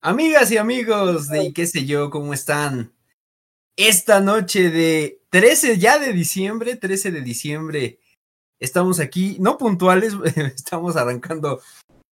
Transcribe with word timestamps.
Amigas 0.00 0.50
y 0.52 0.56
amigos 0.56 1.28
de 1.28 1.44
y 1.46 1.52
qué 1.52 1.66
sé 1.66 1.84
yo, 1.84 2.10
¿cómo 2.10 2.32
están? 2.32 2.92
Esta 3.76 4.20
noche 4.20 4.70
de 4.70 5.22
13 5.30 5.78
ya 5.78 5.98
de 5.98 6.12
diciembre, 6.12 6.76
13 6.76 7.10
de 7.10 7.20
diciembre, 7.20 8.00
estamos 8.60 9.00
aquí, 9.00 9.36
no 9.40 9.58
puntuales, 9.58 10.14
estamos 10.54 10.96
arrancando 10.96 11.60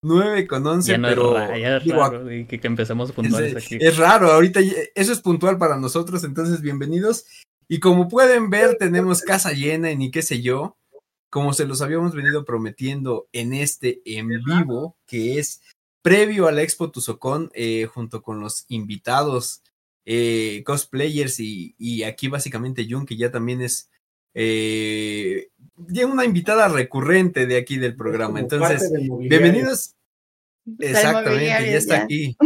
9 0.03 0.47
con 0.47 0.67
11, 0.67 0.91
Ya 0.93 0.99
no 0.99 1.09
pero 1.09 1.39
es, 1.39 1.49
ra- 1.49 1.59
ya 1.59 1.77
es 1.77 1.85
digo, 1.85 1.97
raro 1.99 2.33
y 2.33 2.47
que, 2.47 2.61
que 2.61 2.67
empezamos 2.67 3.13
puntuales 3.13 3.55
es, 3.55 3.65
aquí. 3.65 3.79
es 3.81 3.97
raro, 3.97 4.33
ahorita 4.33 4.61
eso 4.95 5.13
es 5.13 5.21
puntual 5.21 5.59
para 5.59 5.77
nosotros, 5.77 6.25
entonces 6.25 6.61
bienvenidos. 6.61 7.25
Y 7.69 7.81
como 7.81 8.09
pueden 8.09 8.51
ver, 8.51 8.77
tenemos 8.79 9.23
casa 9.23 9.53
llena 9.53 9.91
en 9.91 10.03
y 10.03 10.11
qué 10.13 10.23
sé 10.23 10.41
yo, 10.41 10.77
como 11.31 11.53
se 11.53 11.67
los 11.67 11.83
habíamos 11.83 12.15
venido 12.15 12.45
prometiendo 12.45 13.29
en 13.33 13.55
este 13.55 14.03
en 14.05 14.29
vivo, 14.45 14.97
que 15.09 15.39
es 15.39 15.63
previo 16.07 16.47
a 16.47 16.53
la 16.53 16.63
Expo 16.63 16.93
Tuzocón, 16.93 17.51
eh, 17.53 17.87
junto 17.87 18.23
con 18.23 18.39
los 18.39 18.65
invitados 18.69 19.65
eh, 20.05 20.63
cosplayers 20.65 21.41
y, 21.41 21.75
y 21.79 22.05
aquí 22.05 22.29
básicamente 22.29 22.87
Jun, 22.89 23.07
que 23.07 23.17
ya 23.17 23.33
también 23.33 23.61
es 23.61 23.91
eh, 24.33 25.49
una 26.07 26.25
invitada 26.25 26.69
recurrente 26.69 27.49
de 27.49 27.57
aquí 27.57 27.77
del 27.79 27.97
programa. 27.97 28.39
Entonces, 28.39 28.89
bienvenidos. 29.19 29.97
Exactamente, 30.79 31.45
ya 31.45 31.59
está 31.59 31.97
ya. 31.97 32.05
aquí 32.05 32.37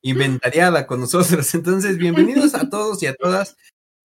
inventariada 0.00 0.86
con 0.86 1.00
nosotros. 1.00 1.54
Entonces, 1.54 1.98
bienvenidos 1.98 2.54
a 2.54 2.70
todos 2.70 3.02
y 3.02 3.06
a 3.06 3.14
todas. 3.14 3.54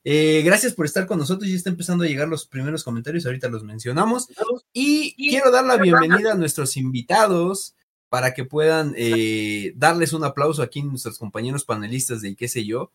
Eh, 0.03 0.41
gracias 0.43 0.73
por 0.73 0.85
estar 0.85 1.07
con 1.07 1.19
nosotros. 1.19 1.49
Ya 1.49 1.55
está 1.55 1.69
empezando 1.69 2.03
a 2.03 2.07
llegar 2.07 2.27
los 2.27 2.45
primeros 2.45 2.83
comentarios, 2.83 3.25
ahorita 3.25 3.47
los 3.47 3.63
mencionamos. 3.63 4.27
Y 4.73 5.15
quiero 5.29 5.51
dar 5.51 5.63
la 5.63 5.77
bienvenida 5.77 6.33
a 6.33 6.35
nuestros 6.35 6.75
invitados 6.75 7.77
para 8.09 8.33
que 8.33 8.45
puedan 8.45 8.93
eh, 8.97 9.73
darles 9.75 10.13
un 10.13 10.23
aplauso 10.23 10.61
aquí 10.61 10.81
a 10.81 10.85
nuestros 10.85 11.17
compañeros 11.17 11.65
panelistas 11.65 12.21
de 12.21 12.35
qué 12.35 12.47
sé 12.47 12.65
yo. 12.65 12.91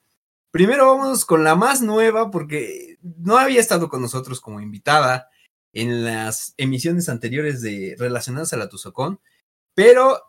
Primero 0.50 0.96
vamos 0.96 1.25
con 1.25 1.43
la 1.43 1.55
más 1.56 1.82
nueva 1.82 2.31
porque 2.31 2.99
no 3.02 3.38
había 3.38 3.61
estado 3.61 3.88
con 3.88 4.02
nosotros 4.02 4.40
como 4.40 4.61
invitada 4.61 5.28
en 5.72 6.05
las 6.05 6.55
emisiones 6.56 7.08
anteriores 7.08 7.61
de 7.61 7.96
relacionadas 7.99 8.52
a 8.52 8.56
la 8.56 8.69
Tuzocón, 8.69 9.20
pero 9.75 10.20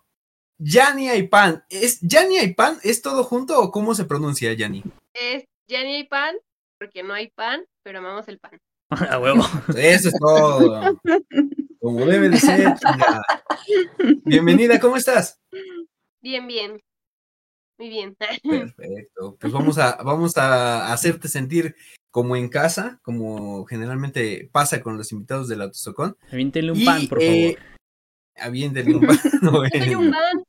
Yani 0.57 1.09
Aipan, 1.09 1.65
¿es 1.69 1.99
Yani 2.01 2.37
Aipan 2.37 2.79
es 2.83 3.01
todo 3.01 3.23
junto 3.23 3.59
o 3.59 3.71
cómo 3.71 3.93
se 3.93 4.05
pronuncia 4.05 4.53
Yani? 4.53 4.83
Es 5.13 5.45
ya 5.67 5.83
ni 5.83 5.95
hay 5.95 6.03
pan, 6.03 6.35
porque 6.79 7.03
no 7.03 7.13
hay 7.13 7.29
pan, 7.29 7.65
pero 7.83 7.99
amamos 7.99 8.27
el 8.27 8.39
pan. 8.39 8.59
A 9.09 9.19
huevo. 9.19 9.43
Eso 9.75 10.09
es 10.09 10.15
todo. 10.19 10.99
Como 11.81 12.05
debe 12.05 12.29
de 12.29 12.37
ser. 12.37 12.73
chingada. 12.75 13.21
Bienvenida, 14.23 14.79
¿cómo 14.79 14.95
estás? 14.95 15.39
Bien, 16.21 16.47
bien. 16.47 16.81
Muy 17.77 17.89
bien. 17.89 18.15
Perfecto. 18.43 19.37
Pues 19.39 19.51
vamos 19.51 19.77
a, 19.77 19.97
vamos 20.03 20.37
a 20.37 20.93
hacerte 20.93 21.27
sentir 21.27 21.75
como 22.09 22.35
en 22.37 22.47
casa, 22.47 22.99
como 23.03 23.65
generalmente 23.65 24.49
pasa 24.51 24.81
con 24.81 24.97
los 24.97 25.11
invitados 25.11 25.49
del 25.49 25.61
Autosocón. 25.61 26.17
Aviéntenle 26.31 26.71
un 26.71 26.79
Y, 26.79 26.85
pan, 26.85 27.07
por 27.07 27.21
eh, 27.21 27.57
favor. 27.57 27.67
aviéntenle 28.47 28.95
un 28.95 29.05
pan. 29.07 29.17
Soy 29.71 29.95
un 29.95 30.11
pan. 30.11 30.45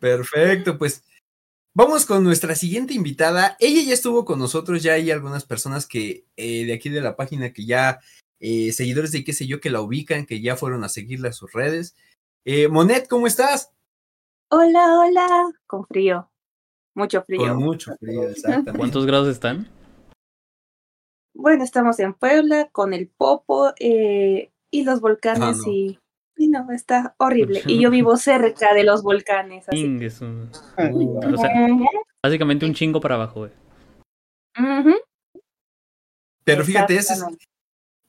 Perfecto, 0.00 0.76
pues 0.78 1.04
vamos 1.78 2.06
con 2.06 2.24
nuestra 2.24 2.56
siguiente 2.56 2.92
invitada. 2.92 3.56
Ella 3.60 3.80
ya 3.82 3.94
estuvo 3.94 4.24
con 4.24 4.40
nosotros, 4.40 4.82
ya 4.82 4.94
hay 4.94 5.12
algunas 5.12 5.44
personas 5.44 5.86
que 5.86 6.24
eh, 6.36 6.66
de 6.66 6.72
aquí 6.72 6.88
de 6.88 7.00
la 7.00 7.14
página 7.14 7.52
que 7.52 7.64
ya, 7.66 8.00
eh, 8.40 8.72
seguidores 8.72 9.12
de 9.12 9.22
qué 9.22 9.32
sé 9.32 9.46
yo, 9.46 9.60
que 9.60 9.70
la 9.70 9.80
ubican, 9.80 10.26
que 10.26 10.40
ya 10.40 10.56
fueron 10.56 10.82
a 10.82 10.88
seguirla 10.88 11.28
a 11.28 11.32
sus 11.32 11.52
redes. 11.52 11.94
Eh, 12.44 12.66
Monet, 12.66 13.06
¿cómo 13.06 13.28
estás? 13.28 13.70
Hola, 14.50 14.98
hola. 14.98 15.52
Con 15.68 15.86
frío. 15.86 16.28
Mucho 16.94 17.22
frío. 17.22 17.38
Con 17.38 17.58
mucho 17.58 17.94
frío, 18.00 18.28
exactamente. 18.28 18.76
¿Cuántos 18.76 19.06
grados 19.06 19.28
están? 19.28 19.68
Bueno, 21.32 21.62
estamos 21.62 22.00
en 22.00 22.12
Puebla 22.12 22.70
con 22.72 22.92
el 22.92 23.06
Popo 23.06 23.72
eh, 23.78 24.50
y 24.72 24.82
los 24.82 25.00
volcanes 25.00 25.58
Ah, 25.60 25.62
no. 25.64 25.72
y, 25.72 26.00
no, 26.48 26.70
está 26.72 27.14
horrible. 27.18 27.62
Y 27.66 27.80
yo 27.80 27.90
vivo 27.90 28.16
cerca 28.16 28.74
de 28.74 28.84
los 28.84 29.02
volcanes, 29.02 29.68
así. 29.68 29.78
Ingues, 29.80 30.20
un- 30.20 30.50
Uh, 30.78 31.18
o 31.34 31.36
sea, 31.36 31.50
Ujú, 31.70 31.86
básicamente 32.22 32.66
un 32.66 32.74
chingo 32.74 33.00
para 33.00 33.14
abajo, 33.16 33.40
güey. 33.40 33.52
ujú. 34.58 34.94
Pero 36.44 36.64
fíjate, 36.64 36.96
es, 36.96 37.24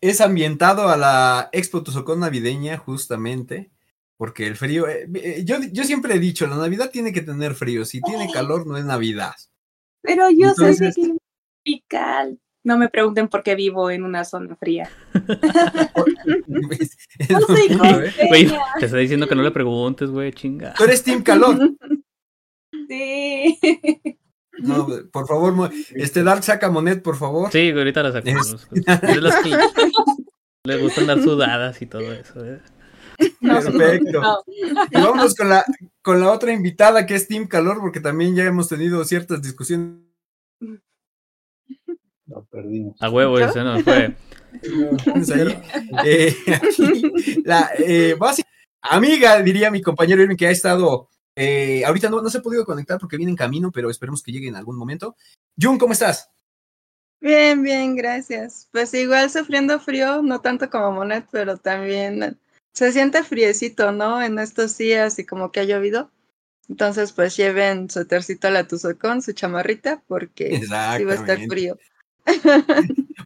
es 0.01 0.21
ambientado 0.21 0.88
a 0.89 0.95
la 0.97 1.50
Expo 1.51 1.83
Tuzocón 1.83 2.21
navideña, 2.21 2.77
justamente, 2.77 3.69
porque 4.18 4.47
el 4.47 4.56
frío, 4.56 4.88
eh, 4.88 5.07
eh, 5.15 5.44
yo, 5.45 5.57
yo 5.71 5.83
siempre 5.83 6.15
he 6.15 6.19
dicho, 6.19 6.47
la 6.47 6.56
Navidad 6.57 6.89
tiene 6.89 7.12
que 7.12 7.21
tener 7.21 7.53
frío, 7.56 7.83
si 7.85 8.01
tiene 8.01 8.31
calor 8.31 8.65
no 8.65 8.77
es 8.77 8.85
Navidad. 8.85 9.35
Pero 10.01 10.30
yo 10.30 10.53
soy 10.53 10.69
Entonces- 10.71 10.80
de 10.80 10.94
clima 11.01 11.18
tropical. 11.63 12.39
No 12.63 12.77
me 12.77 12.89
pregunten 12.89 13.27
por 13.29 13.41
qué 13.44 13.56
vivo 13.56 13.89
en 13.89 14.03
una 14.03 14.25
zona 14.25 14.56
fría. 14.56 14.89
Es- 16.79 16.97
es 17.19 17.29
No 17.29 17.39
soy 17.41 17.67
te 18.79 18.85
está 18.85 18.97
diciendo 18.97 19.27
que 19.27 19.35
no 19.35 19.44
le 19.44 19.51
preguntes, 19.51 20.09
güey, 20.09 20.33
chinga. 20.33 20.73
Tú 20.73 20.83
eres 20.83 21.03
Team 21.03 21.23
Calor. 21.23 21.57
Sí. 22.88 23.59
No, 24.61 24.85
por 25.13 25.25
favor, 25.25 25.71
este 25.91 26.21
Dark 26.21 26.44
saca 26.44 26.69
Monet, 26.69 27.01
por 27.01 27.15
favor. 27.15 27.50
Sí, 27.50 27.71
güey, 27.71 27.77
ahorita 27.77 28.03
la 28.03 28.11
sacamos. 28.11 28.67
De 28.71 29.21
las 29.21 29.35
que 29.41 29.56
le 30.65 30.77
gusta 30.81 31.00
andar 31.00 31.21
sudadas 31.21 31.81
y 31.81 31.85
todo 31.85 32.11
eso, 32.11 32.44
¿eh? 32.45 32.59
No, 33.39 33.53
Perfecto. 33.61 34.21
no. 34.21 34.38
Y 34.91 34.95
vámonos 35.01 35.33
con 35.35 35.47
la, 35.47 35.63
con 36.01 36.19
la 36.19 36.29
otra 36.31 36.51
invitada 36.51 37.06
que 37.06 37.15
es 37.15 37.29
Team 37.29 37.47
Calor, 37.47 37.79
porque 37.79 38.01
también 38.01 38.35
ya 38.35 38.44
hemos 38.44 38.67
tenido 38.67 39.01
ciertas 39.06 39.41
discusiones. 39.41 40.08
Perdimos. 42.61 43.01
A 43.01 43.09
huevo, 43.09 43.39
ese 43.39 43.63
no 43.63 43.79
fue. 43.81 44.15
Eh, 46.03 46.35
aquí, 46.47 47.41
la 47.45 47.69
eh, 47.77 48.17
amiga, 48.81 49.39
diría 49.44 49.69
mi 49.69 49.79
compañero 49.79 50.23
Irving, 50.23 50.35
que 50.35 50.47
ha 50.47 50.51
estado. 50.51 51.07
eh, 51.35 51.83
ahorita 51.85 52.09
no, 52.09 52.19
no 52.19 52.31
se 52.31 52.39
ha 52.39 52.41
podido 52.41 52.65
conectar 52.65 53.00
porque 53.00 53.15
viene 53.15 53.31
en 53.31 53.35
camino, 53.35 53.71
pero 53.71 53.91
esperemos 53.91 54.23
que 54.23 54.31
llegue 54.31 54.47
en 54.47 54.56
algún 54.56 54.75
momento. 54.75 55.15
Jun, 55.61 55.77
¿cómo 55.77 55.94
estás? 55.94 56.31
Bien, 57.21 57.61
bien, 57.61 57.95
gracias. 57.95 58.67
Pues 58.71 58.91
igual 58.95 59.29
sufriendo 59.29 59.79
frío, 59.79 60.23
no 60.23 60.41
tanto 60.41 60.69
como 60.71 60.94
Monet, 60.94 61.27
pero 61.31 61.57
también 61.57 62.39
se 62.73 62.91
siente 62.91 63.23
friecito, 63.23 63.91
¿no? 63.91 64.19
En 64.21 64.39
estos 64.39 64.75
días 64.79 65.19
y 65.19 65.25
como 65.25 65.51
que 65.51 65.59
ha 65.59 65.65
llovido. 65.65 66.09
Entonces, 66.69 67.11
pues 67.11 67.38
lleven 67.38 67.89
su 67.89 68.06
tercito 68.06 68.47
a 68.47 68.51
la 68.51 68.67
Tuzocón, 68.67 69.21
su 69.21 69.33
chamarrita, 69.33 70.03
porque 70.07 70.59
sí 70.61 70.67
va 70.69 70.94
a 70.94 71.15
estar 71.15 71.39
frío. 71.47 71.77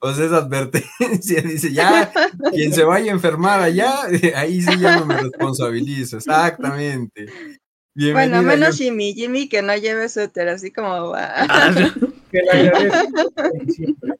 O 0.01 0.13
sea, 0.13 0.25
esa 0.25 0.38
advertencia 0.38 1.41
dice, 1.44 1.71
ya, 1.71 2.11
quien 2.51 2.73
se 2.73 2.83
vaya 2.83 3.11
a 3.11 3.15
enfermar 3.15 3.61
allá, 3.61 3.94
ahí 4.35 4.61
sí 4.61 4.79
ya 4.79 4.97
no 4.97 5.05
me 5.05 5.17
responsabilizo. 5.17 6.17
Exactamente. 6.17 7.27
Bienvenida, 7.95 8.41
Bueno, 8.41 8.50
menos. 8.50 8.77
Jimmy, 8.77 9.13
Jimmy 9.13 9.47
que 9.47 9.61
no 9.61 9.75
lleve 9.77 10.09
suéter, 10.09 10.50
así 10.50 10.71
como 10.71 11.09
va. 11.09 11.29
Ah, 11.35 11.71
Que 12.31 12.41
siempre. 13.71 14.13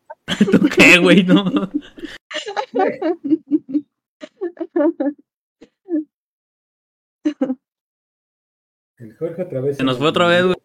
¿Tú 0.51 0.69
qué, 0.69 1.00
güey? 1.00 1.24
No. 1.24 1.69
El 8.97 9.18
Jorge 9.18 9.41
otra 9.41 9.62
vez. 9.62 9.77
Se 9.77 9.83
nos 9.83 9.97
fue 9.97 10.07
otra 10.07 10.27
vez, 10.27 10.44
güey. 10.45 10.56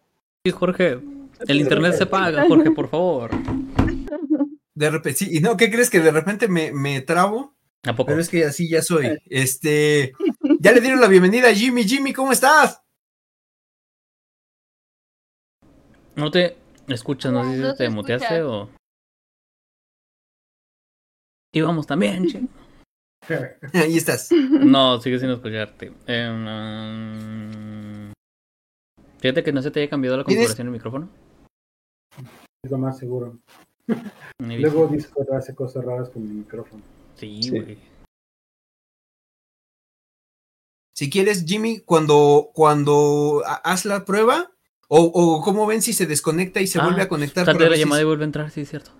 Sí, 0.45 0.51
Jorge. 0.51 0.99
El 1.47 1.61
internet 1.61 1.95
se 1.95 2.05
paga, 2.05 2.45
Jorge, 2.47 2.71
por 2.71 2.89
favor. 2.89 3.31
De 4.75 4.89
repente, 4.89 5.17
sí, 5.19 5.29
y 5.37 5.39
no, 5.41 5.57
¿qué 5.57 5.69
crees 5.71 5.89
que 5.89 5.99
de 5.99 6.11
repente 6.11 6.47
me, 6.47 6.71
me 6.71 7.01
trabo? 7.01 7.55
¿A 7.85 7.93
poco? 7.95 8.07
Pero 8.07 8.19
es 8.21 8.29
que 8.29 8.45
así 8.45 8.69
ya 8.69 8.81
soy. 8.81 9.19
Este, 9.25 10.13
ya 10.59 10.71
le 10.71 10.81
dieron 10.81 10.99
la 11.01 11.07
bienvenida 11.07 11.49
a 11.49 11.53
Jimmy. 11.53 11.83
Jimmy, 11.83 12.13
¿cómo 12.13 12.31
estás? 12.31 12.81
No 16.15 16.31
te 16.31 16.57
escuchas, 16.87 17.31
no 17.31 17.43
sé 17.45 17.55
si 17.55 17.61
No 17.61 17.75
te 17.75 17.89
muteaste 17.89 18.37
escucha. 18.37 18.47
o. 18.47 18.69
Y 21.53 21.61
vamos 21.61 21.87
también, 21.87 22.27
che. 22.27 22.41
Ahí 23.73 23.97
estás. 23.97 24.29
No, 24.31 24.99
sigue 25.01 25.19
sin 25.19 25.29
escucharte. 25.29 25.93
Em, 26.07 26.45
mm, 28.09 28.11
fíjate 29.19 29.43
que 29.43 29.51
no 29.53 29.61
se 29.61 29.71
te 29.71 29.81
haya 29.81 29.89
cambiado 29.89 30.17
la 30.17 30.23
¿Tienes- 30.23 30.47
configuración 30.55 30.67
del 30.67 30.73
micrófono. 30.73 31.09
Es 32.63 32.71
lo 32.71 32.77
más 32.77 32.97
seguro. 32.97 33.39
Luego 34.39 34.87
Discord 34.87 35.31
hace 35.33 35.53
cosas 35.55 35.83
raras 35.85 36.09
con 36.09 36.23
mi 36.23 36.29
micrófono. 36.33 36.81
Sí. 37.15 37.41
Si 40.95 41.09
quieres, 41.09 41.45
Jimmy, 41.45 41.79
cuando, 41.79 42.49
cuando 42.53 43.41
ha- 43.45 43.55
haz 43.63 43.85
la 43.85 44.03
prueba, 44.05 44.51
o, 44.89 44.99
o 45.01 45.41
cómo 45.41 45.65
ven 45.65 45.81
si 45.81 45.93
se 45.93 46.05
desconecta 46.05 46.59
y 46.61 46.67
se 46.67 46.79
Ah, 46.79 46.83
vuelve 46.85 47.01
a 47.03 47.07
conectar. 47.07 47.45
De 47.57 47.69
la 47.69 47.77
llamada 47.77 48.01
y 48.01 48.05
vuelve 48.05 48.23
a 48.23 48.25
entrar, 48.25 48.51
sí, 48.51 48.61
es 48.61 48.69
cierto. 48.69 48.91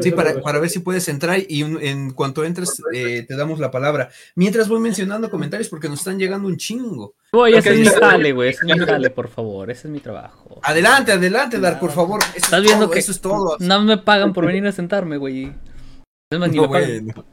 Sí, 0.00 0.10
para, 0.12 0.40
para 0.40 0.58
ver 0.58 0.70
si 0.70 0.78
puedes 0.80 1.08
entrar 1.08 1.38
y 1.48 1.62
un- 1.62 1.80
en 1.82 2.10
cuanto 2.12 2.44
entres 2.44 2.82
eh, 2.94 3.24
te 3.28 3.36
damos 3.36 3.58
la 3.58 3.70
palabra. 3.70 4.08
Mientras 4.34 4.68
voy 4.68 4.80
mencionando 4.80 5.30
comentarios 5.30 5.68
porque 5.68 5.88
nos 5.88 5.98
están 5.98 6.18
llegando 6.18 6.48
un 6.48 6.56
chingo. 6.56 7.14
Voy, 7.32 7.54
ese 7.54 7.72
es 7.74 7.80
mi 7.80 7.86
jale, 7.86 8.32
güey. 8.32 8.50
Ese 8.50 8.60
es 8.66 8.76
mi 8.76 8.84
jale, 8.84 9.10
por 9.10 9.28
favor. 9.28 9.70
Ese 9.70 9.88
es 9.88 9.92
mi 9.92 10.00
trabajo. 10.00 10.60
Adelante, 10.62 11.12
adelante, 11.12 11.58
Dar, 11.60 11.78
por 11.78 11.90
favor. 11.92 12.20
Eso 12.22 12.32
Estás 12.36 12.60
es 12.60 12.62
viendo 12.66 12.86
todo, 12.86 12.92
que 12.94 12.98
eso 13.00 13.12
es 13.12 13.20
todo. 13.20 13.56
no 13.60 13.82
me 13.82 13.98
pagan 13.98 14.32
por 14.32 14.46
venir 14.46 14.66
a 14.66 14.72
sentarme, 14.72 15.16
güey. 15.16 15.52
Es 16.30 16.38
más, 16.38 16.50
ni 16.50 16.56
No, 16.56 16.62
me 16.62 16.68
pagan. 16.68 17.04
bueno. 17.06 17.24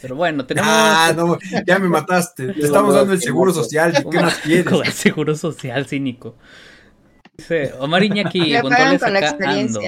Pero 0.00 0.14
bueno, 0.14 0.46
tenemos. 0.46 0.70
Ah, 0.72 1.12
no, 1.16 1.36
ya 1.66 1.78
me 1.80 1.88
mataste. 1.88 2.46
Te 2.52 2.60
estamos 2.66 2.94
dando 2.94 3.12
el 3.14 3.20
seguro 3.20 3.52
social. 3.52 3.92
¿Qué 4.08 4.20
más 4.20 4.36
quieres? 4.38 4.72
El 4.84 4.92
seguro 4.92 5.34
social 5.34 5.86
cínico. 5.86 6.36
Dice 7.36 7.72
Omar 7.78 8.02
Iñaki, 8.04 8.60
con 8.60 8.70
pagan 8.70 8.98
con 8.98 9.12
la 9.12 9.28
ando. 9.40 9.80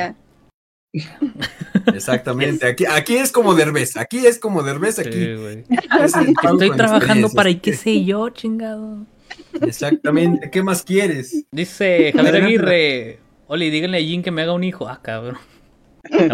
Exactamente. 1.94 2.66
Aquí, 2.66 2.85
aquí 2.87 3.16
es 3.16 3.32
como 3.32 3.54
Derbez. 3.54 3.97
Aquí 3.97 4.26
es 4.26 4.38
como 4.38 4.62
Derbez. 4.62 4.99
Aquí 4.99 5.12
Sí, 5.12 5.37
es 6.02 6.14
Estoy 6.16 6.70
trabajando 6.76 7.30
para 7.30 7.50
y 7.50 7.56
qué 7.56 7.75
sé 7.75 8.04
yo, 8.04 8.28
chingado. 8.30 9.06
Exactamente. 9.61 10.50
¿Qué 10.50 10.62
más 10.62 10.82
quieres? 10.82 11.44
Dice 11.52 12.12
Javier 12.14 12.37
Aguirre. 12.37 13.18
Oli, 13.47 13.70
díganle 13.70 13.99
a 13.99 14.00
Jin 14.00 14.23
que 14.23 14.30
me 14.30 14.42
haga 14.42 14.52
un 14.52 14.64
hijo. 14.64 14.88
Ah, 14.88 15.00
cabrón. 15.02 15.37
Ya, 16.11 16.28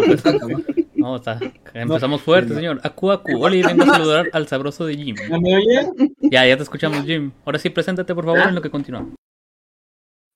No, 0.95 1.15
está. 1.15 1.39
Empezamos 1.73 2.21
fuerte, 2.21 2.53
señor. 2.53 2.79
Aku, 2.83 3.11
Aku. 3.11 3.43
Oli, 3.43 3.61
vengo 3.61 3.83
a 3.83 3.87
saludar 3.87 4.29
al 4.33 4.47
sabroso 4.47 4.85
de 4.85 4.95
Jim. 4.95 5.15
¿No 5.29 5.39
me 5.39 5.55
oye? 5.55 5.89
Ya, 6.21 6.45
ya 6.45 6.57
te 6.57 6.63
escuchamos, 6.63 7.05
Jim. 7.05 7.31
Ahora 7.45 7.59
sí, 7.59 7.69
preséntate, 7.69 8.13
por 8.15 8.25
favor, 8.25 8.47
en 8.47 8.55
lo 8.55 8.61
que 8.61 8.69
continuamos. 8.69 9.13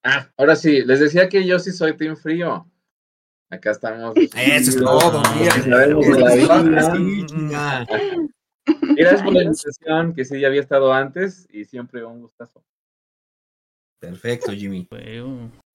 Ah, 0.03 0.29
ahora 0.37 0.55
sí, 0.55 0.81
les 0.83 0.99
decía 0.99 1.29
que 1.29 1.45
yo 1.45 1.59
sí 1.59 1.71
soy 1.71 1.95
Team 1.95 2.15
Frío. 2.15 2.65
Acá 3.51 3.71
estamos. 3.71 4.15
Eso 4.35 4.69
es 4.71 4.75
todo. 4.77 5.21
Mira, 5.37 5.51
Sabemos 5.61 6.07
de 6.07 6.19
la 6.19 6.35
vida. 6.35 7.85
Gracias 8.95 9.23
por 9.23 9.33
la 9.33 9.43
invitación, 9.43 10.13
que 10.13 10.25
sí 10.25 10.39
ya 10.39 10.47
había 10.47 10.61
estado 10.61 10.93
antes 10.93 11.47
y 11.51 11.65
siempre 11.65 12.03
un 12.05 12.21
gustazo. 12.21 12.63
Perfecto, 13.99 14.51
Jimmy. 14.51 14.87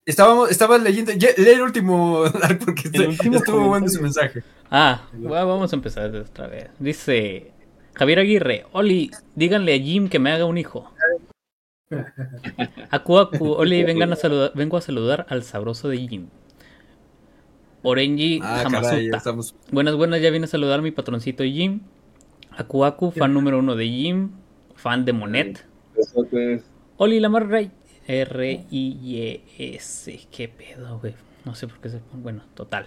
Estábamos, 0.05 0.51
estabas 0.51 0.83
leyendo. 0.83 1.13
ya- 1.13 1.31
Lee 1.37 1.51
el 1.51 1.63
último, 1.63 2.25
porque 2.65 2.89
El 2.93 3.09
último 3.09 3.37
estuvo 3.37 3.69
bueno 3.69 3.89
su 3.89 4.01
mensaje. 4.03 4.43
Ah, 4.71 5.09
va- 5.15 5.45
vamos 5.45 5.73
a 5.73 5.77
empezar 5.77 6.11
de 6.11 6.21
otra 6.21 6.47
vez. 6.49 6.71
Dice 6.79 7.53
Javier 7.95 8.21
Aguirre, 8.21 8.67
Oli, 8.73 9.11
díganle 9.35 9.75
a 9.75 9.79
Jim 9.79 10.09
que 10.09 10.19
me 10.19 10.33
haga 10.33 10.45
un 10.45 10.59
hijo. 10.59 10.91
Aku, 12.91 13.19
Aku, 13.19 13.53
Oli, 13.53 13.85
vengan 13.85 14.13
a 14.13 14.17
saludar, 14.17 14.53
vengo 14.55 14.77
a 14.77 14.81
saludar 14.81 15.27
al 15.29 15.43
sabroso 15.45 15.89
de 15.89 15.99
Jim. 15.99 16.29
Orenji 17.89 18.41
Ah, 18.43 18.65
caray, 18.69 19.11
estamos. 19.15 19.55
Buenas, 19.71 19.95
buenas, 19.95 20.21
ya 20.21 20.31
vine 20.33 20.47
a 20.47 20.49
saludar 20.49 20.81
a 20.81 20.83
mi 20.83 20.91
patroncito 20.91 21.45
Jim. 21.45 21.83
Aku, 22.51 22.85
Aku, 22.85 23.13
fan 23.13 23.33
número 23.33 23.61
uno 23.61 23.77
de 23.77 23.87
Jim, 23.87 24.31
fan 24.75 25.05
de 25.05 25.13
Monet. 25.13 25.65
Besotes. 25.95 26.65
Oli 26.97 27.21
Lamar 27.21 27.47
Ray. 27.49 27.71
R-I-Y-S. 28.09 29.39
¿Qué 30.33 30.49
pedo, 30.49 30.99
güey? 30.99 31.15
No 31.45 31.55
sé 31.55 31.69
por 31.69 31.79
qué 31.79 31.91
se 31.91 31.99
pone. 31.99 32.23
Bueno, 32.25 32.43
total. 32.55 32.87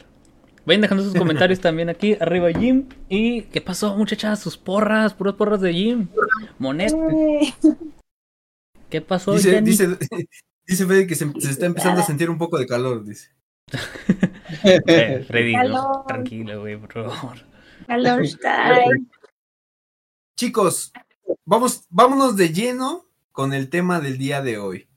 Vayan 0.65 0.81
dejando 0.81 1.05
sus 1.05 1.13
comentarios 1.17 1.61
también 1.61 1.87
aquí. 1.87 2.17
Arriba 2.19 2.51
Jim. 2.51 2.89
¿Y 3.07 3.43
qué 3.43 3.61
pasó, 3.61 3.95
muchachas? 3.95 4.41
Sus 4.41 4.57
porras, 4.57 5.13
puras 5.13 5.35
porras 5.35 5.61
de 5.61 5.73
Jim. 5.73 6.09
Monet. 6.57 6.93
¿Qué 8.89 8.99
pasó, 8.99 9.31
Dice, 9.31 9.51
Jenny? 9.51 9.69
dice, 9.69 9.87
dice 10.67 10.85
Freddy 10.85 11.07
que 11.07 11.15
se, 11.15 11.31
se 11.39 11.51
está 11.51 11.67
empezando 11.67 12.01
a 12.01 12.03
sentir 12.03 12.29
un 12.29 12.37
poco 12.37 12.57
de 12.57 12.65
calor, 12.65 13.05
dice. 13.05 13.29
Eh, 14.63 15.23
Freddy, 15.27 15.55
no, 15.55 16.03
tranquilo, 16.07 16.61
güey, 16.61 16.75
por 16.75 16.91
favor. 16.91 17.37
Calor. 17.87 18.25
Chicos, 20.35 20.91
vamos, 21.45 21.85
vámonos 21.89 22.35
de 22.35 22.49
lleno 22.51 23.05
con 23.31 23.53
el 23.53 23.69
tema 23.69 23.99
del 23.99 24.17
día 24.17 24.41
de 24.41 24.57
hoy. 24.57 24.89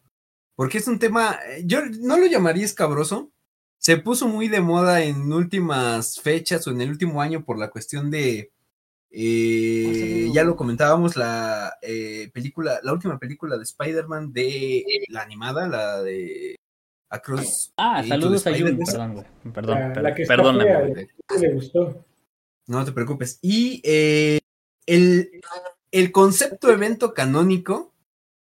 Porque 0.57 0.79
es 0.79 0.88
un 0.88 0.99
tema, 0.99 1.38
eh, 1.47 1.62
yo 1.64 1.81
no 2.00 2.17
lo 2.17 2.26
llamaría 2.26 2.64
escabroso. 2.64 3.31
Se 3.79 3.99
puso 3.99 4.29
muy 4.29 4.49
de 4.49 4.61
moda 4.61 5.02
en 5.02 5.33
últimas 5.33 6.21
fechas 6.21 6.67
o 6.67 6.71
en 6.71 6.81
el 6.81 6.91
último 6.91 7.21
año 7.21 7.45
por 7.45 7.59
la 7.59 7.71
cuestión 7.71 8.11
de, 8.11 8.52
eh, 9.11 10.31
ya 10.33 10.43
lo 10.45 10.57
comentábamos, 10.57 11.17
la 11.17 11.76
eh, 11.83 12.31
película, 12.33 12.81
la 12.83 12.93
última 12.95 13.19
película 13.19 13.59
de 13.59 13.64
Spider-Man 13.64 14.33
de 14.33 14.85
la 15.09 15.23
animada, 15.23 15.69
la 15.69 16.00
de 16.00 16.57
Across. 17.12 17.73
Ah, 17.76 18.02
saludos 18.07 18.47
a 18.47 18.50
Jun. 18.59 18.78
Perdón, 18.78 19.12
güey. 19.14 19.26
Perdón, 19.52 19.78
La- 19.81 19.92
per- 19.92 20.02
la 20.02 20.14
que 20.14 20.23
está 20.23 20.37
perdóname, 20.37 20.64
fea, 20.64 20.81
güey. 20.81 20.92
güey. 20.92 21.09
¿Qué 21.28 21.38
le 21.38 21.52
gustó? 21.54 22.07
No 22.66 22.85
te 22.85 22.92
preocupes. 22.92 23.38
Y 23.42 23.81
eh, 23.85 24.38
el, 24.87 25.31
el 25.90 26.12
concepto 26.12 26.71
evento 26.73 27.12
canónico 27.12 27.92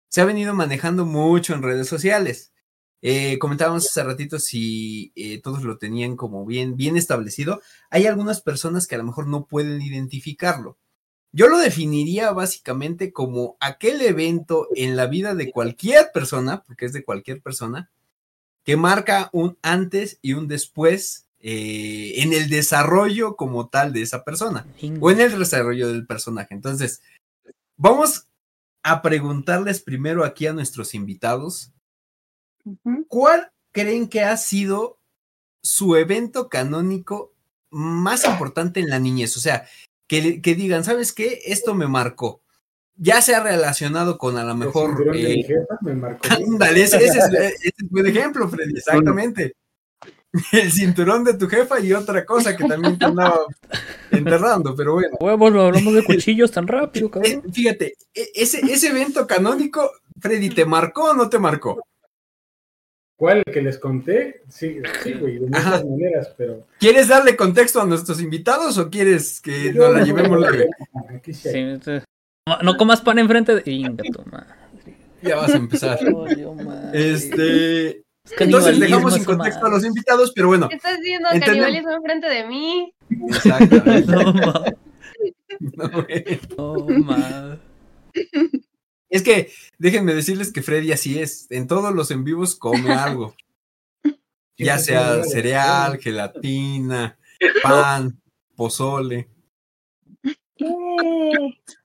se 0.09 0.21
ha 0.21 0.25
venido 0.25 0.53
manejando 0.53 1.05
mucho 1.05 1.53
en 1.53 1.63
redes 1.63 1.87
sociales. 1.87 2.53
Eh, 3.01 3.39
comentábamos 3.39 3.87
hace 3.87 4.03
ratito 4.03 4.37
si 4.39 5.11
eh, 5.15 5.41
todos 5.41 5.63
lo 5.63 5.77
tenían 5.77 6.15
como 6.15 6.45
bien, 6.45 6.77
bien 6.77 6.97
establecido. 6.97 7.61
Hay 7.89 8.05
algunas 8.05 8.41
personas 8.41 8.87
que 8.87 8.95
a 8.95 8.99
lo 8.99 9.03
mejor 9.05 9.27
no 9.27 9.47
pueden 9.47 9.81
identificarlo. 9.81 10.77
Yo 11.33 11.47
lo 11.47 11.57
definiría 11.57 12.31
básicamente 12.31 13.11
como 13.11 13.57
aquel 13.59 14.01
evento 14.01 14.67
en 14.75 14.95
la 14.95 15.07
vida 15.07 15.33
de 15.33 15.51
cualquier 15.51 16.11
persona, 16.13 16.61
porque 16.63 16.85
es 16.85 16.93
de 16.93 17.03
cualquier 17.03 17.41
persona, 17.41 17.89
que 18.63 18.77
marca 18.77 19.29
un 19.33 19.57
antes 19.61 20.19
y 20.21 20.33
un 20.33 20.47
después 20.47 21.27
eh, 21.39 22.21
en 22.21 22.33
el 22.33 22.49
desarrollo 22.49 23.35
como 23.35 23.67
tal 23.67 23.93
de 23.93 24.03
esa 24.03 24.23
persona 24.23 24.67
o 24.99 25.11
en 25.11 25.21
el 25.21 25.37
desarrollo 25.37 25.87
del 25.87 26.05
personaje. 26.05 26.53
Entonces, 26.53 27.01
vamos 27.77 28.27
a 28.83 29.01
preguntarles 29.01 29.81
primero 29.81 30.23
aquí 30.23 30.47
a 30.47 30.53
nuestros 30.53 30.93
invitados. 30.93 31.71
¿cuál 33.07 33.51
creen 33.71 34.07
que 34.07 34.21
ha 34.21 34.37
sido 34.37 34.99
su 35.63 35.95
evento 35.95 36.49
canónico 36.49 37.33
más 37.69 38.25
importante 38.25 38.79
en 38.79 38.89
la 38.89 38.99
niñez? 38.99 39.35
O 39.37 39.39
sea, 39.39 39.67
que, 40.07 40.41
que 40.41 40.55
digan, 40.55 40.83
¿sabes 40.83 41.13
qué? 41.13 41.41
Esto 41.45 41.73
me 41.73 41.87
marcó. 41.87 42.41
Ya 42.95 43.21
se 43.21 43.33
ha 43.33 43.41
relacionado 43.41 44.17
con 44.17 44.37
a 44.37 44.43
lo 44.43 44.51
El 44.51 44.57
mejor... 44.57 44.89
cinturón 44.89 45.17
de 45.17 45.23
mi 45.23 45.41
eh, 45.41 45.43
jefa 45.43 45.77
me 45.81 45.93
marcó. 45.95 46.27
Ándale, 46.29 46.83
ese, 46.83 46.97
ese 46.97 47.17
es, 47.19 47.25
ese 47.33 47.73
es 47.77 47.89
buen 47.89 48.05
ejemplo, 48.07 48.47
Freddy, 48.47 48.73
exactamente. 48.77 49.55
El 50.53 50.71
cinturón 50.71 51.23
de 51.23 51.33
tu 51.33 51.47
jefa 51.47 51.79
y 51.79 51.91
otra 51.93 52.25
cosa 52.25 52.55
que 52.55 52.63
también 52.65 52.97
te 52.97 53.05
andaba 53.05 53.39
enterrando, 54.11 54.75
pero 54.75 54.93
bueno. 54.93 55.17
Huevos, 55.19 55.51
no 55.51 55.61
hablamos 55.61 55.93
de 55.93 56.03
cuchillos 56.05 56.51
tan 56.51 56.67
rápido, 56.67 57.07
Eh, 57.07 57.11
cabrón. 57.11 57.53
fíjate, 57.53 57.95
e- 58.13 58.31
ese, 58.35 58.59
ese 58.61 58.87
evento 58.89 59.27
canónico, 59.27 59.91
Freddy, 60.19 60.49
¿te 60.49 60.65
marcó 60.65 61.11
o 61.11 61.13
no 61.13 61.29
te 61.29 61.39
marcó? 61.39 61.83
¿Cuál 63.17 63.43
que 63.43 63.61
les 63.61 63.77
conté? 63.77 64.41
Sí, 64.49 64.79
sí, 65.03 65.13
güey, 65.13 65.35
de 65.37 65.45
muchas 65.47 65.65
Ajá. 65.65 65.83
maneras, 65.85 66.33
pero. 66.37 66.65
¿Quieres 66.79 67.07
darle 67.07 67.35
contexto 67.35 67.79
a 67.81 67.85
nuestros 67.85 68.19
invitados 68.19 68.77
o 68.79 68.89
quieres 68.89 69.39
que 69.41 69.71
nos 69.73 69.93
la 69.93 70.03
llevemos 70.03 70.39
leve? 70.39 70.69
Aquí 71.15 71.33
sí. 71.33 71.49
No, 72.47 72.75
comas 72.77 73.01
pan 73.01 73.19
enfrente 73.19 73.55
de. 73.55 73.71
Inga 73.71 74.03
tu 74.11 74.23
madre. 74.29 74.47
Ya 75.21 75.35
vas 75.35 75.51
a 75.51 75.57
empezar. 75.57 75.99
Este, 76.93 77.89
Es 77.89 78.03
entonces 78.39 78.79
dejamos 78.79 79.13
sin 79.13 79.23
contexto 79.23 79.65
a 79.65 79.69
los 79.69 79.85
invitados, 79.85 80.31
pero 80.35 80.47
bueno, 80.47 80.67
¿Qué 80.69 80.75
estás 80.75 80.97
diciendo? 80.99 81.29
Entendemos. 81.31 81.65
Canibalismo 81.67 81.91
enfrente 81.91 82.27
de 82.27 82.47
mí. 82.47 82.93
exactamente. 83.29 84.11
No, 84.11 84.33
ma- 84.33 84.63
No, 86.57 86.75
ma- 87.03 87.59
Es 89.09 89.21
que 89.23 89.51
déjenme 89.77 90.13
decirles 90.15 90.51
que 90.51 90.61
Freddy 90.63 90.91
así 90.91 91.19
es. 91.19 91.47
En 91.51 91.67
todos 91.67 91.93
los 91.93 92.09
en 92.11 92.23
vivos 92.23 92.55
come 92.55 92.91
algo. 92.93 93.35
Ya 94.57 94.77
sea 94.77 95.23
cereal, 95.23 95.97
gelatina, 95.97 97.17
pan, 97.63 98.21
pozole. 98.55 99.27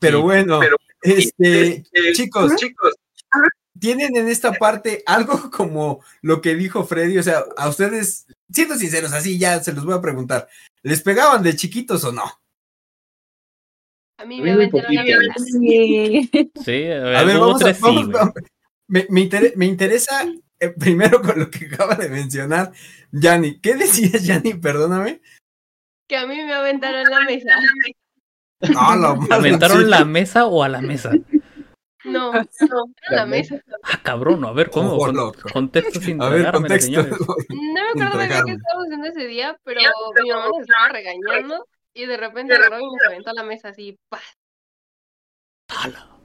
Pero 0.00 0.22
bueno, 0.22 0.60
este, 1.02 1.84
chicos, 2.14 2.54
chicos, 2.56 2.94
tienen 3.78 4.16
en 4.16 4.28
esta 4.28 4.52
parte 4.52 5.02
algo 5.06 5.50
como 5.50 6.02
lo 6.22 6.40
que 6.40 6.54
dijo 6.54 6.84
Freddy. 6.84 7.18
O 7.18 7.22
sea, 7.22 7.44
a 7.56 7.68
ustedes, 7.68 8.26
siendo 8.52 8.74
sinceros, 8.76 9.12
así 9.12 9.38
ya 9.38 9.62
se 9.62 9.72
los 9.72 9.84
voy 9.84 9.94
a 9.94 10.00
preguntar. 10.00 10.48
¿Les 10.82 11.02
pegaban 11.02 11.42
de 11.42 11.56
chiquitos 11.56 12.04
o 12.04 12.12
no? 12.12 12.24
A 14.18 14.24
mí 14.24 14.40
A 14.40 14.44
me 14.44 14.56
metieron 14.56 14.90
mierda. 14.90 15.34
Sí. 15.36 16.30
Sí, 16.64 16.84
a 16.90 17.00
ver, 17.04 17.16
A 17.16 17.22
vamos 17.38 17.62
a, 17.62 17.64
tres 17.66 17.76
sí, 17.76 17.82
vamos, 17.82 18.04
güey. 18.06 18.12
vamos. 18.16 18.34
Me, 18.88 19.06
me 19.10 19.20
inter- 19.20 19.52
me 19.56 19.66
interesa 19.66 20.26
eh, 20.58 20.68
primero 20.70 21.20
con 21.22 21.38
lo 21.38 21.50
que 21.50 21.66
acaba 21.72 21.94
de 21.94 22.08
mencionar 22.08 22.72
Yanni. 23.12 23.60
¿Qué 23.60 23.74
decías, 23.76 24.24
Yanni? 24.24 24.54
Perdóname. 24.54 25.20
Que 26.08 26.16
a 26.16 26.26
mí 26.26 26.36
me 26.36 26.52
aventaron 26.52 27.04
la 27.04 27.20
mesa. 27.20 27.50
La 28.60 28.68
madre, 29.16 29.34
¿Aventaron 29.34 29.78
sí. 29.82 29.84
la 29.88 30.04
mesa 30.04 30.46
o 30.46 30.62
a 30.62 30.68
la 30.68 30.80
mesa? 30.80 31.12
No, 32.04 32.32
no, 32.32 32.84
era 33.08 33.16
la 33.16 33.26
mesa. 33.26 33.60
Ah, 33.82 34.00
cabrón, 34.02 34.44
a 34.44 34.52
ver, 34.52 34.70
¿cómo? 34.70 34.94
Ojo, 34.94 35.12
Con- 35.12 35.32
contexto 35.52 36.00
sin 36.00 36.22
A 36.22 36.28
ver, 36.28 36.50
contexto. 36.52 36.86
señores. 36.86 37.18
No 37.50 37.94
me 37.94 38.04
acuerdo 38.04 38.16
muy 38.18 38.26
bien 38.28 38.44
qué 38.46 38.52
estábamos 38.52 38.84
haciendo 38.86 39.06
ese 39.08 39.26
día, 39.26 39.58
pero 39.64 39.80
mi 40.22 40.30
mamá 40.30 40.48
nos 40.48 40.60
estaba 40.60 40.88
regañando 40.88 41.66
y 41.94 42.06
de 42.06 42.16
repente 42.16 42.54
agarró 42.54 42.78
y 42.80 42.84
nos 42.86 43.06
aventó 43.06 43.30
a 43.30 43.34
la 43.34 43.42
mesa 43.44 43.68
así, 43.68 43.96
¡pah! 44.08 44.20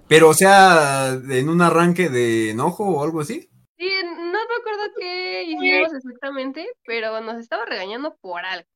Pero, 0.07 0.29
o 0.29 0.33
sea, 0.33 1.09
en 1.13 1.49
un 1.49 1.61
arranque 1.61 2.09
de 2.09 2.51
enojo 2.51 2.85
o 2.85 3.03
algo 3.03 3.21
así. 3.21 3.49
Sí, 3.77 3.89
no 4.03 4.31
me 4.31 4.55
acuerdo 4.59 4.93
qué 4.97 5.43
hicimos 5.43 5.93
exactamente, 5.93 6.67
pero 6.85 7.19
nos 7.21 7.37
estaba 7.37 7.65
regañando 7.65 8.15
por 8.21 8.43
algo. 8.45 8.67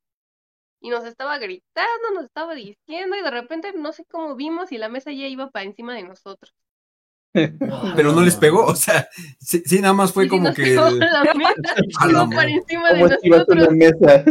Y 0.79 0.89
nos 0.89 1.05
estaba 1.05 1.37
gritando, 1.39 2.11
nos 2.13 2.25
estaba 2.25 2.53
diciendo, 2.53 3.15
y 3.17 3.23
de 3.23 3.31
repente 3.31 3.73
no 3.73 3.91
sé 3.93 4.05
cómo 4.05 4.35
vimos 4.35 4.71
y 4.71 4.77
la 4.77 4.89
mesa 4.89 5.11
ya 5.11 5.27
iba 5.27 5.49
para 5.49 5.65
encima 5.65 5.93
de 5.95 6.03
nosotros. 6.03 6.53
Pero 7.95 8.13
no 8.13 8.21
les 8.21 8.35
pegó, 8.35 8.65
o 8.65 8.75
sea, 8.75 9.07
sí, 9.39 9.61
sí, 9.65 9.81
nada 9.81 9.93
más 9.93 10.13
fue 10.13 10.25
Y 10.25 10.27
como 10.29 10.43
nos 10.49 10.55
que. 10.55 10.63
pegó 10.63 10.89
la 10.89 11.23
mesa, 11.33 11.75
iba 12.09 12.29
para 12.29 12.49
encima 12.49 12.93
de 12.93 12.99
¿Cómo 13.01 13.13
esquivas 13.13 13.45
una 13.47 13.67
nosotros. 13.69 13.77
mesa? 13.77 14.23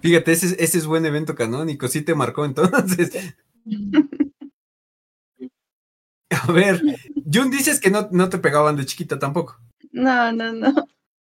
Fíjate, 0.00 0.32
ese, 0.32 0.46
es- 0.46 0.56
ese 0.58 0.78
es 0.78 0.86
buen 0.86 1.06
evento 1.06 1.34
canónico, 1.34 1.88
sí 1.88 2.02
te 2.02 2.14
marcó 2.14 2.44
entonces. 2.44 3.34
A 6.30 6.52
ver, 6.52 6.82
Jun, 7.32 7.50
dices 7.50 7.80
que 7.80 7.90
no, 7.90 8.08
no 8.10 8.28
te 8.28 8.38
pegaban 8.38 8.76
de 8.76 8.84
chiquita 8.86 9.18
tampoco. 9.18 9.58
No, 9.92 10.32
no, 10.32 10.52
no. 10.52 10.74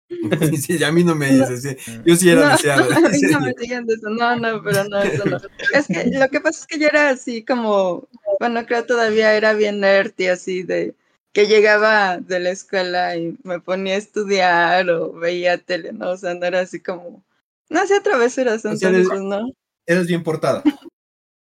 Sí, 0.61 0.83
a 0.83 0.91
mí 0.91 1.03
no 1.03 1.15
me 1.15 1.31
dices, 1.31 1.61
sí. 1.61 2.01
yo 2.05 2.15
sí 2.15 2.29
era 2.29 2.45
no, 2.45 2.51
deseado. 2.51 2.89
no 2.89 3.01
me 3.41 3.53
digan 3.53 3.85
de 3.85 3.93
eso. 3.93 4.09
No, 4.09 4.35
no, 4.35 4.61
pero 4.63 4.83
no, 4.85 5.01
eso 5.03 5.25
no. 5.25 5.37
Es 5.73 5.87
que 5.87 6.05
lo 6.05 6.27
que 6.29 6.41
pasa 6.41 6.61
es 6.61 6.67
que 6.67 6.79
yo 6.79 6.87
era 6.87 7.09
así 7.09 7.45
como, 7.45 8.07
bueno, 8.39 8.65
creo 8.65 8.85
todavía 8.85 9.35
era 9.35 9.53
bien 9.53 9.79
nerd 9.79 10.13
y 10.17 10.27
así 10.27 10.63
de 10.63 10.95
que 11.31 11.45
llegaba 11.47 12.17
de 12.17 12.39
la 12.39 12.49
escuela 12.49 13.15
y 13.15 13.37
me 13.43 13.59
ponía 13.59 13.93
a 13.93 13.97
estudiar 13.97 14.89
o 14.89 15.13
veía 15.13 15.57
tele, 15.59 15.93
¿no? 15.93 16.11
O 16.11 16.17
sea, 16.17 16.33
no 16.33 16.45
era 16.45 16.61
así 16.61 16.81
como, 16.81 17.23
no 17.69 17.79
hacía 17.81 18.01
travesuras, 18.01 18.65
O 18.65 18.75
sea, 18.75 18.89
entonces, 18.89 19.11
eres- 19.11 19.21
¿no? 19.21 19.51
Eres 19.85 20.07
bien 20.07 20.23
portada. 20.23 20.63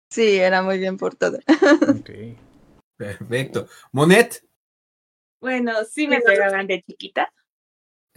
Sí, 0.09 0.37
era 0.37 0.61
muy 0.61 0.79
bien 0.79 0.97
portada. 0.97 1.39
Ok. 1.89 2.09
Perfecto. 2.97 3.67
Monet. 3.91 4.41
Bueno, 5.41 5.73
sí 5.83 6.07
me 6.07 6.21
pegaban 6.21 6.67
de 6.67 6.81
chiquita, 6.81 7.31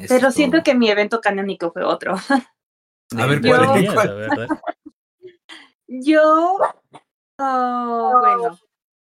Pero 0.07 0.29
es 0.29 0.35
siento 0.35 0.63
que 0.63 0.75
mi 0.75 0.91
evento 0.91 1.21
canónico 1.21 1.73
fue 1.73 1.83
otro. 1.85 2.15
A 3.17 3.27
ver, 3.27 3.41
Yo- 3.43 3.49
¿cuál, 3.57 3.83
Yo- 3.85 3.95
cuál? 3.95 4.09
a 4.09 4.15
ver, 4.15 4.31
a 4.33 4.37
ver. 4.37 4.49
Yo, 5.87 6.59
ah, 7.39 8.13
bueno, 8.21 8.59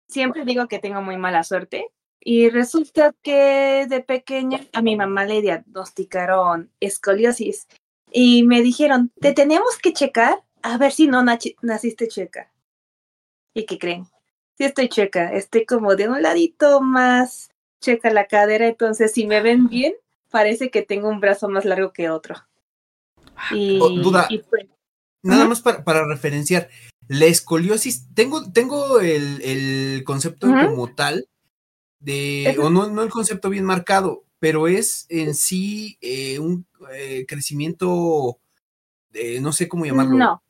siempre 0.07 0.45
digo 0.45 0.67
que 0.67 0.79
tengo 0.79 1.01
muy 1.01 1.17
mala 1.17 1.43
suerte 1.43 1.87
y 2.19 2.49
resulta 2.49 3.13
que 3.21 3.85
de 3.87 4.01
pequeña 4.01 4.59
a 4.73 4.81
mi 4.81 4.95
mamá 4.95 5.25
le 5.25 5.41
diagnosticaron 5.41 6.71
escoliosis 6.79 7.67
y 8.11 8.43
me 8.43 8.61
dijeron, 8.61 9.11
te 9.21 9.33
tenemos 9.33 9.77
que 9.77 9.93
checar 9.93 10.43
a 10.61 10.77
ver 10.77 10.91
si 10.91 11.07
no 11.07 11.23
naciste 11.23 12.07
checa. 12.07 12.51
¿Y 13.53 13.65
qué 13.65 13.79
creen? 13.79 14.05
Sí 14.57 14.65
estoy 14.65 14.89
checa, 14.89 15.31
estoy 15.33 15.65
como 15.65 15.95
de 15.95 16.09
un 16.09 16.21
ladito 16.21 16.81
más 16.81 17.49
checa 17.81 18.09
la 18.09 18.27
cadera, 18.27 18.67
entonces 18.67 19.11
si 19.13 19.27
me 19.27 19.41
ven 19.41 19.67
bien, 19.67 19.93
parece 20.35 20.69
que 20.69 20.81
tengo 20.81 21.07
un 21.07 21.21
brazo 21.21 21.47
más 21.47 21.63
largo 21.63 21.93
que 21.93 22.09
otro. 22.09 22.35
Y, 23.51 23.79
Oh, 23.81 23.87
duda. 23.89 24.27
y 24.29 24.39
pues, 24.39 24.65
Nada 25.23 25.45
más 25.47 25.61
para, 25.61 25.81
para 25.85 26.05
referenciar. 26.05 26.67
La 27.07 27.23
escoliosis, 27.25 28.13
tengo, 28.13 28.51
tengo 28.51 28.99
el, 28.99 29.41
el 29.41 30.03
concepto 30.03 30.47
como 30.47 30.93
tal 30.93 31.29
de, 32.01 32.57
o 32.61 32.69
no, 32.69 32.89
no 32.89 33.01
el 33.01 33.09
concepto 33.09 33.49
bien 33.49 33.63
marcado, 33.63 34.25
pero 34.39 34.67
es 34.67 35.05
en 35.07 35.35
sí 35.35 35.97
eh, 36.01 36.37
un 36.39 36.65
eh, 36.91 37.25
crecimiento, 37.25 38.37
eh, 39.13 39.39
no 39.39 39.53
sé 39.53 39.69
cómo 39.69 39.85
llamarlo. 39.85 40.17
No. 40.17 40.43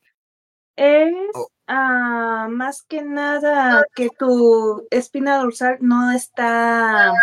Es 0.75 1.13
Oh. 1.35 1.47
ah, 1.67 2.47
más 2.49 2.81
que 2.81 3.03
nada 3.03 3.85
que 3.95 4.09
tu 4.09 4.87
espina 4.89 5.37
dorsal 5.37 5.77
no 5.79 6.11
está, 6.11 7.13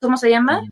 ¿cómo 0.00 0.16
se 0.16 0.30
llama? 0.30 0.62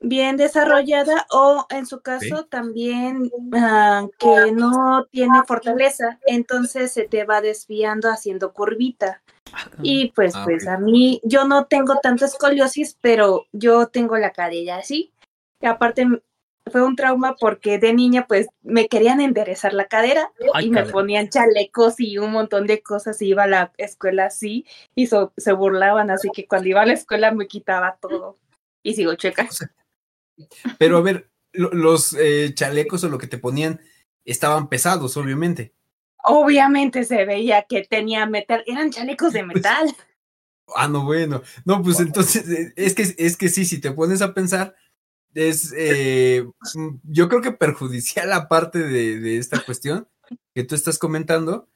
Bien 0.00 0.36
desarrollada 0.36 1.26
o 1.30 1.66
en 1.70 1.84
su 1.86 2.00
caso 2.00 2.44
también 2.44 3.30
ah, 3.52 4.06
que 4.18 4.52
no 4.52 5.06
tiene 5.10 5.42
fortaleza, 5.44 6.18
entonces 6.26 6.92
se 6.92 7.08
te 7.08 7.24
va 7.24 7.40
desviando 7.40 8.08
haciendo 8.08 8.52
curvita. 8.52 9.22
Y 9.82 10.12
pues, 10.12 10.34
Ah, 10.36 10.42
pues 10.44 10.68
a 10.68 10.78
mí, 10.78 11.20
yo 11.24 11.44
no 11.46 11.66
tengo 11.66 11.96
tanta 12.00 12.26
escoliosis, 12.26 12.96
pero 13.00 13.46
yo 13.52 13.88
tengo 13.88 14.16
la 14.18 14.30
cadera 14.32 14.76
así. 14.76 15.12
Y 15.60 15.66
aparte 15.66 16.06
fue 16.70 16.82
un 16.82 16.96
trauma 16.96 17.34
porque 17.40 17.78
de 17.78 17.92
niña 17.94 18.26
pues 18.28 18.46
me 18.62 18.88
querían 18.88 19.20
enderezar 19.20 19.72
la 19.72 19.86
cadera 19.86 20.30
Ay, 20.52 20.66
y 20.66 20.70
me 20.70 20.84
ponían 20.84 21.28
chalecos 21.30 21.98
y 21.98 22.18
un 22.18 22.30
montón 22.30 22.66
de 22.66 22.82
cosas 22.82 23.20
y 23.22 23.28
iba 23.28 23.44
a 23.44 23.48
la 23.48 23.72
escuela 23.78 24.26
así 24.26 24.66
y 24.94 25.06
so- 25.06 25.32
se 25.38 25.52
burlaban, 25.52 26.10
así 26.10 26.28
que 26.30 26.46
cuando 26.46 26.68
iba 26.68 26.82
a 26.82 26.86
la 26.86 26.92
escuela 26.92 27.32
me 27.32 27.48
quitaba 27.48 27.96
todo. 28.00 28.36
Y 28.82 28.94
sigo 28.94 29.14
checa. 29.16 29.48
Pero 30.78 30.98
a 30.98 31.00
ver, 31.02 31.30
lo- 31.52 31.72
los 31.72 32.14
eh, 32.14 32.52
chalecos 32.54 33.04
o 33.04 33.08
lo 33.08 33.18
que 33.18 33.26
te 33.26 33.38
ponían 33.38 33.80
estaban 34.24 34.68
pesados, 34.68 35.16
obviamente. 35.16 35.72
Obviamente 36.24 37.04
se 37.04 37.24
veía 37.24 37.64
que 37.68 37.84
tenía 37.84 38.26
metal, 38.26 38.62
eran 38.66 38.90
chalecos 38.90 39.32
de 39.32 39.42
metal. 39.44 39.88
Ah, 40.76 40.86
no, 40.88 41.04
bueno. 41.04 41.42
No, 41.64 41.82
pues 41.82 41.98
entonces, 42.00 42.46
eh, 42.48 42.72
es 42.76 42.94
que, 42.94 43.14
es 43.16 43.36
que 43.38 43.48
sí, 43.48 43.64
si 43.64 43.80
te 43.80 43.90
pones 43.92 44.20
a 44.20 44.34
pensar, 44.34 44.74
es, 45.34 45.72
eh, 45.76 46.44
mm, 46.74 46.88
yo 47.04 47.28
creo 47.28 47.40
que 47.40 47.52
perjudicial 47.52 48.28
la 48.28 48.48
parte 48.48 48.78
de, 48.80 49.18
de 49.20 49.38
esta 49.38 49.64
cuestión 49.64 50.08
que 50.54 50.64
tú 50.64 50.74
estás 50.74 50.98
comentando. 50.98 51.68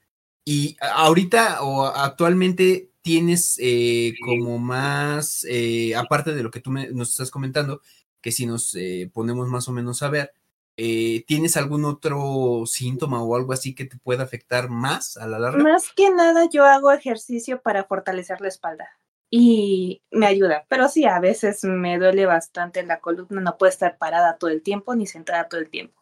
Y 0.44 0.76
ahorita 0.80 1.62
o 1.62 1.86
actualmente 1.86 2.90
tienes 3.00 3.56
eh, 3.60 4.12
como 4.24 4.58
más, 4.58 5.46
eh, 5.48 5.94
aparte 5.96 6.34
de 6.34 6.42
lo 6.42 6.50
que 6.50 6.60
tú 6.60 6.70
me- 6.70 6.88
nos 6.90 7.10
estás 7.12 7.30
comentando, 7.30 7.80
que 8.22 8.32
si 8.32 8.46
nos 8.46 8.74
eh, 8.76 9.10
ponemos 9.12 9.48
más 9.48 9.68
o 9.68 9.72
menos 9.72 10.02
a 10.02 10.08
ver, 10.08 10.32
eh, 10.78 11.24
¿tienes 11.26 11.58
algún 11.58 11.84
otro 11.84 12.62
síntoma 12.64 13.22
o 13.22 13.36
algo 13.36 13.52
así 13.52 13.74
que 13.74 13.84
te 13.84 13.98
pueda 13.98 14.22
afectar 14.22 14.70
más 14.70 15.18
a 15.18 15.26
la 15.26 15.38
larga? 15.38 15.62
Más 15.62 15.92
que 15.94 16.10
nada 16.10 16.48
yo 16.50 16.64
hago 16.64 16.90
ejercicio 16.92 17.60
para 17.60 17.84
fortalecer 17.84 18.40
la 18.40 18.48
espalda 18.48 18.88
y 19.28 20.02
me 20.10 20.26
ayuda, 20.26 20.64
pero 20.68 20.88
sí, 20.88 21.04
a 21.04 21.18
veces 21.20 21.64
me 21.64 21.98
duele 21.98 22.24
bastante 22.26 22.82
la 22.84 23.00
columna, 23.00 23.40
no 23.40 23.58
puedo 23.58 23.70
estar 23.70 23.98
parada 23.98 24.36
todo 24.38 24.50
el 24.50 24.62
tiempo 24.62 24.94
ni 24.94 25.06
sentada 25.06 25.48
todo 25.48 25.60
el 25.60 25.68
tiempo. 25.68 26.00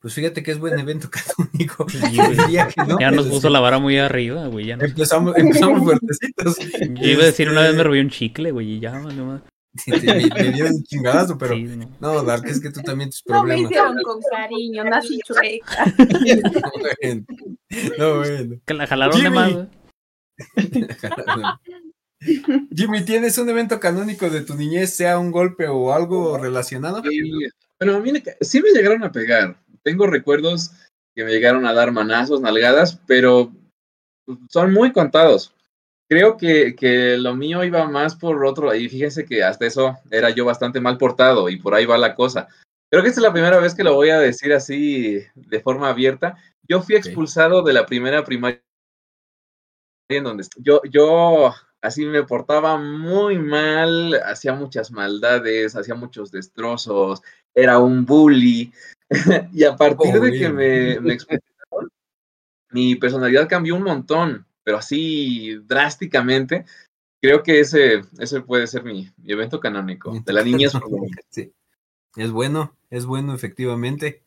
Pues 0.00 0.14
fíjate 0.14 0.42
que 0.42 0.50
es 0.50 0.58
buen 0.58 0.76
evento 0.78 1.08
canónico. 1.36 1.86
Que 1.86 1.98
no, 2.88 2.98
Ya 2.98 3.10
nos 3.12 3.24
pero 3.24 3.34
puso 3.36 3.46
sí. 3.48 3.52
la 3.52 3.60
vara 3.60 3.78
muy 3.78 3.98
arriba, 3.98 4.46
güey. 4.48 4.66
Ya 4.66 4.76
no- 4.76 4.84
Empezamos, 4.84 5.36
empezamos 5.36 5.82
fuertecitos. 5.84 6.58
Yo 6.58 7.06
iba 7.08 7.22
a 7.22 7.26
decir, 7.26 7.48
una 7.48 7.60
vez 7.60 7.70
me 7.70 7.76
Este, 7.76 7.84
robé 7.84 8.00
un 8.00 8.10
chicle, 8.10 8.50
güey, 8.50 8.72
y 8.72 8.80
ya, 8.80 8.98
vale, 8.98 9.22
me, 9.86 10.28
me 10.28 10.52
dieron 10.52 10.74
un 10.74 10.82
chingadazo, 10.84 11.38
pero 11.38 11.54
Sí, 11.54 11.64
no. 12.00 12.22
Dark, 12.24 12.44
es 12.46 12.60
que 12.60 12.70
tú 12.70 12.80
también 12.82 13.08
tus 13.10 13.22
No 13.26 13.42
me 13.42 13.54
problemas. 13.54 13.70
hicieron 13.70 13.96
con 14.02 14.20
cariño, 14.30 14.84
nací 14.84 15.18
chueca. 15.24 15.84
No, 16.62 17.00
bueno. 17.00 17.24
No, 17.98 18.16
bueno. 18.18 18.56
Que 18.66 18.74
la 18.74 18.86
jalaron 18.86 19.16
de 19.16 19.22
Jimmy. 19.22 19.34
más, 19.34 19.52
güey. 19.52 19.66
Jimmy, 22.76 23.04
¿tienes 23.04 23.36
un 23.38 23.48
evento 23.48 23.80
canónico 23.80 24.30
de 24.30 24.42
tu 24.42 24.54
niñez, 24.54 24.94
sea 24.94 25.18
un 25.18 25.32
golpe 25.32 25.66
o 25.68 25.92
algo 25.92 26.38
relacionado? 26.38 27.02
Y, 27.10 27.48
bueno, 27.80 27.96
a 27.96 28.00
mí 28.00 28.12
sí 28.42 28.62
me 28.62 28.70
llegaron 28.70 29.02
a 29.04 29.10
pegar. 29.10 29.56
Tengo 29.82 30.06
recuerdos 30.06 30.70
que 31.14 31.24
me 31.24 31.32
llegaron 31.32 31.66
a 31.66 31.72
dar 31.72 31.90
manazos, 31.92 32.40
nalgadas, 32.40 33.00
pero 33.06 33.52
son 34.48 34.72
muy 34.72 34.92
contados. 34.92 35.52
Creo 36.12 36.36
que, 36.36 36.76
que 36.76 37.16
lo 37.16 37.34
mío 37.34 37.64
iba 37.64 37.88
más 37.88 38.16
por 38.16 38.44
otro, 38.44 38.74
y 38.74 38.86
fíjense 38.90 39.24
que 39.24 39.42
hasta 39.42 39.64
eso 39.64 39.96
era 40.10 40.28
yo 40.28 40.44
bastante 40.44 40.78
mal 40.78 40.98
portado 40.98 41.48
y 41.48 41.56
por 41.56 41.72
ahí 41.72 41.86
va 41.86 41.96
la 41.96 42.14
cosa. 42.14 42.48
Creo 42.90 43.02
que 43.02 43.08
esta 43.08 43.20
es 43.20 43.24
la 43.24 43.32
primera 43.32 43.58
vez 43.58 43.74
que 43.74 43.82
lo 43.82 43.94
voy 43.94 44.10
a 44.10 44.18
decir 44.18 44.52
así 44.52 45.22
de 45.34 45.60
forma 45.60 45.88
abierta. 45.88 46.36
Yo 46.68 46.82
fui 46.82 46.96
expulsado 46.96 47.62
de 47.62 47.72
la 47.72 47.86
primera 47.86 48.22
primaria 48.26 48.60
en 50.10 50.24
donde 50.24 50.44
yo, 50.58 50.82
yo 50.90 51.54
así 51.80 52.04
me 52.04 52.24
portaba 52.24 52.76
muy 52.76 53.38
mal, 53.38 54.20
hacía 54.26 54.52
muchas 54.52 54.90
maldades, 54.90 55.74
hacía 55.76 55.94
muchos 55.94 56.30
destrozos, 56.30 57.22
era 57.54 57.78
un 57.78 58.04
bully. 58.04 58.70
y 59.54 59.64
a 59.64 59.76
partir 59.76 60.20
de 60.20 60.30
que 60.30 60.50
me, 60.50 61.00
me 61.00 61.14
expulsaron, 61.14 61.88
mi 62.68 62.96
personalidad 62.96 63.48
cambió 63.48 63.76
un 63.76 63.84
montón, 63.84 64.46
pero 64.64 64.78
así 64.78 65.56
drásticamente. 65.64 66.64
Creo 67.20 67.42
que 67.42 67.60
ese, 67.60 68.02
ese 68.18 68.40
puede 68.40 68.66
ser 68.66 68.84
mi, 68.84 69.08
mi 69.18 69.32
evento 69.32 69.60
canónico 69.60 70.12
de 70.24 70.32
la 70.32 70.42
niñez. 70.42 70.72
Sí. 71.30 71.52
Es 72.16 72.30
bueno, 72.30 72.76
es 72.90 73.06
bueno, 73.06 73.34
efectivamente. 73.34 74.22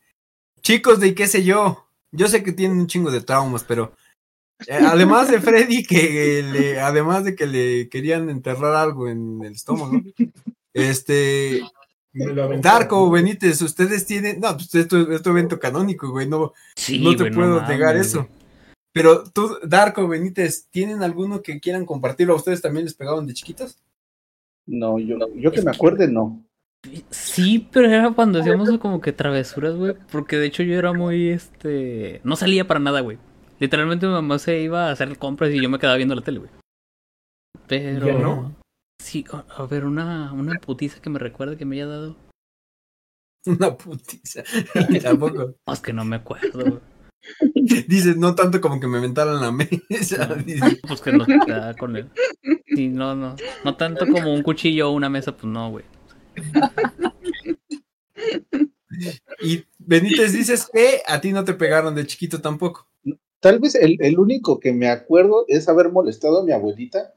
Chicos 0.61 0.99
de 0.99 1.13
qué 1.13 1.27
sé 1.27 1.43
yo, 1.43 1.87
yo 2.11 2.27
sé 2.27 2.41
que 2.43 2.53
tienen 2.53 2.79
un 2.79 2.87
chingo 2.87 3.11
de 3.11 3.21
traumas, 3.21 3.63
pero 3.63 3.93
Eh, 4.67 4.73
Además 4.73 5.29
de 5.29 5.41
Freddy, 5.41 5.83
que 5.83 6.41
le, 6.41 6.79
además 6.79 7.25
de 7.25 7.35
que 7.35 7.45
le 7.45 7.89
querían 7.89 8.29
enterrar 8.29 8.73
algo 8.75 9.09
en 9.09 9.43
el 9.43 9.53
estómago, 9.53 10.01
este. 10.73 11.61
Darko 12.61 13.11
Benítez, 13.11 13.61
ustedes 13.61 14.05
tienen, 14.05 14.39
no, 14.39 14.55
pues 14.55 14.73
esto 14.73 15.11
es 15.11 15.21
tu 15.21 15.29
evento 15.31 15.59
canónico, 15.59 16.09
güey, 16.09 16.29
no, 16.29 16.53
Sí, 16.77 16.99
no 16.99 17.13
te 17.13 17.29
puedo 17.29 17.61
negar 17.67 17.97
güey. 17.97 18.25
Pero 18.95 19.25
tú, 19.25 19.57
Darko 19.61 20.07
Benítez, 20.07 20.69
¿tienen 20.69 21.03
alguno 21.03 21.41
que 21.41 21.59
quieran 21.59 21.85
compartirlo? 21.85 22.31
¿A 22.31 22.37
ustedes 22.37 22.61
también 22.61 22.85
les 22.85 22.93
pegaban 22.93 23.27
de 23.27 23.33
chiquitos? 23.33 23.77
No, 24.65 24.99
yo, 24.99 25.17
yo 25.35 25.51
que 25.51 25.61
me 25.61 25.71
acuerde, 25.71 26.07
no. 26.07 26.41
Sí, 27.09 27.67
pero 27.73 27.89
era 27.89 28.11
cuando 28.11 28.39
hacíamos 28.39 28.69
como 28.79 29.01
que 29.01 29.11
travesuras, 29.11 29.75
güey. 29.75 29.95
Porque 30.09 30.37
de 30.37 30.45
hecho 30.45 30.63
yo 30.63 30.79
era 30.79 30.93
muy, 30.93 31.27
este... 31.27 32.21
No 32.23 32.37
salía 32.37 32.69
para 32.69 32.79
nada, 32.79 33.01
güey. 33.01 33.17
Literalmente 33.59 34.07
mi 34.07 34.13
mamá 34.13 34.39
se 34.39 34.61
iba 34.61 34.87
a 34.87 34.91
hacer 34.91 35.17
compras 35.17 35.51
y 35.51 35.61
yo 35.61 35.69
me 35.69 35.77
quedaba 35.77 35.97
viendo 35.97 36.15
la 36.15 36.21
tele, 36.21 36.39
güey. 36.39 36.51
Pero... 37.67 38.07
¿Ya 38.07 38.13
no? 38.13 38.55
Sí, 39.03 39.25
a, 39.29 39.65
ver, 39.65 39.83
una, 39.83 40.31
una 40.31 40.57
putiza 40.61 41.01
que 41.01 41.09
me 41.09 41.19
recuerde 41.19 41.57
que 41.57 41.65
me 41.65 41.75
haya 41.75 41.87
dado. 41.87 42.15
Una 43.45 43.75
putiza. 43.75 44.41
Tampoco. 45.03 45.55
Es 45.67 45.81
que 45.81 45.91
no 45.91 46.05
me 46.05 46.15
acuerdo, 46.15 46.63
güey. 46.63 46.94
Dices, 47.87 48.17
no 48.17 48.35
tanto 48.35 48.61
como 48.61 48.79
que 48.79 48.87
me 48.87 48.99
mentaran 48.99 49.41
la 49.41 49.51
mesa. 49.51 50.35
dice. 50.45 50.79
Pues 50.87 51.01
que 51.01 51.11
no 51.11 51.25
con 51.79 51.95
él. 51.97 52.09
Sí, 52.75 52.87
no, 52.89 53.15
no. 53.15 53.35
No 53.63 53.75
tanto 53.77 54.05
como 54.07 54.33
un 54.33 54.43
cuchillo 54.43 54.89
o 54.89 54.93
una 54.93 55.09
mesa, 55.09 55.31
pues 55.35 55.45
no, 55.45 55.71
güey. 55.71 55.85
Y 59.41 59.65
Benítez 59.77 60.33
dices 60.33 60.69
que 60.71 61.01
a 61.05 61.19
ti 61.19 61.31
no 61.31 61.43
te 61.43 61.53
pegaron 61.53 61.95
de 61.95 62.05
chiquito 62.07 62.41
tampoco. 62.41 62.87
Tal 63.39 63.59
vez 63.59 63.75
el, 63.75 63.97
el 63.99 64.17
único 64.17 64.59
que 64.59 64.71
me 64.73 64.87
acuerdo 64.89 65.45
es 65.47 65.67
haber 65.67 65.91
molestado 65.91 66.39
a 66.41 66.43
mi 66.43 66.51
abuelita 66.51 67.13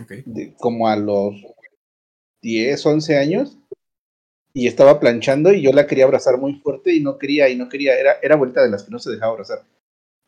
Ok. 0.00 0.10
de- 0.24 0.54
como 0.58 0.88
a 0.88 0.96
los 0.96 1.34
10, 2.42 2.84
11 2.86 3.18
años 3.18 3.58
y 4.52 4.66
estaba 4.66 4.98
planchando 4.98 5.52
y 5.52 5.62
yo 5.62 5.72
la 5.72 5.86
quería 5.86 6.04
abrazar 6.04 6.38
muy 6.38 6.54
fuerte 6.54 6.94
y 6.94 7.00
no 7.00 7.18
quería 7.18 7.48
y 7.48 7.56
no 7.56 7.68
quería, 7.68 7.98
era, 7.98 8.16
era 8.22 8.34
abuelita 8.34 8.62
de 8.62 8.70
las 8.70 8.82
que 8.82 8.90
no 8.90 8.98
se 8.98 9.10
dejaba 9.10 9.32
abrazar. 9.32 9.62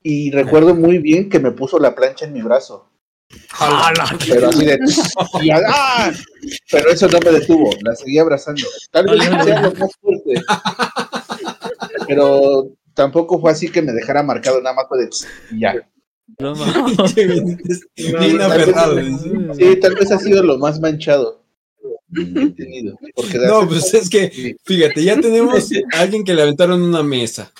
Y 0.02 0.30
recuerdo 0.30 0.74
muy 0.74 0.98
bien 0.98 1.28
que 1.28 1.38
me 1.38 1.52
puso 1.52 1.78
la 1.78 1.94
plancha 1.94 2.26
en 2.26 2.32
mi 2.32 2.42
brazo, 2.42 2.92
pero 4.28 4.48
así 4.48 4.64
de... 4.64 4.78
¡ah! 5.68 6.12
Pero 6.70 6.90
eso 6.90 7.08
no 7.08 7.18
me 7.20 7.30
detuvo, 7.30 7.70
la 7.82 7.94
seguí 7.94 8.18
abrazando. 8.18 8.62
Tal 8.90 9.06
vez 9.06 9.22
sea 9.44 9.62
lo 9.62 9.72
más 9.74 9.90
fuerte. 10.00 10.42
Pero 12.06 12.72
tampoco 12.94 13.40
fue 13.40 13.52
así 13.52 13.70
que 13.70 13.80
me 13.82 13.92
dejara 13.92 14.22
marcado, 14.22 14.60
nada 14.60 14.76
más 14.76 14.86
fue 14.88 15.04
de... 15.04 15.10
ya. 15.58 15.74
No 16.38 16.54
No. 16.54 17.08
Sí, 19.54 19.76
tal 19.80 19.94
vez 19.94 20.10
ha 20.12 20.18
sido 20.18 20.42
lo 20.42 20.58
más 20.58 20.80
manchado 20.80 21.41
No, 22.12 23.68
pues 23.68 23.94
es 23.94 24.10
que, 24.10 24.56
fíjate, 24.64 25.02
ya 25.02 25.20
tenemos 25.20 25.70
a 25.92 26.00
alguien 26.00 26.24
que 26.24 26.34
le 26.34 26.42
aventaron 26.42 26.82
una 26.82 27.02
mesa. 27.02 27.52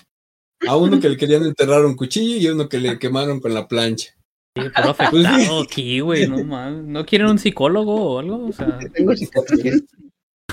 A 0.67 0.77
uno 0.77 1.01
que 1.01 1.09
le 1.09 1.17
querían 1.17 1.45
enterrar 1.45 1.85
un 1.85 1.97
cuchillo 1.97 2.37
y 2.37 2.47
a 2.47 2.53
uno 2.53 2.69
que 2.69 2.79
le 2.79 2.99
quemaron 2.99 3.41
con 3.41 3.53
la 3.53 3.67
plancha. 3.67 4.15
Sí, 4.55 4.63
afectado 4.75 5.63
aquí, 5.63 6.01
güey, 6.01 6.29
no 6.29 6.45
mames. 6.45 6.85
¿No 6.85 7.05
quieren 7.05 7.29
un 7.29 7.39
psicólogo 7.39 7.95
o 7.95 8.19
algo? 8.19 8.47
O 8.47 8.53
sea, 8.53 8.79
Tengo 8.95 9.17
cicatrices. 9.17 9.85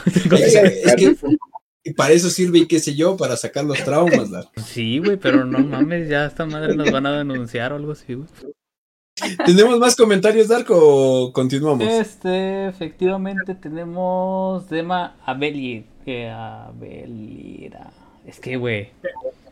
Es, 0.05 0.55
es 0.55 0.95
que 0.95 1.15
y 1.83 1.93
para 1.93 2.13
eso 2.13 2.29
sirve 2.29 2.59
y 2.59 2.65
qué 2.67 2.79
sé 2.79 2.93
yo, 2.95 3.15
para 3.15 3.37
sacar 3.37 3.65
los 3.65 3.83
traumas. 3.83 4.29
¿la? 4.29 4.49
sí, 4.65 4.99
güey, 4.99 5.17
pero 5.17 5.45
no 5.45 5.59
mames, 5.59 6.09
ya 6.09 6.25
esta 6.25 6.45
madre 6.45 6.75
nos 6.75 6.91
van 6.91 7.05
a 7.05 7.17
denunciar 7.17 7.71
o 7.73 7.77
algo 7.77 7.93
así, 7.93 8.13
güey. 8.13 8.27
¿Tenemos 9.45 9.79
más 9.79 9.95
comentarios, 9.95 10.47
Darko, 10.47 10.77
o 10.77 11.33
continuamos? 11.33 11.87
Este, 11.87 12.67
efectivamente 12.67 13.55
tenemos 13.55 14.69
Dema 14.69 15.17
Abeli, 15.25 15.85
que 16.05 16.29
Abelira. 16.29 17.91
Es 18.25 18.39
que, 18.39 18.57
güey, 18.57 18.89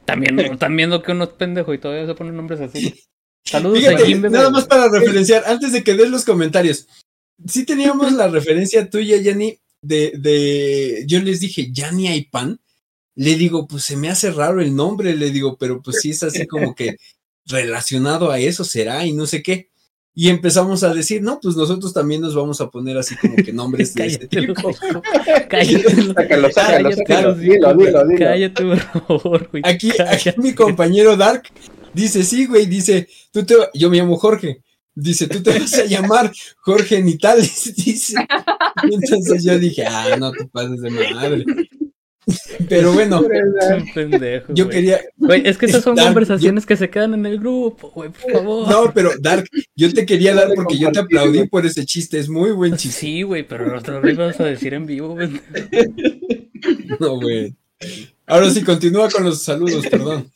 también, 0.05 0.57
también 0.57 0.89
lo 0.89 1.01
que 1.01 1.11
uno 1.11 1.25
es 1.25 1.31
pendejo 1.31 1.73
y 1.73 1.79
todavía 1.79 2.05
se 2.05 2.15
ponen 2.15 2.35
nombres 2.35 2.61
así. 2.61 2.93
Saludos 3.43 3.85
a 3.85 3.97
Jimbe. 3.97 4.29
nada 4.29 4.49
más 4.49 4.65
para 4.65 4.89
referenciar, 4.89 5.43
antes 5.45 5.71
de 5.71 5.83
que 5.83 5.95
des 5.95 6.09
los 6.09 6.25
comentarios. 6.25 6.87
Sí 7.45 7.65
teníamos 7.65 8.11
la 8.13 8.27
referencia 8.27 8.89
tuya, 8.89 9.17
Yanni, 9.17 9.59
de, 9.81 10.13
de, 10.17 11.03
yo 11.07 11.19
les 11.19 11.39
dije, 11.39 11.71
¿Yanni 11.71 12.07
hay 12.07 12.25
pan? 12.25 12.59
Le 13.15 13.35
digo, 13.35 13.67
pues 13.67 13.83
se 13.83 13.95
me 13.95 14.09
hace 14.09 14.31
raro 14.31 14.61
el 14.61 14.75
nombre, 14.75 15.15
le 15.15 15.31
digo, 15.31 15.57
pero 15.57 15.81
pues 15.81 16.01
sí 16.01 16.11
es 16.11 16.23
así 16.23 16.45
como 16.45 16.75
que 16.75 16.97
relacionado 17.47 18.31
a 18.31 18.39
eso 18.39 18.63
será 18.63 19.05
y 19.05 19.13
no 19.13 19.25
sé 19.25 19.41
qué. 19.41 19.69
Y 20.13 20.29
empezamos 20.29 20.81
a 20.81 20.93
decir, 20.93 21.21
no, 21.21 21.39
pues 21.39 21.55
nosotros 21.55 21.93
también 21.93 22.21
nos 22.21 22.33
vamos 22.33 22.59
a 22.59 22.71
poner 22.71 22.97
así 22.97 23.15
como 23.17 23.35
que 23.35 23.53
nombres 23.53 23.93
de 23.93 24.07
este 24.07 24.27
tipo. 24.27 24.71
Cállate, 28.17 28.63
por 28.63 28.79
favor, 28.79 29.49
güey. 29.51 29.61
Aquí, 29.63 29.91
aquí 29.99 30.31
mi 30.37 30.53
compañero 30.53 31.15
Dark 31.15 31.43
dice, 31.93 32.23
sí, 32.23 32.47
güey, 32.47 32.65
dice, 32.65 33.07
tú 33.31 33.45
te, 33.45 33.55
yo 33.75 33.89
me 33.89 33.97
llamo 33.97 34.17
Jorge, 34.17 34.63
dice, 34.95 35.27
tú 35.27 35.43
te 35.43 35.59
vas 35.59 35.73
a 35.77 35.85
llamar 35.85 36.31
Jorge 36.61 37.01
Nitales, 37.01 37.75
dice. 37.85 38.15
Entonces 38.83 39.43
yo 39.43 39.59
dije, 39.59 39.85
ah, 39.85 40.17
no 40.17 40.31
te 40.31 40.45
pases 40.45 40.81
de 40.81 40.89
madre. 40.89 41.45
Pero 42.67 42.93
bueno, 42.93 43.23
pendejo, 43.95 44.53
yo 44.53 44.67
quería, 44.67 44.99
es 45.43 45.57
que 45.57 45.65
esas 45.67 45.83
son 45.83 45.95
Dark, 45.95 46.09
conversaciones 46.09 46.65
que 46.65 46.75
se 46.75 46.89
quedan 46.89 47.13
en 47.13 47.25
el 47.25 47.39
grupo, 47.39 47.91
güey, 47.91 48.09
por 48.09 48.31
favor. 48.31 48.69
no, 48.69 48.93
pero 48.93 49.11
Dark, 49.19 49.45
yo 49.75 49.93
te 49.93 50.05
quería 50.05 50.35
dar 50.35 50.49
porque 50.53 50.77
yo 50.77 50.91
te 50.91 50.99
aplaudí 50.99 51.47
por 51.47 51.65
ese 51.65 51.85
chiste, 51.85 52.19
es 52.19 52.27
muy 52.29 52.51
buen 52.51 52.75
chiste. 52.75 52.99
Sí, 52.99 53.21
güey, 53.23 53.47
pero 53.47 53.65
nosotros 53.67 54.03
lo 54.03 54.09
ibas 54.11 54.39
a 54.39 54.45
decir 54.45 54.73
en 54.73 54.85
vivo, 54.85 55.09
güey. 55.09 55.29
No, 56.99 57.19
güey. 57.19 57.55
Ahora 58.25 58.49
sí, 58.49 58.63
continúa 58.63 59.09
con 59.09 59.23
los 59.23 59.43
saludos, 59.43 59.85
perdón. 59.87 60.31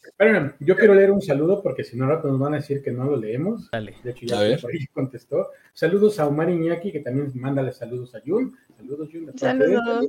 Yo 0.60 0.76
quiero 0.76 0.94
leer 0.94 1.12
un 1.12 1.22
saludo 1.22 1.64
porque 1.64 1.84
si 1.84 1.98
no, 1.98 2.06
rato 2.06 2.28
nos 2.28 2.40
van 2.40 2.54
a 2.54 2.58
decir 2.58 2.84
que 2.84 2.92
no 2.92 3.06
lo 3.06 3.18
leemos. 3.18 3.70
Dale. 3.72 3.96
De 4.04 4.12
hecho, 4.12 4.26
A 4.26 4.28
ya 4.28 4.40
ver. 4.42 4.62
por 4.62 4.72
ahí 4.72 4.86
contestó. 4.94 5.48
Saludos 5.74 6.20
a 6.20 6.28
Omar 6.28 6.50
Iñaki, 6.52 6.92
que 6.92 7.00
también 7.00 7.32
mándale 7.34 7.72
saludos 7.72 8.14
a 8.14 8.22
Jun. 8.24 8.56
Saludos, 8.82 9.10
él. 9.14 9.32
Saludos. 9.38 10.08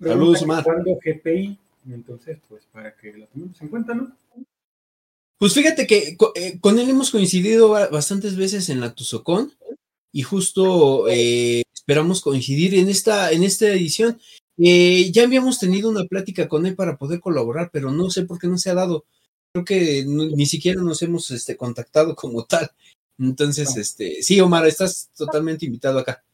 Saludos, 0.00 0.38
que 0.38 0.44
Omar. 0.44 0.64
¿Cuándo 0.64 0.98
GPI? 1.04 1.58
Entonces, 1.90 2.38
pues 2.48 2.64
para 2.72 2.94
que 2.96 3.12
lo 3.12 3.26
tomemos 3.26 3.60
en 3.60 3.68
cuenta, 3.68 3.94
¿no? 3.94 4.16
Pues 5.38 5.52
fíjate 5.52 5.86
que 5.86 6.16
eh, 6.36 6.58
con 6.60 6.78
él 6.78 6.88
hemos 6.88 7.10
coincidido 7.10 7.68
ba- 7.68 7.88
bastantes 7.88 8.36
veces 8.36 8.68
en 8.70 8.80
la 8.80 8.94
Tuzocón 8.94 9.52
y 10.12 10.22
justo 10.22 11.08
eh, 11.08 11.62
esperamos 11.74 12.20
coincidir 12.22 12.74
en 12.76 12.88
esta, 12.88 13.32
en 13.32 13.42
esta 13.42 13.68
edición. 13.68 14.18
Eh, 14.56 15.10
ya 15.12 15.24
habíamos 15.24 15.58
tenido 15.58 15.90
una 15.90 16.04
plática 16.04 16.48
con 16.48 16.64
él 16.64 16.76
para 16.76 16.96
poder 16.96 17.20
colaborar, 17.20 17.70
pero 17.72 17.90
no 17.90 18.08
sé 18.10 18.22
por 18.24 18.38
qué 18.38 18.46
no 18.46 18.56
se 18.56 18.70
ha 18.70 18.74
dado. 18.74 19.04
Creo 19.52 19.64
que 19.64 20.04
no- 20.06 20.24
ni 20.24 20.46
siquiera 20.46 20.80
nos 20.82 21.02
hemos 21.02 21.30
este, 21.30 21.56
contactado 21.56 22.14
como 22.14 22.44
tal. 22.44 22.70
Entonces, 23.18 23.76
este, 23.76 24.22
sí, 24.22 24.40
Omar, 24.40 24.66
estás 24.66 25.10
totalmente 25.16 25.66
invitado 25.66 25.98
acá. 25.98 26.24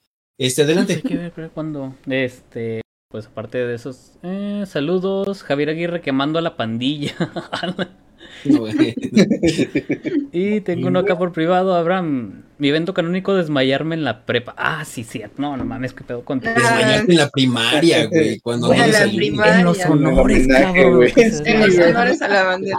Este, 0.40 0.62
adelante. 0.62 0.94
Hay 0.94 1.03
que 1.03 1.16
ver 1.18 1.50
cuando, 1.53 1.94
este, 2.09 2.81
pues 3.11 3.26
aparte 3.26 3.59
de 3.59 3.74
esos, 3.74 4.12
eh, 4.22 4.64
saludos, 4.66 5.42
Javier 5.42 5.68
Aguirre 5.68 6.00
quemando 6.00 6.38
a 6.38 6.42
la 6.42 6.57
pandilla. 6.57 7.14
No, 8.44 8.61
güey. 8.61 8.94
y 10.33 10.61
tengo 10.61 10.88
uno 10.88 11.00
acá 11.00 11.18
por 11.18 11.33
privado, 11.33 11.74
Abraham, 11.74 12.42
mi 12.59 12.68
evento 12.68 12.94
canónico 12.94 13.35
desmayarme 13.35 13.94
en 13.94 14.05
la 14.05 14.24
prepa. 14.24 14.55
Ah, 14.57 14.85
sí, 14.85 15.05
sí, 15.05 15.22
no, 15.37 15.57
no 15.57 15.64
mames, 15.64 15.92
qué 15.92 16.05
pedo 16.05 16.24
con 16.24 16.38
Desmayaste 16.40 17.12
en 17.12 17.18
la 17.18 17.29
primaria, 17.29 18.07
güey, 18.07 18.38
cuando 18.42 18.68
no 18.68 18.74
la 18.74 19.05
primaria. 19.05 19.59
En 19.59 19.64
los 19.64 19.85
honores, 19.85 20.44
homenaje, 20.44 20.83
cabrón. 20.83 20.96
güey. 20.96 21.12
En 21.16 21.61
los 21.61 21.79
honores 21.79 22.22
a 22.22 22.29
la 22.29 22.44
bandera. 22.44 22.79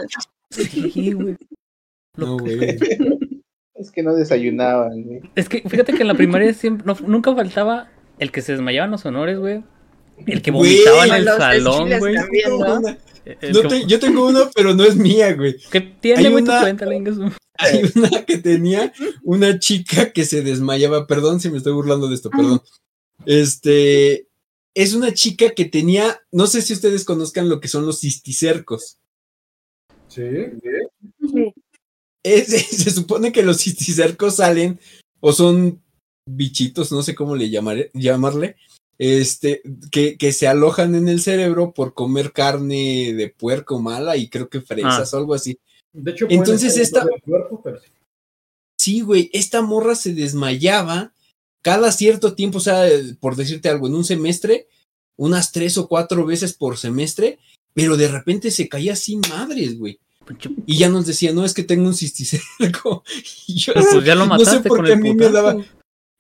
Sí, 0.50 1.12
güey. 1.12 1.38
No, 2.18 2.38
güey. 2.38 2.78
Es 3.82 3.92
que 3.92 4.04
no 4.04 4.14
desayunaban, 4.16 5.02
güey. 5.04 5.22
Es 5.36 5.50
que 5.50 5.62
fíjate 5.68 5.94
que 5.94 6.02
en 6.04 6.08
la 6.08 6.14
primaria 6.16 6.54
siempre, 6.54 6.86
no- 6.86 6.98
nunca 7.08 7.34
faltaba 7.36 7.90
el 8.20 8.32
que 8.32 8.42
se 8.42 8.52
desmayaba 8.54 8.86
en 8.86 8.92
los 8.92 9.06
honores, 9.06 9.40
güey. 9.40 9.64
El 10.28 10.42
que 10.42 10.52
vomitaba 10.52 11.08
en 11.08 11.14
el 11.16 11.26
salón, 11.26 11.90
güey. 12.00 12.16
¿no? 12.16 12.78
una- 12.80 12.98
que- 13.24 13.68
te- 13.68 13.86
yo 13.88 14.00
tengo 14.00 14.28
uno, 14.28 14.50
pero 14.56 14.74
no 14.76 14.84
es 14.84 14.96
mía, 14.96 15.34
güey. 15.34 15.56
¿Qué 15.72 15.82
tiene, 15.82 16.22
una- 16.30 16.60
cuenta? 16.60 16.60
Hay 17.58 17.82
una 17.96 18.10
que 18.26 18.38
tenía 18.40 18.92
una 19.24 19.60
chica 19.60 20.12
que 20.12 20.26
se 20.26 20.42
desmayaba. 20.42 21.06
Perdón 21.08 21.40
si 21.40 21.50
me 21.50 21.58
estoy 21.58 21.74
burlando 21.74 22.08
de 22.08 22.16
esto, 22.16 22.30
perdón. 22.30 22.62
Este 23.26 24.28
es 24.74 24.94
una 24.94 25.14
chica 25.14 25.50
que 25.52 25.66
tenía, 25.66 26.20
no 26.32 26.48
sé 26.48 26.62
si 26.62 26.74
ustedes 26.74 27.04
conozcan 27.06 27.50
lo 27.50 27.60
que 27.60 27.68
son 27.68 27.86
los 27.86 28.00
cisticercos. 28.00 28.98
Sí. 30.08 30.24
Es- 32.24 32.48
se 32.84 32.92
supone 32.92 33.32
que 33.32 33.44
los 33.44 33.58
cisticercos 33.62 34.36
salen 34.38 34.80
o 35.20 35.34
son 35.34 35.82
bichitos, 36.30 36.92
no 36.92 37.04
sé 37.04 37.16
cómo 37.16 37.36
le 37.36 37.50
llamaré, 37.50 37.90
llamarle, 37.94 38.56
este, 38.98 39.62
que, 39.92 40.18
que 40.18 40.32
se 40.32 40.48
alojan 40.48 40.94
en 40.96 41.08
el 41.08 41.22
cerebro 41.22 41.74
por 41.74 41.94
comer 41.94 42.32
carne 42.32 43.14
de 43.14 43.30
puerco 43.30 43.82
mala 43.82 44.18
y 44.18 44.30
creo 44.30 44.50
que 44.50 44.62
fresas 44.62 45.14
o 45.14 45.18
algo 45.18 45.34
así. 45.34 45.58
De 45.94 46.12
hecho, 46.12 46.28
Entonces 46.30 46.78
esta- 46.78 47.06
cuerpo, 47.26 47.62
pero 47.64 47.80
sí. 47.80 47.88
Sí, 48.80 49.02
güey, 49.02 49.30
esta 49.34 49.62
morra 49.62 49.94
se 49.96 50.14
desmayaba 50.14 51.14
cada 51.64 51.92
cierto 51.92 52.34
tiempo, 52.34 52.58
o 52.58 52.62
sea, 52.62 52.86
por 53.20 53.36
decirte 53.36 53.70
algo, 53.70 53.86
en 53.88 53.94
un 53.96 54.04
semestre, 54.04 54.68
unas 55.18 55.52
tres 55.52 55.78
o 55.78 55.88
cuatro 55.88 56.26
veces 56.26 56.54
por 56.54 56.78
semestre, 56.78 57.38
pero 57.74 57.96
de 57.98 58.08
repente 58.08 58.50
se 58.50 58.68
caía 58.68 58.96
sin 58.96 59.22
madres, 59.30 59.78
güey. 59.78 60.00
Y 60.66 60.78
ya 60.78 60.88
nos 60.90 61.06
decía, 61.06 61.34
no, 61.34 61.44
es 61.44 61.54
que 61.54 61.64
tengo 61.64 61.88
un 61.88 61.96
cisticerco. 61.96 63.04
Y 63.48 63.56
yo 63.60 63.74
pues 63.74 64.06
ya 64.06 64.16
lo 64.16 64.26
no 64.28 64.38
sé 64.40 64.46
mataste 64.46 64.68
por 64.70 64.78
con 64.78 64.86
qué 64.86 64.92
a 64.94 64.96
el 64.96 65.02
mí 65.02 65.14
me 65.14 65.30
daba. 65.30 65.58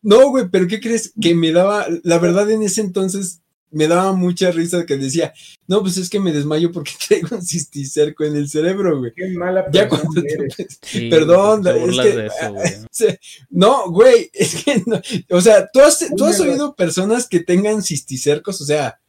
No, 0.02 0.30
güey, 0.30 0.50
pero 0.50 0.68
¿qué 0.68 0.80
crees? 0.82 1.14
Que 1.22 1.36
me 1.36 1.52
daba, 1.52 1.86
la 2.04 2.18
verdad 2.18 2.50
en 2.52 2.64
ese 2.64 2.82
entonces 2.82 3.40
me 3.74 3.88
daba 3.88 4.12
mucha 4.12 4.52
risa 4.52 4.86
que 4.86 4.98
decía, 4.98 5.32
no, 5.68 5.80
pues 5.82 5.96
es 5.96 6.10
que 6.10 6.20
me 6.20 6.34
desmayo 6.34 6.72
porque 6.74 6.92
traigo 7.08 7.36
un 7.38 7.42
cisticerco 7.46 8.26
en 8.26 8.36
el 8.36 8.50
cerebro, 8.50 9.00
güey. 9.00 9.14
Qué 9.16 9.30
mala 9.30 9.66
Ya 9.72 9.88
te-. 9.88 10.68
Sí, 10.82 11.10
Perdón, 11.10 11.64
te 11.64 11.70
es 11.86 11.98
que- 12.00 12.16
de 12.18 12.26
eso, 12.26 12.54
güey. 12.54 12.70
Sí, 12.92 13.06
No, 13.50 13.90
güey, 13.92 14.30
es 14.34 14.64
que 14.66 14.84
no. 14.86 15.00
O 15.30 15.40
sea, 15.40 15.70
¿tú 15.72 15.80
has, 15.80 16.06
tú 16.18 16.26
has 16.26 16.40
oído 16.42 16.76
personas 16.76 17.28
que 17.30 17.40
tengan 17.40 17.82
cisticercos? 17.82 18.60
O 18.60 18.66
sea, 18.66 19.00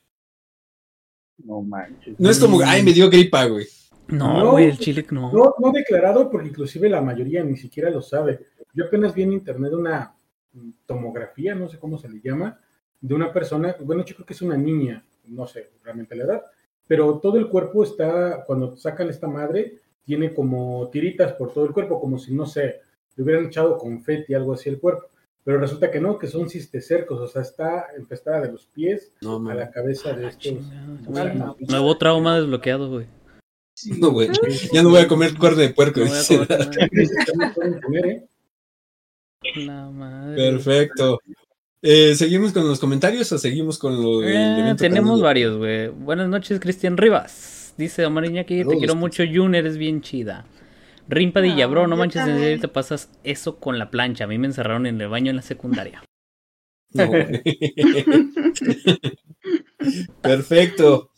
No 1.39 1.61
manches. 1.63 2.15
no 2.21 2.31
es 2.31 2.39
como, 2.39 2.61
ay, 2.63 2.83
me 2.85 2.93
dio 2.93 3.11
gripa, 3.11 3.47
güey. 3.47 3.67
No, 4.13 4.39
No, 4.45 4.51
güey, 4.53 4.67
el 4.67 4.79
chile 4.79 5.05
no. 5.11 5.33
No, 5.33 5.55
no 5.59 5.73
declarado 5.73 6.31
porque 6.31 6.49
inclusive 6.49 6.89
la 6.89 7.01
mayoría 7.01 7.43
ni 7.43 7.57
siquiera 7.57 7.91
lo 7.91 8.03
sabe. 8.03 8.47
Yo 8.75 8.85
apenas 8.85 9.15
vi 9.15 9.23
en 9.23 9.33
internet 9.33 9.73
una 9.73 10.15
tomografía, 10.87 11.55
no 11.55 11.69
sé 11.69 11.79
cómo 11.79 11.99
se 11.99 12.09
le 12.09 12.21
llama, 12.21 12.59
de 13.01 13.15
una 13.15 13.33
persona, 13.33 13.75
bueno, 13.81 14.05
yo 14.05 14.15
creo 14.15 14.27
que 14.27 14.35
es 14.35 14.43
una 14.43 14.57
niña, 14.57 15.05
no 15.27 15.47
sé 15.47 15.71
realmente 15.83 16.15
la 16.15 16.25
edad, 16.25 16.43
pero 16.87 17.19
todo 17.19 17.39
el 17.39 17.49
cuerpo 17.49 17.83
está, 17.85 18.45
cuando 18.47 18.77
sacan 18.77 19.09
esta 19.09 19.27
madre, 19.27 19.79
tiene 20.05 20.35
como 20.35 20.89
tiritas 20.91 21.33
por 21.33 21.53
todo 21.53 21.65
el 21.65 21.73
cuerpo, 21.73 22.01
como 22.01 22.19
si, 22.19 22.35
no 22.35 22.45
sé, 22.45 22.81
le 23.17 23.25
hubieran 23.25 23.47
echado 23.47 23.77
confeti, 23.79 24.35
algo 24.35 24.53
así 24.53 24.69
al 24.69 24.79
cuerpo. 24.79 25.07
Pero 25.45 25.59
resulta 25.59 25.91
que 25.91 26.01
no, 26.01 26.19
que 26.19 26.29
son 26.29 26.49
cisticercos, 26.49 27.21
o 27.21 27.27
sea, 27.27 27.43
está 27.43 27.87
infestada 27.99 28.43
de 28.43 28.53
los 28.53 28.67
pies 28.67 29.13
No, 29.23 29.45
a 29.51 29.55
la 29.55 29.71
cabeza 29.71 30.13
de 30.13 30.27
Ah, 30.27 30.29
estos. 30.29 30.55
Nuevo 31.69 31.99
trauma 31.99 32.37
desbloqueado, 32.37 32.89
güey. 32.89 33.07
No, 33.99 34.11
güey. 34.11 34.29
Ya 34.73 34.83
no 34.83 34.91
voy 34.91 35.01
a 35.01 35.09
comer 35.09 35.37
cuerno 35.37 35.59
de 35.59 35.71
puerco. 35.71 36.01
No 36.01 36.07
voy 36.07 36.15
a 36.15 36.19
dice. 36.19 36.35
comer 36.47 36.51
nada. 36.51 36.71
no 37.49 37.55
pueden 37.55 37.81
comer, 37.81 38.07
¿eh? 38.07 38.27
La 39.57 39.91
madre. 39.91 40.37
Perfecto. 40.37 41.21
Eh, 41.81 42.15
¿Seguimos 42.15 42.53
con 42.53 42.69
los 42.69 42.79
comentarios 42.79 43.33
o 43.33 43.39
seguimos 43.39 43.79
con 43.79 44.01
lo 44.01 44.21
del 44.21 44.37
Eh, 44.37 44.61
evento 44.61 44.83
tenemos 44.83 45.21
varios, 45.21 45.57
güey. 45.59 45.89
Buenas 45.89 46.29
noches, 46.29 46.61
Cristian 46.61 46.97
Rivas. 46.97 47.75
Dice 47.77 48.05
Omar 48.07 48.27
Iñaki, 48.27 48.65
te 48.65 48.77
quiero 48.77 48.95
mucho, 48.95 49.25
Jun, 49.33 49.55
eres 49.57 49.79
bien 49.79 50.01
chida. 50.03 50.45
Rimpadilla, 51.09 51.65
Ah, 51.65 51.69
bro, 51.69 51.87
no 51.89 51.97
manches, 51.97 52.27
en 52.29 52.39
serio 52.39 52.61
te 52.61 52.69
pasas 52.69 53.11
eso 53.25 53.57
con 53.59 53.79
la 53.79 53.91
plancha. 53.91 54.25
A 54.25 54.29
mí 54.29 54.39
me 54.39 54.47
encerraron 54.47 54.87
en 54.87 55.01
el 55.01 55.09
baño 55.09 55.31
en 55.31 55.37
la 55.37 55.43
secundaria. 55.43 56.05
No. 56.93 57.11
Perfecto. 60.23 61.11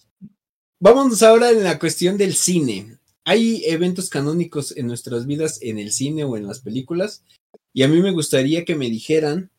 Vamos 0.84 1.22
ahora 1.22 1.50
en 1.50 1.64
la 1.64 1.78
cuestión 1.78 2.18
del 2.18 2.34
cine. 2.34 2.98
Hay 3.24 3.62
eventos 3.64 4.10
canónicos 4.10 4.76
en 4.76 4.86
nuestras 4.86 5.24
vidas 5.24 5.58
en 5.62 5.78
el 5.78 5.90
cine 5.90 6.24
o 6.24 6.36
en 6.36 6.46
las 6.46 6.60
películas. 6.60 7.24
Y 7.72 7.84
a 7.84 7.88
mí 7.88 8.02
me 8.02 8.10
gustaría 8.10 8.66
que 8.66 8.74
me 8.74 8.90
dijeran 8.90 9.50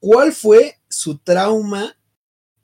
cuál 0.00 0.32
fue 0.32 0.80
su 0.88 1.18
trauma 1.18 1.96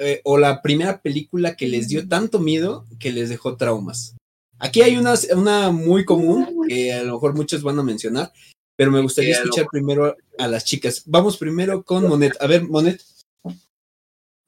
eh, 0.01 0.23
o 0.25 0.39
la 0.39 0.61
primera 0.61 1.01
película 1.01 1.55
que 1.55 1.69
les 1.69 1.87
dio 1.87 2.09
tanto 2.09 2.41
miedo 2.41 2.85
que 2.99 3.13
les 3.13 3.29
dejó 3.29 3.57
traumas. 3.57 4.17
Aquí 4.59 4.83
hay 4.83 4.97
una, 4.97 5.15
una 5.37 5.71
muy 5.71 6.05
común 6.05 6.67
que 6.67 6.93
a 6.93 7.05
lo 7.05 7.13
mejor 7.13 7.37
muchos 7.37 7.63
van 7.63 7.79
a 7.79 7.85
mencionar, 7.85 8.33
pero 8.75 8.91
me 8.91 9.03
gustaría 9.03 9.35
escuchar 9.35 9.67
primero 9.71 10.17
a 10.37 10.49
las 10.49 10.65
chicas. 10.65 11.05
Vamos 11.07 11.37
primero 11.37 11.85
con 11.85 12.09
Monet. 12.09 12.33
A 12.41 12.49
ver, 12.49 12.65
Monet. 12.65 13.01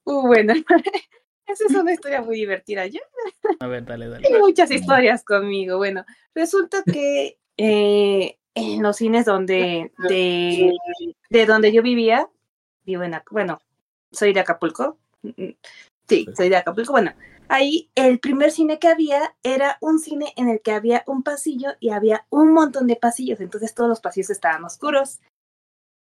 Uh, 0.03 0.27
bueno, 0.27 0.53
esa 1.53 1.65
es 1.65 1.75
una 1.75 1.93
historia 1.93 2.21
muy 2.21 2.35
divertida. 2.35 2.85
Yo 2.87 2.99
A 3.59 3.67
ver, 3.67 3.85
dale, 3.85 4.07
dale. 4.07 4.27
Hay 4.27 4.39
muchas 4.39 4.71
historias 4.71 5.23
conmigo. 5.23 5.77
Bueno, 5.77 6.05
resulta 6.35 6.83
que 6.83 7.37
eh, 7.57 8.37
en 8.55 8.83
los 8.83 8.97
cines 8.97 9.25
donde 9.25 9.91
de, 10.09 10.71
de 11.29 11.45
donde 11.45 11.71
yo 11.71 11.81
vivía, 11.81 12.29
vivo 12.85 13.03
en 13.03 13.15
bueno, 13.31 13.59
soy 14.11 14.33
de 14.33 14.41
Acapulco. 14.41 14.97
mm, 15.21 15.51
Sí, 16.07 16.27
soy 16.35 16.49
de 16.49 16.57
Acapulco. 16.57 16.91
Bueno, 16.91 17.13
ahí 17.47 17.89
el 17.95 18.19
primer 18.19 18.51
cine 18.51 18.77
que 18.77 18.87
había 18.87 19.35
era 19.41 19.77
un 19.79 19.99
cine 19.99 20.33
en 20.35 20.49
el 20.49 20.61
que 20.61 20.71
había 20.71 21.03
un 21.07 21.23
pasillo 21.23 21.69
y 21.79 21.91
había 21.91 22.25
un 22.29 22.53
montón 22.53 22.87
de 22.87 22.95
pasillos, 22.97 23.39
entonces 23.39 23.73
todos 23.73 23.89
los 23.89 24.01
pasillos 24.01 24.29
estaban 24.29 24.63
oscuros. 24.65 25.19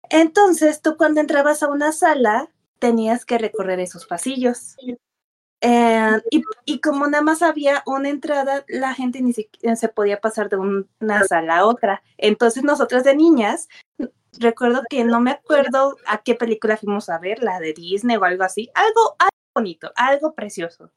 Entonces, 0.09 0.83
tú 0.83 0.97
cuando 0.97 1.21
entrabas 1.21 1.63
a 1.63 1.69
una 1.69 1.93
sala, 1.93 2.51
tenías 2.79 3.25
que 3.25 3.39
recorrer 3.39 3.81
esos 3.81 4.07
pasillos. 4.07 4.77
Eh, 5.65 6.21
y, 6.33 6.43
y 6.65 6.81
como 6.81 7.07
nada 7.07 7.23
más 7.23 7.41
había 7.41 7.85
una 7.87 8.09
entrada, 8.09 8.65
la 8.67 8.95
gente 8.95 9.23
ni 9.23 9.33
siquiera 9.33 9.77
se 9.77 9.89
podía 9.89 10.21
pasar 10.21 10.49
de 10.49 10.57
un- 10.57 10.89
una 11.01 11.23
sala 11.25 11.59
a 11.59 11.67
otra. 11.67 12.03
Entonces 12.19 12.65
nosotras 12.65 13.05
de 13.05 13.15
niñas, 13.15 13.69
recuerdo 14.39 14.83
que 14.91 15.05
no 15.05 15.21
me 15.21 15.31
acuerdo 15.31 15.97
a 16.07 16.19
qué 16.23 16.35
película 16.35 16.77
fuimos 16.77 17.09
a 17.09 17.19
ver, 17.19 17.43
la 17.45 17.61
de 17.61 17.75
Disney 17.75 18.17
o 18.17 18.25
algo 18.25 18.43
así, 18.43 18.71
algo, 18.75 19.15
algo 19.21 19.31
bonito, 19.55 19.93
algo 19.95 20.35
precioso. 20.35 20.91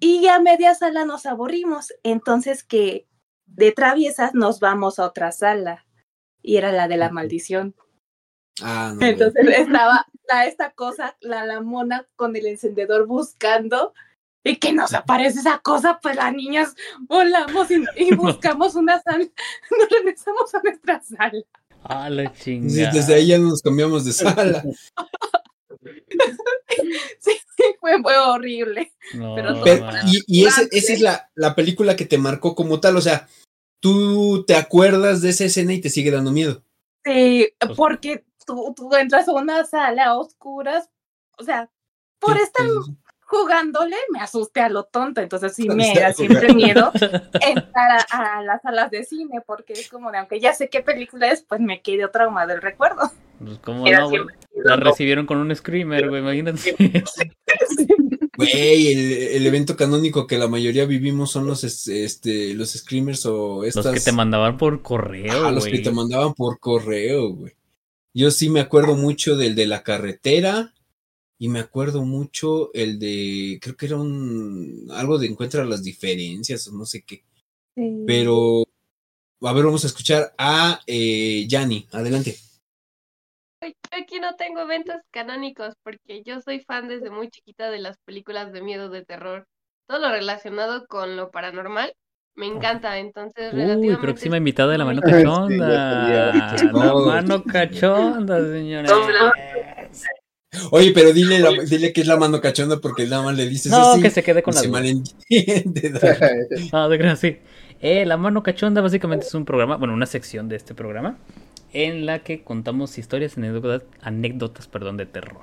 Y 0.00 0.28
a 0.28 0.40
media 0.40 0.74
sala 0.74 1.04
nos 1.04 1.26
aburrimos, 1.26 1.92
entonces 2.02 2.64
que 2.64 3.06
de 3.46 3.72
traviesas 3.72 4.34
nos 4.34 4.60
vamos 4.60 4.98
a 4.98 5.06
otra 5.06 5.30
sala. 5.30 5.84
Y 6.42 6.56
era 6.56 6.72
la 6.72 6.88
de 6.88 6.96
la 6.96 7.10
maldición. 7.10 7.74
Ah, 8.62 8.92
no. 8.94 9.04
Entonces 9.06 9.46
estaba 9.58 10.06
la, 10.28 10.46
esta 10.46 10.70
cosa, 10.72 11.16
la, 11.20 11.44
la 11.44 11.60
mona 11.60 12.06
con 12.16 12.36
el 12.36 12.46
encendedor 12.46 13.06
buscando 13.06 13.92
y 14.44 14.56
que 14.56 14.72
nos 14.72 14.92
aparece 14.94 15.40
esa 15.40 15.58
cosa, 15.58 15.98
pues 16.02 16.16
las 16.16 16.32
niñas 16.34 16.74
volamos 17.08 17.70
y, 17.70 17.82
y 17.96 18.14
buscamos 18.14 18.74
una 18.74 19.00
sala, 19.02 19.24
nos 19.70 19.88
regresamos 19.90 20.54
a 20.54 20.60
nuestra 20.62 21.00
sala. 21.02 21.42
Ah, 21.82 22.08
la 22.08 22.32
Sí, 22.34 22.42
chingada. 22.60 22.92
desde 22.92 23.14
ahí 23.14 23.26
ya 23.28 23.38
nos 23.38 23.60
cambiamos 23.60 24.04
de 24.04 24.12
sala. 24.12 24.62
Sí, 27.20 27.32
fue, 27.80 28.00
fue 28.02 28.16
horrible. 28.18 28.92
No, 29.14 29.34
pero- 29.34 29.60
Pero- 29.62 29.84
ma. 29.84 30.00
y 30.06 30.20
y 30.26 30.44
ese- 30.46 30.62
Grande. 30.62 30.78
esa 30.78 30.92
es 30.92 31.00
la, 31.00 31.30
la 31.34 31.54
película 31.54 31.96
que 31.96 32.04
te 32.04 32.18
marcó 32.18 32.54
como 32.54 32.80
tal. 32.80 32.96
O 32.96 33.00
sea, 33.00 33.28
tú 33.80 34.44
te 34.46 34.56
acuerdas 34.56 35.20
de 35.22 35.30
esa 35.30 35.44
escena 35.44 35.72
y 35.72 35.80
te 35.80 35.90
sigue 35.90 36.10
dando 36.10 36.32
miedo. 36.32 36.62
Sí, 37.04 37.48
Pues- 37.60 37.72
porque 37.76 38.24
tú, 38.46 38.72
tú 38.76 38.94
entras 38.94 39.28
a 39.28 39.32
una 39.32 39.64
sala 39.64 40.06
a 40.06 40.18
oscuras, 40.18 40.88
o 41.38 41.44
sea, 41.44 41.68
por 42.18 42.36
estar 42.38 42.66
jugándole 43.26 43.96
me 44.12 44.20
asusté 44.20 44.60
a 44.60 44.68
lo 44.68 44.84
tonto, 44.84 45.20
entonces 45.20 45.54
sí 45.54 45.66
Por 45.66 45.76
me 45.76 45.92
da 45.94 46.12
siempre 46.12 46.52
miedo 46.54 46.92
entrar 47.40 48.06
a, 48.10 48.38
a 48.38 48.42
las 48.42 48.62
salas 48.62 48.90
de 48.90 49.04
cine, 49.04 49.40
porque 49.46 49.72
es 49.72 49.88
como 49.88 50.10
de, 50.12 50.18
aunque 50.18 50.40
ya 50.40 50.52
sé 50.54 50.68
qué 50.68 50.80
película 50.82 51.30
es, 51.30 51.42
pues 51.42 51.60
me 51.60 51.80
quedé 51.82 52.06
trauma 52.08 52.46
del 52.46 52.60
recuerdo. 52.62 53.10
Pues, 53.42 53.58
¿cómo 53.58 53.86
Era 53.86 54.00
no, 54.00 54.08
güey? 54.10 54.22
La 54.62 54.76
recibieron 54.76 55.26
con 55.26 55.38
un 55.38 55.54
screamer, 55.54 56.08
güey, 56.08 56.22
imagínate. 56.22 56.76
Güey, 58.36 58.92
el, 58.92 59.12
el 59.36 59.46
evento 59.46 59.76
canónico 59.76 60.26
que 60.26 60.38
la 60.38 60.48
mayoría 60.48 60.86
vivimos 60.86 61.30
son 61.30 61.46
los, 61.46 61.62
es- 61.64 61.86
este, 61.88 62.54
los 62.54 62.72
screamers 62.72 63.26
o 63.26 63.64
estas. 63.64 63.84
Los 63.86 63.94
que 63.94 64.00
te 64.00 64.12
mandaban 64.12 64.56
por 64.56 64.82
correo, 64.82 65.42
Ajá, 65.42 65.50
los 65.52 65.64
que 65.64 65.70
güey. 65.70 65.82
te 65.82 65.90
mandaban 65.92 66.34
por 66.34 66.58
correo, 66.58 67.30
güey. 67.30 67.52
Yo 68.16 68.30
sí 68.30 68.48
me 68.48 68.60
acuerdo 68.60 68.94
mucho 68.94 69.36
del 69.36 69.56
de 69.56 69.66
la 69.66 69.82
carretera 69.82 70.72
y 71.36 71.48
me 71.48 71.58
acuerdo 71.58 72.04
mucho 72.04 72.72
el 72.72 73.00
de, 73.00 73.58
creo 73.60 73.76
que 73.76 73.86
era 73.86 73.96
un, 73.96 74.86
algo 74.92 75.18
de 75.18 75.26
encuentra 75.26 75.64
las 75.64 75.82
diferencias 75.82 76.68
o 76.68 76.72
no 76.72 76.86
sé 76.86 77.04
qué. 77.04 77.24
Sí. 77.74 78.04
Pero, 78.06 78.62
a 79.42 79.52
ver, 79.52 79.64
vamos 79.64 79.82
a 79.82 79.88
escuchar 79.88 80.32
a 80.38 80.80
eh, 80.86 81.44
Yanni. 81.48 81.88
Adelante. 81.90 82.36
Yo 83.60 83.68
aquí 83.90 84.20
no 84.20 84.36
tengo 84.36 84.60
eventos 84.60 84.96
canónicos 85.10 85.74
porque 85.82 86.22
yo 86.22 86.40
soy 86.40 86.60
fan 86.60 86.86
desde 86.86 87.10
muy 87.10 87.30
chiquita 87.30 87.68
de 87.70 87.80
las 87.80 87.98
películas 88.04 88.52
de 88.52 88.62
miedo, 88.62 88.90
de 88.90 89.04
terror. 89.04 89.48
Todo 89.88 89.98
lo 89.98 90.10
relacionado 90.10 90.86
con 90.86 91.16
lo 91.16 91.32
paranormal 91.32 91.94
me 92.36 92.46
encanta, 92.46 92.98
entonces 92.98 93.52
Uy, 93.52 93.60
relativamente... 93.60 94.02
próxima 94.02 94.36
invitada 94.36 94.72
de 94.72 94.78
la 94.78 94.84
mano 94.84 95.00
Sí, 95.04 95.10
cachonda. 95.12 96.56
sabía. 96.56 96.72
la 96.72 96.94
mano 96.94 97.44
cachonda, 97.44 98.40
señores. 98.40 98.90
Oye, 100.70 100.92
pero 100.94 101.12
dile, 101.12 101.40
la- 101.40 101.50
dile 101.68 101.92
que 101.92 102.00
es 102.02 102.06
la 102.06 102.16
mano 102.16 102.40
cachonda 102.40 102.78
porque 102.80 103.06
nada 103.06 103.22
más 103.24 103.36
le 103.36 103.48
dices 103.48 103.72
No, 103.72 103.92
así. 103.92 104.02
que 104.02 104.10
se 104.10 104.22
quede 104.22 104.42
con 104.42 104.54
la 104.54 104.60
se 104.60 104.68
malentiende. 104.68 105.92
No, 106.72 106.88
de 106.88 106.96
gracia, 106.96 107.30
sí. 107.30 107.38
Eh, 107.80 108.06
la 108.06 108.16
mano 108.16 108.42
cachonda 108.42 108.80
básicamente 108.80 109.26
es 109.26 109.34
un 109.34 109.44
programa, 109.44 109.76
bueno, 109.76 109.92
una 109.94 110.06
sección 110.06 110.48
de 110.48 110.56
este 110.56 110.74
programa 110.74 111.18
en 111.72 112.06
la 112.06 112.20
que 112.20 112.44
contamos 112.44 112.96
historias, 112.98 113.36
anécdotas, 113.36 113.82
anécdotas, 114.00 114.68
perdón, 114.68 114.96
de 114.96 115.06
terror. 115.06 115.42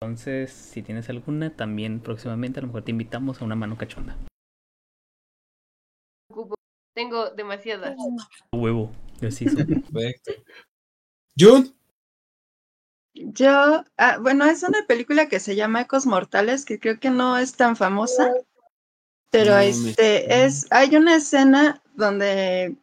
Entonces, 0.00 0.52
si 0.52 0.82
tienes 0.82 1.08
alguna, 1.08 1.50
también 1.50 1.98
próximamente 2.00 2.60
a 2.60 2.62
lo 2.62 2.68
mejor 2.68 2.82
te 2.82 2.92
invitamos 2.92 3.42
a 3.42 3.44
una 3.44 3.56
mano 3.56 3.76
cachonda. 3.76 4.16
Tengo 6.94 7.30
demasiadas. 7.30 7.96
Huevo, 8.52 8.90
yo 9.20 9.30
sí 9.30 9.48
soy. 9.48 9.64
Perfecto. 9.64 10.32
Jun, 11.38 11.74
Yo, 13.14 13.84
ah, 13.96 14.18
bueno, 14.20 14.44
es 14.44 14.62
una 14.62 14.84
película 14.86 15.28
que 15.28 15.40
se 15.40 15.56
llama 15.56 15.82
Ecos 15.82 16.06
Mortales, 16.06 16.64
que 16.64 16.78
creo 16.78 17.00
que 17.00 17.10
no 17.10 17.38
es 17.38 17.54
tan 17.54 17.76
famosa, 17.76 18.32
pero 19.30 19.52
No 19.52 19.60
este 19.60 20.44
es, 20.44 20.66
hay 20.70 20.94
una 20.94 21.16
escena 21.16 21.82
donde 21.94 22.76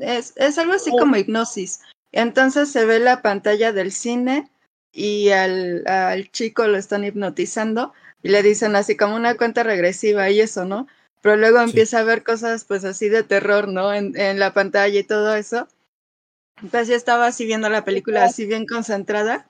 es, 0.00 0.32
es 0.36 0.58
algo 0.58 0.74
así 0.74 0.90
como 0.90 1.16
hipnosis. 1.16 1.80
Entonces 2.12 2.70
se 2.70 2.84
ve 2.84 3.00
la 3.00 3.22
pantalla 3.22 3.72
del 3.72 3.92
cine 3.92 4.50
y 4.92 5.30
al, 5.30 5.86
al 5.86 6.30
chico 6.30 6.66
lo 6.66 6.76
están 6.76 7.04
hipnotizando 7.04 7.92
y 8.22 8.28
le 8.28 8.42
dicen 8.42 8.76
así 8.76 8.96
como 8.96 9.16
una 9.16 9.36
cuenta 9.36 9.62
regresiva 9.62 10.30
y 10.30 10.40
eso, 10.40 10.64
¿no? 10.64 10.86
Pero 11.22 11.36
luego 11.36 11.58
Sí. 11.58 11.64
empieza 11.64 11.98
a 12.00 12.04
ver 12.04 12.22
cosas 12.22 12.64
pues 12.64 12.84
así 12.84 13.08
de 13.08 13.22
terror, 13.22 13.68
¿no? 13.68 13.92
En, 13.92 14.18
en 14.18 14.38
la 14.38 14.54
pantalla 14.54 14.98
y 14.98 15.04
todo 15.04 15.34
eso. 15.34 15.68
Entonces 16.62 16.88
yo 16.88 16.94
estaba 16.94 17.26
así 17.26 17.46
viendo 17.46 17.68
la 17.68 17.84
película 17.84 18.24
así 18.24 18.46
bien 18.46 18.66
concentrada 18.66 19.48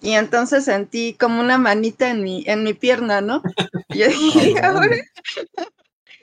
y 0.00 0.12
entonces 0.12 0.64
sentí 0.64 1.14
como 1.14 1.40
una 1.40 1.58
manita 1.58 2.08
en 2.10 2.22
mi, 2.22 2.44
en 2.46 2.62
mi 2.64 2.72
pierna, 2.74 3.20
¿no? 3.20 3.42
Y 3.90 3.98
yo 3.98 4.08
dije, 4.08 4.50
¿y 4.56 4.58
ahora? 4.64 4.96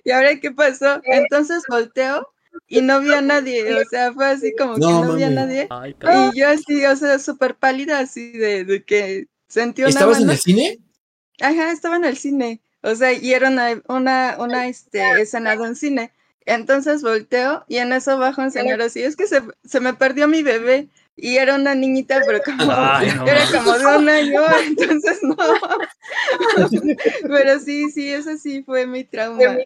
¿Y 0.04 0.12
ahora 0.12 0.40
qué 0.40 0.52
pasó? 0.52 1.02
Entonces 1.06 1.64
volteo 1.70 2.28
y 2.68 2.82
no 2.82 3.00
vi 3.02 3.14
a 3.14 3.22
nadie, 3.22 3.74
o 3.76 3.84
sea, 3.90 4.12
fue 4.14 4.26
así 4.28 4.54
como 4.58 4.76
que 4.76 4.80
No, 4.82 5.04
no 5.06 5.16
vi 5.16 5.24
a 5.24 5.28
mami. 5.30 5.36
nadie. 5.36 5.68
Ay. 5.70 5.96
Y 6.34 6.40
yo 6.40 6.48
así, 6.50 6.86
o 6.86 6.96
sea, 6.96 7.20
súper 7.20 7.56
pálida 7.56 8.00
así 8.00 8.32
de, 8.32 8.64
de 8.66 8.84
que 8.84 9.28
sentí 9.48 9.82
una 9.82 9.90
¿estabas 9.92 10.20
en 10.22 10.30
el 10.30 10.38
cine? 10.38 10.80
Ajá, 11.42 11.72
estaba 11.72 11.96
en 11.98 12.06
el 12.06 12.18
cine. 12.18 12.62
O 12.82 12.96
sea, 12.96 13.14
y 13.14 13.34
era 13.34 13.50
una, 13.50 13.82
una, 13.88 14.38
una 14.40 14.68
este, 14.68 15.22
escena 15.22 15.56
de 15.56 15.62
un 15.64 15.76
cine. 15.76 16.12
Entonces 16.46 17.04
volteo 17.04 17.64
y 17.68 17.78
en 17.78 17.94
eso 17.94 18.18
baja 18.18 18.42
un 18.42 18.52
señor 18.52 18.82
así. 18.82 19.04
Es 19.04 19.16
que 19.16 19.28
se, 19.28 19.42
se 19.64 19.80
me 19.80 19.94
perdió 19.94 20.28
mi 20.28 20.44
bebé. 20.44 20.90
Y 21.22 21.36
era 21.36 21.56
una 21.56 21.76
niñita, 21.76 22.22
pero 22.26 22.40
como, 22.44 22.72
Ay, 22.72 23.12
no 23.18 23.28
era 23.28 23.46
como 23.52 23.78
de 23.78 23.98
un 23.98 24.08
año, 24.08 24.42
entonces 24.66 25.20
no. 25.22 25.36
pero 27.28 27.60
sí, 27.60 27.92
sí, 27.92 28.10
eso 28.14 28.38
sí 28.38 28.64
fue 28.64 28.88
mi 28.88 29.04
trauma. 29.04 29.42
Era 29.44 29.58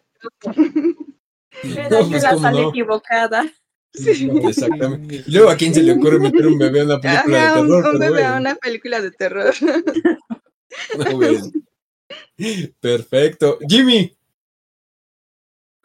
No, 1.90 2.08
pues, 2.08 2.22
la 2.24 2.36
sala 2.36 2.50
no. 2.50 2.70
equivocada. 2.70 3.44
Sí. 3.92 4.28
Exactamente. 4.48 5.22
Y 5.26 5.30
luego, 5.30 5.50
¿a 5.50 5.56
quién 5.56 5.72
se 5.72 5.82
le 5.84 5.92
ocurre 5.92 6.18
meter 6.18 6.44
un 6.48 6.58
bebé 6.58 6.80
a 6.80 6.84
una 6.84 7.00
película 7.00 7.44
Ajá, 7.44 7.54
de 7.54 7.60
un, 7.60 7.68
terror? 7.68 7.94
un 7.94 8.00
Pero 8.00 8.12
bebé 8.12 8.24
a 8.24 8.36
una 8.36 8.54
película 8.56 9.00
de 9.00 9.10
terror. 9.12 9.54
no, 10.98 11.16
bueno. 11.16 11.52
Perfecto. 12.80 13.58
Jimmy, 13.68 14.16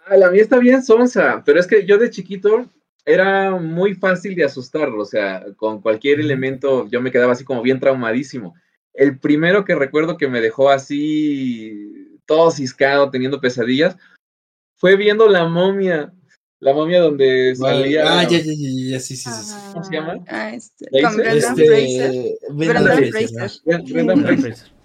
Ah, 0.09 0.17
la 0.17 0.31
mía 0.31 0.41
está 0.41 0.57
bien 0.57 0.83
sonsa, 0.83 1.43
pero 1.45 1.59
es 1.59 1.67
que 1.67 1.85
yo 1.85 1.99
de 1.99 2.09
chiquito 2.09 2.65
era 3.05 3.51
muy 3.51 3.93
fácil 3.93 4.33
de 4.35 4.43
asustarlo, 4.43 5.03
o 5.03 5.05
sea, 5.05 5.45
con 5.55 5.81
cualquier 5.81 6.19
elemento 6.19 6.87
yo 6.89 6.99
me 6.99 7.11
quedaba 7.11 7.33
así 7.33 7.43
como 7.43 7.61
bien 7.61 7.79
traumadísimo. 7.79 8.55
El 8.95 9.19
primero 9.19 9.65
que 9.65 9.75
recuerdo 9.75 10.17
que 10.17 10.27
me 10.27 10.41
dejó 10.41 10.71
así 10.71 12.19
todo 12.25 12.49
ciscado, 12.49 13.11
teniendo 13.11 13.39
pesadillas, 13.39 13.97
fue 14.77 14.95
viendo 14.95 15.27
la 15.27 15.47
momia, 15.47 16.11
la 16.59 16.73
momia 16.73 17.01
donde 17.01 17.55
salía... 17.55 18.19
Ah, 18.19 18.23
ya, 18.23 18.39
ya, 18.39 18.45
ya, 18.45 18.91
ya, 18.93 18.99
sí, 18.99 19.15
sí, 19.15 19.29
sí. 19.29 19.53
¿Cómo 19.73 19.85
se 19.85 19.93
llama? 19.93 20.15
Ah, 20.27 20.55
este, 20.55 20.87
¿Le 20.89 21.03
con? 21.03 21.17
Brendan 21.17 23.03
Este, 23.03 23.27
Fraser. 23.27 23.51
Brendan 23.83 24.25
Fraser. 24.25 24.78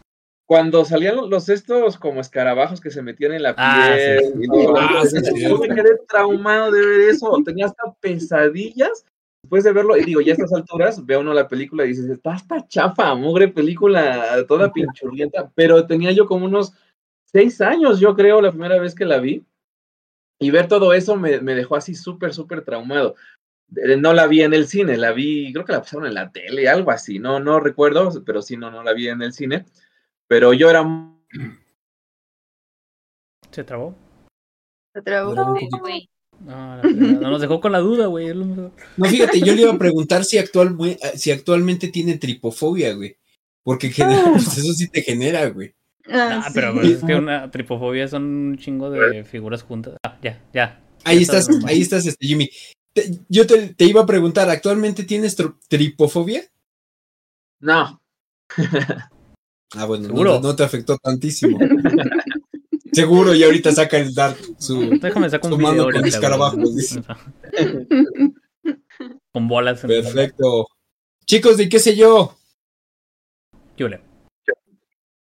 Cuando 0.46 0.84
salían 0.84 1.16
los 1.30 1.48
estos 1.48 1.96
como 1.96 2.20
escarabajos 2.20 2.80
que 2.80 2.90
se 2.90 3.02
metían 3.02 3.32
en 3.32 3.42
la 3.42 3.56
piel 3.56 3.66
Ah, 3.66 3.96
sí. 4.20 4.46
Ah, 4.76 5.02
sí, 5.06 5.16
es 5.16 5.42
yo 5.42 5.58
me 5.58 5.68
quedé 5.68 5.96
traumado 6.06 6.70
de 6.70 6.84
ver 6.84 7.00
eso, 7.10 7.34
tenía 7.44 7.66
hasta 7.66 7.94
pesadillas 8.00 9.06
después 9.42 9.64
de 9.64 9.72
verlo, 9.72 9.96
y 9.96 10.04
digo, 10.04 10.22
ya 10.22 10.32
a 10.32 10.36
estas 10.36 10.54
alturas 10.54 11.04
veo 11.04 11.20
uno 11.20 11.34
la 11.34 11.48
película 11.48 11.84
y 11.84 11.88
dices, 11.88 12.08
está 12.08 12.32
hasta 12.32 12.66
chafa, 12.66 13.14
mugre 13.14 13.48
película, 13.48 14.42
toda 14.48 14.72
pinchurrienta, 14.72 15.50
pero 15.54 15.86
tenía 15.86 16.12
yo 16.12 16.26
como 16.26 16.46
unos 16.46 16.72
seis 17.30 17.60
años, 17.60 18.00
yo 18.00 18.14
creo, 18.14 18.40
la 18.40 18.50
primera 18.50 18.78
vez 18.80 18.94
que 18.94 19.04
la 19.04 19.18
vi, 19.18 19.44
y 20.40 20.50
ver 20.50 20.66
todo 20.66 20.94
eso 20.94 21.16
me, 21.16 21.40
me 21.40 21.54
dejó 21.54 21.76
así 21.76 21.94
súper, 21.94 22.32
súper 22.32 22.64
traumado. 22.64 23.16
Eh, 23.76 23.96
No 23.96 24.14
la 24.14 24.26
vi 24.26 24.40
en 24.40 24.54
el 24.54 24.66
cine, 24.66 24.96
la 24.96 25.12
vi, 25.12 25.52
creo 25.52 25.64
que 25.66 25.72
la 25.72 25.80
pasaron 25.80 26.06
en 26.06 26.14
la 26.14 26.32
tele, 26.32 26.66
algo 26.66 26.90
así, 26.90 27.18
no, 27.18 27.38
no 27.38 27.60
recuerdo, 27.60 28.10
pero 28.24 28.40
sí, 28.40 28.56
no, 28.56 28.70
no 28.70 28.82
la 28.82 28.94
vi 28.94 29.08
en 29.08 29.20
el 29.20 29.34
cine, 29.34 29.66
pero 30.34 30.52
yo 30.52 30.68
era 30.68 30.82
¿Se 33.52 33.62
trabó? 33.62 33.94
Se 34.92 35.00
trabó. 35.00 35.32
No. 35.32 36.82
No, 36.82 37.30
nos 37.30 37.40
dejó 37.40 37.60
con 37.60 37.70
la 37.70 37.78
duda, 37.78 38.06
güey. 38.06 38.34
No, 38.34 38.72
fíjate, 39.08 39.38
yo 39.38 39.54
le 39.54 39.62
iba 39.62 39.72
a 39.72 39.78
preguntar 39.78 40.24
si, 40.24 40.38
actual, 40.38 40.76
si 41.14 41.30
actualmente 41.30 41.86
tiene 41.86 42.18
tripofobia, 42.18 42.94
güey. 42.94 43.16
Porque 43.62 43.90
genera- 43.90 44.32
pues 44.32 44.58
eso 44.58 44.72
sí 44.72 44.88
te 44.88 45.02
genera, 45.02 45.48
güey. 45.50 45.72
Ah, 46.08 46.42
Ah, 46.46 46.50
pero 46.52 46.74
pues, 46.74 46.90
es 46.90 47.04
que 47.04 47.14
una 47.14 47.48
tripofobia 47.52 48.08
son 48.08 48.24
un 48.24 48.58
chingo 48.58 48.90
de 48.90 49.22
figuras 49.22 49.62
juntas. 49.62 49.94
Ah, 50.02 50.18
ya, 50.20 50.42
ya. 50.52 50.82
Ahí 51.04 51.18
Ya 51.18 51.22
estás, 51.22 51.48
normal. 51.48 51.70
ahí 51.70 51.80
estás, 51.80 52.04
este, 52.06 52.26
Jimmy. 52.26 52.50
Te- 52.92 53.08
yo 53.28 53.46
te, 53.46 53.72
te 53.72 53.84
iba 53.84 54.00
a 54.02 54.06
preguntar, 54.06 54.50
¿actualmente 54.50 55.04
tienes 55.04 55.36
tripofobia? 55.68 56.42
No, 57.60 58.02
Ah, 59.76 59.84
bueno, 59.86 60.04
no, 60.04 60.08
¿Seguro? 60.08 60.40
no 60.40 60.54
te 60.56 60.62
afectó 60.62 60.96
tantísimo. 60.98 61.58
Seguro, 62.92 63.34
y 63.34 63.42
ahorita 63.42 63.72
saca 63.72 63.98
el 63.98 64.14
Dark 64.14 64.36
su. 64.58 64.98
Déjame 65.00 65.28
sacar 65.28 65.50
un 65.52 65.58
Su 65.58 65.58
video 65.58 65.86
mano 65.86 65.96
con 65.98 66.06
escarabajos, 66.06 66.76
dice. 66.76 67.02
Con 69.32 69.48
bolas. 69.48 69.82
en 69.84 69.90
el- 69.90 70.02
Perfecto. 70.02 70.66
Chicos, 71.26 71.56
¿de 71.56 71.68
qué 71.68 71.78
sé 71.78 71.96
yo? 71.96 72.36
Yule. 73.76 74.00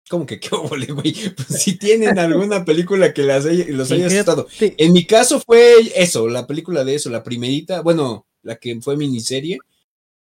¿Cómo 0.10 0.26
que 0.26 0.40
qué 0.40 0.50
óvole, 0.56 0.86
güey? 0.88 1.14
Pues 1.36 1.62
si 1.62 1.78
tienen 1.78 2.18
alguna 2.20 2.64
película 2.64 3.14
que 3.14 3.24
las 3.24 3.46
haya- 3.46 3.66
los 3.70 3.92
haya 3.92 4.08
asustado. 4.08 4.48
En 4.60 4.94
mi 4.94 5.06
caso 5.06 5.40
fue 5.42 5.74
eso, 5.96 6.28
la 6.30 6.48
película 6.48 6.84
de 6.86 6.96
eso, 6.96 7.10
la 7.10 7.24
primerita, 7.24 7.82
bueno, 7.82 8.26
la 8.44 8.56
que 8.58 8.80
fue 8.82 8.96
miniserie. 8.96 9.58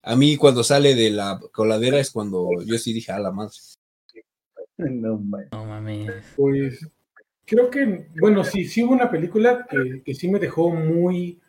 A 0.01 0.15
mí 0.15 0.35
cuando 0.37 0.63
sale 0.63 0.95
de 0.95 1.11
la 1.11 1.39
coladera 1.53 1.99
es 1.99 2.11
cuando 2.11 2.49
yo 2.65 2.77
sí 2.77 2.91
dije, 2.91 3.11
a 3.11 3.19
la 3.19 3.31
madre. 3.31 3.53
No, 4.89 5.17
man. 5.17 5.47
No 5.51 5.65
mames. 5.65 6.11
Pues 6.35 6.87
creo 7.45 7.69
que, 7.69 8.07
bueno, 8.19 8.43
sí, 8.43 8.65
sí 8.65 8.83
hubo 8.83 8.93
una 8.93 9.09
película 9.11 9.65
que, 9.69 10.01
que 10.03 10.13
sí 10.13 10.29
me 10.29 10.39
dejó 10.39 10.69
muy, 10.71 11.39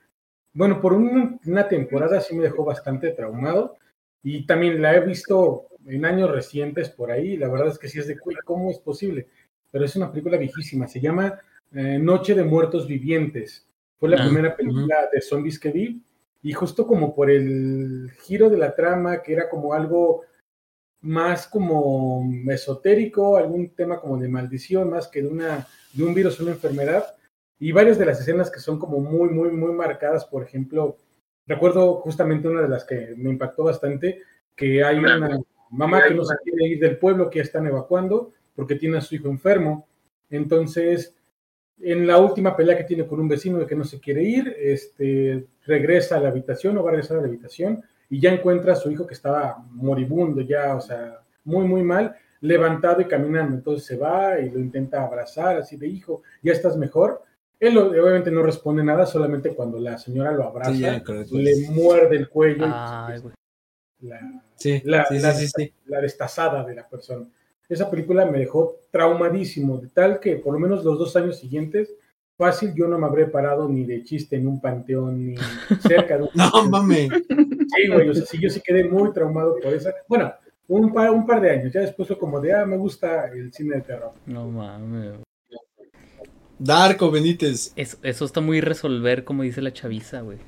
bueno, 0.53 0.81
por 0.81 0.93
una, 0.95 1.39
una 1.47 1.69
temporada 1.69 2.21
sí 2.21 2.35
me 2.35 2.43
dejó 2.43 2.65
bastante 2.65 3.11
traumado 3.13 3.77
y 4.23 4.47
también 4.47 4.81
la 4.83 4.95
he 4.97 5.07
visto 5.07 5.69
en 5.87 6.05
años 6.05 6.31
recientes 6.31 6.91
por 6.91 7.11
ahí, 7.11 7.37
la 7.37 7.49
verdad 7.49 7.69
es 7.69 7.79
que 7.79 7.89
sí 7.89 7.99
es 7.99 8.07
de, 8.07 8.17
"Güey, 8.17 8.37
¿cómo 8.45 8.71
es 8.71 8.79
posible? 8.79 9.29
Pero 9.71 9.85
es 9.85 9.97
una 9.97 10.11
película 10.11 10.37
viejísima, 10.37 10.87
se 10.89 11.01
llama 11.01 11.39
eh, 11.73 11.99
Noche 11.99 12.35
de 12.35 12.43
Muertos 12.45 12.87
Vivientes. 12.89 13.67
Fue 13.99 14.09
la 14.09 14.17
Ah, 14.17 14.25
primera 14.25 14.57
película 14.57 15.09
de 15.13 15.21
zombies 15.21 15.59
que 15.59 15.71
vi 15.71 16.03
y 16.43 16.53
justo 16.53 16.87
como 16.87 17.15
por 17.15 17.31
el 17.31 18.11
giro 18.23 18.51
de 18.51 18.57
la 18.59 18.75
trama, 18.75 19.23
que 19.23 19.33
era 19.35 19.49
como 19.49 19.73
algo 19.75 20.23
más 21.03 21.47
como 21.47 22.31
esotérico, 22.49 23.37
algún 23.37 23.71
tema 23.71 24.01
como 24.01 24.19
de 24.19 24.29
maldición, 24.29 24.91
más 24.91 25.09
que 25.09 25.23
de, 25.23 25.29
una, 25.29 25.67
de 25.93 26.05
un 26.05 26.15
virus, 26.15 26.41
una 26.41 26.53
enfermedad, 26.53 27.15
y 27.59 27.73
varias 27.73 27.99
de 27.99 28.07
las 28.07 28.21
escenas 28.21 28.51
que 28.51 28.61
son 28.61 28.79
como 28.79 29.01
muy, 29.01 29.31
muy, 29.31 29.51
muy 29.51 29.73
marcadas, 29.73 30.25
por 30.25 30.43
ejemplo, 30.43 30.97
recuerdo 31.47 31.97
justamente 31.97 32.49
una 32.49 32.63
de 32.63 32.69
las 32.69 32.85
que 32.85 33.15
me 33.17 33.31
impactó 33.31 33.65
bastante, 33.65 34.23
que 34.55 34.83
hay 34.85 34.99
una 34.99 35.41
mamá 35.71 36.03
que 36.07 36.15
no 36.15 36.25
se 36.25 36.37
quiere 36.43 36.67
ir 36.67 36.81
del 36.81 36.99
pueblo, 36.99 37.31
que 37.31 37.39
ya 37.39 37.45
están 37.45 37.67
evacuando, 37.67 38.33
porque 38.55 38.77
tiene 38.77 38.99
a 38.99 39.03
su 39.03 39.15
hijo 39.15 39.29
enfermo, 39.29 39.87
entonces 40.29 41.15
en 41.83 42.07
la 42.07 42.19
última 42.19 42.57
pelea 42.57 42.77
que 42.77 42.85
tiene 42.85 43.07
con 43.07 43.21
un 43.21 43.29
vecino 43.29 43.59
de 43.59 43.67
que 43.67 43.75
no 43.75 43.85
se 43.85 44.01
quiere 44.01 44.23
ir, 44.23 44.55
este, 44.59 45.47
regresa 45.65 46.17
a 46.17 46.21
la 46.21 46.29
habitación 46.29 46.77
o 46.77 46.83
va 46.83 46.91
a 46.91 46.93
regresar 46.93 47.19
a 47.19 47.21
la 47.23 47.29
habitación 47.29 47.83
y 48.11 48.21
ya 48.21 48.33
encuentra 48.33 48.73
a 48.73 48.77
su 48.77 48.91
hijo 48.91 49.07
que 49.07 49.15
estaba 49.15 49.65
moribundo 49.71 50.43
ya, 50.43 50.75
o 50.75 50.81
sea, 50.81 51.21
muy, 51.45 51.65
muy 51.67 51.83
mal, 51.83 52.17
levantado 52.41 53.01
y 53.01 53.07
caminando. 53.07 53.55
Entonces 53.55 53.87
se 53.87 53.97
va 53.97 54.39
y 54.41 54.51
lo 54.51 54.59
intenta 54.59 55.05
abrazar, 55.05 55.59
así 55.59 55.77
de 55.77 55.87
hijo, 55.87 56.23
ya 56.43 56.53
estás 56.53 56.77
mejor. 56.77 57.23
Él 57.61 57.79
obviamente 57.79 58.31
no 58.31 58.43
responde 58.43 58.83
nada, 58.83 59.07
solamente 59.07 59.55
cuando 59.55 59.79
la 59.79 59.97
señora 59.97 60.33
lo 60.33 60.45
abraza, 60.45 60.73
Sí, 60.73 60.81
ya, 60.81 61.03
le 61.31 61.69
muerde 61.71 62.17
el 62.17 62.29
cuello 62.29 62.67
y 62.67 62.71
la, 64.09 64.35
Sí, 64.57 64.83
la, 64.85 65.07
sí, 65.07 65.73
la 65.87 66.01
destazada 66.01 66.65
de 66.65 66.75
la 66.75 66.89
persona. 66.89 67.27
Esa 67.69 67.89
película 67.89 68.27
me 68.27 68.39
dejó 68.41 68.79
traumadísimo, 68.91 69.79
de 69.79 69.89
tal 69.89 70.19
que 70.19 70.37
por 70.37 70.53
lo 70.53 70.59
menos 70.59 70.85
los 70.85 70.99
dos 70.99 71.15
años 71.17 71.39
siguientes, 71.39 71.95
fácil, 72.41 72.73
yo 72.75 72.89
no 72.89 72.99
me 72.99 73.07
habré 73.07 73.27
parado 73.27 73.69
ni 73.69 73.85
de 73.85 74.03
chiste 74.03 74.37
en 74.37 74.49
un 74.49 74.61
panteón, 74.61 75.27
ni 75.27 75.35
cerca 75.87 76.17
de 76.17 76.23
un 76.25 76.31
No, 76.35 76.51
mames. 76.71 77.11
Sí, 77.29 77.89
güey, 77.93 78.09
o 78.09 78.15
sea, 78.15 78.25
sí, 78.25 78.39
yo 78.41 78.49
sí 78.49 78.61
quedé 78.65 78.85
muy 78.85 79.13
traumado 79.13 79.57
por 79.63 79.75
esa. 79.75 79.93
Bueno, 80.09 80.33
un 80.69 80.93
par, 80.93 81.11
un 81.11 81.27
par 81.27 81.43
de 81.43 81.51
años, 81.51 81.73
ya 81.73 81.81
después 81.81 82.09
fue 82.09 82.19
como 82.19 82.41
de, 82.41 82.55
ah, 82.55 82.65
me 82.65 82.79
gusta 82.79 83.27
el 83.27 83.53
cine 83.53 83.77
de 83.77 83.83
terror. 83.83 84.13
No 84.25 84.49
mames. 84.49 85.19
Darko 86.59 87.11
Benítez. 87.11 87.73
Eso, 87.77 87.99
eso 88.03 88.25
está 88.25 88.41
muy 88.41 88.61
resolver, 88.61 89.25
como 89.25 89.43
dice 89.43 89.61
la 89.61 89.73
chaviza, 89.73 90.23
güey. 90.23 90.39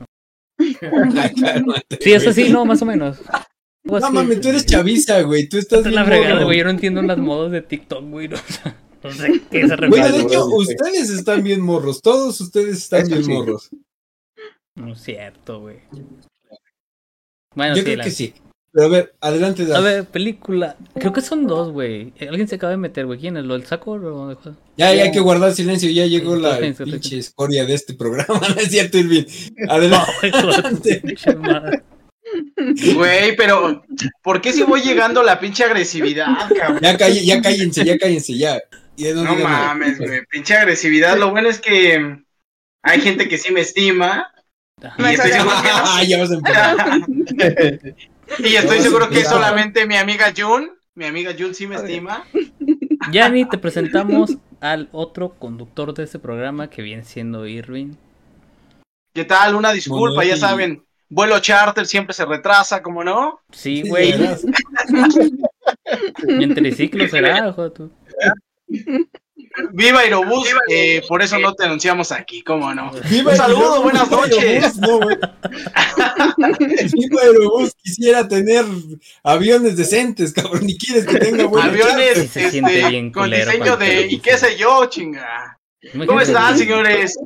Sí, 2.01 2.13
eso 2.13 2.33
sí, 2.33 2.49
no, 2.51 2.65
más 2.65 2.81
o 2.83 2.87
menos. 2.87 3.21
No 3.85 4.11
mames, 4.11 4.41
tú 4.41 4.49
eres 4.49 4.65
chaviza, 4.65 5.21
güey. 5.23 5.49
Tú 5.49 5.59
estás 5.59 5.85
es 5.85 5.93
la 5.93 6.05
fregada, 6.05 6.45
güey. 6.45 6.59
Yo 6.59 6.65
no 6.65 6.71
entiendo 6.71 7.03
las 7.03 7.19
modos 7.19 7.53
de 7.53 7.61
TikTok, 7.63 8.05
güey. 8.09 8.29
No, 8.29 8.37
o 8.37 8.53
sea, 8.53 8.75
no 9.03 9.11
sé 9.11 9.41
qué 9.51 9.69
se 9.69 9.77
Bueno, 9.89 10.09
de 10.13 10.21
hecho, 10.23 10.47
ustedes 10.47 11.11
están 11.11 11.43
bien 11.43 11.61
morros. 11.61 12.01
Todos 12.01 12.41
ustedes 12.41 12.79
están 12.79 13.07
bien 13.09 13.25
sí. 13.25 13.31
morros. 13.33 13.71
No 14.77 14.93
es 14.93 15.03
cierto, 15.03 15.61
güey. 15.61 15.77
Bueno, 17.55 17.75
Yo 17.75 17.81
sí, 17.81 17.85
creo 17.85 17.97
la- 17.99 18.05
que 18.05 18.11
sí. 18.11 18.35
Pero 18.75 18.87
a 18.87 18.89
ver, 18.89 19.15
adelante, 19.21 19.67
A 19.75 19.81
ver, 19.81 20.07
película. 20.07 20.77
Creo 20.95 21.13
que 21.13 21.21
son 21.21 21.47
dos, 21.47 21.71
güey. 21.73 22.15
Alguien 22.27 22.49
se 22.49 22.55
acaba 22.55 22.71
de 22.71 22.79
meter, 22.79 23.05
güey. 23.05 23.19
¿Quién 23.19 23.37
es? 23.37 23.45
¿Lo 23.45 23.53
del 23.53 23.67
saco 23.67 23.93
o? 23.93 24.33
Ya, 24.79 24.95
ya 24.95 25.03
hay 25.03 25.11
que 25.13 25.21
guardar 25.21 25.53
silencio. 25.53 25.91
Ya 25.91 26.07
llegó 26.07 26.37
la 26.37 26.57
Sí, 26.59 26.73
pinche 26.83 27.19
escoria 27.19 27.67
de 27.67 27.75
este 27.75 27.93
programa. 27.93 28.41
No 28.57 28.61
es 28.63 28.71
cierto, 28.71 28.97
Irving. 28.97 29.25
Adelante. 29.69 31.03
Güey, 32.95 33.37
pero 33.37 33.83
¿por 34.23 34.41
qué 34.41 34.53
si 34.55 34.63
voy 34.63 34.81
llegando 34.81 35.21
a 35.21 35.25
la 35.25 35.39
pinche 35.39 35.65
agresividad, 35.65 36.49
cabrón? 36.57 36.79
Ya, 36.83 36.97
calle- 36.97 37.27
ya 37.27 37.43
cállense, 37.43 37.85
ya 37.85 37.99
cállense, 37.99 38.39
ya. 38.39 38.59
Ya 38.97 39.15
no 39.15 39.35
mames, 39.37 39.99
güey, 39.99 40.25
pinche 40.27 40.55
agresividad. 40.57 41.17
Lo 41.19 41.31
bueno 41.31 41.49
es 41.49 41.61
que 41.61 42.19
hay 42.83 43.01
gente 43.01 43.29
que 43.29 43.39
sí 43.39 43.53
me 43.53 43.61
estima. 43.61 44.29
Y 44.99 45.05
estoy 45.05 45.31
seguro 45.33 45.57
que 45.63 45.69
no. 45.73 46.03
Ya 46.05 46.19
vas 46.19 46.31
a 46.31 46.35
empezar. 46.35 46.77
Y 48.39 48.55
estoy 48.57 48.79
No, 48.79 48.85
seguro 48.85 49.05
sí, 49.07 49.11
que 49.15 49.19
es 49.21 49.23
claro. 49.29 49.39
solamente 49.45 49.87
mi 49.87 49.97
amiga 49.97 50.33
Jun. 50.37 50.71
Mi 50.95 51.05
amiga 51.05 51.33
Jun 51.39 51.55
sí 51.55 51.67
me 51.67 51.77
estima. 51.77 52.25
Yanni, 53.13 53.47
te 53.49 53.59
presentamos 53.59 54.39
al 54.61 54.89
otro 54.93 55.35
conductor 55.35 55.93
de 55.93 56.05
este 56.05 56.19
programa 56.19 56.71
que 56.71 56.81
viene 56.83 57.03
siendo 57.05 57.47
Irving. 57.47 57.95
¿Qué 59.13 59.25
tal? 59.25 59.55
Una 59.55 59.73
disculpa, 59.73 60.15
Bueno, 60.17 60.23
ya 60.31 60.37
y- 60.37 60.41
saben. 60.41 60.85
Vuelo 61.11 61.39
charter 61.41 61.85
siempre 61.87 62.15
se 62.15 62.25
retrasa, 62.25 62.81
¿cómo 62.83 63.05
no? 63.05 63.41
Sí, 63.51 63.83
Sí, 63.83 63.89
güey. 63.91 64.15
En 66.27 66.55
triciclo 66.55 67.07
será, 67.09 67.49
ojo 67.49 67.71
tú. 67.71 67.91
Viva 69.73 70.01
Aerobús, 70.01 70.49
eh, 70.69 71.03
por 71.07 71.23
eso 71.23 71.39
no 71.39 71.55
te 71.55 71.65
anunciamos 71.65 72.11
aquí, 72.11 72.43
¿cómo 72.43 72.75
no? 72.75 72.93
Viva 73.11 73.33
Un 73.33 73.37
saludo, 73.37 73.75
Aerobús, 73.75 73.83
buenas 73.83 74.11
noches. 74.11 74.39
Aerobús, 74.39 74.79
no, 74.79 74.99
güey. 74.99 75.17
Viva 76.93 77.23
Aerobús 77.23 77.75
quisiera 77.83 78.27
tener 78.27 78.65
aviones 79.23 79.77
decentes, 79.77 80.33
cabrón. 80.33 80.65
Ni 80.65 80.79
quieres 80.79 81.07
que 81.07 81.19
tenga 81.19 81.45
buenos 81.45 81.71
Aviones 81.71 82.31
Se 82.31 82.47
este, 82.47 82.61
bien 82.89 83.11
con 83.11 83.31
diseño 83.31 83.77
de, 83.77 84.07
y 84.07 84.19
qué 84.21 84.39
sé 84.39 84.57
yo, 84.57 84.87
chinga. 84.87 85.59
¿Cómo 86.07 86.21
están, 86.21 86.57
señores? 86.57 87.19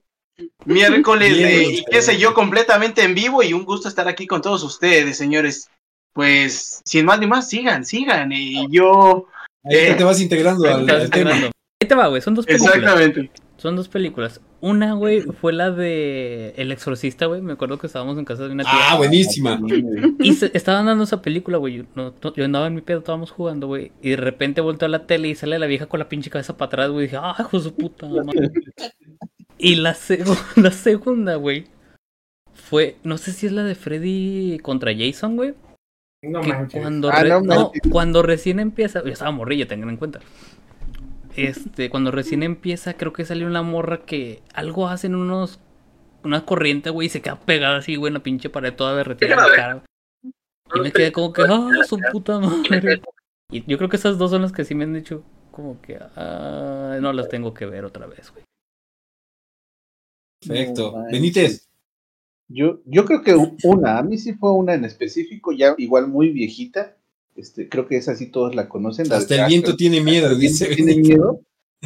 Miércoles 0.65 1.37
de, 1.37 1.63
y 1.65 1.85
qué 1.85 2.03
sé 2.03 2.19
yo, 2.19 2.35
completamente 2.35 3.03
en 3.03 3.15
vivo 3.15 3.43
y 3.43 3.53
un 3.53 3.65
gusto 3.65 3.89
estar 3.89 4.09
aquí 4.09 4.27
con 4.27 4.43
todos 4.43 4.63
ustedes, 4.65 5.17
señores. 5.17 5.69
Pues, 6.13 6.81
sin 6.85 7.05
más 7.05 7.21
ni 7.21 7.27
más, 7.27 7.49
sigan, 7.49 7.85
sigan. 7.85 8.33
Y 8.33 8.67
yo, 8.71 9.27
Ahí 9.69 9.97
te 9.97 10.05
vas 10.05 10.21
integrando 10.21 10.69
al, 10.69 10.87
te 10.87 10.93
vas 10.93 11.03
al 11.05 11.11
tema. 11.11 11.31
Ahí 11.33 11.89
te 11.89 11.95
va, 11.95 12.09
güey. 12.09 12.23
Son 12.23 12.35
dos 12.35 12.47
películas. 12.47 12.75
exactamente. 12.77 13.31
Son 13.59 13.75
dos 13.75 13.89
películas. 13.89 14.41
Una, 14.61 14.93
güey, 14.95 15.23
fue 15.23 15.53
la 15.53 15.71
de 15.71 16.53
El 16.57 16.73
Exorcista, 16.73 17.27
güey. 17.27 17.41
Me 17.41 17.55
acuerdo 17.55 17.79
que 17.79 17.87
estábamos 17.87 18.19
en 18.19 18.25
casa 18.27 18.45
de 18.47 18.53
una 18.53 18.65
tía. 18.65 18.73
Ah, 18.75 18.97
buenísima. 18.97 19.59
Y 20.21 20.35
se- 20.35 20.51
estaban 20.55 20.87
dando 20.87 21.05
esa 21.05 21.23
película, 21.23 21.57
güey. 21.59 21.77
Yo, 21.79 21.83
no- 21.95 22.15
no- 22.23 22.35
yo 22.35 22.45
andaba 22.45 22.67
en 22.67 22.75
mi 22.75 22.83
pedo, 22.83 22.99
estábamos 22.99 23.31
jugando, 23.31 23.67
güey. 23.67 23.93
Y 24.03 24.11
de 24.11 24.17
repente 24.17 24.61
volteo 24.61 24.87
a 24.87 24.91
la 24.91 25.07
tele 25.07 25.29
y 25.29 25.35
sale 25.35 25.59
la 25.59 25.67
vieja 25.67 25.87
con 25.87 25.99
la 26.01 26.09
pinche 26.09 26.29
cabeza 26.31 26.57
para 26.57 26.67
atrás, 26.67 26.91
güey. 26.91 27.05
Y 27.05 27.09
dije, 27.09 27.19
ah, 27.21 27.35
hijo 27.39 27.57
de 27.59 27.63
su 27.65 27.75
puta 27.75 28.07
madre". 28.07 28.51
Y 29.59 29.77
la, 29.77 29.95
seg- 29.95 30.25
la 30.57 30.71
segunda, 30.71 31.37
güey, 31.37 31.65
fue, 32.53 32.97
no 33.05 33.17
sé 33.19 33.33
si 33.33 33.47
es 33.47 33.53
la 33.53 33.65
de 33.65 33.75
Freddy 33.75 34.59
contra 34.61 34.93
Jason, 34.97 35.37
güey. 35.37 35.55
No 36.23 36.43
manches. 36.43 36.81
cuando, 36.81 37.11
Ah, 37.11 37.23
re- 37.23 37.29
no 37.43 37.73
cuando 37.91 38.23
recién 38.23 38.59
empieza, 38.61 39.03
yo 39.05 39.11
estaba 39.11 39.31
morrillo, 39.31 39.67
tengan 39.67 39.91
en 39.91 39.97
cuenta. 39.97 40.21
Este, 41.37 41.91
cuando 41.91 42.11
recién 42.11 42.43
empieza, 42.43 42.95
creo 42.95 43.13
que 43.13 43.25
salió 43.25 43.47
una 43.47 43.63
morra 43.63 43.99
que 44.07 44.43
algo 44.55 44.89
hacen 44.89 45.15
unos, 45.15 45.61
una 46.25 46.45
corriente, 46.47 46.91
güey, 46.91 47.07
y 47.07 47.11
se 47.11 47.21
queda 47.21 47.39
pegada 47.39 47.77
así, 47.79 47.97
güey, 47.97 48.09
en 48.11 48.15
la 48.15 48.21
pinche 48.23 48.49
pared 48.49 48.73
toda 48.75 48.97
derretida 48.97 49.37
la 49.37 49.55
cara. 49.55 49.83
Y 50.75 50.81
me 50.81 50.91
quedé 50.93 51.13
como 51.13 51.33
que, 51.33 51.43
ah, 51.43 51.69
su 51.87 51.99
puta 52.11 52.41
madre. 52.41 53.03
Y 53.53 53.65
yo 53.71 53.77
creo 53.77 53.89
que 53.91 53.97
esas 53.97 54.19
dos 54.19 54.31
son 54.31 54.43
las 54.43 54.53
que 54.53 54.65
sí 54.65 54.75
me 54.75 54.85
han 54.85 54.95
dicho, 54.95 55.23
como 55.53 55.81
que, 55.83 55.99
ah, 56.17 56.97
no 57.01 57.13
las 57.13 57.29
tengo 57.29 57.53
que 57.55 57.67
ver 57.67 57.85
otra 57.85 58.07
vez, 58.07 58.33
güey. 58.33 58.45
Perfecto. 60.47 60.95
Benítez. 61.13 61.69
Yo, 62.49 62.81
yo 62.85 63.05
creo 63.05 63.23
que 63.23 63.35
una, 63.65 63.99
a 63.99 64.03
mí 64.03 64.19
sí 64.19 64.35
fue 64.35 64.53
una 64.53 64.75
en 64.75 64.85
específico, 64.85 65.53
ya 65.53 65.75
igual 65.79 66.09
muy 66.09 66.31
viejita. 66.31 66.97
Este, 67.35 67.69
creo 67.69 67.87
que 67.87 67.97
esa 67.97 68.15
sí 68.17 68.27
todos 68.29 68.55
la 68.55 68.69
conocen. 68.69 69.09
la 69.09 69.17
Hasta 69.19 69.35
el 69.43 69.49
viento 69.49 69.77
tiene 69.77 70.01
miedo, 70.01 70.35
dice 70.37 70.75
tiene 70.75 70.97
miedo. 70.97 71.41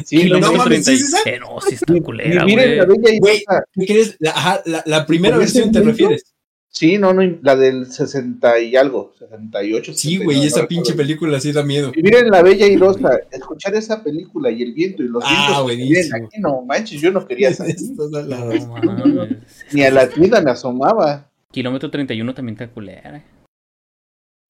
Sí, 0.05 0.29
no, 0.29 0.39
no, 0.39 0.53
mames, 0.53 0.85
¿sí 0.85 0.93
es 0.93 1.11
30 1.11 1.17
esa? 1.19 1.29
Eh, 1.29 1.39
no, 1.39 1.59
sí 1.61 1.75
está 1.75 1.93
culera, 2.01 2.45
Miren 2.45 2.65
güey. 2.65 2.77
la 2.77 2.85
bella 2.85 3.09
y 3.15 3.19
Güey. 3.19 3.43
Rosa. 3.47 3.63
¿Qué 3.73 3.85
crees? 3.85 4.15
La, 4.19 4.31
ajá, 4.31 4.61
la, 4.65 4.83
la 4.85 5.05
primera 5.05 5.35
¿Con 5.35 5.43
ese 5.45 5.59
versión 5.59 5.73
te 5.73 5.81
refieres. 5.81 6.30
Sí, 6.73 6.97
no, 6.97 7.13
no, 7.13 7.21
la 7.41 7.57
del 7.57 7.91
60 7.91 8.59
y 8.61 8.75
algo, 8.77 9.13
68. 9.19 9.93
Sí, 9.93 9.97
69, 10.17 10.23
güey, 10.25 10.37
no 10.37 10.43
esa 10.43 10.67
pinche 10.67 10.93
película 10.93 11.39
sí 11.41 11.51
da 11.51 11.63
miedo. 11.63 11.91
Y 11.93 12.01
miren 12.01 12.31
la 12.31 12.41
bella 12.41 12.65
y 12.65 12.77
Rosa, 12.77 13.19
escuchar 13.29 13.75
esa 13.75 14.01
película 14.01 14.49
y 14.49 14.63
el 14.63 14.73
viento 14.73 15.03
y 15.03 15.09
los 15.09 15.21
Ah, 15.27 15.47
vientos 15.47 15.63
buenísimo. 15.63 15.93
vienen 15.93 16.25
aquí, 16.25 16.39
no 16.39 16.61
manches, 16.61 17.01
yo 17.01 17.11
no 17.11 17.27
quería 17.27 17.53
salir. 17.53 17.75
No. 17.97 19.27
Ni 19.73 19.83
a 19.83 19.91
la 19.91 20.07
tienda 20.09 20.41
me 20.41 20.51
asomaba. 20.51 21.29
Kilómetro 21.51 21.91
31 21.91 22.33
también 22.33 22.53
está 22.55 22.73
culera. 22.73 23.25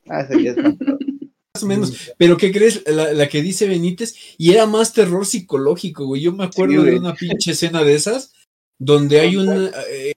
Ah, 0.08 0.22
es 0.30 0.58
más- 0.58 1.64
o 1.64 1.66
menos. 1.66 2.12
Pero 2.18 2.38
¿qué 2.38 2.52
crees? 2.52 2.84
La, 2.88 3.14
la 3.14 3.28
que 3.28 3.42
dice 3.42 3.68
Benítez, 3.68 4.16
y 4.38 4.52
era 4.52 4.68
más 4.68 4.94
terror 4.94 5.26
psicológico, 5.26 6.06
güey. 6.06 6.22
Yo 6.22 6.32
me 6.34 6.44
acuerdo 6.46 6.84
Sí, 6.84 6.90
de 6.92 6.98
una 7.00 7.14
pinche 7.16 7.52
escena 7.52 7.84
de 7.84 7.96
esas, 7.96 8.34
donde 8.80 9.20
hay 9.20 9.36
una, 9.38 9.72
eh, 9.90 10.14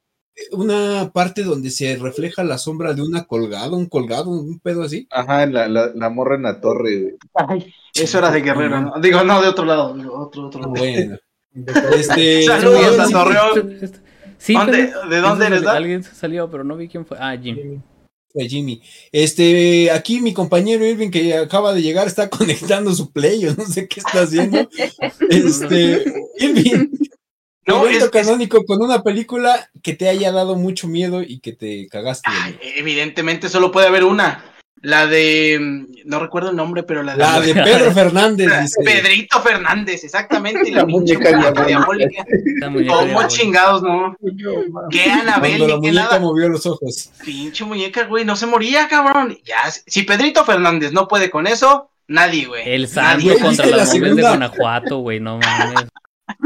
una 0.53 1.11
parte 1.13 1.43
donde 1.43 1.71
se 1.71 1.97
refleja 1.97 2.43
la 2.45 2.59
sombra 2.59 2.93
de 2.95 3.03
una 3.03 3.25
colgada, 3.25 3.71
un 3.71 3.87
colgado, 3.87 4.31
un 4.31 4.59
pedo 4.59 4.83
así. 4.83 5.07
Ajá, 5.11 5.47
la, 5.47 5.69
la, 5.69 5.93
la 5.95 6.11
morra 6.11 6.37
en 6.37 6.43
la 6.43 6.61
torre, 6.61 7.01
güey. 7.01 7.15
Ay, 7.35 7.75
eso 7.95 8.19
era 8.19 8.31
de 8.31 8.41
Guerrero, 8.41 8.81
¿no? 8.81 9.01
Digo, 9.01 9.23
no, 9.25 9.41
de 9.41 9.49
otro 9.49 9.65
lado, 9.65 9.95
digo, 9.95 10.19
otro, 10.19 10.47
otro 10.47 10.61
lado. 10.61 10.73
Bueno, 10.73 11.17
este. 11.97 12.43
Saludos 12.45 12.99
a 12.99 13.07
sí, 13.07 13.13
Torreón. 13.13 13.79
Sí, 14.39 14.53
¿Dónde- 14.55 14.91
pero- 14.93 15.09
¿De 15.09 15.21
dónde 15.21 15.47
eres, 15.47 15.63
da? 15.63 15.73
Alguien 15.77 16.03
se 16.03 16.15
salió, 16.15 16.51
pero 16.51 16.65
no 16.65 16.77
vi 16.77 16.89
quién 16.89 17.07
fue. 17.07 17.17
Ah, 17.21 17.37
Jim. 17.41 17.81
a 18.37 18.43
Jimmy. 18.43 18.83
Este, 19.13 19.91
aquí 19.93 20.21
mi 20.21 20.35
compañero 20.35 20.85
Irving 20.85 21.11
que 21.11 21.35
acaba 21.35 21.73
de 21.73 21.81
llegar 21.83 22.07
está 22.09 22.29
conectando 22.31 22.93
su 22.93 23.13
play, 23.13 23.41
yo 23.41 23.55
no 23.55 23.65
sé 23.65 23.87
qué 23.87 24.01
está 24.01 24.23
haciendo. 24.23 24.69
Este, 25.31 26.05
Irving, 26.41 26.89
No, 27.67 27.83
evento 27.87 27.99
es- 27.99 28.05
es- 28.05 28.11
canónico 28.27 28.65
con 28.65 28.83
una 28.83 29.03
película 29.03 29.69
que 29.83 29.95
te 29.95 30.09
haya 30.09 30.33
dado 30.33 30.57
mucho 30.57 30.87
miedo 30.89 31.23
y 31.23 31.39
que 31.41 31.53
te 31.53 31.87
cagaste. 31.89 32.31
evidentemente 32.77 33.49
solo 33.49 33.71
puede 33.71 33.87
haber 33.89 34.05
una. 34.05 34.45
La 34.83 35.07
de. 35.07 35.59
mm, 35.59 35.87
No 36.05 36.21
recuerdo 36.21 36.51
el 36.51 36.57
nombre, 36.57 36.83
pero 36.83 37.03
la 37.03 37.13
de. 37.13 37.19
La 37.19 37.41
de 37.41 37.55
Pedro 37.55 37.91
Fernández, 37.95 38.53
dice. 38.61 38.83
Pedrito 38.85 39.41
Fernández, 39.41 40.05
exactamente. 40.05 40.69
y 40.69 40.73
La, 40.73 40.81
La 40.83 40.87
pinche 40.87 41.15
muñeca 41.17 41.37
muñeca 41.39 41.65
diabólica. 41.65 42.09
diabólica. 42.25 42.25
Esta 42.55 42.69
muñeca 42.71 42.95
¿Cómo 42.95 43.29
chingados, 43.29 43.83
no? 43.83 44.15
¿Qué 44.91 45.05
Anabel 45.11 45.53
Cuando 45.57 45.69
la 45.69 45.77
muñeca 45.77 45.95
nada? 46.03 46.19
movió 46.21 46.49
los 46.51 46.67
ojos. 46.67 47.09
Pinche 47.25 47.65
muñeca, 47.65 48.05
güey, 48.05 48.27
no 48.27 48.37
se 48.37 48.45
moría, 48.45 48.87
cabrón. 48.89 49.39
Ya, 49.47 49.57
si 49.87 50.03
Pedrito 50.03 50.45
Fernández 50.45 50.93
no 50.93 51.09
puede 51.09 51.31
con 51.31 51.47
eso, 51.47 51.89
nadie, 52.07 52.45
güey. 52.45 52.63
El 52.67 52.87
Güey, 52.87 53.39
contra 53.41 53.65
¿viste 53.65 53.67
las 53.71 53.89
la 53.89 53.95
momias 53.95 54.17
de? 54.17 54.23
Guanajuato, 54.23 54.99
güey, 54.99 55.19
no 55.21 55.39
mames. 55.39 55.85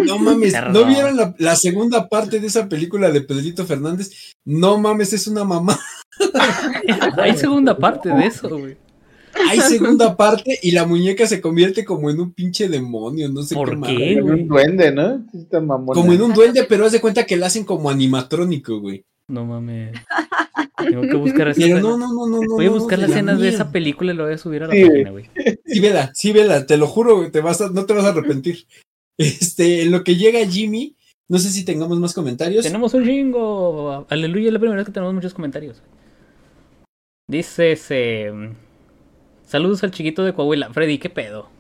No 0.07 0.19
mames, 0.19 0.53
Perdón. 0.53 0.73
¿no 0.73 0.87
vieron 0.87 1.17
la, 1.17 1.35
la 1.39 1.57
segunda 1.57 2.09
parte 2.09 2.41
de 2.41 2.47
esa 2.47 2.69
película 2.69 3.11
de 3.11 3.21
Pedrito 3.21 3.67
Fernández? 3.67 4.35
No 4.45 4.79
mames, 4.79 5.13
es 5.13 5.27
una 5.27 5.45
mamá. 5.45 5.79
Hay 7.17 7.37
segunda 7.37 7.77
parte 7.77 8.09
de 8.09 8.27
eso, 8.27 8.49
güey. 8.49 8.77
Hay 9.49 9.61
segunda 9.61 10.17
parte 10.17 10.59
y 10.63 10.73
la 10.73 10.85
muñeca 10.85 11.27
se 11.27 11.41
convierte 11.41 11.85
como 11.85 12.11
en 12.11 12.21
un 12.21 12.33
pinche 12.33 12.69
demonio, 12.69 13.29
no 13.29 13.43
sé 13.43 13.55
¿Por 13.55 13.81
qué. 13.83 13.97
qué? 13.97 14.13
En 14.15 14.31
un 14.31 14.49
duende, 14.49 14.93
¿no? 14.93 15.25
Como 15.95 16.13
en 16.13 16.23
un 16.23 16.35
duende, 16.35 16.65
pero 16.69 16.87
haz 16.87 16.93
de 16.93 17.01
cuenta 17.01 17.25
que 17.25 17.37
la 17.37 17.47
hacen 17.47 17.65
como 17.65 17.91
animatrónico, 17.91 18.81
güey. 18.81 19.05
No 19.29 19.45
mames. 19.45 19.93
Tengo 20.79 21.03
que 21.03 21.15
buscar 21.17 21.49
esa 21.49 21.61
Pero 21.61 21.81
no, 21.81 21.99
no, 21.99 22.13
no, 22.13 22.27
no, 22.27 22.41
no. 22.41 22.55
Voy 22.55 22.67
a 22.67 22.71
no, 22.71 22.75
buscar 22.75 22.99
las 22.99 23.11
escenas 23.11 23.39
de 23.41 23.49
esa 23.49 23.71
película 23.71 24.13
y 24.13 24.17
lo 24.17 24.25
voy 24.25 24.35
a 24.35 24.39
subir 24.39 24.63
a 24.63 24.69
la 24.69 24.75
Sí, 24.75 24.85
página, 24.85 25.11
güey. 25.11 25.31
Sí, 25.67 25.81
vela, 25.81 26.11
sí, 26.15 26.33
vela, 26.33 26.67
te 26.67 26.77
lo 26.77 26.87
juro, 26.87 27.19
güey, 27.19 27.31
te 27.31 27.41
vas 27.41 27.61
a, 27.61 27.69
no 27.69 27.85
te 27.85 27.93
vas 27.93 28.05
a 28.05 28.09
arrepentir. 28.09 28.67
Este, 29.19 29.83
en 29.83 29.91
lo 29.91 30.05
que 30.05 30.17
llega 30.17 30.47
Jimmy, 30.47 30.95
no 31.29 31.39
sé 31.39 31.51
si 31.51 31.65
tengamos 31.65 31.99
más 31.99 32.15
comentarios. 32.15 32.65
Tenemos 32.65 32.95
un 32.95 33.05
chingo. 33.05 34.07
Aleluya, 34.09 34.47
es 34.47 34.53
la 34.53 34.59
primera 34.61 34.77
vez 34.79 34.87
que 34.87 34.93
tenemos 34.93 35.13
muchos 35.15 35.35
comentarios. 35.35 35.83
Dice 37.27 37.73
ese. 37.73 38.33
Saludos 39.47 39.83
al 39.83 39.91
chiquito 39.91 40.25
de 40.25 40.33
Coahuila. 40.35 40.73
Freddy, 40.73 40.99
¿qué 40.99 41.11
pedo? 41.11 41.51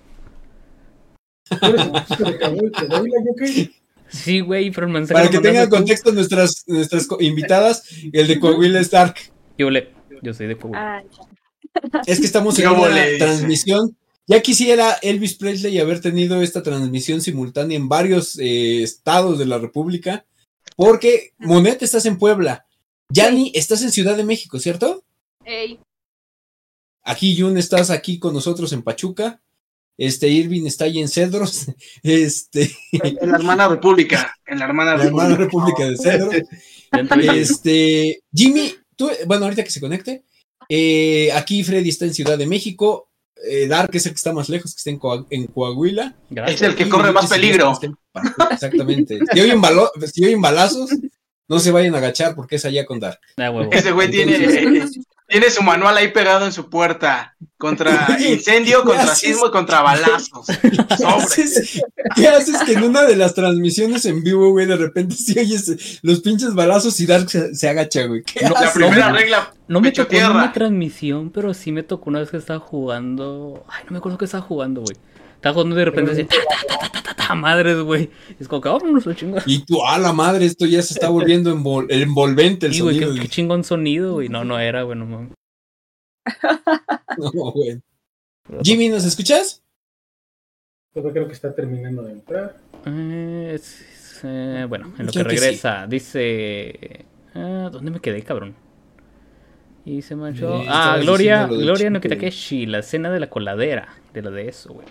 Tú 1.48 1.66
eres 1.66 1.82
el 1.86 2.04
chico 2.06 2.30
de 2.30 2.38
Camuy, 2.38 2.70
te 2.70 2.86
doy 2.86 3.10
la 3.10 3.16
yo 3.24 3.34
qué. 3.38 3.70
Sí, 4.10 4.40
güey, 4.40 4.70
pero 4.70 4.86
el 4.86 5.06
Para 5.06 5.28
que 5.28 5.38
tengan 5.38 5.68
contexto 5.68 6.12
nuestras, 6.12 6.64
nuestras 6.66 7.08
invitadas, 7.20 7.84
el 8.12 8.26
de 8.26 8.40
Coahuila 8.40 8.80
es 8.80 8.90
Dark. 8.90 9.16
Yo, 9.58 9.68
le- 9.68 9.90
yo 10.22 10.32
soy 10.32 10.46
de 10.46 10.56
Coahuila. 10.56 10.98
Ah. 10.98 12.02
Es 12.06 12.20
que 12.20 12.26
estamos 12.26 12.58
en 12.58 12.64
¿Qué 12.64 12.70
una 12.74 12.94
transmisión. 13.18 13.96
Ya 14.28 14.42
quisiera 14.42 14.98
Elvis 15.00 15.34
Presley 15.34 15.78
haber 15.78 16.02
tenido 16.02 16.42
esta 16.42 16.62
transmisión 16.62 17.22
simultánea 17.22 17.78
en 17.78 17.88
varios 17.88 18.38
eh, 18.38 18.82
estados 18.82 19.38
de 19.38 19.46
la 19.46 19.56
República, 19.56 20.26
porque 20.76 21.32
Monet 21.38 21.82
estás 21.82 22.04
en 22.04 22.18
Puebla, 22.18 22.66
Yanni 23.08 23.52
estás 23.54 23.82
en 23.82 23.90
Ciudad 23.90 24.18
de 24.18 24.24
México, 24.24 24.58
¿cierto? 24.58 25.02
Ey, 25.46 25.80
Aquí 27.02 27.40
Jun 27.40 27.56
estás 27.56 27.88
aquí 27.88 28.18
con 28.18 28.34
nosotros 28.34 28.70
en 28.74 28.82
Pachuca, 28.82 29.40
este 29.96 30.28
Irving 30.28 30.66
está 30.66 30.84
ahí 30.84 30.98
en 30.98 31.08
Cedros, 31.08 31.68
este 32.02 32.70
En 32.92 33.30
la 33.30 33.38
hermana 33.38 33.66
república. 33.66 34.34
En 34.46 34.58
la 34.58 34.66
hermana 34.66 34.94
la 34.94 35.04
hermana 35.04 35.36
república. 35.36 35.86
República 35.86 35.90
de 35.90 35.96
Cedros. 35.96 36.34
Este, 37.34 38.22
Jimmy, 38.32 38.74
tú, 38.96 39.10
bueno, 39.26 39.44
ahorita 39.44 39.62
que 39.64 39.70
se 39.70 39.80
conecte, 39.80 40.24
eh, 40.70 41.30
aquí 41.32 41.62
Freddy 41.64 41.90
está 41.90 42.06
en 42.06 42.14
Ciudad 42.14 42.38
de 42.38 42.46
México, 42.46 43.07
eh, 43.44 43.66
Dark 43.68 43.90
es 43.94 44.06
el 44.06 44.12
que 44.12 44.16
está 44.16 44.32
más 44.32 44.48
lejos, 44.48 44.72
que 44.74 44.78
está 44.78 44.90
en, 44.90 44.98
Coa- 44.98 45.26
en 45.30 45.46
Coahuila. 45.46 46.14
Gracias. 46.30 46.62
Es 46.62 46.68
el 46.68 46.74
que 46.76 46.84
Y 46.84 46.88
corre 46.88 47.12
más 47.12 47.28
peligro. 47.28 47.72
Exactamente. 48.50 49.18
Si 49.32 49.40
oyen, 49.40 49.60
si 50.12 50.24
oyen 50.24 50.40
balazos, 50.40 50.90
no 51.48 51.58
se 51.58 51.70
vayan 51.70 51.94
a 51.94 51.98
agachar 51.98 52.34
porque 52.34 52.56
es 52.56 52.64
allá 52.64 52.84
con 52.84 53.00
Dark. 53.00 53.18
Ah, 53.36 53.50
huevo. 53.50 53.70
Ese 53.72 53.92
güey 53.92 54.10
tiene, 54.10 54.36
Entonces- 54.36 54.60
tiene 54.92 55.04
su 55.50 55.62
manual 55.62 55.96
ahí 55.96 56.08
pegado 56.08 56.46
en 56.46 56.52
su 56.52 56.68
puerta. 56.70 57.34
Contra 57.56 58.16
incendio, 58.28 58.84
contra 58.84 59.14
sismo 59.14 59.46
y 59.48 59.50
contra 59.50 59.82
balazos. 59.82 60.46
¿Qué 60.96 61.04
haces, 61.04 61.82
qué 62.14 62.28
haces 62.28 62.62
que 62.62 62.74
en 62.74 62.84
una 62.84 63.02
de 63.02 63.16
las 63.16 63.34
transmisiones 63.34 64.04
en 64.06 64.22
vivo, 64.22 64.50
güey, 64.50 64.66
de 64.66 64.76
repente 64.76 65.16
si 65.16 65.38
oyes 65.38 66.00
los 66.02 66.20
pinches 66.20 66.54
balazos 66.54 67.00
y 67.00 67.06
Dark 67.06 67.28
se, 67.28 67.54
se 67.54 67.68
agacha, 67.68 68.04
güey? 68.06 68.22
¿Qué 68.22 68.46
No, 68.46 68.54
La 68.60 68.72
primera 68.72 69.08
no, 69.10 69.16
regla. 69.16 69.52
No 69.66 69.80
me 69.80 69.90
tocó 69.92 70.14
en 70.14 70.30
una 70.30 70.52
transmisión, 70.52 71.30
pero 71.30 71.52
sí 71.52 71.72
me 71.72 71.82
tocó 71.82 72.10
una 72.10 72.20
vez 72.20 72.30
que 72.30 72.36
estaba 72.36 72.60
jugando. 72.60 73.64
Ay, 73.68 73.84
no 73.84 73.92
me 73.92 73.98
acuerdo 73.98 74.18
que 74.18 74.24
estaba 74.24 74.42
jugando, 74.42 74.82
güey. 74.82 74.96
Estaba 75.38 75.54
jugando 75.54 75.76
de 75.76 75.84
repente 75.84 76.10
así, 76.12 76.24
ta, 76.24 76.36
ta, 76.68 76.78
ta, 76.78 76.88
ta, 76.90 77.02
ta, 77.02 77.14
ta, 77.14 77.34
madres, 77.34 77.78
güey. 77.80 78.10
Es 78.40 78.48
como 78.48 78.60
que, 78.60 78.68
vámonos, 78.68 79.06
la 79.06 79.14
chingada. 79.14 79.42
Y 79.46 79.64
tú, 79.64 79.84
a 79.86 79.96
la 79.98 80.12
madre, 80.12 80.44
esto 80.46 80.66
ya 80.66 80.82
se 80.82 80.94
está 80.94 81.08
volviendo 81.08 81.50
envol- 81.56 81.86
envolvente 81.90 82.66
el 82.66 82.74
Sí, 82.74 82.80
güey, 82.80 82.96
sonido. 82.98 83.14
qué, 83.14 83.20
qué 83.22 83.28
chingón 83.28 83.62
sonido, 83.64 84.14
güey. 84.14 84.28
No, 84.28 84.44
no 84.44 84.58
era, 84.58 84.82
güey, 84.82 84.98
no 84.98 85.06
mames. 85.06 85.32
No, 87.18 87.30
güey. 87.52 87.80
Jimmy, 88.62 88.88
¿nos 88.88 89.04
escuchas? 89.04 89.62
Creo 90.92 91.26
que 91.26 91.32
está 91.32 91.54
terminando 91.54 92.02
de 92.02 92.12
entrar. 92.12 92.56
Eh, 92.86 93.52
es- 93.54 93.80
es, 93.80 94.20
eh, 94.24 94.66
bueno, 94.68 94.92
en 94.98 95.06
lo 95.06 95.12
que 95.12 95.18
sí. 95.18 95.22
regresa, 95.24 95.86
dice. 95.86 97.04
ah, 97.34 97.68
¿Dónde 97.70 97.90
me 97.92 98.00
quedé, 98.00 98.22
cabrón? 98.22 98.54
Y 99.84 100.02
se 100.02 100.16
manchó. 100.16 100.62
Ah, 100.68 100.98
Gloria, 101.00 101.46
Gloria 101.46 101.76
chico. 101.76 101.90
Nokitakeshi, 101.90 102.66
la 102.66 102.80
escena 102.80 103.10
de 103.10 103.20
la 103.20 103.30
coladera. 103.30 103.94
De 104.12 104.22
lo 104.22 104.30
de 104.32 104.48
eso, 104.48 104.72
güey. 104.74 104.86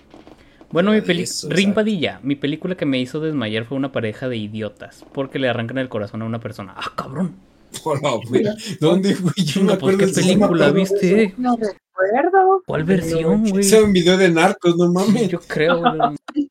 Bueno, 0.71 0.91
mi 0.91 1.01
película. 1.01 1.23
eso, 1.23 1.49
Rin 1.49 1.59
exacto. 1.59 1.75
Padilla, 1.75 2.19
mi 2.23 2.35
película 2.35 2.75
que 2.75 2.85
me 2.85 2.99
hizo 2.99 3.19
desmayar 3.19 3.65
fue 3.65 3.77
una 3.77 3.91
pareja 3.91 4.27
de 4.27 4.37
idiotas. 4.37 5.05
Porque 5.13 5.39
le 5.39 5.49
arrancan 5.49 5.77
el 5.77 5.89
corazón 5.89 6.21
a 6.21 6.25
una 6.25 6.39
persona. 6.39 6.73
¡Ah, 6.75 6.91
cabrón! 6.95 7.35
Hola, 7.83 8.19
güey. 8.27 8.43
¿Dónde, 8.79 9.15
güey? 9.15 9.33
Yo 9.45 9.61
no 9.61 9.73
me 9.73 9.77
pues, 9.77 9.95
acuerdo 9.95 10.13
¿qué 10.13 10.21
película 10.21 10.71
viste? 10.71 11.33
No 11.37 11.55
recuerdo. 11.55 12.63
¿Cuál 12.65 12.83
versión, 12.83 13.49
güey? 13.49 13.61
Ese 13.61 13.77
es 13.77 13.83
un 13.83 13.93
video 13.93 14.17
de 14.17 14.29
narcos, 14.29 14.75
no 14.77 14.91
mames. 14.91 15.29
Yo 15.29 15.39
creo, 15.39 15.79
güey. 15.79 16.49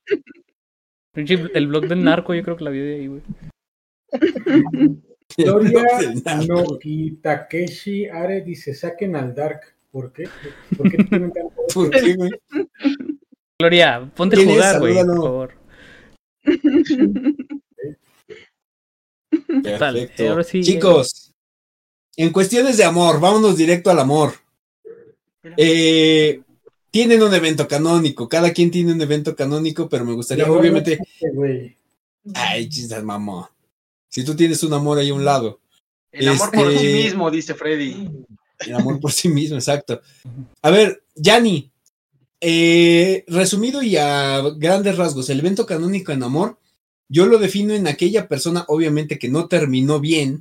El 1.15 1.67
blog 1.69 1.89
del 1.89 2.05
narco, 2.05 2.35
yo 2.35 2.43
creo 2.43 2.57
que 2.57 2.65
la 2.65 2.71
vi 2.71 2.79
de 2.79 2.95
ahí, 2.95 3.07
güey. 3.07 3.23
Narco. 5.37 6.47
Noki 6.47 7.19
Takeshi 7.23 8.07
Are 8.07 8.41
dice: 8.43 8.75
saquen 8.75 9.17
al 9.17 9.35
Dark. 9.35 9.61
¿Por 9.91 10.13
qué? 10.13 10.29
¿Por 10.77 10.91
qué 10.91 11.05
tienen 11.05 11.33
tanto? 11.33 11.55
¿Por 11.75 11.91
qué, 11.91 12.15
güey? 12.15 12.31
Gloria, 13.67 14.13
ponte 14.15 14.37
a 14.37 14.45
jugar, 14.45 14.79
güey, 14.81 14.95
por 14.97 15.07
favor. 15.17 15.55
Tal, 19.79 19.95
Perfecto. 19.95 20.29
ahora 20.31 20.45
sí, 20.45 20.63
Chicos, 20.63 21.33
en 22.17 22.31
cuestiones 22.33 22.77
de 22.77 22.85
amor, 22.85 23.19
vámonos 23.21 23.57
directo 23.57 23.91
al 23.91 23.99
amor. 23.99 24.35
Eh, 25.57 26.41
tienen 26.91 27.23
un 27.23 27.33
evento 27.33 27.67
canónico, 27.67 28.29
cada 28.29 28.53
quien 28.53 28.71
tiene 28.71 28.93
un 28.93 29.01
evento 29.01 29.35
canónico, 29.35 29.89
pero 29.89 30.05
me 30.05 30.13
gustaría, 30.13 30.51
obviamente, 30.51 30.99
ay, 32.35 32.69
chisas, 32.69 33.03
mamá. 33.03 33.51
Si 34.09 34.25
tú 34.25 34.35
tienes 34.37 34.63
un 34.63 34.73
amor 34.75 34.99
ahí 34.99 35.09
a 35.11 35.15
un 35.15 35.25
lado, 35.25 35.61
El 36.13 36.29
amor 36.29 36.51
por 36.51 36.71
Este- 36.73 36.79
sí 36.79 37.03
mismo, 37.05 37.31
dice 37.31 37.55
Freddy. 37.55 38.09
el 38.61 38.75
amor 38.75 38.99
por 39.01 39.13
sí 39.13 39.29
mismo, 39.29 39.57
exacto. 39.57 40.01
A 40.63 40.71
ver, 40.71 41.03
Yanni, 41.15 41.71
eh, 42.41 43.25
resumido 43.29 43.83
y 43.83 43.97
a 43.97 44.43
grandes 44.57 44.97
rasgos, 44.97 45.31
el 45.31 45.41
evento 45.41 45.67
canónico 45.67 46.13
en 46.13 46.23
amor, 46.23 46.59
yo 47.09 47.27
lo 47.27 47.39
defino 47.39 47.75
en 47.75 47.87
aquella 47.87 48.29
persona, 48.29 48.65
obviamente, 48.69 49.19
que 49.19 49.29
no 49.29 49.49
terminó 49.49 50.01
bien, 50.01 50.41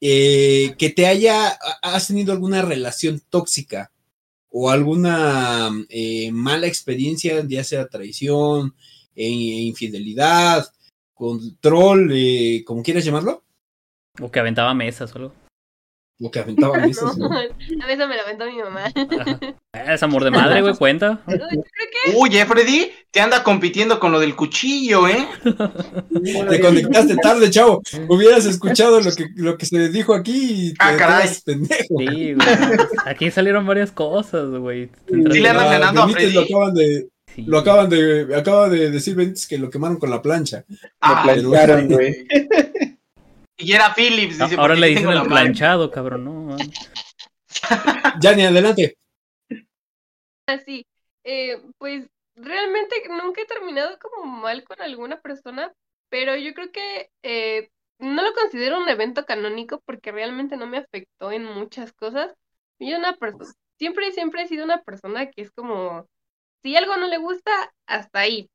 eh, 0.00 0.74
que 0.78 0.88
te 0.90 1.06
haya, 1.06 1.58
has 1.82 2.06
tenido 2.06 2.32
alguna 2.32 2.62
relación 2.62 3.20
tóxica 3.28 3.92
o 4.48 4.70
alguna 4.70 5.70
eh, 5.90 6.32
mala 6.32 6.66
experiencia, 6.66 7.44
ya 7.46 7.62
sea 7.62 7.88
traición, 7.88 8.74
eh, 9.14 9.28
infidelidad, 9.28 10.66
control, 11.12 12.12
como 12.64 12.82
quieras 12.82 13.04
llamarlo, 13.04 13.44
O 14.20 14.30
que 14.30 14.40
aventaba 14.40 14.72
mesas 14.72 15.14
o 15.14 15.18
algo. 15.18 15.39
Lo 16.20 16.30
que 16.30 16.38
aventaba 16.38 16.78
mesas, 16.86 17.16
no, 17.18 17.28
¿no? 17.28 17.34
a 17.36 17.86
veces 17.86 18.08
me 18.08 18.16
la 18.16 18.22
aventó 18.22 18.44
mi 18.46 18.58
mamá. 18.58 18.84
Es 19.72 20.02
amor 20.02 20.22
de 20.22 20.30
madre, 20.30 20.60
güey, 20.60 20.74
cuenta. 20.76 21.20
Uy, 22.16 22.36
eh, 22.36 22.44
Freddy, 22.46 22.90
te 23.10 23.20
anda 23.20 23.42
compitiendo 23.42 23.98
con 23.98 24.12
lo 24.12 24.20
del 24.20 24.36
cuchillo, 24.36 25.08
¿eh? 25.08 25.26
Te 26.50 26.60
conectaste 26.60 27.16
tarde, 27.16 27.50
chavo. 27.50 27.82
Hubieras 28.08 28.44
escuchado 28.46 29.00
lo 29.00 29.10
que, 29.12 29.26
lo 29.36 29.56
que 29.56 29.66
se 29.66 29.88
dijo 29.88 30.14
aquí 30.14 30.68
y 30.68 30.70
te 30.74 30.76
Ah, 30.80 30.94
caray. 30.96 31.28
pendejo. 31.44 31.82
Sí, 31.98 32.34
güey. 32.34 32.36
Aquí 33.06 33.30
salieron 33.30 33.66
varias 33.66 33.90
cosas, 33.92 34.48
güey. 34.50 34.90
Sí 35.08 35.40
le 35.40 35.48
andan 35.48 35.70
ganando 35.70 36.02
a 36.02 36.06
Benítez 36.06 36.34
lo 36.34 36.40
Freddy. 36.42 36.52
acaban 36.54 36.74
de, 36.74 37.08
Sí. 37.34 37.42
lo 37.46 37.58
acaban 37.58 37.88
de, 37.88 38.34
acaba 38.36 38.68
de 38.68 38.90
decir 38.90 39.14
Benítez 39.14 39.46
que 39.46 39.56
lo 39.56 39.70
quemaron 39.70 39.98
con 39.98 40.10
la 40.10 40.20
plancha. 40.20 40.64
Ah, 41.00 41.22
pero- 41.24 41.48
Plancharon, 41.50 41.88
güey. 41.88 42.26
Y 43.60 43.72
era 43.72 43.94
Phillips, 43.94 44.38
dice. 44.38 44.56
Ahora 44.56 44.74
le 44.74 44.88
dicen 44.88 45.08
el 45.08 45.16
madre. 45.16 45.28
planchado, 45.28 45.90
cabrón, 45.90 46.24
¿no? 46.24 46.56
Yanni, 48.20 48.44
adelante. 48.44 48.96
así. 50.46 50.86
Eh, 51.24 51.62
pues 51.78 52.08
realmente 52.34 52.96
nunca 53.08 53.42
he 53.42 53.46
terminado 53.46 53.98
como 53.98 54.24
mal 54.24 54.64
con 54.64 54.80
alguna 54.80 55.20
persona, 55.20 55.72
pero 56.08 56.36
yo 56.36 56.54
creo 56.54 56.72
que 56.72 57.10
eh, 57.22 57.68
no 57.98 58.22
lo 58.22 58.32
considero 58.32 58.78
un 58.78 58.88
evento 58.88 59.26
canónico 59.26 59.82
porque 59.84 60.12
realmente 60.12 60.56
no 60.56 60.66
me 60.66 60.78
afectó 60.78 61.30
en 61.32 61.44
muchas 61.44 61.92
cosas. 61.92 62.32
Yo 62.78 62.96
una 62.96 63.14
persona, 63.16 63.52
siempre, 63.78 64.10
siempre 64.12 64.42
he 64.42 64.48
sido 64.48 64.64
una 64.64 64.82
persona 64.82 65.30
que 65.30 65.42
es 65.42 65.50
como, 65.50 66.06
si 66.62 66.76
algo 66.76 66.96
no 66.96 67.08
le 67.08 67.18
gusta, 67.18 67.72
hasta 67.86 68.20
ahí. 68.20 68.48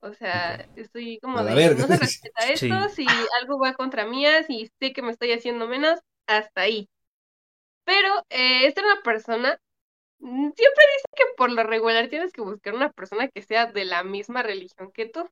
O 0.00 0.12
sea, 0.14 0.68
estoy 0.76 1.18
como 1.20 1.44
de, 1.44 1.54
verga. 1.54 1.76
no 1.76 1.88
se 1.88 1.96
respeta 1.98 2.48
esto, 2.50 2.74
Sí. 2.78 2.90
si 2.90 3.06
algo 3.40 3.58
va 3.58 3.74
contra 3.74 4.06
mía, 4.06 4.42
si 4.44 4.70
sé 4.80 4.92
que 4.92 5.02
me 5.02 5.12
estoy 5.12 5.32
haciendo 5.32 5.66
menos, 5.68 6.00
hasta 6.26 6.62
ahí. 6.62 6.88
Pero 7.84 8.08
eh, 8.30 8.66
esta 8.66 8.80
es 8.82 8.86
una 8.86 9.02
persona 9.02 9.58
Mm, 10.20 10.50
Siempre 10.56 10.84
dicen 10.96 11.12
que 11.16 11.24
por 11.36 11.52
lo 11.52 11.64
regular 11.64 12.08
tienes 12.08 12.32
que 12.32 12.42
buscar 12.42 12.74
una 12.74 12.92
persona 12.92 13.28
que 13.28 13.42
sea 13.42 13.66
de 13.66 13.84
la 13.86 14.04
misma 14.04 14.42
religión 14.42 14.92
que 14.92 15.06
tú. 15.06 15.28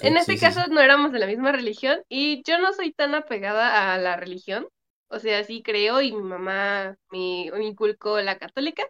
En 0.00 0.16
este 0.16 0.38
Sí, 0.38 0.38
caso 0.38 0.60
sí. 0.62 0.70
no 0.70 0.80
éramos 0.80 1.12
de 1.12 1.18
la 1.18 1.26
misma 1.26 1.52
religión 1.52 2.02
y 2.08 2.42
yo 2.44 2.58
no 2.58 2.72
soy 2.72 2.92
tan 2.92 3.14
apegada 3.14 3.92
a 3.94 3.98
la 3.98 4.16
religión. 4.16 4.68
O 5.08 5.18
sea, 5.18 5.44
sí 5.44 5.62
creo 5.62 6.00
y 6.00 6.12
mi 6.12 6.22
mamá 6.22 6.96
me, 7.10 7.50
me 7.52 7.64
inculcó 7.66 8.20
la 8.20 8.38
católica, 8.38 8.84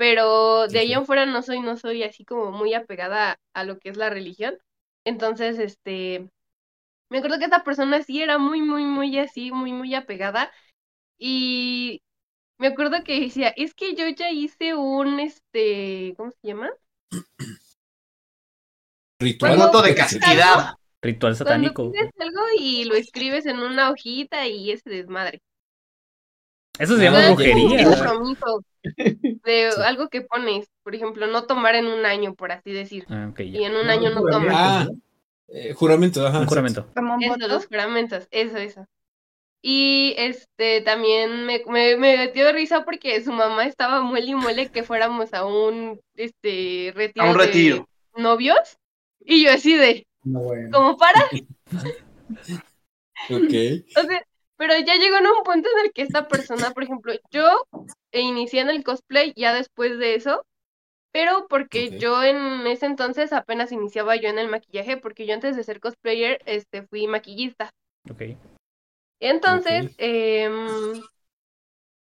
pero 0.00 0.66
de 0.68 0.78
ahí 0.78 0.92
Ujú. 0.92 0.94
en 0.94 1.04
fuera 1.04 1.26
no 1.26 1.42
soy, 1.42 1.60
no 1.60 1.76
soy 1.76 2.04
así 2.04 2.24
como 2.24 2.52
muy 2.52 2.72
apegada 2.72 3.38
a 3.54 3.64
lo 3.64 3.78
que 3.78 3.90
es 3.90 3.98
la 3.98 4.08
religión. 4.08 4.56
Entonces, 5.04 5.58
este, 5.58 6.30
me 7.10 7.18
acuerdo 7.18 7.38
que 7.38 7.44
esta 7.46 7.64
persona 7.64 8.02
sí 8.02 8.22
era 8.22 8.38
muy, 8.38 8.62
muy, 8.62 8.84
muy 8.84 9.18
así, 9.18 9.52
muy, 9.52 9.72
muy 9.72 9.94
apegada 9.94 10.52
y 11.18 12.02
me 12.58 12.68
acuerdo 12.68 13.04
que 13.04 13.20
decía, 13.20 13.48
es 13.56 13.74
que 13.74 13.94
yo 13.94 14.08
ya 14.10 14.30
hice 14.32 14.74
un, 14.76 15.20
este, 15.20 16.14
¿cómo 16.16 16.30
se 16.32 16.38
llama? 16.48 16.70
Ritual. 19.20 19.56
Voto 19.56 19.82
de 19.82 19.94
castidad. 19.94 20.74
Ritual 21.02 21.36
Cuando 21.42 21.70
satánico. 21.70 21.92
pides 21.92 22.10
algo 22.18 22.40
y 22.58 22.84
lo 22.84 22.94
escribes 22.94 23.46
en 23.46 23.58
una 23.58 23.90
hojita 23.90 24.46
y 24.48 24.70
ese 24.72 24.88
desmadre. 24.90 25.40
Eso 26.80 26.96
se 26.96 27.06
Ah, 27.06 27.10
llama 27.12 27.26
brujería. 27.28 27.80
Es 27.82 27.88
compromiso 27.88 28.62
de 28.82 29.70
Sí. 29.74 29.80
algo 29.84 30.08
que 30.08 30.22
pones, 30.22 30.66
por 30.82 30.94
ejemplo, 30.94 31.26
no 31.26 31.44
tomar 31.46 31.74
en 31.74 31.86
un 31.86 32.04
año, 32.06 32.34
por 32.34 32.52
así 32.52 32.72
decir. 32.72 33.04
Ah, 33.08 33.30
Y 33.38 33.64
en 33.64 33.76
un 33.76 33.86
No, 33.86 33.92
año 33.92 34.10
no 34.10 34.20
juramento, 34.20 34.48
tomas. 34.48 34.56
Ah, 34.56 34.88
¿no? 34.90 34.98
eh, 35.48 35.72
juramento, 35.74 36.26
ajá. 36.26 36.40
Un 36.40 36.46
juramento. 36.46 36.86
Como 36.94 37.14
un 37.14 37.22
Eso, 37.22 37.48
los 37.48 37.66
juramentos, 37.66 38.28
eso, 38.30 38.56
eso. 38.56 38.86
Y 39.62 40.14
este 40.16 40.80
también 40.80 41.44
me, 41.44 41.62
me, 41.66 41.96
me 41.96 42.28
dio 42.28 42.50
risa 42.52 42.84
porque 42.84 43.22
su 43.22 43.30
mamá 43.32 43.66
estaba 43.66 44.00
muele 44.00 44.28
y 44.28 44.34
muele 44.34 44.70
que 44.70 44.82
fuéramos 44.82 45.34
a 45.34 45.44
un 45.44 46.00
este 46.14 46.92
retiro, 46.94 47.26
A 47.26 47.30
un 47.30 47.36
de 47.38 47.44
retiro. 47.46 47.88
novios. 48.16 48.78
Y 49.22 49.44
yo 49.44 49.52
así 49.52 49.76
de, 49.76 50.06
No, 50.24 50.40
bueno. 50.40 50.70
como 50.72 50.96
para, 50.96 51.20
Ok. 53.30 53.52
o 53.96 54.02
sea, 54.02 54.22
pero 54.60 54.74
ya 54.78 54.96
llegó 54.96 55.16
en 55.16 55.26
un 55.26 55.42
punto 55.42 55.70
en 55.74 55.86
el 55.86 55.92
que 55.94 56.02
esta 56.02 56.28
persona, 56.28 56.72
por 56.72 56.82
ejemplo, 56.82 57.14
yo 57.30 57.66
inicié 58.12 58.60
en 58.60 58.68
el 58.68 58.84
cosplay 58.84 59.32
ya 59.34 59.54
después 59.54 59.98
de 59.98 60.16
eso, 60.16 60.44
pero 61.12 61.46
porque 61.48 61.98
yo 61.98 62.22
en 62.22 62.66
ese 62.66 62.84
entonces 62.84 63.32
apenas 63.32 63.72
iniciaba 63.72 64.16
yo 64.16 64.28
en 64.28 64.38
el 64.38 64.48
maquillaje, 64.48 64.98
porque 64.98 65.24
yo 65.24 65.32
antes 65.32 65.56
de 65.56 65.64
ser 65.64 65.80
cosplayer, 65.80 66.42
este, 66.44 66.82
fui 66.82 67.06
maquillista. 67.06 67.70
Ok. 68.10 68.36
Entonces, 69.18 69.94
em, 69.96 71.00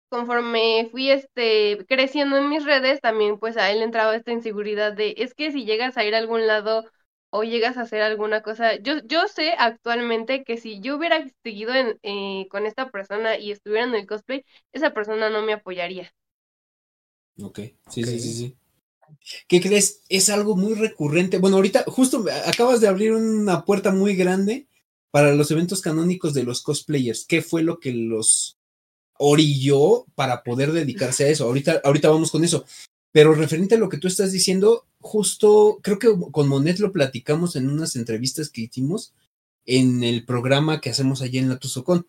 conforme 0.09 0.89
fui 0.89 1.11
este 1.11 1.85
creciendo 1.87 2.37
en 2.37 2.49
mis 2.49 2.65
redes, 2.65 3.01
también 3.01 3.37
pues 3.37 3.55
a 3.57 3.69
él 3.69 3.83
entraba 3.83 4.15
esta 4.15 4.31
inseguridad 4.31 4.93
de, 4.93 5.13
es 5.19 5.35
que 5.35 5.51
si 5.51 5.63
llegas 5.63 5.95
a 5.95 6.05
ir 6.05 6.15
a 6.15 6.17
algún 6.17 6.47
lado 6.47 6.85
o 7.29 7.43
llegas 7.43 7.77
a 7.77 7.81
hacer 7.81 8.01
alguna 8.01 8.41
cosa, 8.41 8.75
yo, 8.77 8.99
yo 9.05 9.27
sé 9.27 9.53
actualmente 9.57 10.43
que 10.43 10.57
si 10.57 10.79
yo 10.81 10.97
hubiera 10.97 11.25
seguido 11.43 11.73
en, 11.73 11.99
eh, 12.03 12.47
con 12.49 12.65
esta 12.65 12.89
persona 12.91 13.37
y 13.37 13.51
estuviera 13.51 13.85
en 13.87 13.95
el 13.95 14.07
cosplay, 14.07 14.45
esa 14.73 14.93
persona 14.93 15.29
no 15.29 15.41
me 15.43 15.53
apoyaría. 15.53 16.11
Ok, 17.41 17.59
sí, 17.89 18.03
sí, 18.03 18.19
sí, 18.19 18.33
sí. 18.33 18.57
¿Qué 19.47 19.61
crees? 19.61 20.01
Es 20.09 20.29
algo 20.29 20.55
muy 20.55 20.73
recurrente. 20.73 21.37
Bueno, 21.37 21.57
ahorita 21.57 21.83
justo 21.87 22.25
acabas 22.45 22.81
de 22.81 22.87
abrir 22.87 23.13
una 23.13 23.65
puerta 23.65 23.91
muy 23.91 24.15
grande 24.15 24.67
para 25.11 25.33
los 25.33 25.51
eventos 25.51 25.81
canónicos 25.81 26.33
de 26.33 26.43
los 26.43 26.61
cosplayers. 26.61 27.25
¿Qué 27.25 27.41
fue 27.41 27.63
lo 27.63 27.79
que 27.79 27.93
los 27.93 28.57
orilló 29.19 30.05
para 30.15 30.43
poder 30.43 30.71
dedicarse 30.73 31.25
a 31.25 31.29
eso? 31.29 31.45
Ahorita, 31.45 31.81
ahorita 31.83 32.09
vamos 32.09 32.31
con 32.31 32.43
eso. 32.43 32.65
Pero 33.11 33.33
referente 33.33 33.75
a 33.75 33.77
lo 33.77 33.89
que 33.89 33.97
tú 33.97 34.07
estás 34.07 34.31
diciendo, 34.31 34.85
justo 34.99 35.79
creo 35.81 35.99
que 35.99 36.09
con 36.31 36.47
Monet 36.47 36.79
lo 36.79 36.91
platicamos 36.91 37.55
en 37.55 37.69
unas 37.69 37.95
entrevistas 37.95 38.49
que 38.49 38.61
hicimos 38.61 39.13
en 39.65 40.03
el 40.03 40.25
programa 40.25 40.81
que 40.81 40.89
hacemos 40.89 41.21
allá 41.21 41.39
en 41.39 41.49
la 41.49 41.59
Tuzocón. 41.59 42.07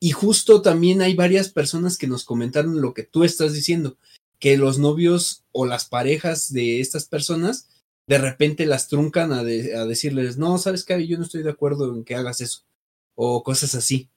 Y 0.00 0.12
justo 0.12 0.62
también 0.62 1.02
hay 1.02 1.14
varias 1.14 1.48
personas 1.48 1.96
que 1.96 2.06
nos 2.06 2.24
comentaron 2.24 2.80
lo 2.80 2.94
que 2.94 3.02
tú 3.02 3.24
estás 3.24 3.52
diciendo 3.52 3.96
que 4.38 4.56
los 4.56 4.78
novios 4.78 5.44
o 5.52 5.66
las 5.66 5.86
parejas 5.86 6.52
de 6.52 6.80
estas 6.80 7.06
personas 7.06 7.68
de 8.06 8.18
repente 8.18 8.66
las 8.66 8.88
truncan 8.88 9.32
a, 9.32 9.40
a 9.40 9.44
decirles, 9.44 10.38
no, 10.38 10.56
sabes 10.58 10.84
qué, 10.84 11.06
yo 11.06 11.18
no 11.18 11.24
estoy 11.24 11.42
de 11.42 11.50
acuerdo 11.50 11.94
en 11.94 12.04
que 12.04 12.14
hagas 12.14 12.40
eso, 12.40 12.62
o 13.14 13.42
cosas 13.42 13.74
así. 13.74 14.08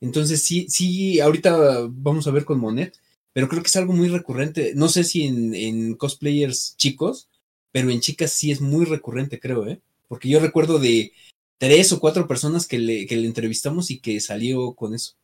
Entonces 0.00 0.42
sí, 0.42 0.66
sí, 0.68 1.20
ahorita 1.20 1.86
vamos 1.90 2.26
a 2.26 2.32
ver 2.32 2.44
con 2.44 2.58
Monet, 2.58 2.98
pero 3.36 3.48
creo 3.50 3.62
que 3.62 3.68
es 3.68 3.76
algo 3.76 3.92
muy 3.92 4.08
recurrente. 4.08 4.72
No 4.76 4.88
sé 4.88 5.04
si 5.04 5.24
en, 5.26 5.54
en 5.54 5.94
cosplayers 5.96 6.76
chicos, 6.78 7.28
pero 7.72 7.90
en 7.90 8.00
chicas 8.00 8.32
sí 8.32 8.50
es 8.50 8.62
muy 8.62 8.86
recurrente, 8.86 9.40
creo, 9.40 9.68
¿eh? 9.68 9.82
Porque 10.08 10.30
yo 10.30 10.40
recuerdo 10.40 10.78
de 10.80 11.12
tres 11.58 11.92
o 11.92 12.00
cuatro 12.00 12.26
personas 12.26 12.66
que 12.66 12.78
le, 12.80 13.06
que 13.06 13.16
le 13.18 13.26
entrevistamos 13.28 13.90
y 13.92 14.00
que 14.00 14.20
salió 14.20 14.74
con 14.74 14.94
eso. 14.94 15.16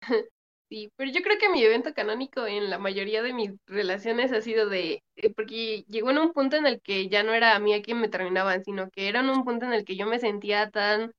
Sí, 0.68 0.92
pero 0.96 1.10
yo 1.10 1.20
creo 1.22 1.36
que 1.38 1.48
mi 1.48 1.64
evento 1.64 1.92
canónico 1.94 2.46
en 2.46 2.70
la 2.70 2.78
mayoría 2.78 3.22
de 3.24 3.32
mis 3.32 3.50
relaciones 3.66 4.32
ha 4.32 4.40
sido 4.40 4.68
de, 4.68 5.02
eh, 5.16 5.34
porque 5.34 5.82
llegó 5.88 6.10
en 6.12 6.18
un 6.18 6.32
punto 6.32 6.54
en 6.56 6.64
el 6.66 6.80
que 6.80 7.08
ya 7.08 7.24
no 7.24 7.34
era 7.34 7.56
a 7.56 7.58
mí 7.58 7.74
a 7.74 7.82
quien 7.82 8.00
me 8.00 8.08
terminaban, 8.08 8.62
sino 8.64 8.88
que 8.90 9.08
era 9.08 9.18
en 9.20 9.30
un 9.30 9.42
punto 9.44 9.66
en 9.66 9.72
el 9.72 9.84
que 9.84 9.96
yo 9.96 10.06
me 10.06 10.20
sentía 10.20 10.70
tan, 10.70 11.10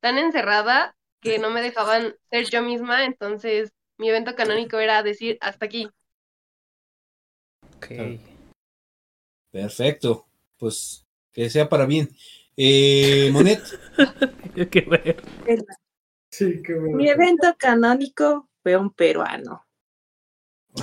tan 0.00 0.18
encerrada 0.18 0.96
que 1.20 1.38
no 1.38 1.50
me 1.50 1.62
dejaban 1.62 2.16
ser 2.30 2.46
yo 2.50 2.62
misma, 2.62 3.04
entonces 3.04 3.70
mi 3.98 4.08
evento 4.10 4.34
canónico 4.34 4.78
era 4.78 5.02
decir 5.02 5.38
hasta 5.40 5.66
aquí. 5.66 5.88
Ok. 7.76 7.86
Claro. 7.86 8.18
Perfecto, 9.50 10.26
pues 10.58 11.06
que 11.32 11.48
sea 11.50 11.68
para 11.68 11.86
bien. 11.86 12.08
Eh, 12.56 13.30
Monet, 13.32 13.62
Qué 14.70 14.80
ver. 14.82 15.22
Sí, 16.30 16.62
qué 16.62 16.74
bueno. 16.74 16.96
Mi 16.96 17.08
evento 17.08 17.54
canónico 17.58 18.48
fue 18.62 18.76
un 18.76 18.90
peruano. 18.90 19.62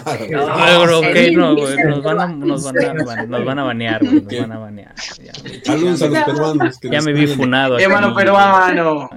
Ah, 0.05 0.79
bro, 0.83 0.99
ok, 0.99 1.05
sí, 1.15 1.35
no, 1.35 1.55
güey, 1.55 1.75
sí, 1.75 1.83
nos 1.83 2.01
van 2.03 2.19
a, 2.19 2.27
nos 2.27 2.63
van 2.63 2.77
a, 2.79 2.93
ban- 3.03 3.27
nos 3.29 3.45
van 3.45 3.59
a 3.59 3.63
banear, 3.63 4.01
güey, 4.03 4.21
nos 4.21 4.39
van 4.39 4.51
a 4.51 4.57
banear. 4.57 4.95
Ya, 5.23 5.33
saludos 5.63 6.01
a 6.01 6.07
los 6.07 6.23
peruanos. 6.23 6.79
que 6.79 6.89
ya 6.89 7.01
me 7.01 7.13
vi 7.13 7.27
funado. 7.27 7.75
aquí, 7.75 7.83
Hermano 7.83 8.15
peruano. 8.15 9.09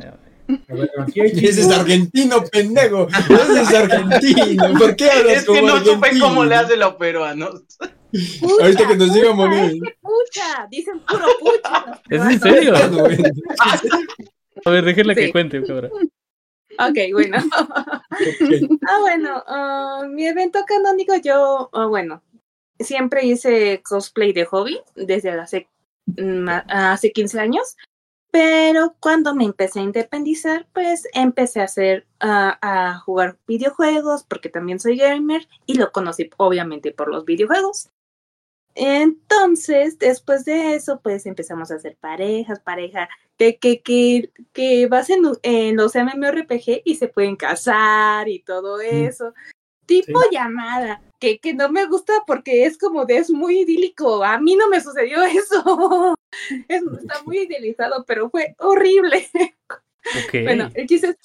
Ver, 0.49 0.91
Ese 1.15 1.61
es 1.61 1.71
argentino, 1.71 2.45
pendejo. 2.45 3.09
Ese 3.09 3.61
es 3.63 3.75
argentino. 3.75 4.79
¿Por 4.79 4.97
qué 4.97 5.11
hablas 5.11 5.33
Es 5.39 5.41
que 5.41 5.47
como 5.47 5.63
no 5.63 5.79
supe 5.79 5.93
argentino? 6.07 6.27
cómo 6.27 6.45
le 6.45 6.55
hace 6.55 6.77
los 6.77 6.95
peruanos. 6.95 7.63
Ahorita 8.63 8.87
que 8.89 8.97
nos 8.97 9.13
diga 9.13 9.31
es 9.31 9.73
que 9.75 9.97
pucha, 10.01 10.67
dicen 10.71 11.01
puro 11.01 11.27
pucha. 11.41 12.01
¿Es 12.11 12.23
en 12.23 12.41
serio? 12.41 12.73
Bueno. 12.93 13.25
A 14.65 14.71
ver, 14.71 14.85
déjenla 14.85 15.15
que 15.15 15.27
Sí. 15.27 15.33
cuente, 15.33 15.63
cabrón. 15.65 15.91
Ok, 16.79 16.99
bueno. 17.13 17.39
Ah, 17.53 18.99
bueno, 19.01 19.43
ah, 19.47 20.05
mi 20.09 20.27
evento 20.27 20.61
canónico 20.67 21.15
yo, 21.17 21.69
ah, 21.73 21.87
bueno, 21.87 22.23
siempre 22.79 23.25
hice 23.27 23.83
cosplay 23.83 24.33
de 24.33 24.45
hobby 24.45 24.81
desde 24.95 25.31
hace, 25.31 25.69
a- 26.49 26.93
hace 26.93 27.13
15 27.13 27.41
años, 27.41 27.77
pero 28.31 28.97
cuando 29.01 29.35
me 29.35 29.45
empecé 29.45 29.81
a 29.81 29.85
independizar, 29.85 30.67
pues 30.73 31.09
empecé 31.15 31.61
a 31.61 31.65
hacer, 31.65 32.07
ah, 32.21 32.59
a 32.61 32.99
jugar 33.01 33.39
videojuegos, 33.47 34.25
porque 34.25 34.49
también 34.49 34.79
soy 34.79 34.97
gamer 34.99 35.49
y 35.67 35.75
lo 35.75 35.93
conocí 35.93 36.31
obviamente 36.37 36.93
por 36.93 37.09
los 37.09 37.25
videojuegos. 37.25 37.91
Entonces, 38.75 39.99
después 39.99 40.45
de 40.45 40.75
eso, 40.75 41.01
pues 41.01 41.25
empezamos 41.25 41.71
a 41.71 41.77
hacer 41.77 41.97
parejas, 41.97 42.61
pareja, 42.61 43.09
que, 43.39 43.57
que, 43.59 43.81
que, 43.81 44.31
que 44.53 44.87
vas 44.87 45.09
en, 45.09 45.23
en 45.43 45.77
los 45.77 45.95
MMORPG 45.95 46.83
y 46.85 46.97
se 46.97 47.09
pueden 47.09 47.37
casar 47.37 48.29
y 48.29 48.41
todo 48.41 48.81
eso. 48.83 49.33
Tipo 49.87 50.19
llamada, 50.33 51.01
que, 51.21 51.39
que 51.39 51.55
no 51.55 51.69
me 51.71 51.87
gusta 51.87 52.13
porque 52.27 52.67
es 52.67 52.77
como 52.77 53.05
de, 53.05 53.19
es 53.19 53.31
muy 53.31 53.61
idílico. 53.61 54.23
A 54.25 54.39
mí 54.39 54.57
no 54.57 54.69
me 54.69 54.81
sucedió 54.81 55.23
eso. 55.25 56.15
Es- 56.69 56.83
está 57.01 57.23
muy 57.25 57.39
idealizado, 57.41 58.05
pero 58.05 58.29
fue 58.31 58.55
horrible. 58.59 59.29
Bueno, 60.45 60.71
el 60.75 60.87
chiste 60.87 61.09
es 61.09 61.17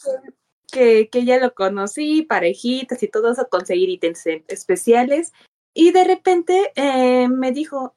que, 0.72 1.10
que 1.10 1.26
ya 1.26 1.38
lo 1.40 1.54
conocí, 1.54 2.24
parejitas 2.24 3.04
y 3.04 3.08
todo 3.08 3.32
eso, 3.32 3.48
conseguir 3.50 3.90
ítems 3.90 4.26
eh, 4.28 4.44
especiales. 4.48 5.34
Y 5.74 5.92
de 5.92 6.04
repente 6.04 6.72
eh, 6.76 7.28
me 7.28 7.52
dijo, 7.52 7.94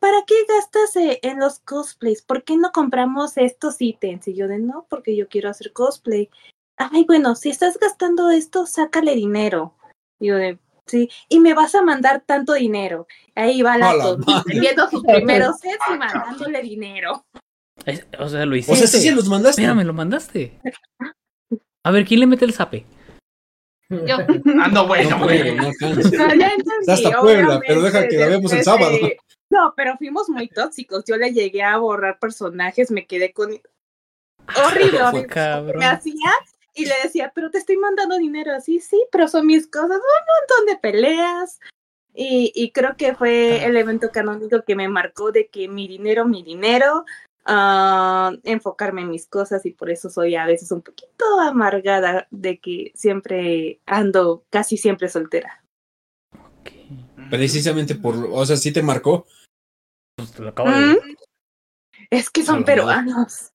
¿para 0.00 0.24
qué 0.26 0.34
gastas 0.48 0.96
eh, 0.96 1.20
en 1.22 1.38
los 1.38 1.60
cosplays? 1.60 2.22
¿Por 2.22 2.42
qué 2.44 2.56
no 2.56 2.72
compramos 2.72 3.36
estos 3.36 3.76
ítems? 3.80 4.28
Y 4.28 4.34
yo 4.34 4.48
de 4.48 4.58
no, 4.58 4.86
porque 4.90 5.16
yo 5.16 5.28
quiero 5.28 5.48
hacer 5.50 5.72
cosplay. 5.72 6.28
Ay, 6.76 7.04
bueno, 7.04 7.34
si 7.36 7.48
estás 7.48 7.78
gastando 7.78 8.30
esto, 8.30 8.66
sácale 8.66 9.14
dinero. 9.14 9.75
Y 10.18 10.28
yo 10.28 10.36
de, 10.36 10.58
sí, 10.86 11.10
y 11.28 11.40
me 11.40 11.54
vas 11.54 11.74
a 11.74 11.82
mandar 11.82 12.22
tanto 12.26 12.54
dinero. 12.54 13.06
Ahí 13.34 13.62
va 13.62 13.76
la 13.78 13.90
A 13.90 13.94
la 13.96 14.04
tonta, 14.04 14.32
madre. 14.32 14.60
viendo 14.60 14.88
sus 14.88 15.02
primeros 15.02 15.58
sets 15.58 15.78
y 15.92 15.98
mandándole 15.98 16.62
dinero. 16.62 17.26
Es- 17.84 18.06
O 18.18 18.28
sea, 18.28 18.46
lo 18.46 18.56
hiciste. 18.56 18.72
O 18.72 18.76
sea, 18.76 18.86
sí 18.86 19.00
se 19.08 19.14
los 19.14 19.28
mandaste. 19.28 19.62
Espérame, 19.62 19.84
lo 19.86 19.92
mandaste. 19.92 20.58
A 21.84 21.90
ver, 21.90 22.04
¿quién 22.04 22.20
le 22.20 22.26
mete 22.26 22.44
el 22.44 22.52
zape? 22.54 22.86
Yo, 23.88 24.16
Ah, 24.60 24.68
no, 24.68 24.88
bueno, 24.88 25.10
No 25.18 25.24
bueno. 25.24 25.62
no 25.62 25.70
ya 26.34 26.48
entendí, 26.48 26.90
hasta 26.90 27.20
Puebla, 27.20 27.60
pero 27.64 27.82
deja 27.82 28.08
que 28.08 28.16
la 28.16 28.26
veamos 28.26 28.52
el 28.52 28.64
sábado. 28.64 28.96
No, 29.48 29.72
pero 29.76 29.96
fuimos 29.96 30.28
muy 30.28 30.48
tóxicos. 30.48 31.04
Yo 31.06 31.16
le 31.16 31.32
llegué 31.32 31.62
a 31.62 31.76
borrar 31.78 32.18
personajes, 32.18 32.90
me 32.90 33.06
quedé 33.06 33.32
con. 33.32 33.50
Horrible, 34.64 34.90
Fue 34.98 35.02
horrible. 35.08 35.26
cabrón. 35.28 35.78
Me 35.78 35.84
hacía 35.86 36.30
y 36.76 36.84
le 36.84 36.94
decía, 37.02 37.32
pero 37.34 37.50
te 37.50 37.58
estoy 37.58 37.78
mandando 37.78 38.18
dinero 38.18 38.52
así, 38.54 38.80
sí, 38.80 39.02
pero 39.10 39.26
son 39.28 39.46
mis 39.46 39.66
cosas, 39.66 39.90
un 39.90 39.96
montón 39.96 40.66
de 40.66 40.76
peleas. 40.76 41.58
Y, 42.14 42.52
y 42.54 42.70
creo 42.70 42.96
que 42.96 43.14
fue 43.14 43.64
el 43.64 43.76
evento 43.76 44.10
canónico 44.12 44.62
que 44.62 44.76
me 44.76 44.88
marcó 44.88 45.32
de 45.32 45.48
que 45.48 45.68
mi 45.68 45.88
dinero, 45.88 46.26
mi 46.26 46.42
dinero, 46.42 47.04
ah, 47.46 48.32
enfocarme 48.44 49.02
en 49.02 49.10
mis 49.10 49.26
cosas 49.26 49.64
y 49.64 49.70
por 49.70 49.90
eso 49.90 50.10
soy 50.10 50.36
a 50.36 50.46
veces 50.46 50.70
un 50.70 50.82
poquito 50.82 51.40
amargada 51.40 52.26
de 52.30 52.58
que 52.58 52.92
siempre 52.94 53.80
ando 53.86 54.44
casi 54.50 54.76
siempre 54.76 55.08
soltera. 55.08 55.62
Precisamente 57.30 57.94
por, 57.94 58.16
o 58.30 58.44
sea, 58.44 58.56
sí 58.56 58.72
te 58.72 58.82
marcó. 58.82 59.26
Pues 60.16 60.32
te 60.32 60.42
lo 60.42 60.50
acabo 60.50 60.70
de. 60.70 61.00
Es 62.10 62.30
que 62.30 62.44
son 62.44 62.64
peruanos. 62.64 63.52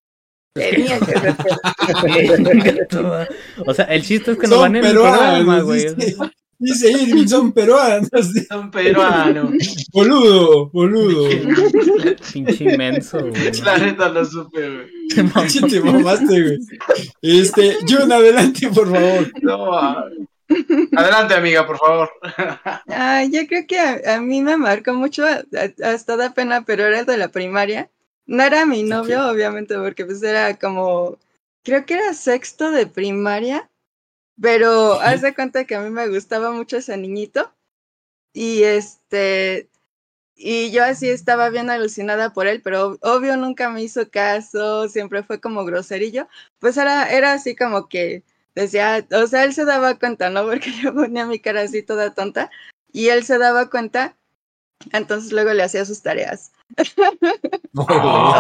Tenían 0.53 0.99
que 0.99 1.13
decir. 1.13 2.97
o 3.65 3.73
sea, 3.73 3.85
el 3.85 4.01
chiste 4.03 4.31
es 4.31 4.37
que 4.37 4.47
nos 4.47 4.59
van 4.59 4.75
en 4.75 4.91
programa, 4.91 5.61
güey. 5.61 5.85
Dice 6.59 6.91
Irving, 6.91 7.25
son 7.27 7.51
peruanos. 7.53 8.07
Son 8.49 8.69
peruanos. 8.69 9.51
Boludo, 9.91 10.69
boludo. 10.69 11.27
Pinche 12.31 12.65
inmenso, 12.65 13.19
güey. 13.19 13.51
La 13.63 13.77
neta 13.79 14.09
lo 14.09 14.23
supe, 14.23 14.69
güey. 14.69 15.49
Sí, 15.49 15.61
te 15.61 15.79
mamaste, 15.81 16.25
güey. 16.43 16.59
Este, 17.23 17.77
Jun, 17.89 18.11
adelante, 18.11 18.67
por 18.69 18.91
favor. 18.91 19.31
No, 19.41 19.73
ah. 19.73 20.05
Adelante, 20.97 21.33
amiga, 21.33 21.65
por 21.65 21.79
favor. 21.79 22.09
Ay, 22.87 23.31
yo 23.31 23.47
creo 23.47 23.65
que 23.67 23.79
a, 23.79 24.15
a 24.17 24.21
mí 24.21 24.41
me 24.43 24.55
marcó 24.57 24.93
mucho, 24.93 25.25
a- 25.25 25.41
a- 25.57 25.89
hasta 25.89 26.15
da 26.15 26.31
pena, 26.35 26.63
pero 26.63 26.85
era 26.85 26.99
el 26.99 27.05
de 27.07 27.17
la 27.17 27.29
primaria. 27.29 27.89
No 28.31 28.43
era 28.43 28.65
mi 28.65 28.83
novio, 28.83 29.27
obviamente, 29.27 29.75
porque 29.75 30.05
pues 30.05 30.23
era 30.23 30.57
como, 30.57 31.19
creo 31.65 31.85
que 31.85 31.95
era 31.95 32.13
sexto 32.13 32.71
de 32.71 32.87
primaria, 32.87 33.69
pero 34.41 35.01
haz 35.01 35.21
de 35.21 35.35
cuenta 35.35 35.65
que 35.65 35.75
a 35.75 35.81
mí 35.81 35.89
me 35.89 36.07
gustaba 36.07 36.49
mucho 36.53 36.77
ese 36.77 36.95
niñito. 36.95 37.53
Y 38.31 38.63
este, 38.63 39.69
y 40.33 40.71
yo 40.71 40.85
así 40.85 41.09
estaba 41.09 41.49
bien 41.49 41.69
alucinada 41.69 42.31
por 42.31 42.47
él, 42.47 42.61
pero 42.61 42.97
obvio 43.01 43.35
nunca 43.35 43.69
me 43.69 43.83
hizo 43.83 44.09
caso, 44.09 44.87
siempre 44.87 45.23
fue 45.23 45.41
como 45.41 45.65
groserillo. 45.65 46.29
Pues 46.59 46.77
era, 46.77 47.11
era 47.11 47.33
así 47.33 47.53
como 47.53 47.89
que 47.89 48.23
decía, 48.55 49.05
o 49.11 49.27
sea, 49.27 49.43
él 49.43 49.53
se 49.53 49.65
daba 49.65 49.99
cuenta, 49.99 50.29
¿no? 50.29 50.45
Porque 50.47 50.71
yo 50.81 50.93
ponía 50.93 51.25
mi 51.25 51.39
cara 51.39 51.63
así 51.63 51.83
toda 51.83 52.13
tonta 52.13 52.49
y 52.93 53.09
él 53.09 53.25
se 53.25 53.37
daba 53.37 53.69
cuenta, 53.69 54.15
entonces 54.93 55.33
luego 55.33 55.51
le 55.51 55.63
hacía 55.63 55.83
sus 55.83 56.01
tareas. 56.01 56.53
No, 57.73 57.85
No. 57.85 58.33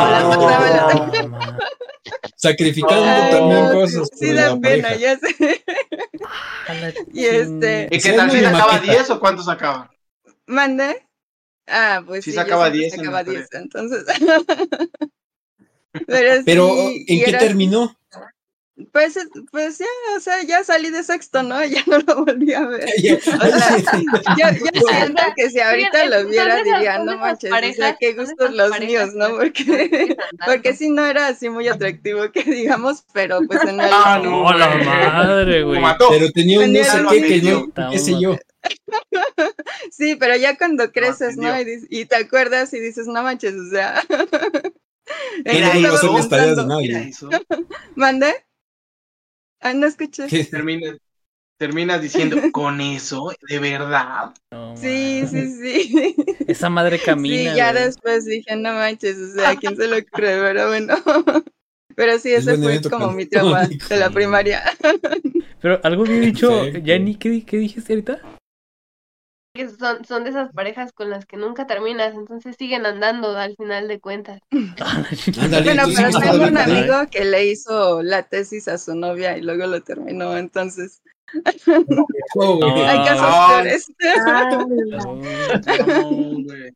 Sacrificando 2.35 3.03
Ay, 3.05 3.31
también 3.31 3.71
cosas. 3.73 4.09
sí 4.17 4.33
da 4.33 4.57
pena, 4.59 4.89
pareja. 4.89 4.95
ya 4.95 5.17
sé. 5.19 5.63
Y 7.13 7.25
este, 7.25 7.87
¿Y 7.91 7.99
qué 7.99 8.13
tal? 8.13 8.27
muy 8.27 8.37
¿Sí 8.37 8.43
sacaba 8.43 8.73
maqueta. 8.73 8.93
10 8.93 9.09
o 9.11 9.19
cuánto 9.19 9.43
sacaba? 9.43 9.91
¿Mande? 10.47 11.05
Ah, 11.67 12.01
pues 12.05 12.23
Sí 12.23 12.31
sí, 12.31 12.35
sacaba 12.35 12.65
siempre 12.71 12.79
10 12.81 12.93
en 12.93 12.99
sacaba 12.99 13.23
la 13.23 13.29
10, 13.31 13.49
entonces. 13.53 14.05
Pero, 16.07 16.41
Pero, 16.45 16.67
sí, 16.69 17.05
¿en 17.07 17.19
qué 17.23 17.29
era- 17.29 17.39
terminó? 17.39 17.97
Pues, 18.91 19.17
pues 19.51 19.77
ya, 19.79 19.85
o 20.15 20.19
sea, 20.19 20.41
ya 20.43 20.63
salí 20.63 20.89
de 20.89 21.03
sexto, 21.03 21.43
¿no? 21.43 21.63
Ya 21.65 21.83
no 21.87 21.99
lo 21.99 22.25
volví 22.25 22.53
a 22.53 22.65
ver. 22.67 22.85
O 23.17 23.19
sea, 23.19 23.77
yo, 24.37 24.45
yo 24.73 24.81
siento 24.89 25.23
que 25.35 25.49
si 25.49 25.59
ahorita 25.59 26.05
lo 26.05 26.25
viera 26.27 26.63
diría, 26.63 26.99
no 26.99 27.17
manches, 27.17 27.51
o 27.51 27.73
sea, 27.73 27.95
qué 27.99 28.13
gustos 28.13 28.53
los 28.53 28.79
míos, 28.79 29.13
¿no? 29.13 29.27
que 29.27 29.63
Porque, 29.65 30.17
porque 30.45 30.73
sí 30.75 30.89
no 30.89 31.05
era 31.05 31.27
así 31.27 31.49
muy 31.49 31.67
atractivo 31.67 32.31
que 32.31 32.43
digamos, 32.43 33.03
pero 33.13 33.39
pues 33.47 33.63
en 33.63 33.79
el... 33.81 33.89
Ah, 33.91 34.19
no. 34.23 34.51
La 34.53 34.75
madre, 34.75 35.59
Lo 35.61 35.67
güey. 35.67 35.79
mató. 35.79 36.07
Pero 36.09 36.31
tenía 36.31 36.59
un 36.59 36.73
no 36.73 36.83
sé 36.83 37.03
qué, 37.09 37.41
que 37.41 37.41
no, 37.51 37.89
qué 37.91 37.99
sé 37.99 38.19
yo. 38.19 38.37
Sí, 39.91 40.15
pero 40.15 40.35
ya 40.35 40.57
cuando 40.57 40.91
creces, 40.91 41.37
¿no? 41.37 41.59
Y, 41.59 41.63
dices- 41.65 41.87
y 41.89 42.05
te 42.05 42.15
acuerdas 42.15 42.73
y 42.73 42.79
dices, 42.79 43.07
no 43.07 43.23
manches, 43.23 43.55
o 43.55 43.69
sea... 43.69 44.03
¿en 45.45 45.57
Ya 45.57 45.71
qué 45.71 45.79
no 45.81 45.89
vuelvo 45.91 46.17
Ah, 49.61 49.73
no 49.73 49.87
escuché. 49.87 50.27
¿Qué? 50.27 50.43
Termina- 50.45 50.97
terminas 51.57 52.01
diciendo, 52.01 52.37
con 52.51 52.81
eso, 52.81 53.31
de 53.47 53.59
verdad. 53.59 54.33
No, 54.51 54.75
Sí, 54.75 55.23
sí, 55.29 55.47
sí. 55.51 56.15
Esa 56.47 56.69
madre 56.69 56.97
camina. 56.99 57.51
sí, 57.51 57.57
ya 57.57 57.73
después 57.73 58.25
dije, 58.25 58.55
no 58.55 58.73
manches, 58.73 59.17
o 59.17 59.33
sea, 59.33 59.55
¿quién 59.55 59.75
se 59.75 59.87
lo 59.87 59.97
cree? 60.03 60.39
Pero 60.41 60.67
bueno. 60.67 60.95
Pero 61.95 62.17
sí, 62.19 62.31
Es 62.31 62.47
ese 62.47 62.57
fue 62.57 62.81
como 62.89 63.11
mi 63.11 63.25
trauma 63.25 63.67
de 63.89 63.97
la 63.97 64.09
primaria. 64.09 64.63
Pero 65.61 65.79
algo 65.83 66.03
había 66.03 66.21
dicho, 66.21 66.47
Perfecto. 66.49 66.87
Yanni, 66.87 67.15
¿qué, 67.15 67.29
di- 67.29 67.41
qué 67.43 67.57
dijiste 67.57 67.93
ahorita? 67.93 68.21
Que 69.53 69.67
son, 69.69 70.05
son 70.05 70.23
de 70.23 70.29
esas 70.29 70.53
parejas 70.53 70.93
con 70.93 71.09
las 71.09 71.25
que 71.25 71.35
nunca 71.35 71.67
terminas, 71.67 72.13
entonces 72.15 72.55
siguen 72.57 72.85
andando 72.85 73.37
al 73.37 73.55
final 73.57 73.87
de 73.87 73.99
cuentas. 73.99 74.39
Bueno, 74.51 75.57
pero 75.65 75.85
sí, 75.87 76.19
tengo 76.21 76.45
un 76.47 76.57
amigo 76.57 76.95
que 77.11 77.25
le 77.25 77.45
hizo 77.47 78.01
la 78.01 78.23
tesis 78.23 78.67
a 78.69 78.77
su 78.77 78.95
novia 78.95 79.37
y 79.37 79.41
luego 79.41 79.67
lo 79.67 79.81
terminó, 79.81 80.37
entonces 80.37 81.01
Oh. 82.35 82.59
No. 82.59 82.75
hay 82.87 82.97
casos 83.05 83.25
Ah. 83.25 83.61
peores. 83.61 83.87
No, 85.87 86.43
güey. 86.43 86.73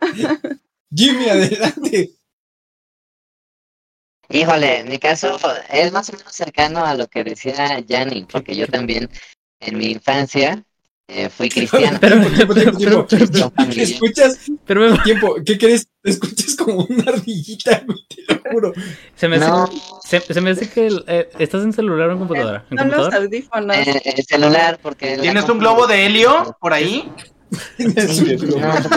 Jimmy, 0.94 1.28
adelante. 1.28 2.10
Híjole, 4.28 4.80
en 4.80 4.88
mi 4.88 4.98
caso 4.98 5.36
es 5.70 5.92
más 5.92 6.08
o 6.10 6.16
menos 6.16 6.32
cercano 6.32 6.84
a 6.84 6.94
lo 6.94 7.08
que 7.08 7.24
decía 7.24 7.78
Yanni, 7.80 8.24
porque 8.24 8.54
yo 8.54 8.66
también 8.66 9.08
en 9.60 9.78
mi 9.78 9.86
infancia 9.92 10.64
eh, 11.08 11.28
fui 11.28 11.48
cristiano. 11.48 11.98
Pero, 12.00 12.16
Tiempo, 12.30 12.54
tiempo, 12.54 12.54
tiempo, 12.78 13.06
pero. 13.08 13.62
Escuchas, 13.76 14.38
pero 14.66 14.80
me- 14.90 14.98
tiempo, 15.00 15.36
¿qué 15.44 15.58
crees? 15.58 15.86
Escuchas 16.02 16.56
como 16.56 16.84
una 16.88 17.02
ardillita, 17.12 17.82
güey, 17.86 17.98
te 18.08 18.34
lo 18.34 18.40
juro. 18.50 18.72
se, 19.14 19.28
me 19.28 19.36
hace, 19.36 19.46
No, 19.48 19.70
se, 20.02 20.20
se 20.20 20.40
me 20.40 20.50
hace 20.50 20.68
que 20.70 20.86
el- 20.86 21.04
eh, 21.06 21.28
estás 21.38 21.62
en 21.62 21.72
celular 21.72 22.08
o 22.08 22.12
en 22.12 22.18
computadora. 22.18 22.64
¿En 22.70 22.78
Son 22.78 22.86
los 22.88 22.96
computadora? 22.96 23.26
audífonos. 23.26 23.76
eh, 23.76 24.02
el 24.16 24.24
celular, 24.24 24.78
porque... 24.82 25.18
¿Tienes 25.18 25.48
un 25.48 25.58
globo 25.58 25.86
de 25.86 26.06
helio 26.06 26.56
por 26.60 26.72
ahí? 26.72 27.10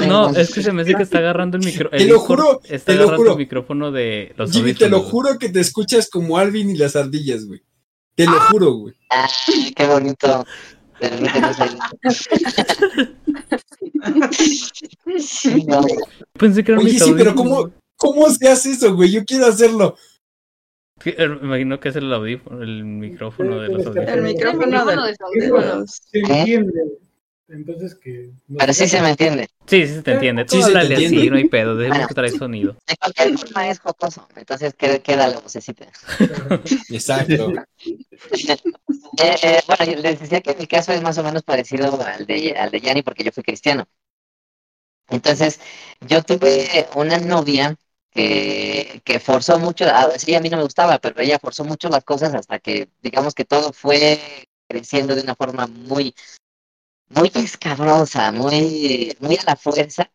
No, 0.07 0.29
es 0.31 0.53
que 0.53 0.63
se 0.63 0.71
me 0.71 0.81
hace 0.81 0.95
que 0.95 1.03
está 1.03 1.19
agarrando 1.19 1.57
el 1.57 1.63
micrófono. 1.65 1.97
Te 1.97 2.05
lo 2.05 2.19
juro, 2.19 2.61
está 2.63 2.91
te 2.93 2.97
lo 2.97 3.03
agarrando 3.03 3.17
juro. 3.17 3.31
el 3.33 3.37
micrófono 3.37 3.91
de 3.91 4.33
los 4.37 4.51
Jimmy, 4.51 4.73
te 4.73 4.89
lo 4.89 5.01
juro 5.01 5.37
que 5.37 5.49
te 5.49 5.59
escuchas 5.59 6.09
como 6.09 6.37
Alvin 6.37 6.69
y 6.71 6.77
las 6.77 6.95
ardillas, 6.95 7.45
güey. 7.45 7.61
Te 8.15 8.25
lo 8.25 8.31
Ah. 8.37 8.47
juro, 8.49 8.73
güey. 8.73 8.95
Ay, 9.09 9.73
qué 9.75 9.85
bonito. 9.85 10.45
Sí, 15.19 15.65
no, 15.65 15.81
Pensé 16.39 16.63
que 16.63 16.71
eran 16.71 16.83
Oye, 16.85 16.99
sí, 16.99 17.13
pero. 17.17 17.35
¿cómo, 17.35 17.71
¿cómo 17.95 18.29
se 18.29 18.47
hace 18.47 18.71
eso, 18.71 18.95
güey? 18.95 19.11
Yo 19.11 19.23
quiero 19.25 19.45
hacerlo. 19.47 19.95
Sí, 21.03 21.13
eh, 21.17 21.27
Me 21.27 21.47
imagino 21.47 21.79
que 21.79 21.89
es 21.89 21.95
el 21.95 22.11
audífono, 22.11 22.61
el 22.63 22.83
micrófono 22.83 23.59
de 23.59 23.67
los 23.69 23.85
El 23.85 23.97
audífonos. 23.99 24.23
micrófono 24.23 24.85
de 24.85 24.95
los 24.95 25.15
audífonos. 25.21 26.01
¿Eh? 26.13 26.65
Entonces 27.49 27.95
que. 27.95 28.31
no 28.47 28.57
Pero 28.57 28.73
sí 28.73 28.87
se 28.87 29.01
me 29.01 29.09
entiende. 29.09 29.47
Sí, 29.65 29.87
sí 29.87 29.93
se 29.95 30.01
te 30.03 30.11
entiende. 30.11 30.45
Tú 30.45 30.57
Sí, 30.57 30.63
se 30.63 30.71
te 30.71 30.77
háblale 30.77 30.95
así, 30.95 31.29
no 31.29 31.37
hay 31.37 31.47
pedo. 31.47 31.75
Debemos 31.75 31.97
Bueno. 31.97 32.07
que 32.09 32.13
traer 32.13 32.31
sonido. 32.31 32.75
De 32.87 32.95
cualquier 32.97 33.37
forma 33.37 33.69
es 33.69 33.79
jocoso. 33.79 34.27
Entonces 34.35 34.73
queda, 34.73 35.27
la 35.27 35.39
vocecita. 35.39 35.87
Exacto. 36.89 37.53
Eh, 39.19 39.35
eh, 39.41 39.61
bueno, 39.65 39.85
yo 39.85 39.99
les 39.99 40.19
decía 40.19 40.41
que 40.41 40.53
mi 40.53 40.67
caso 40.67 40.91
es 40.91 41.01
más 41.01 41.17
o 41.17 41.23
menos 41.23 41.41
parecido 41.41 41.99
al 42.03 42.27
de, 42.27 42.51
al 42.55 42.69
de 42.69 42.81
Yanni 42.81 43.01
porque 43.01 43.23
yo 43.23 43.31
fui 43.31 43.41
cristiano. 43.41 43.87
Entonces, 45.09 45.59
yo 46.01 46.21
tuve 46.21 46.87
una 46.95 47.17
novia 47.17 47.75
que, 48.11 49.01
que 49.05 49.19
forzó 49.19 49.57
mucho, 49.57 49.85
a, 49.85 50.19
sí, 50.19 50.35
a 50.35 50.39
mí 50.41 50.49
no 50.49 50.57
me 50.57 50.63
gustaba, 50.63 50.99
pero 50.99 51.19
ella 51.21 51.39
forzó 51.39 51.63
mucho 51.63 51.89
las 51.89 52.03
cosas 52.03 52.33
hasta 52.35 52.59
que, 52.59 52.89
digamos 53.01 53.33
que 53.33 53.45
todo 53.45 53.71
fue 53.73 54.19
creciendo 54.67 55.15
de 55.15 55.21
una 55.21 55.35
forma 55.35 55.67
muy, 55.67 56.13
muy 57.09 57.31
escabrosa, 57.35 58.31
muy, 58.31 59.15
muy 59.19 59.35
a 59.37 59.43
la 59.45 59.55
fuerza. 59.55 60.11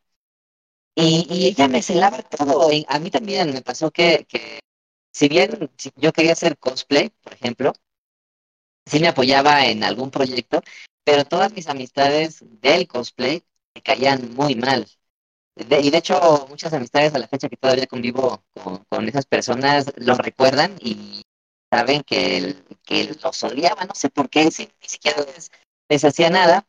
Y, 0.95 1.27
y 1.31 1.47
ella 1.47 1.69
me 1.69 1.83
celaba 1.83 2.23
todo. 2.23 2.73
Y 2.73 2.85
a 2.89 2.99
mí 2.99 3.11
también 3.11 3.53
me 3.53 3.63
pasó 3.63 3.91
que, 3.91 4.27
que 4.29 4.61
si 5.13 5.29
bien 5.29 5.71
yo 5.97 6.13
quería 6.13 6.33
hacer 6.33 6.59
cosplay, 6.59 7.11
por 7.23 7.35
ejemplo, 7.35 7.73
sí 8.87 9.01
me 9.01 9.09
apoyaba 9.09 9.67
en 9.67 9.85
algún 9.85 10.11
proyecto, 10.11 10.63
pero 11.05 11.25
todas 11.25 11.53
mis 11.53 11.69
amistades 11.69 12.45
del 12.61 12.87
cosplay 12.89 13.43
me 13.75 13.83
caían 13.83 14.35
muy 14.35 14.55
mal. 14.55 14.87
Y 15.57 15.91
de 15.91 15.99
hecho, 15.99 16.47
muchas 16.49 16.73
amistades 16.75 17.15
a 17.15 17.19
la 17.21 17.29
fecha 17.29 17.49
que 17.49 17.57
todavía 17.59 17.87
convivo 17.87 18.45
con, 18.55 18.79
con 18.91 19.09
esas 19.09 19.27
personas 19.27 19.93
lo 19.97 20.15
recuerdan 20.17 20.77
y 20.81 21.23
saben 21.71 22.03
que, 22.05 22.39
el- 22.39 22.65
que 22.85 23.15
los 23.23 23.45
odiaba, 23.45 23.85
no 23.87 23.95
sé 23.95 24.11
por 24.11 24.31
qué, 24.31 24.45
ni 24.47 24.51
siquiera 24.89 25.25
les 25.89 26.05
hacía 26.05 26.31
nada. 26.31 26.67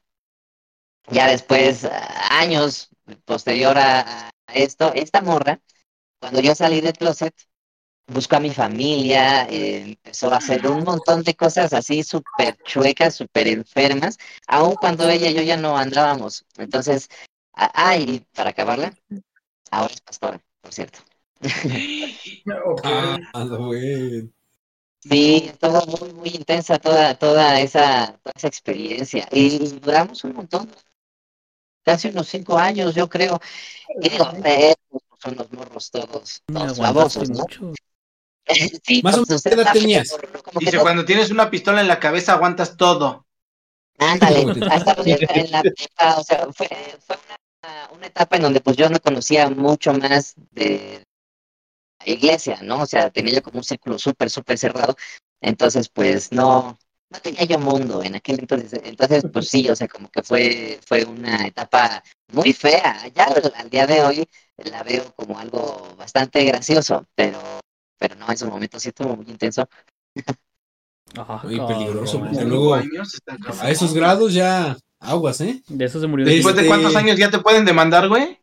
Ya 1.10 1.28
después, 1.28 1.86
ah, 1.86 2.40
años 2.40 2.90
posterior 3.26 3.78
a, 3.78 4.30
esto, 4.48 4.94
esta 4.94 5.22
morra, 5.22 5.60
cuando 6.20 6.42
yo 6.42 6.56
salí 6.56 6.82
del 6.82 6.94
closet, 6.94 7.34
buscó 8.08 8.38
a 8.38 8.40
mi 8.40 8.52
familia, 8.52 9.48
eh, 9.50 9.84
empezó 9.84 10.32
a 10.34 10.38
hacer 10.38 10.68
un 10.68 10.84
montón 10.84 11.24
de 11.24 11.36
cosas 11.36 11.74
así 11.74 12.04
súper 12.04 12.58
chuecas, 12.64 13.16
súper 13.16 13.48
enfermas, 13.48 14.18
aun 14.48 14.76
cuando 14.76 15.10
ella 15.10 15.30
y 15.30 15.34
yo 15.36 15.42
ya 15.42 15.58
no 15.58 15.78
andábamos. 15.78 16.46
Entonces, 16.58 17.10
ah, 17.54 17.72
ah, 17.74 17.98
y 17.98 18.26
para 18.34 18.52
acabarla, 18.52 18.94
ahora 19.72 19.94
es 19.94 20.02
pastora, 20.02 20.42
por 20.62 20.74
cierto. 20.74 21.00
Ah. 22.84 23.18
Sí, 25.00 25.50
estuvo 25.50 25.86
muy, 25.86 26.14
muy 26.14 26.30
intensa 26.30 26.80
toda, 26.80 27.18
toda 27.18 27.60
esa, 27.60 28.18
toda 28.24 28.34
esa 28.36 28.48
experiencia. 28.48 29.28
Y 29.32 29.60
duramos 29.80 30.24
un 30.24 30.34
montón, 30.34 30.70
casi 31.84 32.10
unos 32.10 32.28
cinco 32.28 32.58
años, 32.58 32.96
yo 32.96 33.10
creo. 33.10 33.40
Y 34.02 34.10
digo, 34.10 34.32
eh, 34.44 34.76
son 35.20 35.36
los 35.36 35.52
morros 35.52 35.92
todos, 35.92 36.42
todos 36.46 36.78
babosos, 36.80 37.30
¿no? 37.30 37.40
mucho. 37.40 37.74
Sí, 38.84 39.02
Más 39.02 39.18
o 39.18 39.26
pues, 39.26 39.30
menos, 39.30 39.44
¿qué 39.44 39.50
edad 39.52 39.72
tenías? 39.72 40.18
Dice, 40.60 40.78
cuando 40.80 41.06
tienes 41.06 41.32
una 41.32 41.50
pistola 41.50 41.80
en 41.80 41.88
la 41.88 42.00
cabeza 42.00 42.34
aguantas 42.34 42.76
todo. 42.76 43.26
Ándale, 43.98 44.46
hasta 44.70 44.96
en, 45.06 45.18
en 45.30 45.52
la 45.52 45.62
prepa, 45.62 46.18
o 46.18 46.24
sea, 46.24 46.48
fue, 46.52 46.68
fue 47.06 47.16
una, 47.64 47.90
una 47.92 48.08
etapa 48.08 48.36
en 48.36 48.42
donde 48.42 48.60
pues 48.60 48.76
yo 48.76 48.90
no 48.90 49.00
conocía 49.00 49.50
mucho 49.50 49.94
más 49.94 50.34
de 50.52 51.04
la 52.06 52.12
iglesia, 52.12 52.60
¿no? 52.64 52.82
O 52.82 52.86
sea, 52.86 53.10
tenía 53.12 53.36
yo 53.36 53.44
como 53.44 53.60
un 53.60 53.64
círculo 53.64 53.98
súper, 53.98 54.30
súper 54.30 54.58
cerrado, 54.58 54.98
entonces 55.40 55.88
pues 55.88 56.34
no, 56.34 56.78
no 57.14 57.20
tenía 57.22 57.44
yo 57.46 57.60
mundo 57.60 58.04
en 58.04 58.16
aquel 58.16 58.40
entonces, 58.40 58.82
entonces 58.84 59.24
pues 59.32 59.48
sí, 59.48 59.70
o 59.70 59.76
sea, 59.76 59.88
como 59.88 60.10
que 60.10 60.24
fue, 60.24 60.80
fue 60.86 61.06
una 61.06 61.46
etapa 61.48 62.04
muy 62.34 62.52
fea, 62.54 63.08
ya 63.16 63.26
al, 63.26 63.54
al 63.56 63.70
día 63.70 63.86
de 63.86 64.02
hoy 64.02 64.26
la 64.58 64.84
veo 64.84 65.14
como 65.16 65.38
algo 65.40 65.96
bastante 65.98 66.44
gracioso, 66.44 67.06
pero, 67.16 67.40
pero 68.00 68.16
no, 68.16 68.30
en 68.30 68.38
su 68.38 68.48
momento 68.48 68.80
sí 68.80 68.90
estuvo 68.90 69.16
muy 69.16 69.26
intenso. 69.28 69.68
Ah, 71.16 71.42
Muy 71.44 71.60
peligroso, 71.60 72.20
porque 72.20 72.44
luego 72.44 72.74
a 72.74 73.70
esos 73.70 73.94
grados 73.94 74.34
ya 74.34 74.76
aguas, 75.00 75.42
¿eh? 75.42 75.62
De 75.68 75.86
eso 75.86 76.00
se 76.02 76.08
murió. 76.08 76.26
¿Después 76.26 76.56
de 76.56 76.62
Este- 76.62 76.68
cuántos 76.70 76.96
años 76.96 77.18
ya 77.18 77.30
te 77.30 77.38
pueden 77.40 77.66
demandar, 77.66 78.08
güey? 78.10 78.40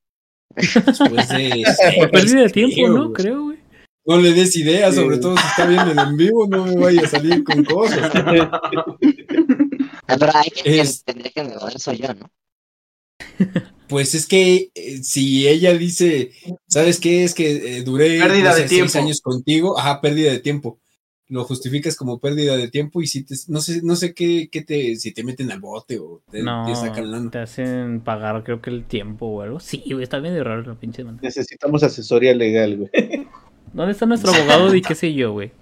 Después 0.54 1.28
de. 1.28 1.64
Por 1.98 2.10
pérdida 2.10 2.42
de 2.42 2.50
tiempo, 2.50 2.88
¿no? 2.88 3.12
Creo, 3.12 3.44
güey. 3.44 3.59
No 4.10 4.18
le 4.18 4.32
des 4.32 4.56
ideas, 4.56 4.96
sobre 4.96 5.18
todo 5.18 5.36
si 5.36 5.46
está 5.46 5.66
viendo 5.66 5.92
el 5.92 5.98
en 6.00 6.16
vivo, 6.16 6.44
no 6.48 6.64
me 6.66 6.74
vaya 6.74 7.02
a 7.02 7.06
salir 7.08 7.44
con 7.44 7.62
cosas. 7.64 8.10
Pero 8.12 8.50
hay 10.34 10.50
que 10.50 10.80
Es- 10.80 11.04
tendría 11.04 11.30
que 11.30 11.44
me 11.44 11.52
soy 11.78 11.98
yo, 11.98 12.12
¿no? 12.14 12.28
Pues 13.86 14.16
es 14.16 14.26
que 14.26 14.72
eh, 14.74 14.98
si 15.04 15.46
ella 15.46 15.74
dice, 15.74 16.32
¿sabes 16.66 16.98
qué? 16.98 17.22
Es 17.22 17.34
que 17.34 17.76
eh, 17.78 17.82
duré 17.82 18.18
Pérdida 18.18 18.50
no 18.50 18.56
sé, 18.56 18.62
de 18.62 18.68
seis 18.68 18.96
años 18.96 19.20
contigo, 19.20 19.78
ajá, 19.78 20.00
pérdida 20.00 20.32
de 20.32 20.40
tiempo. 20.40 20.80
Lo 21.28 21.44
justificas 21.44 21.94
como 21.94 22.18
pérdida 22.18 22.56
de 22.56 22.68
tiempo 22.68 23.00
y 23.02 23.06
si 23.06 23.22
te, 23.22 23.36
no 23.46 23.60
sé, 23.60 23.80
no 23.84 23.94
sé 23.94 24.12
qué, 24.12 24.48
qué 24.50 24.62
te, 24.62 24.96
si 24.96 25.12
te 25.12 25.22
meten 25.22 25.52
al 25.52 25.60
bote 25.60 26.00
o 26.00 26.20
te, 26.28 26.42
No, 26.42 26.66
te 26.66 26.74
sacan 26.74 27.12
lana. 27.12 27.30
te 27.30 27.38
hacen 27.38 28.00
pagar, 28.00 28.42
creo 28.42 28.60
que 28.60 28.70
el 28.70 28.86
tiempo 28.86 29.26
o 29.26 29.42
algo. 29.42 29.60
Sí, 29.60 29.84
güey, 29.86 30.02
está 30.02 30.18
bien 30.18 30.34
raro 30.42 30.62
la 30.62 30.74
pinche 30.74 31.02
demanda. 31.02 31.22
Necesitamos 31.22 31.84
asesoría 31.84 32.34
legal, 32.34 32.76
güey. 32.78 32.90
¿Dónde 33.72 33.92
está 33.92 34.06
nuestro 34.06 34.32
abogado 34.32 34.74
y 34.74 34.82
qué 34.82 34.94
sé 34.94 35.12
yo, 35.14 35.32
güey? 35.32 35.52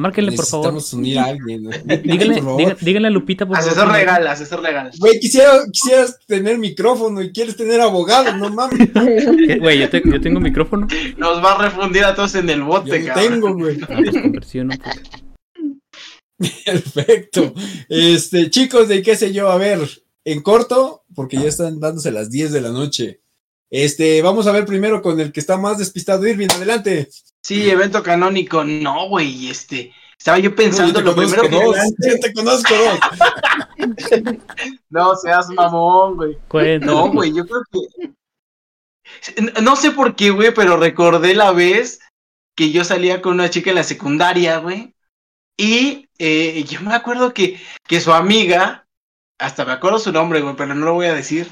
Márquenle, 0.00 0.32
por 0.32 0.46
favor. 0.46 0.72
Necesitamos 0.72 0.92
unir 0.94 1.18
a 1.18 1.24
alguien. 1.26 1.62
¿no? 1.64 1.70
Díganle, 2.02 2.34
Por 2.36 2.44
favor. 2.44 2.60
diga- 2.60 2.76
díganle 2.80 3.08
a 3.08 3.10
Lupita, 3.10 3.46
por 3.46 3.56
Asesor 3.56 3.76
favor. 3.84 3.92
legal, 3.96 4.26
asesor 4.26 4.62
legal. 4.62 4.90
Güey, 4.98 5.20
quisiera, 5.20 5.52
quisieras 5.70 6.18
tener 6.26 6.58
micrófono 6.58 7.20
y 7.22 7.30
quieres 7.30 7.56
tener 7.56 7.80
abogado, 7.80 8.36
no 8.36 8.48
mames. 8.50 8.88
Güey, 9.60 9.78
yo, 9.78 9.90
te- 9.90 10.02
yo 10.04 10.20
tengo 10.20 10.40
micrófono. 10.40 10.88
Nos 11.18 11.44
va 11.44 11.52
a 11.52 11.62
refundir 11.68 12.04
a 12.04 12.14
todos 12.14 12.34
en 12.34 12.48
el 12.50 12.60
Yo 12.60 12.66
bote, 12.66 13.04
cabrón. 13.04 13.30
tengo, 13.32 13.54
güey. 13.54 13.78
Ah, 13.82 13.96
pues. 13.96 14.52
Pues, 16.38 16.52
Perfecto. 16.64 17.54
Este, 17.88 18.50
chicos, 18.50 18.88
de 18.88 19.02
qué 19.02 19.14
sé 19.16 19.32
yo, 19.32 19.50
a 19.50 19.58
ver, 19.58 19.78
en 20.24 20.42
corto, 20.42 21.04
porque 21.14 21.36
ya 21.36 21.48
están 21.48 21.78
dándose 21.80 22.10
las 22.10 22.30
10 22.30 22.52
de 22.52 22.60
la 22.60 22.70
noche. 22.70 23.20
Este, 23.72 24.20
vamos 24.20 24.46
a 24.46 24.52
ver 24.52 24.66
primero 24.66 25.00
con 25.00 25.18
el 25.18 25.32
que 25.32 25.40
está 25.40 25.56
más 25.56 25.78
despistado, 25.78 26.26
Irving, 26.26 26.48
adelante. 26.54 27.08
Sí, 27.42 27.70
evento 27.70 28.02
canónico. 28.02 28.62
No, 28.64 29.08
güey, 29.08 29.48
este. 29.48 29.94
Estaba 30.18 30.38
yo 30.38 30.50
Yo 30.50 30.56
pensando 30.56 30.92
te 30.92 31.02
lo 31.02 31.16
primero 31.16 31.42
que. 31.44 31.48
dos, 31.48 31.76
yo 31.98 32.20
te 32.20 32.34
conozco 32.34 32.74
dos. 32.74 32.98
No 34.90 35.16
seas 35.16 35.48
mamón, 35.48 36.16
güey. 36.16 36.78
No, 36.80 37.10
güey, 37.10 37.32
yo 37.34 37.46
creo 37.46 37.62
que. 37.72 37.80
No 39.62 39.74
sé 39.74 39.90
por 39.90 40.16
qué, 40.16 40.28
güey, 40.28 40.52
pero 40.52 40.76
recordé 40.76 41.34
la 41.34 41.52
vez 41.52 42.00
que 42.54 42.72
yo 42.72 42.84
salía 42.84 43.22
con 43.22 43.32
una 43.32 43.48
chica 43.48 43.70
en 43.70 43.76
la 43.76 43.84
secundaria, 43.84 44.58
güey. 44.58 44.94
Y 45.56 46.10
eh, 46.18 46.62
yo 46.68 46.82
me 46.82 46.94
acuerdo 46.94 47.32
que, 47.32 47.58
que 47.88 48.02
su 48.02 48.12
amiga, 48.12 48.81
hasta 49.42 49.64
me 49.64 49.72
acuerdo 49.72 49.98
su 49.98 50.12
nombre, 50.12 50.40
güey, 50.40 50.54
pero 50.56 50.74
no 50.74 50.84
lo 50.86 50.94
voy 50.94 51.06
a 51.06 51.14
decir. 51.14 51.48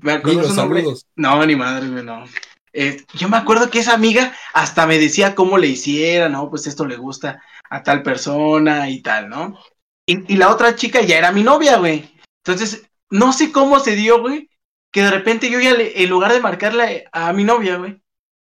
Me 0.00 0.12
acuerdo 0.12 0.40
Dilo, 0.40 0.50
su 0.50 0.56
nombre. 0.56 0.80
saludos. 0.80 1.06
No, 1.16 1.44
ni 1.46 1.56
madre, 1.56 1.88
güey, 1.88 2.04
no. 2.04 2.24
Eh, 2.72 3.04
yo 3.14 3.28
me 3.28 3.36
acuerdo 3.36 3.70
que 3.70 3.78
esa 3.78 3.94
amiga 3.94 4.32
hasta 4.52 4.86
me 4.86 4.98
decía 4.98 5.34
cómo 5.34 5.58
le 5.58 5.68
hiciera, 5.68 6.28
¿no? 6.28 6.50
Pues 6.50 6.66
esto 6.66 6.86
le 6.86 6.96
gusta 6.96 7.40
a 7.70 7.82
tal 7.82 8.02
persona 8.02 8.88
y 8.90 9.00
tal, 9.00 9.28
¿no? 9.28 9.58
Y, 10.06 10.32
y 10.32 10.36
la 10.36 10.50
otra 10.50 10.74
chica 10.74 11.00
ya 11.02 11.16
era 11.18 11.30
mi 11.32 11.42
novia, 11.44 11.76
güey. 11.76 12.10
Entonces, 12.44 12.82
no 13.10 13.32
sé 13.32 13.52
cómo 13.52 13.78
se 13.80 13.94
dio, 13.94 14.20
güey, 14.20 14.50
que 14.92 15.02
de 15.02 15.10
repente 15.10 15.48
yo 15.50 15.60
ya, 15.60 15.72
le- 15.74 16.02
en 16.02 16.10
lugar 16.10 16.32
de 16.32 16.40
marcarle 16.40 17.04
a 17.12 17.32
mi 17.32 17.44
novia, 17.44 17.76
güey, 17.76 18.00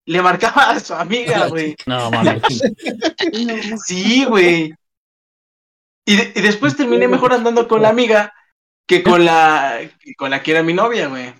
le 0.06 0.22
marcaba 0.22 0.70
a 0.70 0.80
su 0.80 0.94
amiga, 0.94 1.46
güey. 1.48 1.76
No, 1.86 2.10
mames. 2.10 2.42
Sí, 3.86 4.24
güey. 4.24 4.74
Y, 6.06 6.16
de- 6.16 6.32
y 6.34 6.40
después 6.40 6.76
terminé 6.76 7.08
mejor 7.08 7.32
andando 7.32 7.66
con 7.68 7.82
la 7.82 7.88
amiga 7.90 8.32
que 8.86 9.02
con 9.02 9.24
la, 9.24 9.80
que 10.00 10.14
con 10.14 10.30
la 10.30 10.42
que 10.42 10.50
era 10.52 10.62
mi 10.62 10.72
novia, 10.74 11.08
güey. 11.08 11.32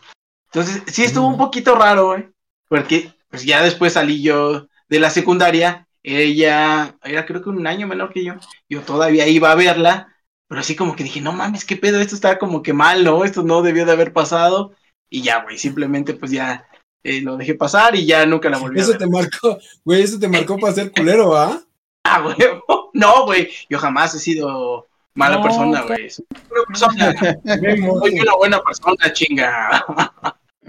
Entonces, 0.46 0.82
sí 0.86 1.04
estuvo 1.04 1.26
un 1.26 1.38
poquito 1.38 1.74
raro, 1.74 2.06
güey. 2.08 2.28
Porque, 2.68 3.12
pues 3.28 3.44
ya 3.44 3.62
después 3.62 3.94
salí 3.94 4.22
yo 4.22 4.68
de 4.88 5.00
la 5.00 5.10
secundaria. 5.10 5.88
Ella 6.02 6.96
era 7.02 7.24
creo 7.26 7.42
que 7.42 7.48
un 7.48 7.66
año 7.66 7.86
menor 7.86 8.12
que 8.12 8.24
yo. 8.24 8.34
Yo 8.68 8.82
todavía 8.82 9.26
iba 9.26 9.50
a 9.50 9.56
verla. 9.56 10.14
Pero 10.46 10.60
así 10.60 10.76
como 10.76 10.94
que 10.94 11.04
dije, 11.04 11.20
no 11.20 11.32
mames, 11.32 11.64
qué 11.64 11.76
pedo, 11.76 12.00
esto 12.00 12.14
está 12.14 12.38
como 12.38 12.62
que 12.62 12.72
mal, 12.72 13.02
¿no? 13.02 13.24
Esto 13.24 13.42
no 13.42 13.62
debió 13.62 13.86
de 13.86 13.92
haber 13.92 14.12
pasado. 14.12 14.72
Y 15.08 15.22
ya, 15.22 15.42
güey, 15.42 15.58
simplemente 15.58 16.14
pues 16.14 16.30
ya 16.30 16.66
eh, 17.02 17.20
lo 17.22 17.36
dejé 17.36 17.54
pasar 17.54 17.96
y 17.96 18.06
ya 18.06 18.26
nunca 18.26 18.50
la 18.50 18.58
volví 18.58 18.78
a 18.78 18.82
Eso 18.82 18.90
ver. 18.92 18.98
te 18.98 19.06
marcó, 19.06 19.58
güey, 19.84 20.02
eso 20.02 20.18
te 20.18 20.28
marcó 20.28 20.58
para 20.58 20.74
ser 20.74 20.92
culero, 20.92 21.36
¿ah? 21.36 21.60
Ah, 22.04 22.20
güey. 22.20 22.36
No, 22.92 23.24
güey. 23.24 23.50
Yo 23.68 23.78
jamás 23.78 24.14
he 24.14 24.20
sido 24.20 24.86
mala 25.14 25.36
No, 25.36 25.42
persona, 25.42 25.82
güey. 25.82 26.10
Soy 26.10 26.26
una 26.50 26.64
persona. 26.66 27.40
Soy 28.00 28.20
una 28.20 28.36
buena 28.36 28.60
persona, 28.62 29.12
chinga. 29.12 29.84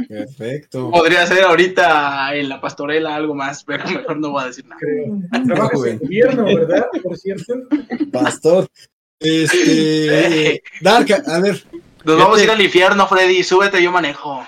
Perfecto. 0.07 0.91
Podría 0.91 1.25
ser 1.25 1.43
ahorita 1.43 2.35
en 2.35 2.49
la 2.49 2.59
pastorela 2.59 3.15
algo 3.15 3.33
más, 3.33 3.63
pero 3.63 3.85
mejor 3.89 4.17
no 4.17 4.31
voy 4.31 4.43
a 4.43 4.47
decir 4.47 4.65
nada. 4.65 4.79
creo. 4.79 5.45
Trabajas 5.45 5.85
en 5.85 5.99
gobierno, 5.99 6.45
¿verdad? 6.45 6.87
Por 7.01 7.17
cierto. 7.17 7.53
Pastor. 8.11 8.67
Este, 9.19 10.61
Dark, 10.81 11.07
a 11.25 11.39
ver, 11.39 11.65
Nos 12.03 12.17
vamos 12.17 12.39
a 12.39 12.43
ir 12.43 12.51
al 12.51 12.61
infierno, 12.61 13.07
Freddy. 13.07 13.43
Súbete, 13.43 13.81
yo 13.81 13.91
manejo. 13.91 14.45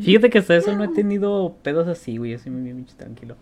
Fíjate 0.00 0.30
que 0.30 0.38
hasta 0.38 0.56
eso 0.56 0.74
no 0.74 0.84
he 0.84 0.88
tenido 0.88 1.56
pedos 1.62 1.88
así, 1.88 2.16
güey. 2.16 2.32
Yo 2.32 2.38
soy 2.38 2.52
muy 2.52 2.62
bien 2.62 2.86
tranquilo. 2.96 3.36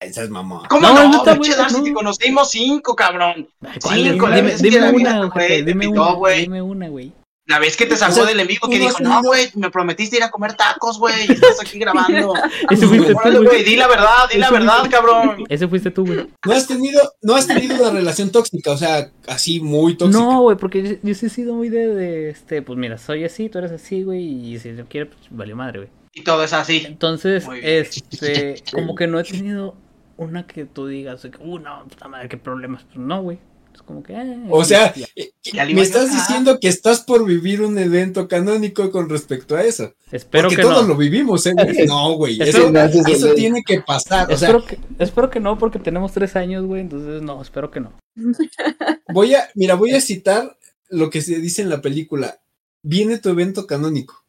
Esa 0.00 0.22
es 0.22 0.30
mamá. 0.30 0.62
¿Cómo 0.68 0.80
No, 0.88 0.94
no? 0.94 1.24
no 1.24 1.24
pinche 1.24 1.54
Darcy, 1.54 1.82
te 1.82 1.92
conocimos 1.92 2.50
cinco, 2.50 2.96
cabrón. 2.96 3.48
Cinco, 3.80 4.28
la 4.28 4.36
Dime, 4.36 4.48
vez 4.48 4.62
dime 4.62 4.74
que 4.76 4.80
la 4.80 4.90
una, 4.90 5.26
güey, 5.26 5.62
dime 5.62 5.84
invitó, 5.84 6.02
una, 6.02 6.12
güey. 6.14 6.40
dime 6.40 6.62
una, 6.62 6.88
güey. 6.88 7.12
La 7.46 7.58
vez 7.58 7.76
que 7.76 7.84
te 7.84 7.96
sacó 7.96 8.12
O 8.12 8.14
sea, 8.14 8.24
del 8.26 8.38
enemigo 8.38 8.68
que 8.68 8.78
dijo, 8.78 8.98
no, 9.00 9.22
güey, 9.22 9.50
me 9.56 9.70
prometiste 9.70 10.16
ir 10.18 10.22
a 10.22 10.30
comer 10.30 10.54
tacos, 10.54 11.00
güey. 11.00 11.26
y 11.28 11.32
Estás 11.32 11.60
aquí 11.60 11.80
grabando. 11.80 12.32
Ese 12.70 12.86
fuiste 12.86 13.12
tú, 13.12 13.18
Órale, 13.18 13.36
güey. 13.38 13.48
güey, 13.48 13.64
di 13.64 13.74
la 13.76 13.88
verdad, 13.88 14.28
di 14.32 14.38
la 14.38 14.50
verdad, 14.52 14.78
fuiste- 14.78 14.90
cabrón. 14.90 15.44
Ese 15.48 15.66
fuiste 15.66 15.90
tú, 15.90 16.06
güey. 16.06 16.28
No 16.46 16.52
has 16.52 16.68
tenido, 16.68 17.00
no 17.22 17.34
has 17.34 17.48
tenido 17.48 17.74
una 17.80 17.90
relación 17.90 18.30
tóxica, 18.30 18.70
o 18.70 18.76
sea, 18.76 19.10
así 19.26 19.58
muy 19.58 19.96
tóxica. 19.96 20.22
No, 20.22 20.42
güey, 20.42 20.56
porque 20.56 20.82
yo, 20.82 20.90
yo 21.02 21.14
sí 21.14 21.26
he 21.26 21.28
sido 21.28 21.54
muy 21.54 21.70
de, 21.70 21.88
de, 21.92 22.30
este, 22.30 22.62
pues 22.62 22.78
mira, 22.78 22.98
soy 22.98 23.24
así, 23.24 23.48
tú 23.48 23.58
eres 23.58 23.72
así, 23.72 24.04
güey, 24.04 24.22
y 24.54 24.58
si 24.60 24.68
no 24.70 24.84
quiere, 24.86 25.06
pues 25.06 25.18
valió 25.30 25.56
madre, 25.56 25.80
güey. 25.80 25.90
Y 26.14 26.22
todo 26.22 26.44
es 26.44 26.52
así. 26.52 26.84
Entonces, 26.86 27.46
este, 27.62 28.62
como 28.72 28.94
que 28.94 29.08
no 29.08 29.18
he 29.18 29.24
tenido 29.24 29.74
una 30.20 30.46
que 30.46 30.64
tú 30.66 30.86
digas, 30.86 31.24
uh, 31.24 31.58
no, 31.58 31.84
puta 31.88 32.08
madre, 32.08 32.28
qué 32.28 32.36
problemas. 32.36 32.84
Pues 32.84 32.98
no, 32.98 33.22
güey. 33.22 33.38
Es 33.74 33.82
como 33.82 34.02
que, 34.02 34.12
eh, 34.14 34.46
O 34.50 34.64
sea, 34.64 34.92
ya. 34.94 35.06
eh, 35.14 35.30
Ya 35.44 35.64
me 35.64 35.80
estás 35.80 36.10
diciendo 36.12 36.58
que 36.60 36.66
estás 36.68 37.00
por 37.02 37.24
vivir 37.24 37.62
un 37.62 37.78
evento 37.78 38.26
canónico 38.26 38.90
con 38.90 39.08
respecto 39.08 39.56
a 39.56 39.62
eso. 39.62 39.94
espero 40.10 40.48
Porque 40.48 40.56
que 40.56 40.62
todos 40.62 40.82
no. 40.82 40.88
lo 40.88 40.96
vivimos, 40.96 41.46
¿eh? 41.46 41.52
güey? 41.54 41.76
No, 41.86 42.12
güey. 42.14 42.42
Eso, 42.42 42.70
no, 42.70 42.80
eso 42.80 43.00
es 43.00 43.06
eso 43.08 43.28
el- 43.30 43.34
tiene 43.36 43.62
que 43.64 43.80
pasar. 43.80 44.24
O 44.32 44.36
sea, 44.36 44.48
espero, 44.48 44.66
que, 44.66 44.78
espero 44.98 45.30
que 45.30 45.38
no, 45.40 45.56
porque 45.56 45.78
tenemos 45.78 46.12
tres 46.12 46.34
años, 46.36 46.64
güey, 46.66 46.80
entonces 46.82 47.22
no, 47.22 47.40
espero 47.40 47.70
que 47.70 47.80
no. 47.80 47.92
voy 49.12 49.34
a, 49.34 49.48
mira, 49.54 49.74
voy 49.76 49.92
a 49.92 50.00
citar 50.00 50.56
lo 50.88 51.08
que 51.08 51.22
se 51.22 51.38
dice 51.40 51.62
en 51.62 51.70
la 51.70 51.80
película. 51.80 52.40
Viene 52.82 53.18
tu 53.18 53.28
evento 53.28 53.66
canónico. 53.66 54.24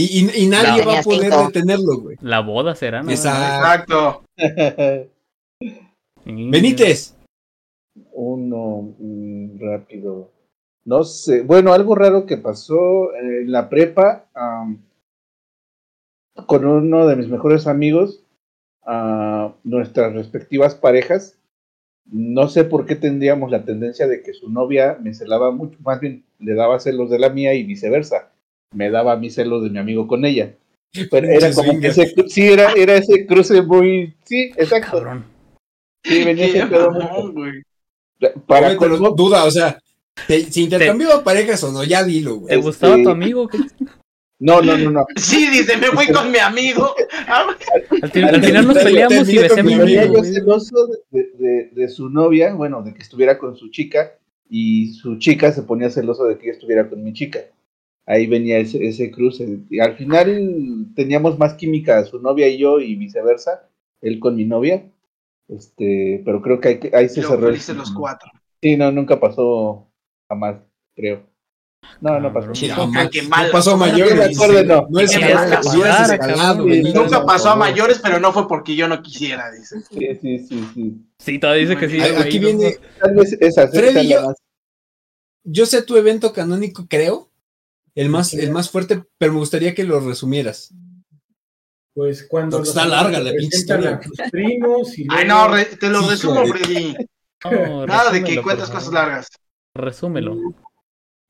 Y, 0.00 0.20
y- 0.20 0.44
y 0.44 0.46
nadie 0.46 0.82
No, 0.84 0.90
va 0.92 0.98
a 1.00 1.02
poder 1.02 1.32
cinco. 1.32 1.46
detenerlo, 1.46 1.98
güey. 2.00 2.16
La 2.20 2.38
boda 2.40 2.76
será, 2.76 3.02
¿no? 3.02 3.10
Exacto. 3.10 4.22
Exacto. 4.36 5.10
Benítez. 6.24 7.16
Uno 8.12 8.94
mm, 8.96 9.58
rápido. 9.60 10.30
No 10.84 11.02
sé. 11.02 11.42
Bueno, 11.42 11.72
algo 11.72 11.96
raro 11.96 12.26
que 12.26 12.36
pasó 12.36 13.12
en 13.16 13.50
la 13.50 13.68
prepa 13.68 14.26
am, 14.34 14.78
con 16.46 16.64
uno 16.64 17.06
de 17.08 17.16
mis 17.16 17.28
mejores 17.28 17.66
amigos, 17.66 18.22
a 18.84 19.52
nuestras 19.64 20.12
respectivas 20.14 20.76
parejas. 20.76 21.38
No 22.06 22.46
sé 22.48 22.62
por 22.64 22.86
qué 22.86 22.94
tendríamos 22.94 23.50
la 23.50 23.64
tendencia 23.64 24.06
de 24.06 24.22
que 24.22 24.32
su 24.32 24.48
novia 24.48 24.96
me 25.02 25.12
celaba 25.12 25.50
mucho, 25.50 25.76
más 25.82 25.98
bien 26.00 26.24
le 26.38 26.54
daba 26.54 26.78
celos 26.78 27.10
de 27.10 27.18
la 27.18 27.30
mía 27.30 27.52
y 27.54 27.64
viceversa. 27.64 28.30
Me 28.74 28.90
daba 28.90 29.12
a 29.12 29.16
mí 29.16 29.30
celos 29.30 29.62
de 29.62 29.70
mi 29.70 29.78
amigo 29.78 30.06
con 30.06 30.24
ella. 30.24 30.54
Pero 31.10 31.26
era 31.28 31.52
como 31.52 31.78
que 31.80 31.88
ese, 31.88 32.14
sí, 32.28 32.42
era, 32.46 32.72
era 32.72 32.96
ese 32.96 33.26
cruce 33.26 33.62
muy, 33.62 34.14
sí, 34.24 34.50
exacto. 34.56 34.92
Cabrón. 34.98 35.24
Sí, 36.04 36.24
venía 36.24 36.46
ese 36.46 36.66
pedo 36.66 37.32
güey. 37.32 37.62
Para 38.46 38.68
pero 38.68 38.78
colmo- 38.98 39.14
duda, 39.14 39.44
o 39.44 39.50
sea, 39.50 39.78
¿Te- 40.26 40.50
¿Se 40.50 40.62
intercambió 40.62 41.22
parejas 41.22 41.62
o 41.62 41.70
no? 41.70 41.84
Ya 41.84 42.02
dilo, 42.02 42.32
¿Te 42.46 42.56
güey. 42.56 42.60
gustaba 42.62 42.94
Este- 42.94 43.04
tu 43.04 43.10
amigo? 43.10 43.46
¿Qué? 43.48 43.58
No, 44.40 44.60
no, 44.62 44.76
no, 44.78 44.90
no. 44.90 45.06
Sí, 45.16 45.48
dice, 45.50 45.76
me 45.76 45.86
fui 45.88 46.06
con 46.08 46.30
mi 46.30 46.38
amigo. 46.38 46.94
Ah, 47.30 47.46
Al, 48.02 48.10
fin- 48.10 48.24
al 48.24 48.42
final 48.42 48.66
nos 48.66 48.78
peleamos 48.78 49.28
y 49.28 49.36
besé 49.36 49.48
con 49.50 49.58
a 49.60 49.62
mi 49.64 49.74
amigo. 49.74 50.14
yo 50.14 50.24
celoso 50.24 50.88
de, 51.10 51.30
de- 51.38 51.70
de 51.72 51.88
su 51.88 52.08
novia, 52.08 52.54
bueno, 52.54 52.82
de 52.82 52.94
que 52.94 53.02
estuviera 53.02 53.38
con 53.38 53.56
su 53.56 53.70
chica, 53.70 54.12
y 54.48 54.92
su 54.94 55.18
chica 55.18 55.52
se 55.52 55.62
ponía 55.62 55.90
celoso 55.90 56.24
de 56.24 56.38
que 56.38 56.46
yo 56.46 56.52
estuviera 56.52 56.88
con 56.88 57.04
mi 57.04 57.12
chica. 57.12 57.40
Ahí 58.10 58.26
venía 58.26 58.58
ese, 58.58 58.84
ese 58.86 59.10
cruce. 59.10 59.58
Y 59.68 59.80
al 59.80 59.94
final 59.96 60.86
teníamos 60.96 61.38
más 61.38 61.52
química 61.54 62.02
su 62.06 62.18
novia 62.18 62.48
y 62.48 62.56
yo, 62.56 62.80
y 62.80 62.94
viceversa, 62.94 63.68
él 64.00 64.18
con 64.18 64.34
mi 64.34 64.46
novia. 64.46 64.90
Este, 65.46 66.22
pero 66.24 66.40
creo 66.40 66.58
que 66.58 66.68
ahí, 66.68 66.80
ahí 66.94 67.08
se 67.10 67.22
cerró. 67.22 67.48
el 67.48 67.60
los 67.76 67.90
cuatro. 67.92 68.30
Sí, 68.62 68.76
no, 68.76 68.90
nunca 68.90 69.20
pasó 69.20 69.86
jamás, 70.26 70.56
creo. 70.96 71.22
No, 72.00 72.18
no 72.18 72.32
pasó. 72.32 72.54
Sí, 72.54 72.68
No, 72.68 72.76
no, 72.76 72.86
ma- 72.86 73.10
qué 73.10 73.22
no 73.22 73.28
mal. 73.28 73.50
pasó 73.50 73.72
a 73.72 73.76
mayores. 73.76 74.14
No 74.14 74.24
me 74.24 74.34
acuerdo, 74.34 74.64
no. 74.64 74.86
No 74.88 75.00
es 75.00 75.10
Que 75.10 75.20
que 75.20 75.32
escalado. 75.32 76.64
Nunca 76.64 77.26
pasó 77.26 77.50
a 77.50 77.56
mayores, 77.56 78.00
pero 78.02 78.20
no 78.20 78.32
fue 78.32 78.48
porque 78.48 78.74
yo 78.74 78.88
no 78.88 79.02
quisiera, 79.02 79.50
dice. 79.52 79.80
Sí, 79.82 80.08
sí, 80.20 80.38
sí, 80.38 80.64
sí. 80.74 80.96
Sí, 81.18 81.38
todavía 81.38 81.68
dice 81.68 81.78
que 81.78 81.88
sí. 81.88 82.00
Aquí 82.00 82.38
viene, 82.38 82.76
Tal 83.00 83.14
vez 83.14 83.36
esa, 83.40 83.68
Freddy, 83.68 84.14
yo 85.44 85.66
sé 85.66 85.82
tu 85.82 85.96
evento 85.96 86.32
canónico, 86.32 86.86
creo, 86.88 87.27
el 88.00 88.08
más, 88.08 88.32
el 88.34 88.50
más 88.50 88.70
fuerte, 88.70 89.02
pero 89.18 89.32
me 89.32 89.38
gustaría 89.40 89.74
que 89.74 89.84
lo 89.84 90.00
resumieras. 90.00 90.72
Pues 91.94 92.26
cuando. 92.28 92.58
Porque 92.58 92.68
los 92.68 92.76
está 92.76 92.86
larga 92.88 93.18
la 93.20 93.32
pinche 93.32 93.58
historia. 93.58 94.00
primos 94.30 94.96
y 94.98 95.06
Ay, 95.10 95.26
luego- 95.26 95.48
no, 95.48 95.54
re- 95.54 95.64
te 95.64 95.88
lo 95.88 96.08
resumo, 96.08 96.46
Freddy. 96.46 96.94
no, 97.50 97.86
Nada 97.86 98.10
de 98.12 98.22
que 98.22 98.40
cuentas 98.42 98.70
cosas 98.70 98.92
largas. 98.92 99.28
Resúmelo. 99.74 100.36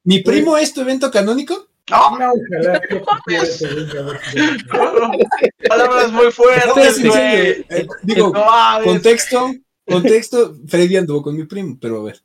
¿Mi 0.05 0.23
primo 0.23 0.57
es 0.59 0.73
tu 0.75 0.81
evento 0.83 1.11
canónico? 1.11 1.69
No, 1.91 2.19
No, 2.19 2.33
ojalá 2.33 2.81
que 2.89 3.01
palabras 5.69 6.13
muy 6.13 6.25
No, 6.27 6.33
fuertes, 6.33 6.97
serio, 6.97 7.13
güey. 7.13 7.65
eh, 7.71 7.87
digo, 8.03 8.31
No 8.33 8.85
contexto, 8.85 9.51
contexto, 9.87 10.55
Freddy 10.67 10.97
anduvo 10.99 11.23
con 11.23 11.35
mi 11.37 11.45
primo, 11.45 11.79
pero 11.81 12.01
a 12.01 12.05
ver. 12.05 12.21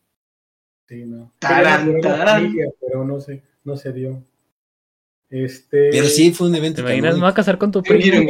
Sí, 0.87 1.05
no. 1.05 1.33
Tarán, 1.39 2.01
tarán. 2.01 2.41
familia, 2.43 2.67
pero 2.81 3.05
no 3.05 3.21
se, 3.21 3.41
no 3.63 3.77
se 3.77 3.93
dio. 3.93 4.21
Este. 5.33 5.89
Pero 5.89 6.05
sí 6.05 6.31
fue 6.31 6.45
un 6.45 6.53
¿Te 6.53 6.59
evento 6.59 6.81
imaginas? 6.81 7.15
Me 7.15 7.21
voy 7.21 7.29
a 7.31 7.33
casar 7.33 7.57
con 7.57 7.71
tu 7.71 7.81
primo. 7.81 8.29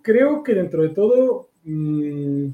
Creo 0.00 0.44
que 0.44 0.54
dentro 0.54 0.82
de 0.82 0.90
todo 0.90 1.50
mm, 1.64 2.50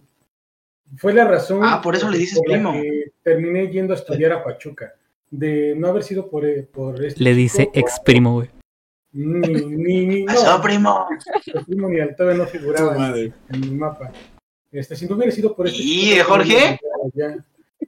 fue 0.97 1.13
la 1.13 1.27
razón. 1.27 1.61
Ah, 1.63 1.83
por 1.83 1.95
eso 1.95 2.09
le 2.09 2.17
dices 2.17 2.41
primo. 2.43 2.73
que 2.73 3.13
terminé 3.23 3.69
yendo 3.69 3.93
a 3.93 3.97
estudiar 3.97 4.33
a 4.33 4.43
Pachuca. 4.43 4.95
De 5.31 5.75
no 5.77 5.89
haber 5.89 6.05
sido 6.05 6.31
por, 6.31 6.47
eh, 6.47 6.63
por 6.63 7.05
este 7.05 7.23
Le 7.23 7.35
dice 7.35 7.67
chico, 7.67 7.79
ex 7.81 8.01
primo, 8.01 8.33
güey. 8.33 8.49
Ni, 9.13 9.47
ni, 9.67 10.07
ni, 10.07 10.25
no, 10.25 10.63
primo. 10.63 11.07
el 11.47 11.65
primo 11.67 11.89
ni 11.91 12.01
al 12.01 12.17
todavía 12.17 12.43
no 12.43 12.49
figuraba 12.49 12.93
en, 12.95 12.99
madre. 12.99 13.33
en 13.51 13.61
mi 13.61 13.71
mapa. 13.73 14.11
Este, 14.73 14.97
si 14.97 15.07
no 15.07 15.17
hubiera 15.17 15.31
sido 15.33 15.55
por 15.55 15.67
este 15.67 15.83
¿Y, 15.83 16.13
chico, 16.13 16.25
Jorge? 16.29 16.81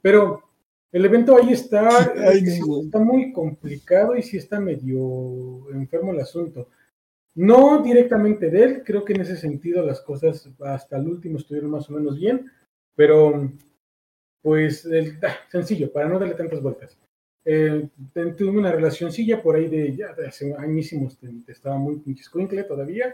Pero 0.03 0.46
el 0.91 1.05
evento 1.05 1.37
ahí 1.37 1.51
está, 1.53 1.89
Ay, 2.27 2.43
está 2.83 2.99
muy 2.99 3.31
complicado 3.33 4.15
y 4.15 4.23
sí 4.23 4.37
está 4.37 4.59
medio 4.59 5.69
enfermo 5.71 6.11
el 6.13 6.19
asunto. 6.19 6.69
No 7.35 7.83
directamente 7.83 8.49
de 8.49 8.63
él, 8.63 8.83
creo 8.83 9.05
que 9.05 9.13
en 9.13 9.21
ese 9.21 9.37
sentido 9.37 9.85
las 9.85 10.01
cosas 10.01 10.49
hasta 10.59 10.97
el 10.97 11.07
último 11.07 11.37
estuvieron 11.37 11.69
más 11.71 11.89
o 11.89 11.93
menos 11.93 12.17
bien, 12.17 12.49
pero 12.95 13.51
pues 14.41 14.85
el- 14.85 15.19
ah, 15.23 15.35
sencillo, 15.51 15.91
para 15.91 16.07
no 16.07 16.17
darle 16.19 16.35
tantas 16.35 16.61
vueltas. 16.61 16.97
Eh, 17.45 17.87
tuve 18.37 18.49
una 18.57 18.71
relacioncilla 18.71 19.41
por 19.41 19.55
ahí 19.55 19.67
de 19.67 19.95
ya 19.95 20.13
de 20.13 20.27
hace 20.27 20.53
añísimos, 20.57 21.17
estaba 21.47 21.77
muy 21.77 21.97
pinche 21.99 22.21
escuincle 22.21 22.63
todavía, 22.63 23.13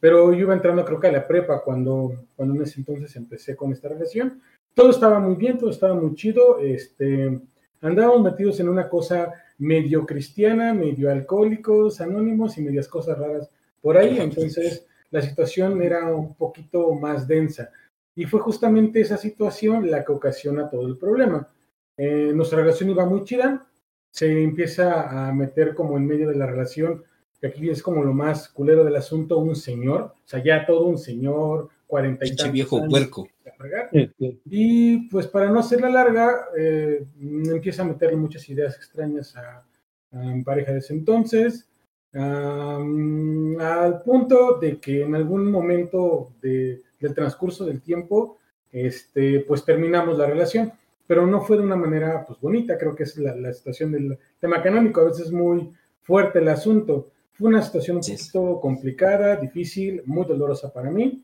pero 0.00 0.32
yo 0.32 0.40
iba 0.40 0.54
entrando 0.54 0.84
creo 0.84 1.00
que 1.00 1.08
a 1.08 1.12
la 1.12 1.26
prepa 1.26 1.62
cuando, 1.64 2.26
cuando 2.36 2.54
en 2.54 2.62
ese 2.62 2.80
entonces 2.80 3.16
empecé 3.16 3.56
con 3.56 3.72
esta 3.72 3.88
relación. 3.88 4.40
Todo 4.78 4.90
estaba 4.90 5.18
muy 5.18 5.34
bien, 5.34 5.58
todo 5.58 5.70
estaba 5.70 5.94
muy 5.94 6.14
chido, 6.14 6.60
este, 6.60 7.40
andábamos 7.80 8.22
metidos 8.22 8.60
en 8.60 8.68
una 8.68 8.88
cosa 8.88 9.34
medio 9.58 10.06
cristiana, 10.06 10.72
medio 10.72 11.10
alcohólicos, 11.10 12.00
anónimos 12.00 12.56
y 12.56 12.62
medias 12.62 12.86
cosas 12.86 13.18
raras 13.18 13.50
por 13.82 13.96
ahí, 13.98 14.20
entonces 14.20 14.86
la 15.10 15.20
situación 15.20 15.82
era 15.82 16.14
un 16.14 16.32
poquito 16.36 16.94
más 16.94 17.26
densa. 17.26 17.72
Y 18.14 18.26
fue 18.26 18.38
justamente 18.38 19.00
esa 19.00 19.16
situación 19.16 19.90
la 19.90 20.04
que 20.04 20.12
ocasiona 20.12 20.70
todo 20.70 20.86
el 20.86 20.96
problema. 20.96 21.48
Eh, 21.96 22.30
nuestra 22.32 22.60
relación 22.60 22.90
iba 22.90 23.04
muy 23.04 23.24
chida, 23.24 23.66
se 24.12 24.44
empieza 24.44 25.26
a 25.26 25.32
meter 25.32 25.74
como 25.74 25.96
en 25.96 26.06
medio 26.06 26.28
de 26.28 26.36
la 26.36 26.46
relación, 26.46 27.02
que 27.40 27.48
aquí 27.48 27.68
es 27.68 27.82
como 27.82 28.04
lo 28.04 28.12
más 28.12 28.48
culero 28.48 28.84
del 28.84 28.94
asunto, 28.94 29.38
un 29.38 29.56
señor, 29.56 30.02
o 30.02 30.22
sea, 30.24 30.40
ya 30.40 30.64
todo 30.64 30.84
un 30.84 30.98
señor, 30.98 31.68
cuarenta 31.88 32.24
y 32.24 32.28
tantos 32.36 32.52
viejo 32.52 32.76
años, 32.76 32.90
puerco. 32.90 33.28
Y 34.44 35.08
pues 35.08 35.26
para 35.26 35.50
no 35.50 35.58
hacerla 35.58 35.88
larga, 35.88 36.46
eh, 36.56 37.04
empieza 37.20 37.82
a 37.82 37.86
meterle 37.86 38.16
muchas 38.16 38.48
ideas 38.48 38.76
extrañas 38.76 39.34
a, 39.36 39.64
a 40.12 40.16
mi 40.16 40.44
pareja 40.44 40.72
de 40.72 40.78
ese 40.78 40.92
entonces, 40.94 41.68
am, 42.14 43.58
al 43.60 44.02
punto 44.02 44.58
de 44.60 44.78
que 44.78 45.02
en 45.02 45.14
algún 45.14 45.50
momento 45.50 46.32
de- 46.40 46.82
del 47.00 47.14
transcurso 47.14 47.64
del 47.64 47.80
tiempo, 47.80 48.38
este, 48.72 49.40
pues 49.40 49.64
terminamos 49.64 50.18
la 50.18 50.26
relación, 50.26 50.72
pero 51.06 51.26
no 51.26 51.40
fue 51.40 51.56
de 51.56 51.62
una 51.62 51.76
manera 51.76 52.24
pues 52.26 52.38
bonita, 52.40 52.76
creo 52.76 52.94
que 52.94 53.04
es 53.04 53.16
la, 53.16 53.34
la 53.34 53.52
situación 53.52 53.92
del 53.92 54.18
tema 54.40 54.62
canónico, 54.62 55.00
a 55.00 55.04
veces 55.04 55.26
es 55.26 55.32
muy 55.32 55.72
fuerte 56.02 56.38
el 56.40 56.48
asunto. 56.48 57.10
Fue 57.32 57.48
una 57.48 57.62
situación 57.62 57.98
un 57.98 58.02
sí. 58.02 58.12
poquito 58.12 58.60
complicada, 58.60 59.36
difícil, 59.36 60.02
muy 60.06 60.26
dolorosa 60.26 60.72
para 60.72 60.90
mí. 60.90 61.22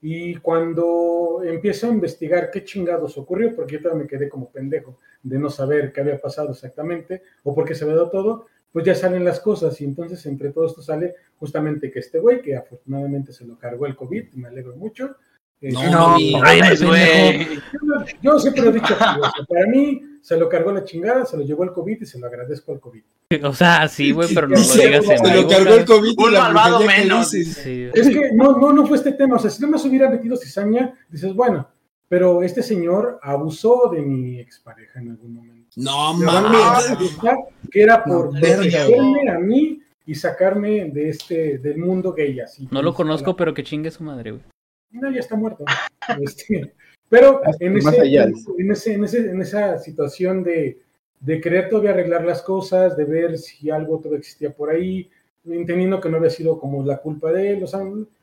Y 0.00 0.36
cuando 0.36 1.42
empiezo 1.44 1.86
a 1.86 1.92
investigar 1.92 2.50
qué 2.50 2.64
chingados 2.64 3.18
ocurrió, 3.18 3.54
porque 3.56 3.74
yo 3.74 3.82
todavía 3.82 4.04
me 4.04 4.08
quedé 4.08 4.28
como 4.28 4.50
pendejo 4.50 4.98
de 5.22 5.38
no 5.38 5.50
saber 5.50 5.92
qué 5.92 6.00
había 6.00 6.20
pasado 6.20 6.52
exactamente 6.52 7.22
o 7.42 7.54
por 7.54 7.64
qué 7.64 7.74
se 7.74 7.84
había 7.84 7.96
dado 7.96 8.10
todo, 8.10 8.46
pues 8.72 8.84
ya 8.84 8.94
salen 8.94 9.24
las 9.24 9.40
cosas 9.40 9.80
y 9.80 9.84
entonces 9.84 10.24
entre 10.26 10.50
todo 10.50 10.66
esto 10.66 10.82
sale 10.82 11.16
justamente 11.38 11.90
que 11.90 11.98
este 11.98 12.20
güey, 12.20 12.42
que 12.42 12.54
afortunadamente 12.54 13.32
se 13.32 13.44
lo 13.44 13.58
cargó 13.58 13.86
el 13.86 13.96
COVID, 13.96 14.34
me 14.34 14.48
alegro 14.48 14.76
mucho. 14.76 15.16
Eh, 15.60 15.70
No, 15.72 15.82
No, 15.90 16.08
mami. 16.10 16.32
mames, 16.32 16.82
güey. 16.82 17.46
yo, 17.46 17.60
yo 18.22 18.38
siempre 18.38 18.62
lo 18.62 18.70
he 18.70 18.72
dicho, 18.74 18.94
así, 18.98 19.20
o 19.20 19.22
sea, 19.22 19.44
para 19.48 19.66
mí 19.66 20.02
se 20.22 20.36
lo 20.36 20.48
cargó 20.48 20.72
la 20.72 20.84
chingada, 20.84 21.24
se 21.24 21.36
lo 21.36 21.42
llevó 21.44 21.64
el 21.64 21.72
COVID 21.72 22.02
y 22.02 22.06
se 22.06 22.18
lo 22.18 22.26
agradezco 22.26 22.72
al 22.72 22.80
COVID. 22.80 23.02
O 23.44 23.52
sea, 23.52 23.86
sí, 23.88 24.10
güey, 24.12 24.32
pero 24.34 24.48
no 24.48 24.56
lo 24.56 24.62
digas 24.62 25.04
en 25.08 25.18
se 25.18 25.34
lo 25.42 25.48
cargó 25.48 25.74
el 25.74 25.84
COVID 25.84 26.14
y 26.18 26.22
Un 26.24 26.32
la 26.32 26.40
malvado 26.44 26.78
que 26.80 26.86
menos. 26.86 27.30
Sí. 27.30 27.88
Es 27.94 28.08
que 28.08 28.30
no, 28.34 28.56
no, 28.58 28.72
no 28.72 28.86
fue 28.86 28.96
este 28.96 29.12
tema. 29.12 29.36
O 29.36 29.38
sea, 29.38 29.50
si 29.50 29.60
no 29.62 29.68
más 29.68 29.84
hubiera 29.84 30.08
metido 30.08 30.36
cizaña, 30.36 30.94
dices, 31.10 31.34
bueno, 31.34 31.68
pero 32.08 32.42
este 32.42 32.62
señor 32.62 33.18
abusó 33.22 33.90
de 33.92 34.00
mi 34.00 34.40
expareja 34.40 35.00
en 35.00 35.10
algún 35.10 35.34
momento. 35.34 35.68
No 35.76 36.14
Me 36.14 36.24
mames. 36.24 36.96
que 37.70 37.82
era 37.82 38.02
por 38.02 38.32
No, 38.32 38.40
protegerme 38.40 39.30
a 39.30 39.38
mí 39.38 39.82
y 40.06 40.14
sacarme 40.14 40.86
de 40.90 41.10
este, 41.10 41.58
del 41.58 41.76
mundo 41.78 42.14
gay 42.14 42.40
así. 42.40 42.66
No 42.70 42.80
lo 42.80 42.94
conozco, 42.94 43.36
pero 43.36 43.52
que 43.52 43.62
chingue 43.62 43.90
su 43.90 44.02
madre, 44.04 44.30
güey. 44.32 44.42
No, 44.90 45.10
ya 45.10 45.20
está 45.20 45.36
muerto. 45.36 45.64
Este, 46.22 46.72
pero 47.10 47.42
en, 47.60 47.76
ese, 47.76 47.98
en, 48.58 48.72
ese, 48.72 48.94
en, 48.94 49.04
ese, 49.04 49.30
en 49.30 49.42
esa 49.42 49.78
situación 49.78 50.42
de, 50.42 50.80
de 51.20 51.40
querer 51.40 51.68
todavía 51.68 51.90
arreglar 51.90 52.24
las 52.24 52.40
cosas, 52.40 52.96
de 52.96 53.04
ver 53.04 53.36
si 53.36 53.68
algo 53.68 53.98
todavía 53.98 54.20
existía 54.20 54.54
por 54.54 54.70
ahí, 54.70 55.10
entendiendo 55.44 56.00
que 56.00 56.08
no 56.08 56.16
había 56.16 56.30
sido 56.30 56.58
como 56.58 56.82
la 56.84 56.98
culpa 56.98 57.32
de 57.32 57.52
él, 57.52 57.62
o 57.62 57.66
sea, 57.66 57.80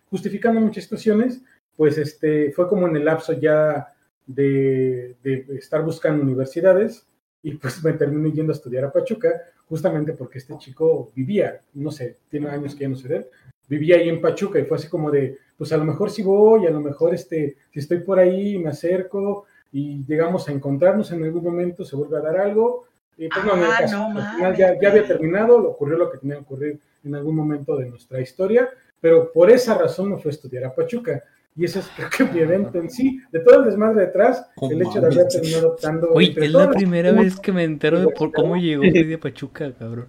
justificando 0.09 0.59
muchas 0.59 0.85
situaciones, 0.85 1.41
pues 1.75 1.97
este, 1.97 2.51
fue 2.53 2.67
como 2.67 2.87
en 2.87 2.95
el 2.95 3.05
lapso 3.05 3.33
ya 3.33 3.93
de, 4.25 5.15
de 5.23 5.45
estar 5.57 5.83
buscando 5.83 6.23
universidades 6.23 7.05
y 7.43 7.55
pues 7.55 7.83
me 7.83 7.93
terminé 7.93 8.31
yendo 8.31 8.51
a 8.51 8.55
estudiar 8.55 8.85
a 8.85 8.91
Pachuca, 8.91 9.29
justamente 9.67 10.13
porque 10.13 10.39
este 10.39 10.57
chico 10.57 11.11
vivía, 11.15 11.61
no 11.73 11.91
sé, 11.91 12.17
tiene 12.29 12.49
años 12.49 12.73
que 12.73 12.81
ya 12.81 12.89
no 12.89 12.95
sé 12.95 13.07
de 13.07 13.15
él, 13.17 13.27
vivía 13.67 13.97
ahí 13.97 14.09
en 14.09 14.21
Pachuca 14.21 14.59
y 14.59 14.65
fue 14.65 14.77
así 14.77 14.87
como 14.87 15.09
de, 15.11 15.37
pues 15.57 15.71
a 15.73 15.77
lo 15.77 15.85
mejor 15.85 16.11
si 16.11 16.21
voy, 16.23 16.65
a 16.65 16.69
lo 16.71 16.79
mejor 16.81 17.13
este, 17.13 17.55
si 17.71 17.79
estoy 17.79 17.99
por 17.99 18.19
ahí, 18.19 18.57
me 18.57 18.69
acerco 18.69 19.45
y 19.71 20.03
llegamos 20.05 20.47
a 20.47 20.51
encontrarnos 20.51 21.11
en 21.11 21.23
algún 21.23 21.43
momento, 21.43 21.83
se 21.83 21.95
vuelve 21.95 22.17
a 22.17 22.21
dar 22.21 22.37
algo. 22.37 22.85
Y 23.17 23.29
pues 23.29 23.45
no, 23.45 23.55
no, 23.55 23.63
Ah, 23.65 23.77
caso. 23.79 23.97
no 24.13 24.19
al 24.19 24.35
final 24.35 24.55
ya, 24.55 24.79
ya 24.81 24.89
había 24.89 25.07
terminado, 25.07 25.59
lo 25.59 25.69
ocurrió 25.69 25.97
lo 25.97 26.11
que 26.11 26.17
tenía 26.17 26.35
que 26.35 26.41
ocurrir 26.41 26.79
en 27.03 27.15
algún 27.15 27.35
momento 27.35 27.77
de 27.77 27.85
nuestra 27.89 28.19
historia, 28.19 28.69
pero 28.99 29.31
por 29.31 29.49
esa 29.49 29.77
razón 29.77 30.11
me 30.11 30.17
fue 30.17 30.31
a 30.31 30.33
estudiar 30.33 30.65
a 30.65 30.75
Pachuca. 30.75 31.23
Y 31.57 31.63
ese 31.63 31.79
es 31.79 31.89
creo 31.95 32.09
que 32.09 32.33
mi 32.33 32.39
evento 32.41 32.77
en 32.79 32.89
sí, 32.89 33.21
de 33.31 33.39
todo 33.39 33.59
el 33.59 33.65
desmadre 33.65 34.07
detrás, 34.07 34.45
Oh, 34.57 34.69
el 34.69 34.81
hecho 34.81 34.99
de 34.99 35.07
haber 35.07 35.27
terminado 35.29 35.69
optando. 35.69 36.19
Entre 36.19 36.45
es 36.47 36.51
la 36.51 36.69
primera 36.69 37.13
vez 37.13 37.39
que 37.39 37.53
me 37.53 37.63
entero 37.63 38.01
de 38.01 38.07
por 38.07 38.33
cómo 38.33 38.57
llegó 38.57 38.83
a 38.83 39.17
Pachuca, 39.21 39.71
cabrón. 39.73 40.07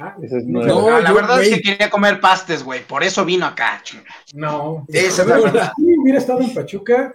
Ah, 0.00 0.16
Esa 0.22 0.38
es 0.38 0.44
no, 0.46 0.60
nueva. 0.60 0.68
No, 0.80 0.90
No, 0.90 1.00
la 1.00 1.08
yo, 1.08 1.14
verdad 1.16 1.42
es 1.42 1.56
que 1.56 1.60
quería 1.60 1.90
comer 1.90 2.20
pastes, 2.20 2.62
güey. 2.62 2.84
Por 2.86 3.02
eso 3.02 3.24
vino 3.24 3.44
acá, 3.46 3.80
chinga. 3.82 4.04
No, 4.34 4.86
Esa 4.88 5.22
es 5.22 5.28
la 5.28 5.38
verdad. 5.40 5.72
Si 5.76 5.98
hubiera 5.98 6.18
estado 6.20 6.40
en 6.40 6.54
Pachuca, 6.54 7.14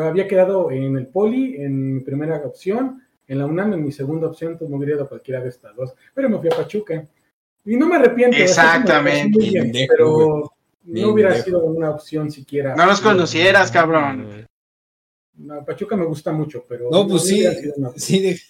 había 0.00 0.26
quedado 0.26 0.70
en 0.70 0.96
el 0.96 1.06
poli, 1.08 1.56
en 1.62 1.94
mi 1.96 2.00
primera 2.00 2.36
opción, 2.38 3.02
En 3.28 3.38
la 3.38 3.46
UNAM, 3.46 3.72
en 3.74 3.84
mi 3.84 3.92
segunda 3.92 4.26
opción, 4.26 4.56
pues 4.58 4.68
me 4.68 4.76
hubiera 4.76 4.94
ido 4.94 5.04
a 5.04 5.08
cualquiera 5.08 5.40
de 5.40 5.48
estas 5.50 5.74
dos, 5.76 5.94
pero 6.12 6.28
me 6.28 6.38
fui 6.38 6.48
a 6.52 6.56
Pachuca. 6.56 7.06
Y 7.64 7.76
no 7.76 7.86
me 7.86 7.96
arrepiento. 7.96 8.36
me 8.36 9.28
bien, 9.38 9.62
Pendejo, 9.62 9.86
pero 9.88 10.52
no 10.84 11.08
hubiera 11.08 11.34
sido 11.40 11.64
una 11.64 11.90
opción 11.90 12.30
siquiera. 12.30 12.74
No 12.74 12.84
los 12.86 13.00
conocieras, 13.00 13.70
cabrón. 13.70 14.46
No, 15.34 15.64
Pachuca 15.64 15.96
me 15.96 16.04
gusta 16.04 16.32
mucho, 16.32 16.64
pero 16.68 16.88
No, 16.90 17.06
pues 17.06 17.22
sí, 17.22 17.34
hubiera 17.40 17.54
sido 17.54 17.74
una 17.76 17.88
opción. 17.90 18.04
sí, 18.06 18.20
de- 18.20 18.40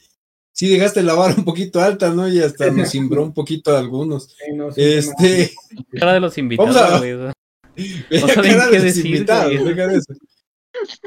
sí 0.53 0.69
dejaste 0.69 1.03
la 1.03 1.15
vara 1.15 1.35
un 1.35 1.45
poquito 1.45 1.81
alta, 1.81 2.11
¿no? 2.11 2.29
Y 2.29 2.41
hasta 2.41 2.71
nos 2.71 2.91
cimbró 2.93 3.23
un 3.23 3.35
poquito 3.35 3.75
a 3.75 3.79
algunos. 3.79 4.25
Sí, 4.39 4.53
no, 4.55 4.71
sí, 4.73 4.81
Este, 4.83 5.53
Cara 5.99 6.15
de 6.15 6.21
los 6.21 6.37
invitados, 6.39 6.75
Vamos 6.75 6.93
a- 6.93 6.99
güey. 6.99 7.33
cara 8.35 8.69
de 8.69 8.81
los 8.81 8.97
invitados, 8.99 9.53
eso. 9.53 10.13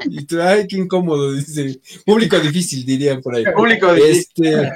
Y 0.08 0.24
tú, 0.24 0.40
ay, 0.40 0.66
qué 0.66 0.76
incómodo, 0.76 1.32
dice. 1.32 1.80
Público 2.04 2.38
difícil, 2.40 2.84
dirían 2.84 3.20
por 3.20 3.34
ahí. 3.36 3.44
Público 3.54 3.92
difícil. 3.94 4.46
Este, 4.46 4.72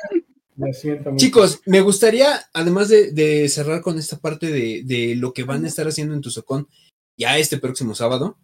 siento 0.73 1.11
mucho. 1.11 1.25
chicos, 1.25 1.61
me 1.67 1.81
gustaría, 1.81 2.45
además 2.53 2.89
de, 2.91 3.13
de 3.13 3.49
cerrar 3.49 3.81
con 3.81 3.99
esta 3.99 4.19
parte 4.19 4.47
de, 4.53 4.83
de 4.85 5.15
lo 5.17 5.33
que 5.33 5.45
van 5.45 5.65
a 5.65 5.69
estar 5.69 5.89
haciendo 5.89 6.15
en 6.15 6.21
Tuzocón 6.21 6.69
ya 7.17 7.39
este 7.39 7.59
próximo 7.59 7.95
sábado, 7.95 8.37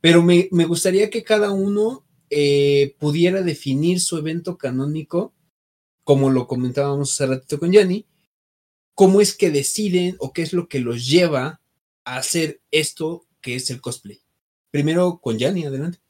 pero 0.00 0.22
me, 0.22 0.48
me 0.52 0.66
gustaría 0.66 1.10
que 1.10 1.22
cada 1.24 1.50
uno 1.50 2.04
eh, 2.30 2.94
pudiera 2.98 3.42
definir 3.42 4.00
su 4.00 4.16
evento 4.16 4.56
canónico, 4.56 5.33
como 6.04 6.30
lo 6.30 6.46
comentábamos 6.46 7.12
hace 7.12 7.26
ratito 7.26 7.58
con 7.58 7.72
Yanni, 7.72 8.06
cómo 8.94 9.20
es 9.20 9.36
que 9.36 9.50
deciden 9.50 10.16
o 10.20 10.32
qué 10.32 10.42
es 10.42 10.52
lo 10.52 10.68
que 10.68 10.80
los 10.80 11.06
lleva 11.08 11.60
a 12.04 12.16
hacer 12.18 12.60
esto 12.70 13.26
que 13.40 13.56
es 13.56 13.70
el 13.70 13.80
cosplay. 13.80 14.20
Primero 14.70 15.18
con 15.22 15.38
Yanni, 15.38 15.66
adelante. 15.66 16.00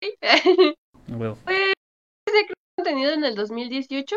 Pues 1.44 1.56
empecé 2.26 2.46
crear 2.46 2.56
contenido 2.76 3.12
en 3.12 3.24
el 3.24 3.34
2018. 3.34 4.16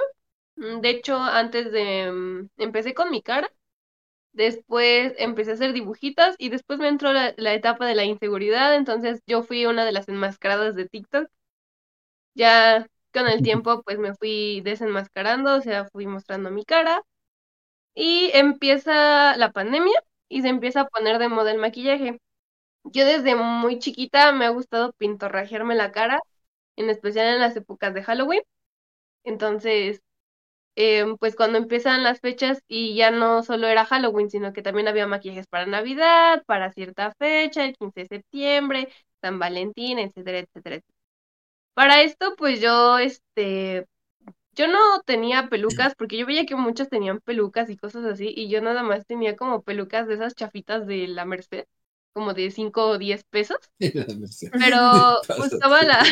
Mm, 0.58 0.82
De 0.82 0.90
hecho, 0.92 1.18
antes 1.18 1.72
de... 1.72 2.12
mm, 2.12 2.50
Empecé 2.58 2.94
con 2.94 3.12
mi 3.12 3.22
cara. 3.22 3.52
Después 4.34 5.14
empecé 5.20 5.52
a 5.52 5.56
hacer 5.56 5.74
dibujitos 5.74 6.36
y 6.40 6.50
después 6.50 6.80
me 6.80 6.90
entró 6.90 7.14
la, 7.14 7.34
la 7.38 7.54
etapa 7.56 7.88
de 7.88 7.96
la 7.96 8.06
inseguridad. 8.06 8.76
Entonces 8.76 9.22
yo 9.28 9.44
fui 9.44 9.66
una 9.66 9.86
de 9.86 9.94
las 9.94 10.10
enmascaradas 10.10 10.76
de 10.76 10.88
TikTok. 10.90 11.30
Ya 12.34 12.88
con 13.12 13.28
el 13.28 13.42
tiempo 13.42 13.84
pues 13.84 14.00
me 14.00 14.16
fui 14.16 14.62
desenmascarando, 14.62 15.56
o 15.58 15.62
sea, 15.62 15.86
fui 15.92 16.08
mostrando 16.08 16.52
mi 16.52 16.66
cara. 16.66 17.02
Y 17.94 18.32
empieza 18.34 19.36
la 19.38 19.52
pandemia 19.52 19.94
y 20.30 20.42
se 20.42 20.50
empieza 20.50 20.82
a 20.82 20.88
poner 20.88 21.20
de 21.20 21.30
moda 21.30 21.52
el 21.52 21.58
maquillaje. 21.60 22.20
Yo 22.86 23.06
desde 23.06 23.36
muy 23.36 23.80
chiquita 23.80 24.32
me 24.34 24.46
ha 24.46 24.50
gustado 24.52 24.94
pintorrajearme 24.94 25.76
la 25.76 25.92
cara 25.92 26.22
en 26.78 26.90
especial 26.92 27.28
en 27.28 27.40
las 27.42 27.56
épocas 27.58 27.94
de 27.94 28.04
Halloween. 28.04 28.44
Entonces, 29.24 30.02
em, 30.76 31.18
pues 31.18 31.36
cuando 31.36 31.58
empiezan 31.60 32.04
las 32.04 32.22
fechas 32.22 32.62
y 32.68 32.96
ya 32.96 33.12
no 33.12 33.44
solo 33.44 33.68
era 33.68 33.86
Halloween, 33.86 34.30
sino 34.30 34.54
que 34.54 34.62
también 34.64 34.88
había 34.88 35.08
maquillajes 35.08 35.48
para 35.48 35.66
Navidad, 35.66 36.44
para 36.48 36.72
cierta 36.74 37.14
fecha, 37.20 37.66
el 37.66 37.76
15 37.78 38.02
de 38.02 38.08
septiembre, 38.08 38.90
San 39.22 39.40
Valentín, 39.40 40.00
etcétera, 40.00 40.40
etcétera. 40.40 40.78
etcétera. 40.78 41.01
Para 41.74 42.02
esto, 42.02 42.36
pues 42.38 42.60
yo, 42.60 43.00
este, 43.00 43.88
yo 44.54 44.68
no 44.68 45.02
tenía 45.06 45.48
pelucas, 45.50 45.96
porque 45.96 46.18
yo 46.18 46.26
veía 46.26 46.46
que 46.46 46.56
muchos 46.56 46.90
tenían 46.90 47.20
pelucas 47.22 47.70
y 47.70 47.78
cosas 47.78 48.06
así, 48.06 48.34
y 48.36 48.50
yo 48.50 48.62
nada 48.62 48.84
más 48.84 49.06
tenía 49.06 49.36
como 49.36 49.64
pelucas 49.64 50.08
de 50.08 50.16
esas 50.16 50.36
chafitas 50.36 50.86
de 50.86 51.08
la 51.08 51.26
Merced, 51.26 51.66
como 52.14 52.34
de 52.34 52.52
5 52.52 52.88
o 52.88 52.98
10 52.98 53.24
pesos. 53.26 53.58
Pero 54.52 55.22
buscaba 55.38 55.84
la, 55.84 56.04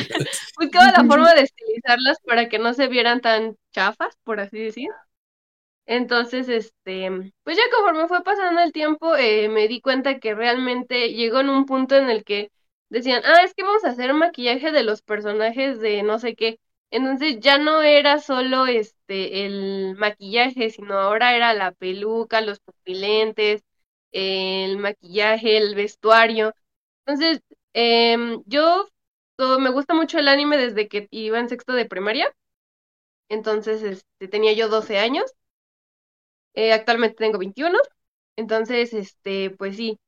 buscaba 0.57 0.91
la 0.91 1.03
forma 1.05 1.33
de 1.33 1.41
estilizarlas 1.41 2.17
para 2.25 2.47
que 2.49 2.59
no 2.59 2.73
se 2.73 2.87
vieran 2.87 3.21
tan 3.21 3.57
chafas, 3.71 4.17
por 4.23 4.39
así 4.39 4.59
decir. 4.59 4.87
Entonces, 5.85 6.47
este, 6.49 7.09
pues 7.43 7.57
ya 7.57 7.63
conforme 7.75 8.07
fue 8.07 8.23
pasando 8.23 8.61
el 8.61 8.71
tiempo, 8.71 9.15
eh, 9.15 9.49
me 9.49 9.67
di 9.67 9.81
cuenta 9.81 10.19
que 10.19 10.35
realmente 10.35 11.13
llegó 11.13 11.39
en 11.39 11.49
un 11.49 11.65
punto 11.65 11.95
en 11.95 12.11
el 12.11 12.23
que 12.23 12.51
decían, 12.89 13.21
ah, 13.25 13.43
es 13.43 13.53
que 13.53 13.63
vamos 13.63 13.83
a 13.85 13.89
hacer 13.89 14.13
maquillaje 14.13 14.71
de 14.71 14.83
los 14.83 15.01
personajes 15.01 15.79
de 15.79 16.03
no 16.03 16.19
sé 16.19 16.35
qué. 16.35 16.59
Entonces 16.91 17.39
ya 17.39 17.57
no 17.59 17.81
era 17.83 18.19
solo 18.19 18.65
este 18.67 19.45
el 19.45 19.95
maquillaje, 19.97 20.69
sino 20.71 20.97
ahora 20.97 21.35
era 21.35 21.53
la 21.53 21.71
peluca, 21.73 22.41
los 22.41 22.59
pupilentes, 22.59 23.63
el 24.11 24.77
maquillaje, 24.77 25.57
el 25.57 25.75
vestuario. 25.75 26.53
Entonces, 27.05 27.41
em, 27.73 28.43
yo 28.45 28.87
me 29.59 29.71
gusta 29.71 29.93
mucho 29.95 30.19
el 30.19 30.27
anime 30.27 30.57
desde 30.57 30.87
que 30.87 31.07
iba 31.11 31.39
en 31.39 31.49
sexto 31.49 31.73
de 31.73 31.85
primaria. 31.85 32.33
Entonces, 33.29 33.81
este, 33.81 34.27
tenía 34.27 34.53
yo 34.53 34.69
12 34.69 34.99
años. 34.99 35.33
Eh, 36.53 36.73
actualmente 36.73 37.15
tengo 37.17 37.37
21. 37.39 37.77
Entonces, 38.35 38.93
este, 38.93 39.51
pues 39.51 39.75
sí, 39.77 39.99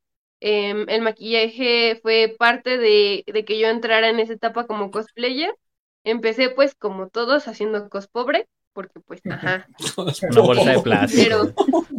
em, 0.41 0.89
el 0.89 1.01
maquillaje 1.01 1.99
fue 2.01 2.35
parte 2.37 2.77
de, 2.77 3.23
de 3.25 3.45
que 3.45 3.57
yo 3.57 3.67
entrara 3.67 4.09
en 4.09 4.19
esa 4.19 4.33
etapa 4.33 4.67
como 4.67 4.91
cosplayer. 4.91 5.55
Empecé 6.03 6.49
pues 6.49 6.75
como 6.75 7.09
todos 7.09 7.47
haciendo 7.47 7.87
cospobre, 7.89 8.47
porque 8.73 8.99
pues, 9.01 9.21
ajá, 9.29 9.67
Una 9.97 10.41
bolsa 10.41 10.71
de 10.71 10.79
plástico. 10.83 11.23
pero 11.23 11.53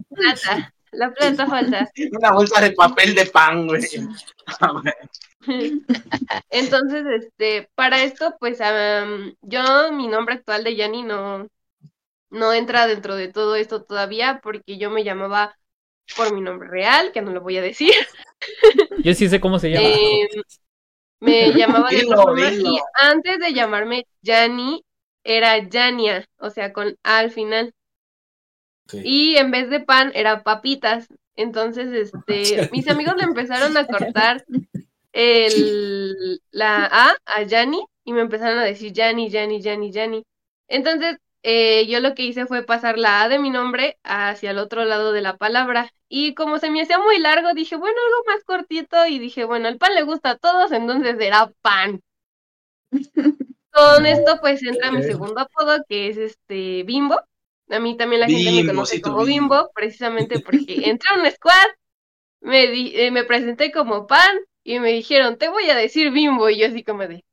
plata, 0.09 0.74
la 0.90 1.12
plata 1.12 1.47
falta. 1.47 1.88
Una 2.12 2.32
bolsa 2.32 2.61
de 2.61 2.72
papel 2.72 3.14
de 3.14 3.26
pan, 3.26 3.66
güey. 3.66 3.82
Entonces, 6.51 7.05
este, 7.22 7.70
para 7.74 8.03
esto, 8.03 8.36
pues 8.38 8.59
yo, 9.43 9.93
mi 9.93 10.09
nombre 10.09 10.34
actual 10.36 10.64
de 10.64 10.76
Yanni 10.76 11.03
no, 11.03 11.49
no 12.30 12.53
entra 12.53 12.86
dentro 12.86 13.16
de 13.16 13.28
todo 13.28 13.57
esto 13.57 13.82
todavía, 13.82 14.40
porque 14.43 14.78
yo 14.78 14.90
me 14.90 15.05
llamaba 15.05 15.57
por 16.16 16.34
mi 16.34 16.40
nombre 16.40 16.68
real, 16.68 17.12
que 17.12 17.22
no 17.22 17.30
lo 17.30 17.40
voy 17.40 17.57
a 17.59 17.62
decir. 17.62 17.93
Yo 19.03 19.14
sí 19.14 19.28
sé 19.28 19.40
cómo 19.40 19.59
se 19.59 19.70
llama. 19.70 19.88
Em, 19.88 20.43
me 21.20 21.53
llamaba 21.55 21.90
de 21.90 22.05
otra 22.05 22.22
forma, 22.22 22.51
dilo. 22.51 22.70
y 22.70 22.78
antes 22.95 23.38
de 23.38 23.53
llamarme 23.53 24.07
Yanni, 24.22 24.84
era 25.24 25.59
Yania, 25.68 26.26
o 26.38 26.51
sea, 26.51 26.72
con 26.72 26.97
A 27.03 27.18
al 27.18 27.30
final. 27.30 27.74
Y 28.93 29.36
en 29.36 29.51
vez 29.51 29.70
de 29.70 29.80
pan, 29.80 30.12
era 30.14 30.43
papitas. 30.43 31.09
Entonces, 31.36 31.93
este, 31.93 32.68
mis 32.72 32.88
amigos 32.88 33.14
le 33.16 33.24
empezaron 33.24 33.76
a 33.76 33.86
cortar 33.86 34.45
el, 35.12 36.40
la 36.51 36.84
A 36.86 37.16
a 37.24 37.43
Yanni 37.43 37.84
y 38.05 38.12
me 38.12 38.20
empezaron 38.20 38.59
a 38.59 38.64
decir 38.64 38.93
Yanni, 38.93 39.30
Yanni, 39.30 39.62
Yanni, 39.62 39.93
Yanni. 39.93 40.24
Entonces, 40.68 41.16
eh, 41.43 41.86
yo 41.88 42.01
lo 42.01 42.14
que 42.14 42.24
hice 42.24 42.47
fue 42.47 42.64
pasar 42.64 42.99
la 42.99 43.22
A 43.22 43.28
de 43.28 43.38
mi 43.38 43.51
nombre 43.51 43.99
hacia 44.05 44.51
el 44.53 44.59
otro 44.59 44.84
lado 44.84 45.12
de 45.12 45.22
la 45.22 45.36
palabra. 45.36 45.93
Y 46.09 46.34
como 46.34 46.59
se 46.59 46.70
me 46.70 46.82
hacía 46.82 46.99
muy 46.99 47.18
largo, 47.18 47.55
dije, 47.55 47.76
bueno, 47.76 47.97
algo 48.07 48.24
más 48.34 48.45
cortito. 48.45 49.07
Y 49.07 49.18
dije, 49.18 49.45
bueno, 49.45 49.68
el 49.68 49.78
pan 49.78 49.95
le 49.95 50.03
gusta 50.03 50.30
a 50.32 50.36
todos, 50.38 50.72
entonces 50.72 51.16
será 51.18 51.53
pan. 51.62 52.01
Con 53.70 54.07
esto, 54.07 54.38
pues 54.40 54.62
entra 54.62 54.90
mi 54.93 55.03
segundo 55.03 55.40
apodo, 55.40 55.82
que 55.88 56.09
es 56.09 56.16
este 56.18 56.82
Bimbo. 56.84 57.18
A 57.70 57.78
mí 57.80 57.97
también 57.97 58.20
la 58.20 58.28
gente 58.28 58.53
me 58.53 58.64
conoce 58.64 58.97
sí, 58.97 59.01
como 59.01 59.24
Bimbo. 59.24 59.24
Bimbo, 59.24 59.70
precisamente 59.74 60.40
porque 60.40 60.88
entré 60.90 61.09
a 61.11 61.18
un 61.20 61.30
squad, 61.30 61.66
me, 62.40 62.68
di- 62.68 62.93
eh, 62.97 63.11
me 63.12 63.24
presenté 63.24 63.72
como 63.72 64.07
pan 64.07 64.38
y 64.64 64.80
me 64.80 64.93
dijeron, 64.93 65.38
te 65.38 65.49
voy 65.49 65.70
a 65.70 65.76
decir 65.76 66.12
Bimbo. 66.12 66.51
Y 66.51 66.59
yo 66.61 66.68
así 66.68 66.84
como 66.84 67.07
de, 67.09 67.24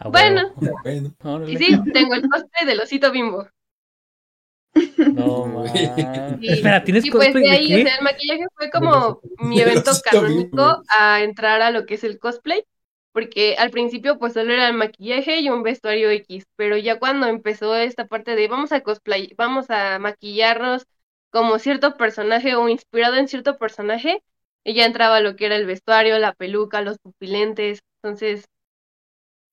Ah, 0.00 0.08
bueno. 0.08 0.52
Órale. 1.22 1.52
y 1.52 1.56
sí, 1.58 1.78
tengo 1.92 2.14
el 2.14 2.28
cosplay 2.28 2.66
del 2.66 2.80
osito 2.80 3.12
Bimbo. 3.12 3.46
No, 4.96 5.46
man. 5.46 5.66
Espera, 6.42 6.82
¿tienes 6.84 7.04
Y 7.04 7.10
pues 7.10 7.32
cosplay 7.32 7.60
de 7.60 7.66
qué? 7.66 7.82
o 7.82 7.86
sea, 7.86 7.96
el 7.96 8.04
maquillaje 8.04 8.44
fue 8.56 8.70
como 8.70 9.20
mi 9.38 9.60
evento 9.60 9.90
canónico 10.10 10.82
a 10.88 11.22
entrar 11.22 11.60
a 11.60 11.70
lo 11.70 11.84
que 11.84 11.94
es 11.94 12.04
el 12.04 12.18
cosplay, 12.18 12.64
porque 13.12 13.56
al 13.58 13.70
principio 13.70 14.18
pues 14.18 14.32
solo 14.32 14.52
era 14.52 14.68
el 14.68 14.74
maquillaje 14.74 15.40
y 15.40 15.50
un 15.50 15.62
vestuario 15.62 16.10
X, 16.10 16.46
pero 16.56 16.76
ya 16.78 16.98
cuando 16.98 17.26
empezó 17.26 17.76
esta 17.76 18.06
parte 18.06 18.36
de 18.36 18.48
vamos 18.48 18.72
a 18.72 18.80
cosplay, 18.80 19.34
vamos 19.36 19.70
a 19.70 19.98
maquillarnos 19.98 20.86
como 21.30 21.58
cierto 21.58 21.96
personaje 21.96 22.54
o 22.54 22.68
inspirado 22.68 23.16
en 23.16 23.28
cierto 23.28 23.58
personaje, 23.58 24.22
y 24.64 24.74
ya 24.74 24.86
entraba 24.86 25.20
lo 25.20 25.36
que 25.36 25.46
era 25.46 25.56
el 25.56 25.66
vestuario, 25.66 26.18
la 26.18 26.32
peluca, 26.32 26.80
los 26.80 26.98
pupilentes, 26.98 27.80
entonces 28.02 28.46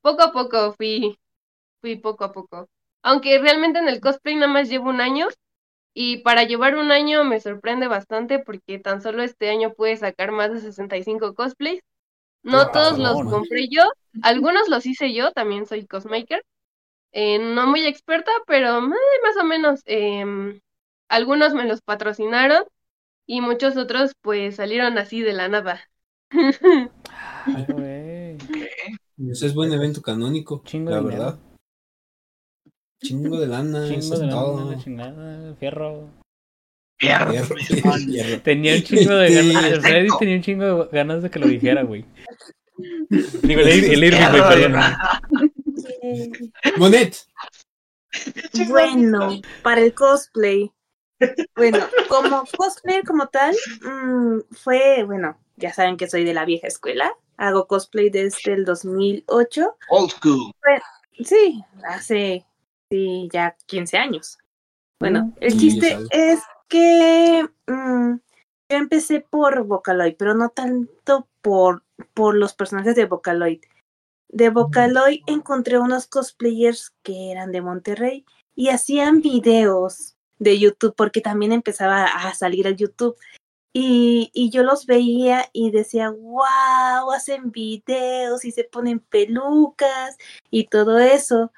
poco 0.08 0.24
a 0.24 0.32
poco 0.32 0.74
fui, 0.74 1.18
fui 1.82 1.98
poco 1.98 2.24
a 2.26 2.32
poco. 2.32 2.68
Aunque 3.04 3.40
realmente 3.40 3.80
en 3.80 3.90
el 3.90 4.00
cosplay 4.02 4.36
nada 4.36 4.52
más 4.54 4.70
llevo 4.70 4.90
un 4.90 5.02
año, 5.02 5.28
y 5.94 6.18
para 6.20 6.44
llevar 6.44 6.78
un 6.78 6.92
año 6.92 7.24
me 7.24 7.40
sorprende 7.40 7.88
bastante 7.88 8.40
porque 8.40 8.80
tan 8.80 9.02
solo 9.02 9.24
este 9.24 9.50
año 9.50 9.74
pude 9.74 9.98
sacar 9.98 10.32
más 10.32 10.54
de 10.54 10.62
65 10.62 11.34
cosplays. 11.34 11.82
No 12.44 12.72
todos 12.72 13.00
los 13.00 13.18
no. 13.24 13.32
compré 13.32 13.68
yo, 13.70 13.84
algunos 14.22 14.70
los 14.70 14.86
hice 14.86 15.14
yo, 15.14 15.32
también 15.32 15.66
soy 15.66 15.88
cosmaker. 15.88 16.44
Eh, 17.14 17.40
no 17.40 17.68
muy 17.68 17.86
experta, 17.86 18.32
pero 18.48 18.78
eh, 18.80 18.82
más 19.24 19.38
o 19.42 19.44
menos. 19.44 19.82
em, 19.86 20.62
algunos 21.10 21.54
me 21.54 21.66
los 21.66 21.82
patrocinaron 21.82 22.64
y 23.28 23.42
muchos 23.42 23.78
otros 23.78 24.14
pues 24.22 24.58
salieron 24.58 24.98
así 25.00 25.22
de 25.22 25.34
la 25.34 25.48
nada. 25.50 25.82
Ay. 27.46 27.97
Pues 29.18 29.42
es 29.44 29.54
buen 29.54 29.72
evento 29.74 30.02
canónico, 30.02 30.62
Chingo 30.66 30.92
la 30.92 30.98
de 30.98 31.04
dinero. 31.04 31.24
verdad. 31.24 31.40
Chingo 33.02 33.40
de 33.40 33.48
lana, 33.48 33.88
Chingo 33.88 34.18
de 34.18 34.28
todo. 34.30 34.80
chingada, 34.80 35.56
fierro. 35.56 36.10
Fierro. 37.00 37.32
Fierro, 37.32 37.56
fierro. 37.56 38.42
Tenía 38.42 38.76
un 38.76 38.82
chingo 38.82 39.14
de 39.16 39.34
ganas. 39.36 39.80
Freddy 39.82 40.08
tenía 40.18 40.36
un 40.38 40.42
chingo 40.42 40.86
de 40.86 40.90
ganas 40.92 41.22
de 41.24 41.30
que 41.30 41.40
lo 41.40 41.48
dijera, 41.48 41.84
güey. 41.84 42.06
Digo, 43.44 43.62
el, 43.62 43.70
el 43.70 44.04
Irving, 44.04 44.30
güey, 44.32 44.42
perdón. 44.50 44.82
Monet, 46.78 47.16
Bueno, 48.68 49.42
para 49.64 49.82
el 49.82 49.94
cosplay. 49.94 50.72
Bueno, 51.56 51.80
como 52.10 52.44
cosplayer 52.56 53.04
como 53.04 53.28
tal, 53.28 53.56
mm, 53.82 54.40
fue, 54.56 55.04
bueno, 55.04 55.40
ya 55.56 55.74
saben 55.74 55.98
que 55.98 56.08
soy 56.10 56.24
de 56.24 56.34
la 56.34 56.46
vieja 56.46 56.68
escuela. 56.68 57.12
Hago 57.38 57.68
cosplay 57.68 58.10
desde 58.10 58.54
el 58.54 58.66
2008. 58.66 59.76
Old 59.90 60.12
school. 60.12 60.52
Sí, 61.24 61.64
hace 61.88 62.46
sí, 62.92 63.30
ya 63.32 63.56
15 63.66 63.98
años. 63.98 64.38
Bueno, 65.00 65.34
el 65.40 65.52
Sí, 65.52 65.58
chiste 65.60 65.98
es 66.12 66.42
que 66.68 67.48
mm, 67.68 68.16
yo 68.70 68.78
empecé 68.78 69.22
por 69.22 69.64
Vocaloid, 69.66 70.16
pero 70.18 70.34
no 70.34 70.50
tanto 70.50 71.28
por, 71.42 71.84
por 72.14 72.36
los 72.36 72.54
personajes 72.54 72.96
de 72.96 73.06
Vocaloid. 73.06 73.62
De 74.30 74.50
Vocaloid 74.50 75.22
encontré 75.28 75.80
unos 75.80 76.08
cosplayers 76.08 76.94
que 77.04 77.32
eran 77.32 77.52
de 77.52 77.62
Monterrey 77.62 78.26
y 78.56 78.70
hacían 78.70 79.22
videos 79.22 80.16
de 80.40 80.60
YouTube 80.60 80.96
porque 80.96 81.22
también 81.22 81.52
empezaba 81.52 82.06
a 82.06 82.34
salir 82.34 82.68
el 82.68 82.76
YouTube. 82.76 83.16
Y, 83.80 84.32
y 84.34 84.50
yo 84.50 84.64
los 84.64 84.88
veía 84.88 85.52
y 85.54 85.70
decía, 85.70 86.10
wow, 86.10 87.12
hacen 87.16 87.52
videos 87.52 88.44
y 88.44 88.52
se 88.52 88.64
ponen 88.64 89.00
pelucas 89.00 90.18
y 90.50 90.66
todo 90.66 90.98
eso. 90.98 91.52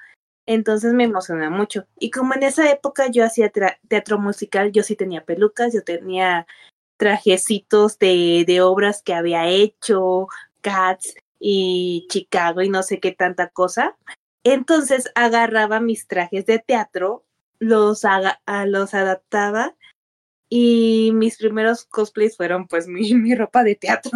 Entonces 0.44 0.92
me 0.92 1.04
emociona 1.04 1.48
mucho. 1.48 1.86
Y 1.98 2.10
como 2.10 2.34
en 2.34 2.42
esa 2.42 2.70
época 2.70 3.06
yo 3.10 3.24
hacía 3.24 3.50
teatro 3.88 4.18
musical, 4.18 4.70
yo 4.70 4.82
sí 4.82 4.96
tenía 4.96 5.24
pelucas, 5.24 5.72
yo 5.72 5.82
tenía 5.82 6.46
trajecitos 6.98 7.98
de, 7.98 8.44
de 8.46 8.60
obras 8.60 9.02
que 9.02 9.14
había 9.14 9.48
hecho, 9.48 10.28
Cats 10.60 11.14
y 11.38 12.06
Chicago 12.10 12.60
y 12.60 12.68
no 12.68 12.82
sé 12.82 13.00
qué 13.00 13.12
tanta 13.12 13.48
cosa. 13.48 13.96
Entonces 14.44 15.10
agarraba 15.14 15.80
mis 15.80 16.06
trajes 16.06 16.44
de 16.44 16.58
teatro, 16.58 17.24
los, 17.58 18.02
los 18.66 18.94
adaptaba 18.94 19.74
y 20.52 21.12
mis 21.14 21.38
primeros 21.38 21.84
cosplays 21.84 22.36
fueron 22.36 22.66
pues 22.66 22.86
mi, 22.88 23.14
mi 23.14 23.34
ropa 23.34 23.62
de 23.64 23.76
teatro. 23.76 24.10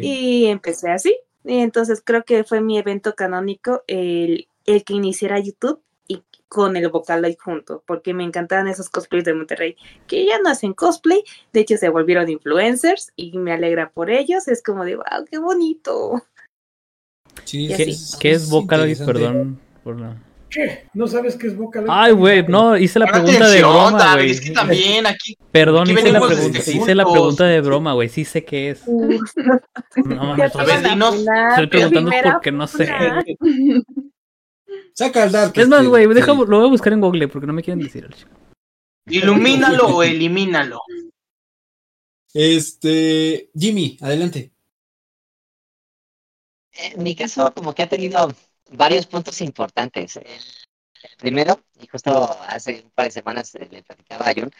Y 0.00 0.46
empecé 0.46 0.90
así. 0.90 1.14
Y 1.44 1.58
entonces 1.58 2.02
creo 2.04 2.24
que 2.24 2.42
fue 2.42 2.60
mi 2.60 2.76
evento 2.78 3.14
canónico 3.14 3.84
el, 3.86 4.48
el 4.64 4.82
que 4.82 4.94
iniciara 4.94 5.38
YouTube 5.38 5.80
y 6.08 6.22
con 6.48 6.76
el 6.76 6.88
Vocaloid 6.88 7.36
junto, 7.38 7.84
porque 7.86 8.14
me 8.14 8.24
encantaban 8.24 8.66
esos 8.68 8.88
cosplays 8.88 9.24
de 9.24 9.34
Monterrey, 9.34 9.76
que 10.06 10.24
ya 10.26 10.38
no 10.40 10.48
hacen 10.50 10.72
cosplay, 10.72 11.22
de 11.52 11.60
hecho 11.60 11.76
se 11.76 11.88
volvieron 11.88 12.28
influencers 12.28 13.12
y 13.16 13.36
me 13.38 13.52
alegra 13.52 13.90
por 13.90 14.10
ellos, 14.10 14.48
es 14.48 14.62
como 14.62 14.84
de, 14.84 14.96
wow, 14.96 15.24
qué 15.30 15.38
bonito. 15.38 16.22
sí, 17.44 17.68
¿Qué, 17.76 17.94
qué 18.20 18.30
es 18.32 18.48
Vocaloid? 18.50 18.98
Perdón. 19.04 19.60
por 19.84 20.00
la- 20.00 20.16
¿Qué? 20.56 20.88
¿No 20.94 21.06
sabes 21.06 21.36
qué 21.36 21.48
es 21.48 21.56
Vocaloid? 21.56 21.90
Ay, 21.92 22.12
güey, 22.12 22.42
no, 22.46 22.78
hice 22.78 22.98
la 22.98 23.06
pregunta 23.06 23.46
de 23.46 23.58
broma, 23.58 24.14
güey. 24.14 24.30
Es 24.30 24.40
que 24.40 24.52
también 24.52 25.06
aquí. 25.06 25.36
Perdón, 25.52 25.82
aquí 25.82 25.92
hice 25.92 26.12
la, 26.12 26.20
pregunta, 26.26 26.58
hice 26.58 26.94
la 26.94 27.04
pregunta 27.04 27.44
de 27.44 27.60
broma, 27.60 27.92
güey. 27.92 28.08
Sí 28.08 28.24
sé 28.24 28.42
qué 28.42 28.70
es. 28.70 28.88
No 28.88 30.24
mames, 30.24 30.56
A 30.56 30.64
ver, 30.64 30.82
dinos. 30.82 31.14
estoy 31.50 31.66
preguntando 31.66 32.10
porque 32.32 32.52
no 32.52 32.66
sé. 32.66 32.88
saca 34.94 35.24
el 35.24 35.32
Dark. 35.32 35.52
Es 35.54 35.68
más, 35.68 35.86
güey, 35.86 36.06
lo 36.06 36.46
voy 36.46 36.66
a 36.66 36.70
buscar 36.70 36.94
en 36.94 37.02
Google 37.02 37.28
porque 37.28 37.46
no 37.46 37.52
me 37.52 37.62
quieren 37.62 37.84
decir. 37.84 38.08
Ilumínalo 39.04 39.88
o 39.96 40.02
elimínalo. 40.02 40.80
Este, 42.32 43.50
Jimmy, 43.54 43.98
adelante. 44.00 44.52
En 46.72 47.02
mi 47.02 47.14
caso, 47.14 47.52
como 47.54 47.74
que 47.74 47.82
ha 47.82 47.88
tenido 47.90 48.32
varios 48.70 49.06
puntos 49.06 49.40
importantes. 49.40 50.16
El 50.16 51.16
primero, 51.18 51.60
y 51.80 51.86
justo 51.86 52.38
hace 52.48 52.82
un 52.84 52.90
par 52.90 53.06
de 53.06 53.10
semanas 53.12 53.54
eh, 53.54 53.68
le 53.70 53.82
platicaba 53.82 54.28
a 54.28 54.34
Jun, 54.34 54.50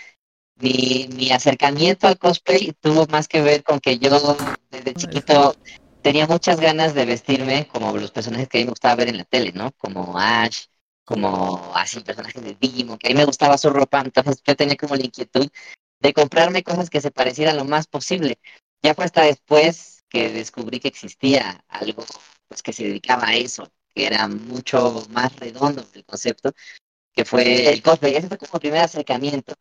mi, 0.56 1.08
mi 1.14 1.30
acercamiento 1.30 2.06
al 2.06 2.18
cosplay 2.18 2.72
tuvo 2.80 3.06
más 3.06 3.28
que 3.28 3.42
ver 3.42 3.62
con 3.62 3.80
que 3.80 3.98
yo 3.98 4.36
desde 4.70 4.94
chiquito 4.94 5.54
tenía 6.02 6.26
muchas 6.26 6.60
ganas 6.60 6.94
de 6.94 7.04
vestirme 7.04 7.66
como 7.68 7.96
los 7.96 8.10
personajes 8.10 8.48
que 8.48 8.58
a 8.58 8.60
mí 8.60 8.64
me 8.64 8.70
gustaba 8.70 8.94
ver 8.94 9.08
en 9.08 9.18
la 9.18 9.24
tele, 9.24 9.52
¿no? 9.52 9.72
Como 9.72 10.18
Ash, 10.18 10.66
como 11.04 11.72
así 11.74 12.00
personajes 12.00 12.42
de 12.42 12.56
Digimon, 12.58 12.98
que 12.98 13.08
a 13.08 13.10
mí 13.10 13.16
me 13.16 13.24
gustaba 13.24 13.58
su 13.58 13.70
ropa, 13.70 14.00
entonces 14.00 14.42
yo 14.46 14.56
tenía 14.56 14.76
como 14.76 14.96
la 14.96 15.04
inquietud 15.04 15.48
de 16.00 16.12
comprarme 16.12 16.62
cosas 16.62 16.90
que 16.90 17.00
se 17.00 17.10
parecieran 17.10 17.56
lo 17.56 17.64
más 17.64 17.86
posible. 17.86 18.38
Ya 18.82 18.94
fue 18.94 19.04
hasta 19.04 19.22
después 19.22 20.04
que 20.08 20.30
descubrí 20.30 20.80
que 20.80 20.88
existía 20.88 21.64
algo 21.68 22.04
pues 22.48 22.62
que 22.62 22.72
se 22.72 22.84
dedicaba 22.84 23.28
a 23.28 23.34
eso, 23.34 23.68
que 23.96 24.06
era 24.06 24.28
mucho 24.28 25.06
más 25.10 25.34
redondo 25.36 25.82
el 25.94 26.04
concepto, 26.04 26.52
que 27.14 27.24
fue 27.24 27.72
el 27.72 27.82
cosplay. 27.82 28.14
Ese 28.14 28.28
fue 28.28 28.36
como 28.36 28.50
el 28.54 28.60
primer 28.60 28.82
acercamiento. 28.82 29.54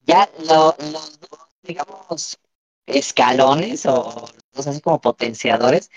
Ya 0.00 0.30
lo- 0.38 0.74
los 0.92 1.20
dos, 1.20 1.40
digamos, 1.62 2.38
escalones 2.86 3.84
o 3.84 4.26
dos 4.54 4.66
así 4.66 4.80
como 4.80 5.02
potenciadores, 5.02 5.90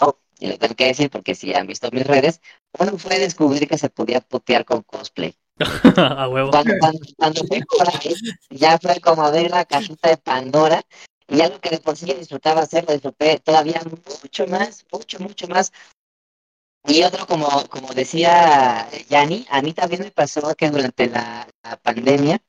uno, 0.00 0.20
y 0.38 0.46
lo 0.46 0.58
tengo 0.58 0.76
que 0.76 0.86
decir 0.86 1.10
porque 1.10 1.34
si 1.34 1.52
han 1.52 1.66
visto 1.66 1.90
mis 1.90 2.06
redes, 2.06 2.40
uno 2.78 2.96
fue 2.96 3.18
descubrir 3.18 3.66
que 3.68 3.76
se 3.78 3.90
podía 3.90 4.20
putear 4.20 4.64
con 4.64 4.82
cosplay. 4.82 5.36
a 5.96 6.28
huevo. 6.28 6.50
Cuando, 6.52 6.74
cuando, 6.78 7.00
cuando 7.16 7.40
fui 7.44 7.60
por 7.62 7.88
ahí, 7.88 8.14
ya 8.50 8.78
fue 8.78 9.00
como 9.00 9.24
abrir 9.24 9.50
la 9.50 9.64
cajita 9.64 10.10
de 10.10 10.16
Pandora 10.16 10.80
y 11.26 11.40
algo 11.40 11.60
que 11.60 11.70
de 11.70 11.78
por 11.78 11.96
sí 11.96 12.06
disfrutaba 12.14 12.60
hacer, 12.60 12.84
lo 12.86 12.92
disfruté 12.92 13.40
todavía 13.40 13.82
mucho 14.22 14.46
más, 14.46 14.86
mucho, 14.92 15.18
mucho 15.18 15.48
más. 15.48 15.72
Y 16.88 17.02
otro, 17.02 17.26
como, 17.26 17.48
como 17.68 17.92
decía 17.94 18.88
Yanni, 19.08 19.46
a 19.50 19.60
mí 19.62 19.72
también 19.72 20.02
me 20.02 20.10
pasó 20.12 20.54
que 20.54 20.70
durante 20.70 21.08
la, 21.08 21.48
pandemia 21.82 22.40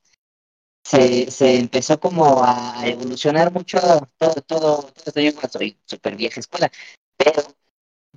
se, 0.84 1.30
se 1.30 1.56
empezó 1.56 1.98
como 2.00 2.44
a 2.44 2.86
evolucionar 2.86 3.52
mucho 3.52 3.78
todo, 4.16 4.34
todo, 4.42 4.82
todo 4.82 4.94
esto. 5.06 5.20
Yo 5.20 5.32
soy 5.50 5.78
súper 5.86 6.16
vieja 6.16 6.40
escuela, 6.40 6.70
pero 7.16 7.42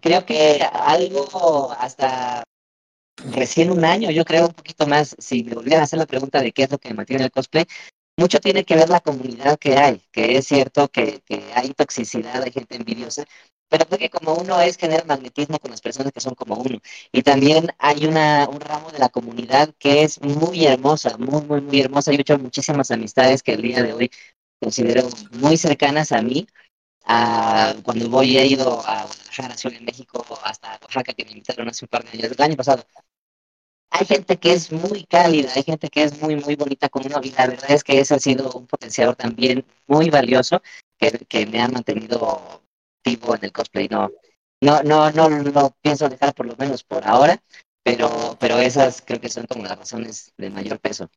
creo 0.01 0.25
que 0.25 0.61
algo 0.63 1.71
hasta 1.71 2.43
recién 3.31 3.71
un 3.71 3.85
año, 3.85 4.11
yo 4.11 4.25
creo 4.25 4.47
un 4.47 4.53
poquito 4.53 4.87
más, 4.87 5.15
si 5.19 5.43
me 5.43 5.55
volvieran 5.55 5.81
a 5.81 5.83
hacer 5.85 5.99
la 5.99 6.05
pregunta 6.05 6.41
de 6.41 6.51
qué 6.51 6.63
es 6.63 6.71
lo 6.71 6.77
que 6.77 6.93
mantiene 6.93 7.25
el 7.25 7.31
cosplay, 7.31 7.65
mucho 8.17 8.39
tiene 8.39 8.63
que 8.65 8.75
ver 8.75 8.89
la 8.89 8.99
comunidad 8.99 9.57
que 9.57 9.77
hay, 9.77 10.01
que 10.11 10.37
es 10.37 10.47
cierto 10.47 10.87
que, 10.89 11.21
que 11.21 11.43
hay 11.55 11.73
toxicidad, 11.73 12.43
hay 12.43 12.51
gente 12.51 12.75
envidiosa, 12.75 13.25
pero 13.71 13.85
creo 13.85 13.99
que 13.99 14.09
como 14.09 14.33
uno 14.35 14.59
es, 14.59 14.75
genera 14.77 15.05
magnetismo 15.05 15.57
con 15.57 15.71
las 15.71 15.79
personas 15.81 16.11
que 16.11 16.19
son 16.19 16.35
como 16.35 16.55
uno. 16.55 16.79
Y 17.13 17.23
también 17.23 17.69
hay 17.79 18.05
una, 18.05 18.47
un 18.49 18.59
ramo 18.59 18.91
de 18.91 18.99
la 18.99 19.07
comunidad 19.07 19.73
que 19.79 20.03
es 20.03 20.21
muy 20.21 20.65
hermosa, 20.65 21.17
muy, 21.17 21.41
muy, 21.43 21.61
muy 21.61 21.79
hermosa. 21.79 22.11
Yo 22.11 22.17
he 22.17 22.21
hecho 22.21 22.37
muchísimas 22.37 22.91
amistades 22.91 23.41
que 23.41 23.53
el 23.53 23.61
día 23.61 23.81
de 23.81 23.93
hoy 23.93 24.11
considero 24.59 25.07
muy 25.31 25.55
cercanas 25.55 26.11
a 26.11 26.21
mí. 26.21 26.47
Ah, 27.05 27.73
cuando 27.83 28.09
voy 28.09 28.37
he 28.37 28.45
ido 28.45 28.81
a 28.85 29.05
Guadalajara, 29.05 29.57
Ciudad 29.57 29.79
de 29.79 29.85
México, 29.85 30.25
hasta 30.43 30.77
Oaxaca, 30.81 31.13
que 31.13 31.23
me 31.23 31.31
invitaron 31.31 31.69
hace 31.69 31.85
un 31.85 31.89
par 31.89 32.03
de 32.03 32.09
años, 32.11 32.31
el 32.31 32.41
año 32.43 32.57
pasado. 32.57 32.83
Hay 33.89 34.05
gente 34.05 34.37
que 34.37 34.51
es 34.53 34.71
muy 34.71 35.05
cálida, 35.05 35.51
hay 35.55 35.63
gente 35.63 35.87
que 35.89 36.03
es 36.03 36.21
muy, 36.21 36.35
muy 36.35 36.55
bonita 36.55 36.89
con 36.89 37.05
uno, 37.05 37.21
y 37.23 37.31
la 37.31 37.47
verdad 37.47 37.71
es 37.71 37.83
que 37.85 37.99
ese 37.99 38.15
ha 38.15 38.19
sido 38.19 38.51
un 38.51 38.67
potenciador 38.67 39.15
también 39.15 39.65
muy 39.87 40.09
valioso 40.09 40.61
que, 40.97 41.11
que 41.27 41.45
me 41.45 41.61
ha 41.61 41.67
mantenido 41.69 42.61
vivo 43.03 43.35
en 43.35 43.45
el 43.45 43.51
cosplay. 43.51 43.87
No, 43.89 44.09
no, 44.61 44.83
no, 44.83 45.11
no 45.11 45.29
lo 45.29 45.75
pienso 45.81 46.07
dejar 46.09 46.33
por 46.33 46.45
lo 46.45 46.55
menos 46.57 46.83
por 46.83 47.07
ahora, 47.07 47.41
pero, 47.83 48.37
pero 48.39 48.57
esas 48.59 49.01
creo 49.01 49.19
que 49.19 49.29
son 49.29 49.47
como 49.47 49.63
las 49.63 49.77
razones 49.77 50.33
de 50.37 50.49
mayor 50.49 50.79
peso. 50.79 51.09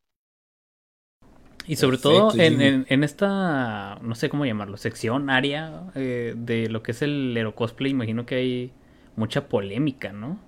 Y 1.67 1.77
sobre 1.77 1.97
todo 1.97 2.31
Perfecto, 2.31 2.43
en, 2.43 2.51
Jimmy. 2.51 2.65
en, 2.65 2.85
en 2.89 3.03
esta, 3.03 3.95
no 4.01 4.13
sé 4.15 4.29
cómo 4.29 4.45
llamarlo, 4.45 4.77
sección, 4.77 5.29
área 5.29 5.91
eh, 5.95 6.33
de 6.35 6.69
lo 6.69 6.83
que 6.83 6.91
es 6.91 7.01
el 7.01 7.35
Hero 7.35 7.55
Cosplay, 7.55 7.91
imagino 7.91 8.25
que 8.25 8.35
hay 8.35 8.73
mucha 9.15 9.47
polémica, 9.47 10.11
¿no? 10.11 10.39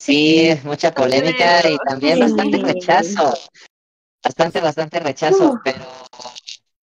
Sí, 0.00 0.50
mucha 0.64 0.92
polémica 0.92 1.60
y 1.68 1.76
también 1.86 2.18
bastante 2.18 2.58
rechazo. 2.58 3.34
Bastante, 4.24 4.60
bastante 4.60 5.00
rechazo, 5.00 5.60
pero, 5.64 5.84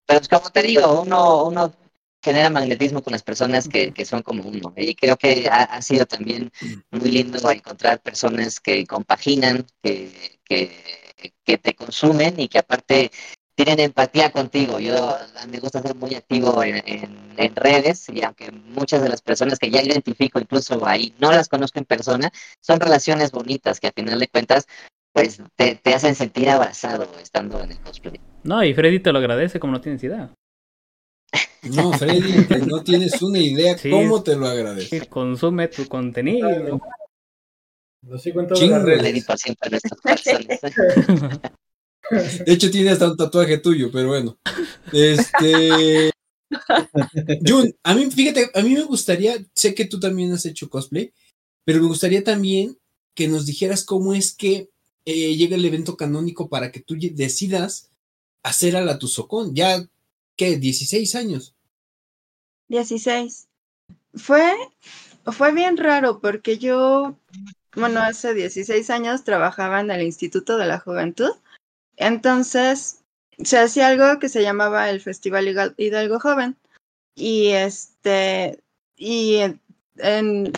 pero 0.06 0.20
como 0.31 0.51
te 0.51 0.62
digo, 0.62 1.02
uno, 1.02 1.44
uno 1.44 1.73
genera 2.23 2.51
magnetismo 2.51 3.03
con 3.03 3.12
las 3.12 3.23
personas 3.23 3.69
que, 3.69 3.93
que 3.93 4.05
son 4.05 4.23
como 4.23 4.43
uno. 4.43 4.73
Y 4.77 4.95
creo 4.95 5.16
que 5.16 5.49
ha, 5.51 5.65
ha 5.65 5.82
sido 5.82 6.07
también 6.07 6.51
muy 6.90 7.11
lindo 7.11 7.39
encontrar 7.51 8.01
personas 8.01 8.61
que 8.61 8.86
compaginan, 8.86 9.66
que, 9.82 10.39
que, 10.45 10.73
que 11.45 11.59
te 11.59 11.74
consumen 11.74 12.39
y 12.39 12.49
que 12.49 12.59
aparte 12.59 13.11
tienen 13.55 13.81
empatía 13.81 14.31
contigo. 14.31 14.78
Yo 14.78 15.16
me 15.51 15.59
gusta 15.59 15.82
ser 15.82 15.97
muy 15.97 16.15
activo 16.15 16.62
en, 16.62 16.77
en, 16.86 17.35
en, 17.36 17.57
redes 17.57 18.09
y 18.09 18.23
aunque 18.23 18.53
muchas 18.53 19.03
de 19.03 19.09
las 19.09 19.20
personas 19.20 19.59
que 19.59 19.70
ya 19.70 19.82
identifico 19.82 20.39
incluso 20.39 20.86
ahí 20.86 21.12
no 21.19 21.32
las 21.32 21.49
conozco 21.49 21.81
en 21.81 21.85
persona, 21.85 22.31
son 22.61 22.78
relaciones 22.78 23.32
bonitas 23.32 23.81
que 23.81 23.89
a 23.89 23.93
final 23.93 24.20
de 24.20 24.28
cuentas 24.28 24.66
pues 25.12 25.43
te, 25.57 25.74
te 25.74 25.95
hacen 25.95 26.15
sentir 26.15 26.49
abrazado 26.51 27.09
estando 27.20 27.61
en 27.61 27.73
el 27.73 27.81
cosplay. 27.81 28.20
No, 28.45 28.62
y 28.62 28.74
Freddy 28.74 29.01
te 29.01 29.12
lo 29.12 29.19
agradece 29.19 29.59
como 29.59 29.73
no 29.73 29.81
tienes 29.81 30.05
idea. 30.05 30.31
No, 31.63 31.93
Freddy, 31.93 32.45
pues 32.45 32.67
no 32.67 32.83
tienes 32.83 33.21
una 33.21 33.39
idea 33.39 33.77
Sí, 33.77 33.91
cómo 33.91 34.23
te 34.23 34.37
lo 34.37 34.47
agradece. 34.47 35.07
Consume 35.07 35.69
tu 35.69 35.87
contenido. 35.87 36.81
A 39.61 39.69
nuestras 39.69 40.01
personas. 40.01 40.61
De 42.47 42.53
hecho, 42.53 42.71
tiene 42.71 42.91
hasta 42.91 43.11
un 43.11 43.17
tatuaje 43.17 43.59
tuyo, 43.59 43.91
pero 43.93 44.09
bueno. 44.09 44.39
Este. 44.93 46.11
Jun, 47.47 47.75
a 47.83 47.95
mí, 47.95 48.11
fíjate, 48.11 48.51
a 48.55 48.63
mí 48.63 48.75
me 48.75 48.85
gustaría, 48.85 49.37
sé 49.55 49.75
que 49.75 49.85
tú 49.85 50.01
también 50.01 50.33
has 50.33 50.47
hecho 50.47 50.71
cosplay, 50.71 51.13
pero 51.65 51.81
me 51.81 51.89
gustaría 51.89 52.25
también 52.25 52.79
que 53.15 53.29
nos 53.29 53.45
dijeras 53.45 53.85
cómo 53.85 54.15
es 54.15 54.35
que 54.35 54.71
eh, 55.05 55.37
llega 55.37 55.57
el 55.57 55.65
evento 55.65 55.97
canónico 55.97 56.49
para 56.49 56.73
que 56.73 56.81
tú 56.81 56.97
decidas 56.99 57.91
hacer 58.43 58.77
a 58.77 58.81
la 58.81 58.99
Tuzocón. 58.99 59.55
Ya, 59.55 59.87
¿qué? 60.39 60.56
16 60.56 61.15
años. 61.16 61.55
16. 62.69 63.48
Fue, 64.15 64.55
fue 65.24 65.52
bien 65.52 65.77
raro 65.77 66.20
porque 66.20 66.56
yo, 66.56 67.19
bueno, 67.74 68.01
hace 68.01 68.32
16 68.32 68.89
años 68.89 69.24
trabajaba 69.24 69.81
en 69.81 69.90
el 69.90 70.02
Instituto 70.02 70.56
de 70.56 70.66
la 70.66 70.78
Juventud. 70.78 71.32
Entonces, 71.97 73.02
se 73.43 73.59
hacía 73.59 73.89
algo 73.89 74.19
que 74.19 74.31
se 74.31 74.43
llamaba 74.43 74.89
el 74.89 75.01
Festival 75.01 75.74
Hidalgo 75.77 76.20
Joven. 76.20 76.56
Y 77.15 77.48
este, 77.48 78.62
y 78.97 79.39
en, 79.39 79.60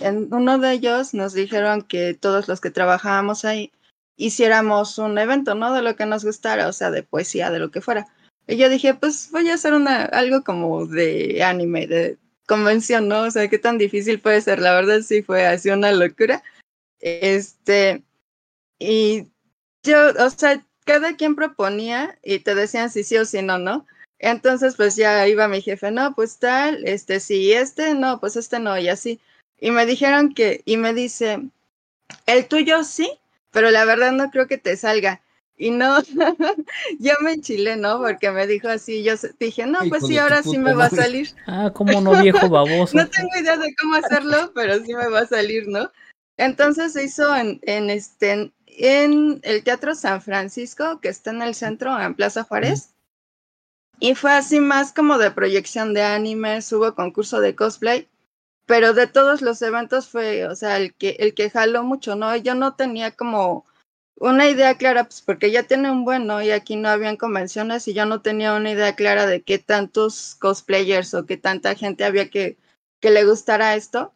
en 0.03 0.33
uno 0.33 0.59
de 0.59 0.73
ellos 0.73 1.15
nos 1.15 1.33
dijeron 1.33 1.83
que 1.83 2.13
todos 2.13 2.49
los 2.49 2.61
que 2.61 2.71
trabajábamos 2.71 3.47
ahí 3.47 3.73
hiciéramos 4.17 4.99
un 4.99 5.17
evento, 5.17 5.55
¿no? 5.55 5.73
De 5.73 5.81
lo 5.81 5.97
que 5.97 6.05
nos 6.05 6.27
gustara, 6.27 6.69
o 6.69 6.75
sea, 6.75 6.91
de 6.91 7.03
poesía, 7.03 7.51
de 7.51 7.59
lo 7.59 7.71
que 7.71 7.81
fuera. 7.81 8.07
Y 8.51 8.57
yo 8.57 8.69
dije, 8.69 8.95
pues 8.95 9.31
voy 9.31 9.49
a 9.49 9.55
hacer 9.55 9.75
una, 9.75 10.05
algo 10.07 10.43
como 10.43 10.85
de 10.87 11.43
anime, 11.43 11.87
de 11.87 12.19
convención, 12.47 13.07
¿no? 13.07 13.23
O 13.23 13.31
sea, 13.31 13.49
qué 13.49 13.59
tan 13.59 13.79
difícil 13.79 14.21
puede 14.21 14.41
ser. 14.41 14.59
La 14.59 14.75
verdad 14.75 15.03
sí 15.03 15.23
fue 15.23 15.47
así 15.47 15.71
una 15.71 15.93
locura. 15.93 16.43
Este, 16.99 18.03
y 18.81 19.29
yo, 19.85 20.11
o 20.19 20.31
sea, 20.31 20.67
cada 20.85 21.17
quien 21.17 21.37
proponía 21.37 22.19
y 22.25 22.41
te 22.41 22.57
decían 22.57 22.91
si 22.91 23.05
sí 23.05 23.17
o 23.19 23.25
si 23.25 23.41
no, 23.43 23.59
¿no? 23.59 23.87
Entonces, 24.19 24.75
pues 24.75 24.97
ya 24.97 25.29
iba 25.29 25.47
mi 25.47 25.63
jefe, 25.63 25.93
no, 25.93 26.15
pues 26.15 26.39
tal, 26.39 26.85
este 26.87 27.21
sí, 27.21 27.53
este, 27.53 27.95
no, 27.95 28.19
pues 28.19 28.37
este 28.37 28.59
no, 28.59 28.77
y 28.79 28.89
así. 28.89 29.21
Y 29.61 29.71
me 29.71 29.87
dijeron 29.87 30.35
que, 30.35 30.63
y 30.65 30.77
me 30.77 30.93
dice, 30.93 31.41
el 32.27 32.49
tuyo 32.49 32.83
sí, 32.83 33.13
pero 33.53 33.71
la 33.71 33.85
verdad 33.85 34.13
no 34.13 34.31
creo 34.31 34.49
que 34.49 34.59
te 34.59 34.77
salga. 34.77 35.23
Y 35.61 35.71
no, 35.71 36.03
yo 36.99 37.13
me 37.21 37.35
enchilé, 37.35 37.77
¿no? 37.77 37.99
Porque 37.99 38.31
me 38.31 38.47
dijo 38.47 38.69
así, 38.69 39.03
yo 39.05 39.13
dije, 39.39 39.67
no, 39.67 39.81
pues 39.91 40.07
sí, 40.07 40.17
ahora 40.17 40.43
sí 40.43 40.57
me 40.57 40.73
va 40.73 40.87
a 40.87 40.91
salir. 40.91 41.35
Ah, 41.47 41.71
cómo 41.75 42.01
no, 42.01 42.19
viejo 42.23 42.49
baboso. 42.49 42.97
No 42.97 43.07
tengo 43.07 43.29
idea 43.39 43.59
de 43.59 43.75
cómo 43.79 43.97
hacerlo, 43.97 44.53
pero 44.55 44.83
sí 44.83 44.95
me 44.95 45.09
va 45.09 45.21
a 45.21 45.27
salir, 45.27 45.69
¿no? 45.69 45.93
Entonces 46.39 46.95
se 46.95 47.05
hizo 47.05 47.37
en, 47.37 47.61
en, 47.65 47.91
este, 47.91 48.51
en 48.69 49.41
el 49.43 49.63
Teatro 49.63 49.95
San 49.95 50.23
Francisco, 50.23 50.99
que 51.03 51.11
está 51.11 51.31
en 51.31 51.43
el 51.43 51.55
centro, 51.55 52.01
en 52.01 52.15
Plaza 52.15 52.45
Juárez. 52.45 52.95
Y 53.99 54.15
fue 54.15 54.33
así 54.33 54.61
más 54.61 54.95
como 54.95 55.19
de 55.19 55.31
proyección 55.31 55.93
de 55.93 56.03
animes, 56.05 56.73
hubo 56.73 56.95
concurso 56.95 57.39
de 57.39 57.55
cosplay, 57.55 58.09
pero 58.65 58.95
de 58.95 59.07
todos 59.07 59.43
los 59.43 59.61
eventos 59.61 60.09
fue, 60.09 60.47
o 60.47 60.57
sea, 60.57 60.79
el 60.79 60.95
que, 60.95 61.17
el 61.19 61.35
que 61.35 61.51
jaló 61.51 61.85
mucho, 61.85 62.17
¿no? 62.17 62.35
Yo 62.37 62.55
no 62.55 62.77
tenía 62.77 63.11
como 63.11 63.67
una 64.21 64.49
idea 64.49 64.77
clara, 64.77 65.05
pues 65.05 65.23
porque 65.23 65.51
ya 65.51 65.65
tiene 65.65 65.91
un 65.91 66.05
buen. 66.05 66.31
Y 66.43 66.51
aquí 66.51 66.77
no 66.77 66.89
habían 66.89 67.17
convenciones 67.17 67.89
y 67.89 67.95
yo 67.95 68.05
no 68.07 68.21
tenía 68.21 68.55
una 68.55 68.71
idea 68.71 68.95
clara 68.95 69.27
de 69.27 69.43
qué 69.43 69.59
tantos 69.59 70.37
cosplayers 70.39 71.15
o 71.15 71.27
qué 71.27 71.37
tanta 71.37 71.75
gente 71.75 72.05
había 72.05 72.31
que, 72.31 72.59
que 73.01 73.11
le 73.11 73.25
gustara 73.25 73.75
esto. 73.75 74.13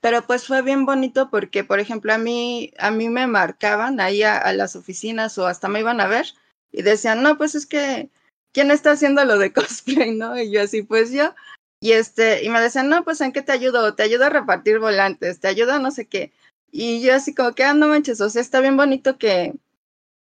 Pero 0.00 0.22
pues 0.26 0.46
fue 0.46 0.62
bien 0.62 0.86
bonito 0.86 1.28
porque, 1.28 1.64
por 1.64 1.80
ejemplo, 1.80 2.14
a 2.14 2.18
mí, 2.18 2.72
a 2.78 2.90
mí 2.90 3.08
me 3.08 3.26
marcaban 3.26 4.00
ahí 4.00 4.22
a, 4.22 4.38
a 4.38 4.52
las 4.52 4.76
oficinas 4.76 5.36
o 5.38 5.46
hasta 5.46 5.68
me 5.68 5.80
iban 5.80 6.00
a 6.00 6.06
ver 6.06 6.26
y 6.72 6.82
decían, 6.82 7.22
no, 7.22 7.36
pues 7.36 7.56
es 7.56 7.66
que, 7.66 8.08
¿quién 8.52 8.70
está 8.70 8.92
haciendo 8.92 9.24
lo 9.24 9.38
de 9.38 9.52
cosplay, 9.52 10.14
no? 10.14 10.38
Y 10.40 10.52
yo 10.52 10.62
así, 10.62 10.82
pues 10.82 11.10
yo. 11.10 11.34
Y 11.82 11.92
este, 11.92 12.44
y 12.44 12.48
me 12.48 12.60
decían, 12.60 12.88
no, 12.88 13.02
pues 13.04 13.20
¿en 13.20 13.32
qué 13.32 13.42
te 13.42 13.52
ayudo? 13.52 13.94
Te 13.94 14.04
ayudo 14.04 14.26
a 14.26 14.30
repartir 14.30 14.78
volantes, 14.78 15.40
te 15.40 15.48
ayudo 15.48 15.72
a 15.74 15.78
no 15.80 15.90
sé 15.90 16.06
qué. 16.06 16.32
Y 16.72 17.00
yo 17.02 17.14
así 17.14 17.34
como 17.34 17.52
que, 17.52 17.64
ah, 17.64 17.74
no 17.74 17.88
manches, 17.88 18.20
o 18.20 18.30
sea, 18.30 18.42
está 18.42 18.60
bien 18.60 18.76
bonito 18.76 19.18
que 19.18 19.54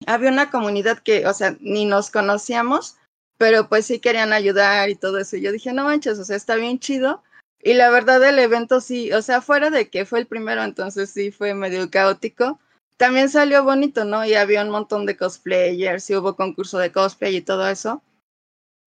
había 0.06 0.31
una 0.31 0.51
comunidad 0.51 0.98
que, 0.98 1.27
o 1.27 1.35
sea, 1.35 1.56
ni 1.60 1.85
nos 1.85 2.10
conocíamos, 2.10 2.97
pero 3.39 3.69
pues 3.69 3.86
sí 3.86 4.01
querían 4.01 4.32
ayudar 4.32 4.89
y 4.90 4.94
todo 4.97 5.19
eso. 5.19 5.36
Y 5.36 5.43
yo 5.43 5.52
dije, 5.52 5.73
no 5.73 5.85
manches, 5.85 6.19
o 6.19 6.24
sea, 6.24 6.36
está 6.36 6.56
bien 6.56 6.78
chido. 6.78 7.23
Y 7.62 7.74
la 7.74 7.90
verdad 7.90 8.23
el 8.28 8.39
evento 8.39 8.81
sí, 8.81 9.12
o 9.12 9.23
sea, 9.23 9.40
fuera 9.40 9.70
de 9.70 9.89
que 9.89 10.05
fue 10.05 10.19
el 10.19 10.27
primero, 10.27 10.62
entonces 10.64 11.10
sí 11.10 11.31
fue 11.31 11.55
medio 11.55 11.90
caótico. 11.90 12.59
También 12.97 13.28
salió 13.31 13.64
bonito, 13.64 14.05
¿no? 14.05 14.24
Y 14.24 14.35
había 14.35 14.62
un 14.62 14.70
montón 14.70 15.06
de 15.06 15.16
cosplayers, 15.16 16.10
y 16.10 16.16
hubo 16.16 16.36
concurso 16.36 16.78
de 16.78 16.93
cosplay 16.93 17.36
y 17.36 17.40
todo 17.40 17.69
eso. 17.69 18.02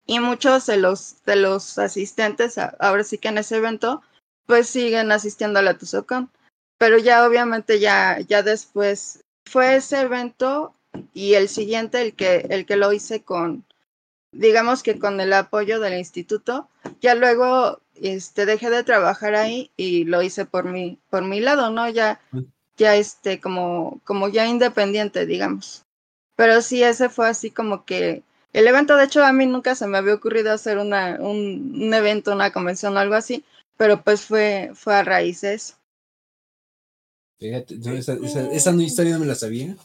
Y 0.05 0.19
muchos 0.19 0.65
de 0.67 0.77
los, 0.77 1.23
de 1.23 1.35
los 1.37 1.77
asistentes, 1.79 2.57
ahora 2.57 3.03
sí 3.03 3.17
que 3.17 3.29
en 3.29 3.39
ese 3.39 3.57
evento, 3.57 4.01
pues 4.45 4.67
siguen 4.67 5.11
asistiendo 5.11 5.59
a 5.59 5.63
la 5.63 5.77
Tuzocon. 5.77 6.29
Pero 6.77 6.97
ya 6.97 7.25
obviamente 7.25 7.79
ya, 7.79 8.19
ya 8.27 8.43
después 8.43 9.23
fue 9.45 9.75
ese 9.75 10.01
evento 10.01 10.73
y 11.13 11.33
el 11.33 11.49
siguiente 11.49 12.01
el 12.01 12.13
que, 12.13 12.47
el 12.49 12.65
que 12.65 12.75
lo 12.75 12.91
hice 12.93 13.21
con, 13.23 13.65
digamos 14.31 14.83
que 14.83 14.99
con 14.99 15.19
el 15.21 15.33
apoyo 15.33 15.79
del 15.79 15.97
instituto. 15.97 16.69
Ya 17.01 17.15
luego 17.15 17.79
este, 17.95 18.45
dejé 18.45 18.69
de 18.69 18.83
trabajar 18.83 19.35
ahí 19.35 19.71
y 19.77 20.03
lo 20.05 20.21
hice 20.21 20.45
por 20.45 20.65
mi, 20.65 20.99
por 21.09 21.23
mi 21.23 21.39
lado, 21.39 21.69
¿no? 21.69 21.89
Ya, 21.89 22.19
ya 22.77 22.95
este, 22.95 23.39
como, 23.39 24.01
como 24.03 24.27
ya 24.27 24.47
independiente, 24.47 25.25
digamos. 25.25 25.85
Pero 26.35 26.61
sí, 26.61 26.83
ese 26.83 27.09
fue 27.09 27.29
así 27.29 27.51
como 27.51 27.85
que 27.85 28.23
el 28.53 28.67
evento, 28.67 28.95
de 28.95 29.05
hecho, 29.05 29.23
a 29.23 29.33
mí 29.33 29.45
nunca 29.45 29.75
se 29.75 29.87
me 29.87 29.97
había 29.97 30.13
ocurrido 30.13 30.53
hacer 30.53 30.77
una, 30.77 31.17
un, 31.19 31.73
un 31.75 31.93
evento, 31.93 32.33
una 32.33 32.51
convención 32.51 32.95
o 32.95 32.99
algo 32.99 33.15
así, 33.15 33.43
pero 33.77 34.01
pues 34.01 34.25
fue, 34.25 34.71
fue 34.73 34.95
a 34.95 35.03
raíz 35.03 35.41
de 35.41 35.55
eso. 35.55 35.75
Fíjate, 37.39 37.75
no, 37.77 37.93
esa, 37.93 38.13
esa, 38.13 38.51
esa 38.51 38.71
no- 38.71 38.81
historia 38.81 39.13
no 39.13 39.19
me 39.19 39.25
la 39.25 39.35
sabía. 39.35 39.75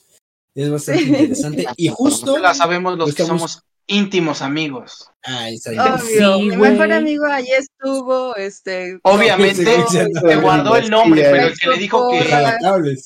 Es 0.54 0.70
bastante 0.70 1.02
interesante. 1.02 1.66
Y 1.76 1.88
justo. 1.88 2.38
La 2.38 2.54
sabemos 2.54 2.96
los 2.98 3.14
que 3.14 3.22
estamos- 3.22 3.40
somos 3.52 3.62
íntimos 3.86 4.40
amigos. 4.42 5.08
Ah, 5.24 5.48
esa 5.50 5.70
Obvio, 5.72 6.36
Sí, 6.36 6.42
mi 6.48 6.56
güey. 6.56 6.70
mejor 6.72 6.92
amigo 6.92 7.24
ahí 7.26 7.46
estuvo, 7.58 8.36
este. 8.36 8.98
Obviamente 9.02 9.64
sí, 9.64 9.82
sí, 9.90 9.98
se 10.20 10.36
guardó 10.36 10.76
el 10.76 10.88
nombre, 10.90 11.22
pero 11.22 11.46
el 11.48 11.58
que 11.58 11.68
le 11.70 11.76
dijo 11.76 12.08
que 12.10 12.96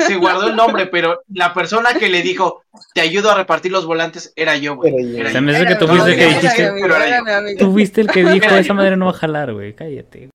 se 0.00 0.16
guardó 0.16 0.48
el 0.48 0.56
nombre, 0.56 0.86
pero 0.86 1.20
la 1.32 1.54
persona 1.54 1.94
que 1.94 2.08
le 2.08 2.20
dijo 2.22 2.62
te 2.94 3.00
ayudo 3.00 3.30
a 3.30 3.36
repartir 3.36 3.70
los 3.70 3.86
volantes 3.86 4.32
era 4.34 4.56
yo, 4.56 4.74
güey. 4.74 4.92
Era 4.92 5.02
yo. 5.02 5.18
Era 5.18 5.28
Se 5.30 5.34
yo. 5.36 5.42
me 5.42 5.56
hace 5.56 5.66
que 5.66 5.74
tú 5.76 5.86
fuiste 5.86 6.10
el 6.10 6.16
que 6.18 6.26
dijiste. 6.26 7.56
Tú 7.58 7.72
fuiste 7.72 8.00
el 8.00 8.06
que 8.08 8.24
dijo 8.24 8.54
esa 8.56 8.74
madre 8.74 8.96
no 8.96 9.04
va 9.06 9.12
a 9.12 9.14
jalar, 9.14 9.52
güey. 9.52 9.72
Cállate. 9.74 10.30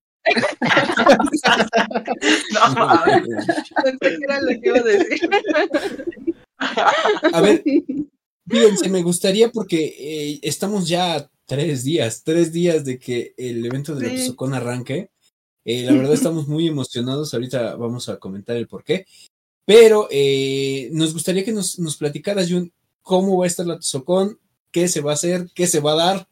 No, 2.52 2.74
mames. 2.74 3.46
Pensé 3.82 4.18
que 4.18 4.24
era 4.24 4.40
lo 4.40 4.48
que 4.48 4.60
iba 4.68 4.78
a 4.78 4.82
decir. 4.82 5.30
A 7.32 7.40
ver, 7.40 7.62
fíjense, 8.48 8.88
me 8.88 9.02
gustaría 9.02 9.50
porque 9.50 9.94
eh, 9.98 10.38
estamos 10.42 10.88
ya 10.88 11.16
a 11.16 11.30
tres 11.46 11.84
días, 11.84 12.22
tres 12.24 12.52
días 12.52 12.84
de 12.84 12.98
que 12.98 13.34
el 13.36 13.64
evento 13.66 13.94
de 13.94 14.06
la 14.06 14.10
Sí. 14.16 14.26
Tuzocón 14.26 14.54
arranque. 14.54 15.10
Eh, 15.64 15.82
la 15.84 15.92
verdad 15.92 16.14
estamos 16.14 16.48
muy 16.48 16.66
emocionados, 16.66 17.34
ahorita 17.34 17.76
vamos 17.76 18.08
a 18.08 18.18
comentar 18.18 18.56
el 18.56 18.66
por 18.68 18.82
qué. 18.84 19.06
Pero 19.64 20.08
eh, 20.10 20.88
nos 20.92 21.12
gustaría 21.12 21.44
que 21.44 21.52
nos, 21.52 21.78
nos 21.78 21.96
platicaras, 21.96 22.50
Jun, 22.50 22.72
cómo 23.02 23.38
va 23.38 23.44
a 23.44 23.48
estar 23.48 23.64
la 23.66 23.76
Tuzocón, 23.76 24.38
qué 24.72 24.88
se 24.88 25.00
va 25.00 25.12
a 25.12 25.14
hacer, 25.14 25.48
qué 25.54 25.66
se 25.66 25.80
va 25.80 25.92
a 25.92 25.96
dar 25.96 26.28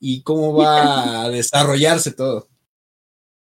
y 0.00 0.22
cómo 0.22 0.54
va 0.54 1.24
a 1.24 1.28
desarrollarse 1.28 2.12
todo. 2.12 2.48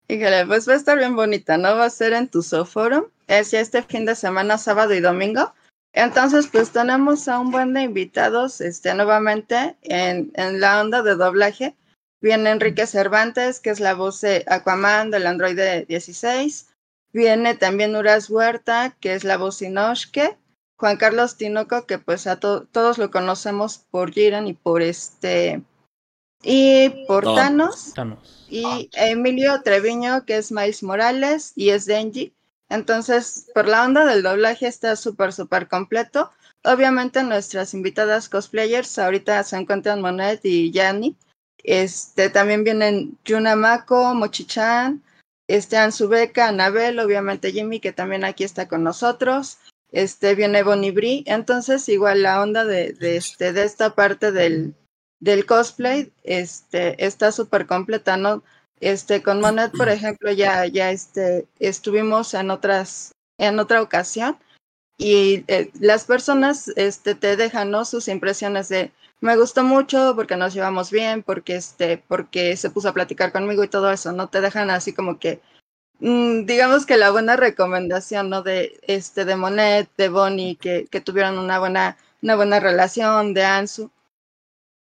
Híjole, 0.07 0.45
pues 0.45 0.67
va 0.69 0.73
a 0.73 0.77
estar 0.77 0.97
bien 0.97 1.15
bonita, 1.15 1.57
¿no? 1.57 1.75
Va 1.75 1.85
a 1.85 1.89
ser 1.89 2.13
en 2.13 2.27
tu 2.27 2.43
Forum. 2.43 3.05
Es 3.27 3.51
ya 3.51 3.59
este 3.59 3.81
fin 3.81 4.05
de 4.05 4.15
semana, 4.15 4.57
sábado 4.57 4.93
y 4.93 4.99
domingo. 4.99 5.53
Entonces, 5.93 6.47
pues 6.47 6.71
tenemos 6.71 7.27
a 7.27 7.39
un 7.39 7.51
buen 7.51 7.73
de 7.73 7.81
invitados, 7.83 8.61
este, 8.61 8.93
nuevamente 8.93 9.75
en, 9.81 10.31
en 10.35 10.59
la 10.59 10.81
onda 10.81 11.01
de 11.01 11.15
doblaje. 11.15 11.75
Viene 12.21 12.51
Enrique 12.51 12.85
Cervantes, 12.85 13.59
que 13.59 13.69
es 13.71 13.79
la 13.79 13.93
voz 13.93 14.21
de 14.21 14.43
Aquaman 14.47 15.09
del 15.09 15.25
Android 15.25 15.57
16. 15.87 16.67
Viene 17.13 17.55
también 17.55 17.95
Uras 17.95 18.29
Huerta, 18.29 18.95
que 18.99 19.13
es 19.13 19.23
la 19.23 19.37
voz 19.37 19.61
Inoshke. 19.61 20.37
Juan 20.77 20.97
Carlos 20.97 21.37
Tinoco, 21.37 21.85
que 21.87 21.97
pues 21.97 22.27
a 22.27 22.39
to- 22.39 22.65
todos 22.65 22.97
lo 22.97 23.09
conocemos 23.09 23.79
por 23.89 24.11
Jiren 24.11 24.47
y 24.47 24.53
por 24.53 24.81
este 24.81 25.61
y 26.43 26.89
por 27.07 27.23
Thanos. 27.23 27.93
Thanos 27.93 27.93
Thanos. 27.93 28.45
y 28.49 28.89
Emilio 28.93 29.61
Treviño, 29.63 30.25
que 30.25 30.37
es 30.37 30.51
Miles 30.51 30.83
Morales 30.83 31.53
y 31.55 31.69
es 31.69 31.85
Denji. 31.85 32.33
Entonces, 32.69 33.47
por 33.53 33.67
la 33.67 33.83
onda 33.83 34.05
del 34.05 34.23
doblaje 34.23 34.67
está 34.67 34.95
súper, 34.95 35.33
súper 35.33 35.67
completo. 35.67 36.31
Obviamente 36.63 37.23
nuestras 37.23 37.73
invitadas 37.73 38.27
cosplayers 38.27 38.97
ahorita 38.97 39.43
se 39.43 39.57
encuentran 39.57 40.01
Monet 40.01 40.41
y 40.43 40.71
Yanni. 40.71 41.15
Este, 41.63 42.29
también 42.29 42.63
vienen 42.63 43.17
Yuna 43.23 43.55
Mako, 43.55 44.13
Mochichan, 44.15 45.03
este, 45.47 45.77
Anzubeka, 45.77 46.47
Anabel, 46.47 46.99
obviamente 46.99 47.51
Jimmy, 47.51 47.79
que 47.79 47.91
también 47.91 48.23
aquí 48.23 48.43
está 48.43 48.67
con 48.67 48.83
nosotros. 48.83 49.59
Este, 49.91 50.33
viene 50.35 50.63
Bonnie 50.63 50.91
Brie. 50.91 51.23
Entonces, 51.27 51.87
igual 51.89 52.23
la 52.23 52.41
onda 52.41 52.65
de, 52.65 52.93
de, 52.93 53.17
este, 53.17 53.53
de 53.53 53.63
esta 53.63 53.93
parte 53.95 54.31
del, 54.31 54.75
del 55.19 55.45
cosplay 55.45 56.11
este, 56.23 57.03
está 57.05 57.31
súper 57.31 57.65
completa, 57.67 58.17
¿no? 58.17 58.43
Este, 58.79 59.23
con 59.23 59.39
Monet, 59.39 59.71
por 59.71 59.89
ejemplo, 59.89 60.31
ya, 60.31 60.65
ya 60.65 60.91
este, 60.91 61.47
estuvimos 61.59 62.33
en 62.33 62.51
otras, 62.51 63.11
en 63.37 63.59
otra 63.59 63.81
ocasión 63.81 64.37
y 64.97 65.43
eh, 65.47 65.71
las 65.79 66.05
personas 66.05 66.69
este, 66.75 67.15
te 67.15 67.35
dejan 67.35 67.71
¿no? 67.71 67.85
sus 67.85 68.07
impresiones 68.07 68.69
de 68.69 68.91
me 69.21 69.37
gustó 69.37 69.63
mucho 69.63 70.13
porque 70.15 70.35
nos 70.37 70.53
llevamos 70.53 70.91
bien, 70.91 71.23
porque 71.23 71.55
este, 71.55 71.97
porque 72.07 72.57
se 72.57 72.69
puso 72.69 72.89
a 72.89 72.93
platicar 72.93 73.31
conmigo 73.31 73.63
y 73.63 73.67
todo 73.69 73.91
eso, 73.91 74.11
no 74.11 74.27
te 74.27 74.41
dejan 74.41 74.69
así 74.69 74.93
como 74.93 75.19
que 75.19 75.41
mm, 75.99 76.45
digamos 76.45 76.85
que 76.85 76.97
la 76.97 77.11
buena 77.11 77.35
recomendación, 77.35 78.29
¿no? 78.29 78.43
De 78.43 78.79
este, 78.83 79.25
de 79.25 79.35
Monet, 79.35 79.89
de 79.97 80.09
Bonnie, 80.09 80.57
que, 80.57 80.87
que 80.91 81.01
tuvieron 81.01 81.39
una 81.39 81.59
buena, 81.59 81.97
una 82.21 82.35
buena 82.35 82.59
relación, 82.59 83.33
de 83.33 83.43
Ansu. 83.45 83.91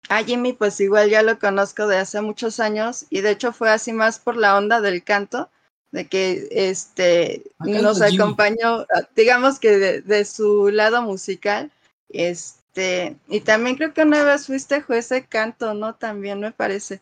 A 0.09 0.23
Jimmy, 0.23 0.53
pues 0.53 0.81
igual 0.81 1.09
ya 1.11 1.23
lo 1.23 1.39
conozco 1.39 1.87
de 1.87 1.97
hace 1.97 2.21
muchos 2.21 2.61
años 2.61 3.07
y 3.11 3.23
de 3.23 3.31
hecho 3.31 3.53
fue 3.53 3.71
así 3.71 3.93
más 3.93 4.19
por 4.19 4.37
la 4.37 4.57
onda 4.57 4.81
del 4.81 5.03
canto, 5.03 5.51
de 5.93 6.07
que 6.07 6.49
este 6.51 7.43
Ah, 7.59 7.67
nos 7.67 8.03
acompañó, 8.03 8.81
ah, 8.81 9.09
digamos 9.17 9.59
que 9.59 9.79
de, 9.79 10.03
de 10.03 10.25
su 10.25 10.71
lado 10.71 11.03
musical, 11.03 11.71
este, 12.11 13.17
y 13.29 13.41
también 13.41 13.77
creo 13.77 13.95
que 13.95 14.03
una 14.03 14.25
vez 14.25 14.47
fuiste 14.47 14.83
juez 14.83 15.09
de 15.09 15.25
canto, 15.25 15.75
¿no? 15.75 15.95
También 15.95 16.41
me 16.41 16.53
parece. 16.53 17.01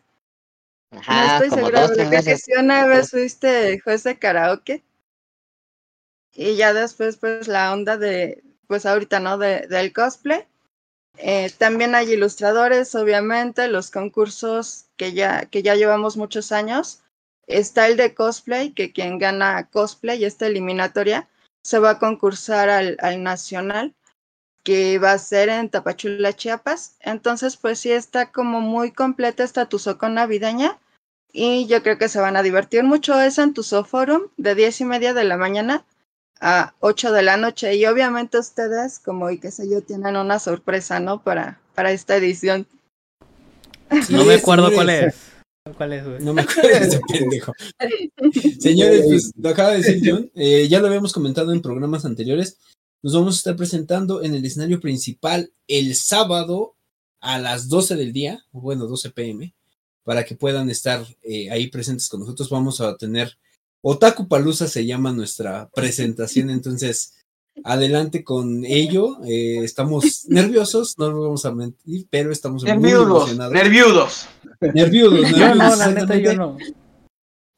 No 0.91 0.99
Ajá, 0.99 1.33
estoy 1.37 1.49
como 1.49 1.61
segura, 1.61 1.87
pero 1.87 2.09
creo 2.09 2.23
que 2.23 2.37
sí 2.37 2.51
una 2.57 2.85
vez 2.85 3.09
fuiste 3.09 3.79
juez 3.79 4.03
de 4.03 4.17
karaoke. 4.17 4.83
Y 6.35 6.55
ya 6.55 6.73
después, 6.73 7.17
pues, 7.17 7.47
la 7.47 7.73
onda 7.73 7.97
de, 7.97 8.43
pues 8.67 8.85
ahorita, 8.85 9.19
¿no? 9.19 9.37
De, 9.37 9.67
del 9.67 9.91
cosplay. 9.93 10.47
Eh, 11.17 11.51
también 11.57 11.95
hay 11.95 12.11
ilustradores, 12.11 12.95
obviamente, 12.95 13.67
los 13.67 13.91
concursos 13.91 14.85
que 14.97 15.13
ya, 15.13 15.45
que 15.45 15.63
ya 15.63 15.75
llevamos 15.75 16.17
muchos 16.17 16.51
años. 16.51 17.01
Está 17.47 17.87
el 17.87 17.97
de 17.97 18.13
cosplay, 18.13 18.71
que 18.71 18.91
quien 18.93 19.19
gana 19.19 19.69
cosplay, 19.71 20.23
esta 20.23 20.47
eliminatoria, 20.47 21.27
se 21.63 21.79
va 21.79 21.91
a 21.91 21.99
concursar 21.99 22.69
al, 22.69 22.97
al 22.99 23.21
nacional, 23.23 23.93
que 24.63 24.97
va 24.97 25.11
a 25.11 25.17
ser 25.17 25.49
en 25.49 25.69
Tapachula, 25.69 26.33
Chiapas. 26.33 26.97
Entonces, 27.01 27.57
pues 27.57 27.79
sí 27.79 27.91
está 27.91 28.31
como 28.31 28.61
muy 28.61 28.91
completa 28.91 29.43
esta 29.43 29.67
Tuzocón 29.67 30.15
navideña 30.15 30.79
y 31.33 31.65
yo 31.67 31.81
creo 31.83 31.97
que 31.97 32.09
se 32.09 32.21
van 32.21 32.37
a 32.37 32.43
divertir 32.43 32.83
mucho. 32.83 33.19
Es 33.19 33.37
en 33.39 33.53
Tuzoforum 33.53 34.29
de 34.37 34.55
10 34.55 34.81
y 34.81 34.85
media 34.85 35.13
de 35.13 35.23
la 35.23 35.35
mañana 35.35 35.83
a 36.43 36.75
8 36.81 37.11
de 37.13 37.23
la 37.23 37.37
noche 37.37 37.75
y 37.75 37.85
obviamente 37.85 38.37
ustedes, 38.37 38.99
como 38.99 39.29
y 39.31 39.39
qué 39.39 39.49
sé 39.49 39.69
yo, 39.69 39.81
tienen 39.81 40.17
una 40.17 40.39
sorpresa, 40.39 40.99
¿no? 40.99 41.23
Para, 41.23 41.61
para 41.73 41.91
esta 41.91 42.17
edición. 42.17 42.67
No 44.09 44.25
me 44.25 44.33
Sí, 44.35 44.39
acuerdo 44.41 44.71
cuál 44.73 44.89
es. 44.89 45.15
¿Cuál 45.77 45.93
es, 45.93 46.05
güey? 46.05 46.19
No 46.21 46.33
me 46.33 46.41
acuerdo 46.41 46.67
de 46.67 46.77
ese 46.77 46.99
pendejo. 47.07 47.53
Señores, 48.59 49.05
pues 49.07 49.31
lo 49.37 49.49
acaba 49.49 49.71
de 49.71 49.77
decir 49.77 50.01
John. 50.03 50.29
eh, 50.35 50.67
ya 50.67 50.79
lo 50.79 50.87
habíamos 50.87 51.13
comentado 51.13 51.53
en 51.53 51.61
programas 51.61 52.03
anteriores. 52.05 52.57
Nos 53.01 53.13
vamos 53.13 53.35
a 53.35 53.37
estar 53.37 53.55
presentando 53.55 54.21
en 54.23 54.35
el 54.35 54.43
escenario 54.45 54.79
principal 54.79 55.53
el 55.67 55.95
sábado 55.95 56.75
a 57.21 57.39
las 57.39 57.69
12 57.69 57.95
del 57.95 58.11
día, 58.11 58.43
o 58.51 58.59
bueno, 58.61 58.85
12 58.87 59.11
pm, 59.11 59.55
para 60.03 60.25
que 60.25 60.35
puedan 60.35 60.69
estar 60.69 61.05
eh, 61.21 61.49
ahí 61.51 61.67
presentes 61.67 62.09
con 62.09 62.19
nosotros. 62.19 62.49
Vamos 62.49 62.81
a 62.81 62.97
tener 62.97 63.37
Otaku 63.85 64.27
Palusa 64.29 64.67
se 64.67 64.85
llama 64.85 65.11
nuestra 65.11 65.69
presentación, 65.75 66.49
entonces 66.49 67.15
adelante 67.65 68.23
con 68.23 68.63
ello. 68.65 69.17
eh, 69.25 69.59
estamos 69.63 70.25
nerviosos, 70.29 70.97
no 70.97 71.09
lo 71.11 71.21
vamos 71.23 71.45
a 71.45 71.53
mentir, 71.53 72.07
pero 72.09 72.31
estamos 72.31 72.63
muy 72.63 72.71
Nerviudos, 72.71 73.07
emocionados. 73.17 73.53
nerviudos. 73.53 74.27
Nerviudos, 74.73 75.31
no, 75.31 75.75
la 75.75 75.87
neta, 75.91 76.15
yo 76.15 76.33
no. 76.33 76.57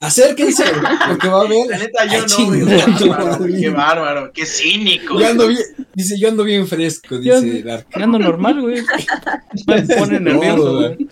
Acérquense, 0.02 0.64
porque 1.08 1.28
va 1.30 1.42
a 1.42 1.46
haber. 1.46 1.68
La 1.68 1.78
neta, 1.78 2.06
yo 2.06 2.22
no, 2.22 2.98
Qué 2.98 3.08
bárbaro, 3.10 3.46
qué 3.48 3.70
bárbaro, 3.70 4.32
qué 4.34 4.46
cínico. 4.46 5.20
Yo 5.20 5.28
ando 5.28 5.48
bien, 5.48 5.62
dice, 5.94 6.20
yo 6.20 6.28
ando 6.28 6.44
bien 6.44 6.68
fresco, 6.68 7.18
dice 7.18 7.60
el 7.60 7.70
arca. 7.70 7.98
yo 8.00 8.04
ando 8.04 8.20
normal, 8.20 8.62
güey. 8.62 8.84
Me 9.68 9.82
pone 9.96 10.20
nervioso, 10.20 10.74
güey. 10.78 11.08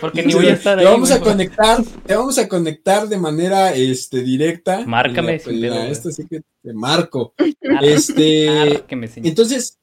Porque 0.00 0.22
ni 0.22 0.34
voy 0.34 0.46
a 0.46 0.52
estar 0.54 0.76
te 0.78 0.84
ahí. 0.84 0.92
vamos 0.92 1.10
a 1.10 1.18
conectar, 1.20 1.82
te 2.06 2.14
vamos 2.14 2.36
a 2.38 2.46
conectar 2.48 3.08
de 3.08 3.16
manera 3.16 3.74
este 3.74 4.22
directa. 4.22 4.84
Márcame 4.86 5.40
la- 5.46 5.94
sí 5.94 6.26
que 6.28 6.42
te 6.62 6.72
marco. 6.74 7.32
Ar- 7.78 7.84
Este, 7.84 8.48
ar- 8.50 8.86
que 8.86 8.96
me 8.96 9.08
señale. 9.08 9.30
entonces, 9.30 9.78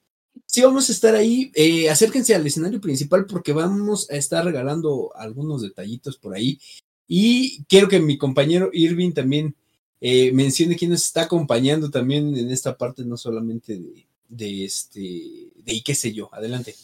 sí 0.46 0.62
vamos 0.62 0.90
a 0.90 0.92
estar 0.92 1.16
ahí. 1.16 1.52
eh, 1.56 1.90
acérquense 1.90 2.36
al 2.36 2.46
escenario 2.46 2.80
principal 2.80 3.26
porque 3.26 3.52
vamos 3.52 4.10
a 4.12 4.16
estar 4.16 4.46
regalando 4.46 5.12
algunos 5.16 5.62
detallitos 5.64 6.18
por 6.18 6.36
ahí. 6.36 6.60
Y 7.08 7.64
quiero 7.66 7.88
que 7.88 8.00
mi 8.00 8.18
compañero 8.18 8.70
Irving 8.74 9.12
también 9.12 9.56
eh, 10.02 10.32
mencione 10.34 10.76
quién 10.76 10.92
nos 10.92 11.04
está 11.04 11.24
acompañando 11.24 11.90
también 11.90 12.38
en 12.38 12.52
esta 12.52 12.78
parte, 12.78 13.04
no 13.06 13.18
solamente 13.18 13.78
de, 13.78 14.06
de 14.30 14.66
este, 14.66 15.00
de 15.00 15.74
y 15.74 15.82
qué 15.82 15.96
sé 15.96 16.14
yo. 16.14 16.30
Adelante. 16.32 16.76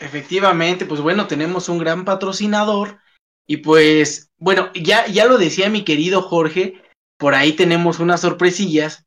Efectivamente, 0.00 0.86
pues 0.86 1.00
bueno, 1.00 1.26
tenemos 1.26 1.68
un 1.68 1.78
gran 1.78 2.04
patrocinador 2.04 2.98
y 3.46 3.58
pues 3.58 4.30
bueno, 4.38 4.70
ya, 4.74 5.06
ya 5.06 5.26
lo 5.26 5.38
decía 5.38 5.70
mi 5.70 5.84
querido 5.84 6.22
Jorge, 6.22 6.82
por 7.16 7.34
ahí 7.34 7.52
tenemos 7.52 8.00
unas 8.00 8.20
sorpresillas 8.20 9.06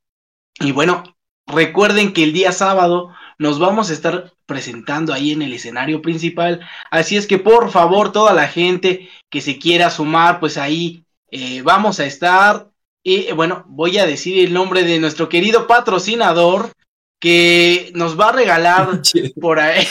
y 0.60 0.72
bueno, 0.72 1.04
recuerden 1.46 2.14
que 2.14 2.24
el 2.24 2.34
día 2.34 2.52
sábado 2.52 3.14
nos 3.38 3.60
vamos 3.60 3.90
a 3.90 3.94
estar 3.94 4.34
presentando 4.46 5.14
ahí 5.14 5.32
en 5.32 5.42
el 5.42 5.54
escenario 5.54 6.02
principal, 6.02 6.62
así 6.90 7.18
es 7.18 7.28
que 7.28 7.38
por 7.38 7.70
favor 7.70 8.12
toda 8.12 8.34
la 8.34 8.48
gente 8.48 9.10
que 9.30 9.42
se 9.42 9.60
quiera 9.60 9.90
sumar, 9.90 10.40
pues 10.40 10.58
ahí 10.58 11.04
eh, 11.32 11.62
vamos 11.62 12.00
a 12.00 12.06
estar 12.06 12.70
y 13.04 13.28
eh, 13.28 13.34
bueno, 13.34 13.66
voy 13.68 13.98
a 13.98 14.06
decir 14.06 14.44
el 14.46 14.54
nombre 14.54 14.84
de 14.84 15.00
nuestro 15.00 15.30
querido 15.30 15.68
patrocinador 15.68 16.72
que 17.20 17.92
nos 17.96 18.20
va 18.20 18.30
a 18.30 18.34
regalar 18.34 19.02
por 19.42 19.60
ahí. 19.60 19.86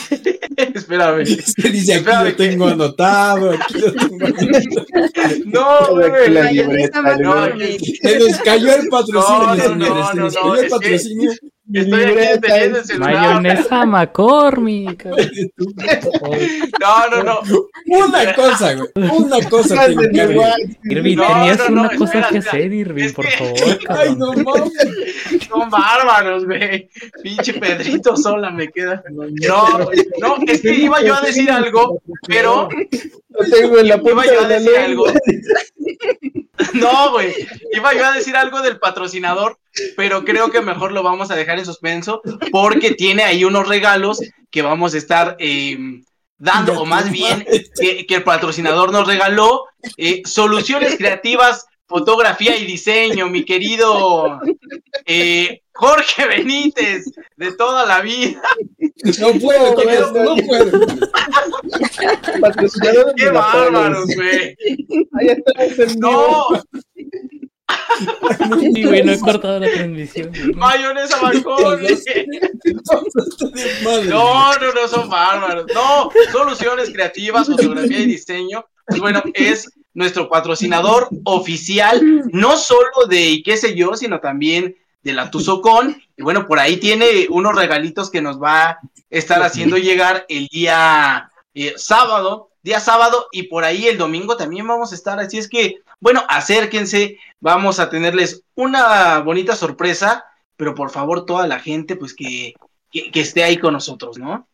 Espérame. 0.75 1.21
Es 1.23 1.55
que 1.55 1.69
dice 1.71 1.93
aquí 1.95 2.01
Espérame, 2.01 2.25
lo 2.31 2.37
tengo 2.37 2.67
anotado, 2.69 3.51
aquí 3.53 3.79
lo 3.79 3.93
tengo 3.93 4.27
anotado. 4.27 5.37
No, 5.47 5.91
güey. 5.95 6.31
La 6.31 6.51
libreta, 6.53 7.03
la 7.03 7.17
McCormick. 7.17 7.81
Se 8.03 8.19
nos 8.19 8.39
cayó 8.39 8.75
el 8.75 8.89
patrocinio, 8.89 9.39
No, 9.39 9.55
no, 9.55 9.63
señores, 9.63 9.89
no, 9.89 10.09
se 10.11 10.17
no, 10.17 10.23
nos 10.25 10.35
no, 10.35 10.41
cayó 10.41 10.55
el 10.55 10.59
es 10.59 10.65
que- 10.65 10.71
patrocinio. 10.71 11.31
Estoy 11.73 12.05
aquí 12.05 12.41
teniendo 12.41 12.79
el 12.79 12.85
celular. 12.85 13.13
Mayonesa 13.15 13.87
McCormick. 13.87 15.07
No, 16.81 17.09
no, 17.11 17.23
no. 17.25 17.41
Una 17.87 18.35
cosa, 18.35 18.75
güey, 18.75 18.89
una 19.11 19.49
cosa 19.49 19.89
No, 19.89 19.97
tenías 20.01 21.59
no, 21.59 21.69
no, 21.71 21.81
una 21.83 21.89
cosa 21.97 22.05
espera, 22.05 22.29
que 22.29 22.39
espera. 22.39 22.57
hacer, 22.59 22.73
Irving, 22.73 23.05
Es 23.05 23.13
por 23.13 23.25
que- 23.27 23.37
favor. 23.37 23.79
Ay, 23.89 24.17
no 24.17 24.33
mames. 24.33 24.73
Son 25.49 25.71
bárbaros, 25.71 26.45
güey. 26.45 26.89
Pinche 27.23 27.55
Pedrito 27.55 28.17
sola 28.17 28.51
me 28.51 28.69
queda. 28.69 29.03
No, 29.11 29.79
no, 30.21 30.37
es 30.47 30.61
que 30.63 30.75
iba 30.75 31.03
yo 31.03 31.15
a 31.15 31.21
decir 31.21 31.51
algo, 31.51 32.01
pero 32.27 32.69
Lo 33.31 33.51
tengo 33.51 33.79
en 33.79 33.89
la 33.89 33.97
iba 33.97 34.25
yo 34.27 34.41
a 34.43 34.49
decir 34.49 34.77
algo. 34.79 35.07
No, 36.81 37.13
güey. 37.13 37.35
Iba 37.73 37.95
yo 37.95 38.07
a 38.07 38.13
decir 38.13 38.37
algo 38.37 38.63
del 38.63 38.79
patrocinador, 38.79 39.59
pero 39.97 40.25
creo 40.25 40.51
que 40.51 40.61
mejor 40.61 40.93
lo 40.93 41.03
vamos 41.03 41.31
a 41.31 41.37
dejar 41.37 41.59
en 41.59 41.65
suspenso 41.67 42.23
porque 42.51 42.93
tiene 42.93 43.25
ahí 43.25 43.45
unos 43.45 43.69
regalos 43.69 44.21
que 44.51 44.63
vamos 44.63 44.95
a 44.95 44.99
estar 44.99 45.37
eh, 45.39 45.79
dando, 46.39 46.81
o 46.81 46.85
más 46.87 47.11
bien 47.11 47.47
que, 47.79 48.07
que 48.07 48.15
el 48.15 48.23
patrocinador 48.25 48.93
nos 48.93 49.07
regaló. 49.07 49.65
eh, 49.97 50.23
soluciones 50.25 50.97
creativas, 50.97 51.67
fotografía 51.87 52.57
y 52.57 52.67
diseño, 52.67 53.29
mi 53.29 53.45
querido 53.45 54.41
eh, 55.05 55.63
Jorge 55.73 56.27
Benítez, 56.27 57.05
de 57.37 57.53
toda 57.53 57.87
la 57.87 58.01
vida. 58.01 58.43
No 59.21 59.33
puedo 59.35 59.75
con 59.75 59.89
esto, 59.89 60.25
no 60.25 60.37
puedo. 60.37 60.87
Patrocinador 62.41 63.07
de 63.07 63.15
¡Qué 63.17 63.29
bárbaros, 63.31 64.07
güey! 64.15 64.57
Ahí 65.57 65.75
vivo. 65.77 65.93
No, 65.99 66.63
Sí, 68.61 68.85
güey, 68.85 69.03
no 69.03 69.13
he 69.13 69.21
cortado 69.21 69.61
la 69.61 69.71
transmisión. 69.71 70.31
Mayonesa 70.55 71.21
Marconi. 71.21 71.89
No, 74.09 74.53
no, 74.59 74.73
no 74.73 74.89
son 74.89 75.09
bárbaros. 75.09 75.67
No, 75.75 76.11
soluciones 76.31 76.91
creativas, 76.91 77.47
fotografía 77.47 78.01
y 78.01 78.07
diseño. 78.07 78.65
Pues 78.87 79.01
bueno, 79.01 79.23
es 79.35 79.71
nuestro 79.97 80.29
patrocinador 80.29 81.09
oficial, 81.25 82.01
no 82.31 82.57
solo 82.57 83.07
de 83.09 83.31
y 83.31 83.43
qué 83.43 83.57
sé 83.57 83.75
yo, 83.75 83.97
sino 83.97 84.21
también 84.21 84.77
de 85.03 85.15
la 85.15 85.31
Tuzocon. 85.31 86.01
Y 86.17 86.23
bueno, 86.23 86.47
por 86.47 86.59
ahí 86.59 86.77
tiene 86.77 87.27
unos 87.31 87.57
regalitos 87.57 88.11
que 88.11 88.21
nos 88.21 88.41
va 88.41 88.63
a 88.63 88.81
estar 89.09 89.43
haciendo 89.43 89.79
llegar 89.79 90.27
el 90.29 90.49
día 90.49 91.33
eh, 91.55 91.75
sábado, 91.77 92.51
día 92.63 92.79
sábado, 92.79 93.27
y 93.33 93.45
por 93.45 93.65
ahí 93.65 93.87
el 93.87 93.97
domingo 93.97 94.37
también 94.37 94.67
vamos 94.69 94.93
a 94.93 94.95
estar. 94.95 95.19
Así 95.19 95.39
es 95.39 95.49
que, 95.49 95.77
bueno, 95.99 96.23
acérquense, 96.29 97.19
vamos 97.41 97.81
a 97.81 97.89
tenerles 97.89 98.43
una 98.55 99.21
bonita 99.21 99.57
sorpresa, 99.57 100.25
pero 100.57 100.75
por 100.75 100.91
favor, 100.91 101.25
toda 101.25 101.47
la 101.47 101.59
gente, 101.59 101.97
pues 101.97 102.13
que, 102.15 102.55
que, 102.93 103.11
que 103.11 103.21
esté 103.21 103.45
ahí 103.45 103.57
con 103.57 103.73
nosotros, 103.73 104.19
¿no? 104.19 104.47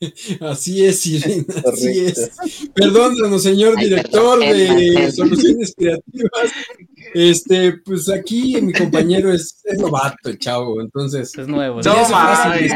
Así 0.40 0.84
es, 0.84 1.04
Irene, 1.06 1.44
así 1.66 2.06
es. 2.06 2.30
Perdónanos, 2.74 3.42
señor 3.42 3.76
director 3.76 4.38
de. 4.38 5.10
Soluciones 5.10 5.74
Creativas. 5.76 6.52
Este, 7.14 7.72
pues 7.84 8.08
aquí 8.08 8.60
mi 8.60 8.72
compañero 8.72 9.32
es, 9.32 9.60
es 9.64 9.78
novato, 9.78 10.32
chavo, 10.36 10.80
entonces. 10.80 11.36
Es 11.36 11.48
nuevo. 11.48 11.80
No 11.82 12.08
mames. 12.10 12.72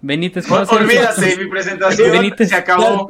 Benítez, 0.00 0.50
Ol- 0.50 0.66
¿cómo 0.66 0.78
se 0.78 0.84
Olvídate, 0.84 1.36
mi 1.36 1.50
presentación 1.50 2.12
Benítez. 2.12 2.48
se 2.48 2.54
acabó. 2.54 3.08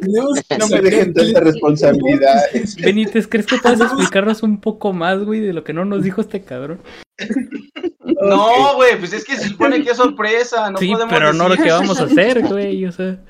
No 0.58 0.68
me 0.68 0.80
dejen 0.80 1.14
tanta 1.14 1.40
responsabilidad. 1.40 2.42
Benítez, 2.82 3.28
¿crees 3.28 3.46
que 3.46 3.58
puedes 3.58 3.80
explicarnos 3.80 4.42
un 4.42 4.60
poco 4.60 4.92
más, 4.92 5.22
güey, 5.24 5.40
de 5.40 5.52
lo 5.52 5.62
que 5.62 5.72
no 5.72 5.84
nos 5.84 6.02
dijo 6.02 6.20
este 6.20 6.42
cabrón? 6.42 6.80
No, 8.22 8.76
güey, 8.76 8.98
pues 8.98 9.12
es 9.12 9.24
que 9.24 9.36
se 9.36 9.48
supone 9.48 9.82
que 9.82 9.90
es 9.90 9.96
sorpresa. 9.96 10.70
No 10.70 10.78
sí, 10.78 10.92
podemos 10.92 11.12
pero 11.12 11.32
no 11.32 11.48
lo 11.48 11.56
que 11.56 11.70
vamos 11.70 12.00
a 12.00 12.04
hacer, 12.04 12.42
güey, 12.48 12.84
o 12.84 12.92
sea. 12.92 13.22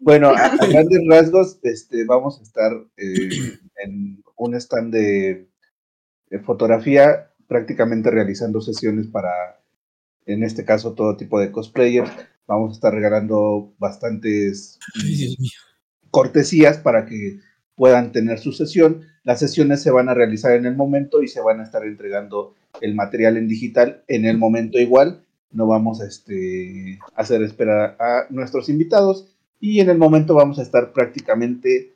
Bueno, 0.00 0.28
a, 0.28 0.46
a 0.46 0.66
grandes 0.66 1.00
rasgos, 1.08 1.58
este, 1.62 2.04
vamos 2.04 2.38
a 2.38 2.42
estar 2.42 2.72
eh, 2.96 3.58
en 3.84 4.22
un 4.36 4.54
stand 4.54 4.92
de, 4.92 5.48
de 6.28 6.38
fotografía, 6.40 7.30
prácticamente 7.46 8.10
realizando 8.10 8.60
sesiones 8.60 9.08
para, 9.08 9.60
en 10.26 10.42
este 10.42 10.64
caso, 10.64 10.94
todo 10.94 11.16
tipo 11.16 11.38
de 11.38 11.52
cosplayers. 11.52 12.10
Vamos 12.46 12.70
a 12.70 12.74
estar 12.74 12.94
regalando 12.94 13.72
bastantes 13.78 14.78
Ay, 15.02 15.36
cortesías 16.10 16.78
para 16.78 17.06
que 17.06 17.38
puedan 17.74 18.12
tener 18.12 18.38
su 18.38 18.52
sesión. 18.52 19.02
Las 19.22 19.38
sesiones 19.38 19.82
se 19.82 19.90
van 19.90 20.08
a 20.08 20.14
realizar 20.14 20.52
en 20.52 20.66
el 20.66 20.76
momento 20.76 21.22
y 21.22 21.28
se 21.28 21.40
van 21.40 21.60
a 21.60 21.64
estar 21.64 21.84
entregando 21.84 22.54
el 22.80 22.94
material 22.94 23.36
en 23.36 23.48
digital 23.48 24.04
en 24.08 24.24
el 24.24 24.38
momento 24.38 24.78
igual. 24.78 25.24
No 25.52 25.66
vamos 25.66 26.00
a 26.00 26.06
este, 26.06 26.98
hacer 27.14 27.42
esperar 27.42 27.96
a 27.98 28.26
nuestros 28.30 28.68
invitados 28.68 29.34
y 29.58 29.80
en 29.80 29.90
el 29.90 29.98
momento 29.98 30.34
vamos 30.34 30.58
a 30.58 30.62
estar 30.62 30.92
prácticamente 30.92 31.94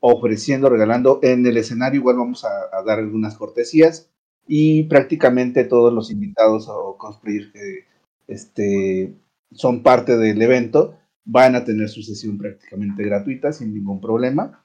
ofreciendo, 0.00 0.68
regalando 0.68 1.20
en 1.22 1.46
el 1.46 1.56
escenario. 1.56 2.00
Igual 2.00 2.16
vamos 2.16 2.44
a, 2.44 2.76
a 2.76 2.82
dar 2.82 2.98
algunas 2.98 3.36
cortesías 3.36 4.10
y 4.46 4.84
prácticamente 4.84 5.64
todos 5.64 5.92
los 5.92 6.10
invitados 6.10 6.68
o 6.68 6.96
cosplayers 6.98 7.52
que 7.52 7.84
este, 8.26 9.14
son 9.52 9.82
parte 9.82 10.16
del 10.16 10.40
evento 10.40 10.96
van 11.24 11.54
a 11.54 11.64
tener 11.64 11.88
su 11.88 12.02
sesión 12.02 12.38
prácticamente 12.38 13.04
gratuita 13.04 13.52
sin 13.52 13.74
ningún 13.74 14.00
problema. 14.00 14.64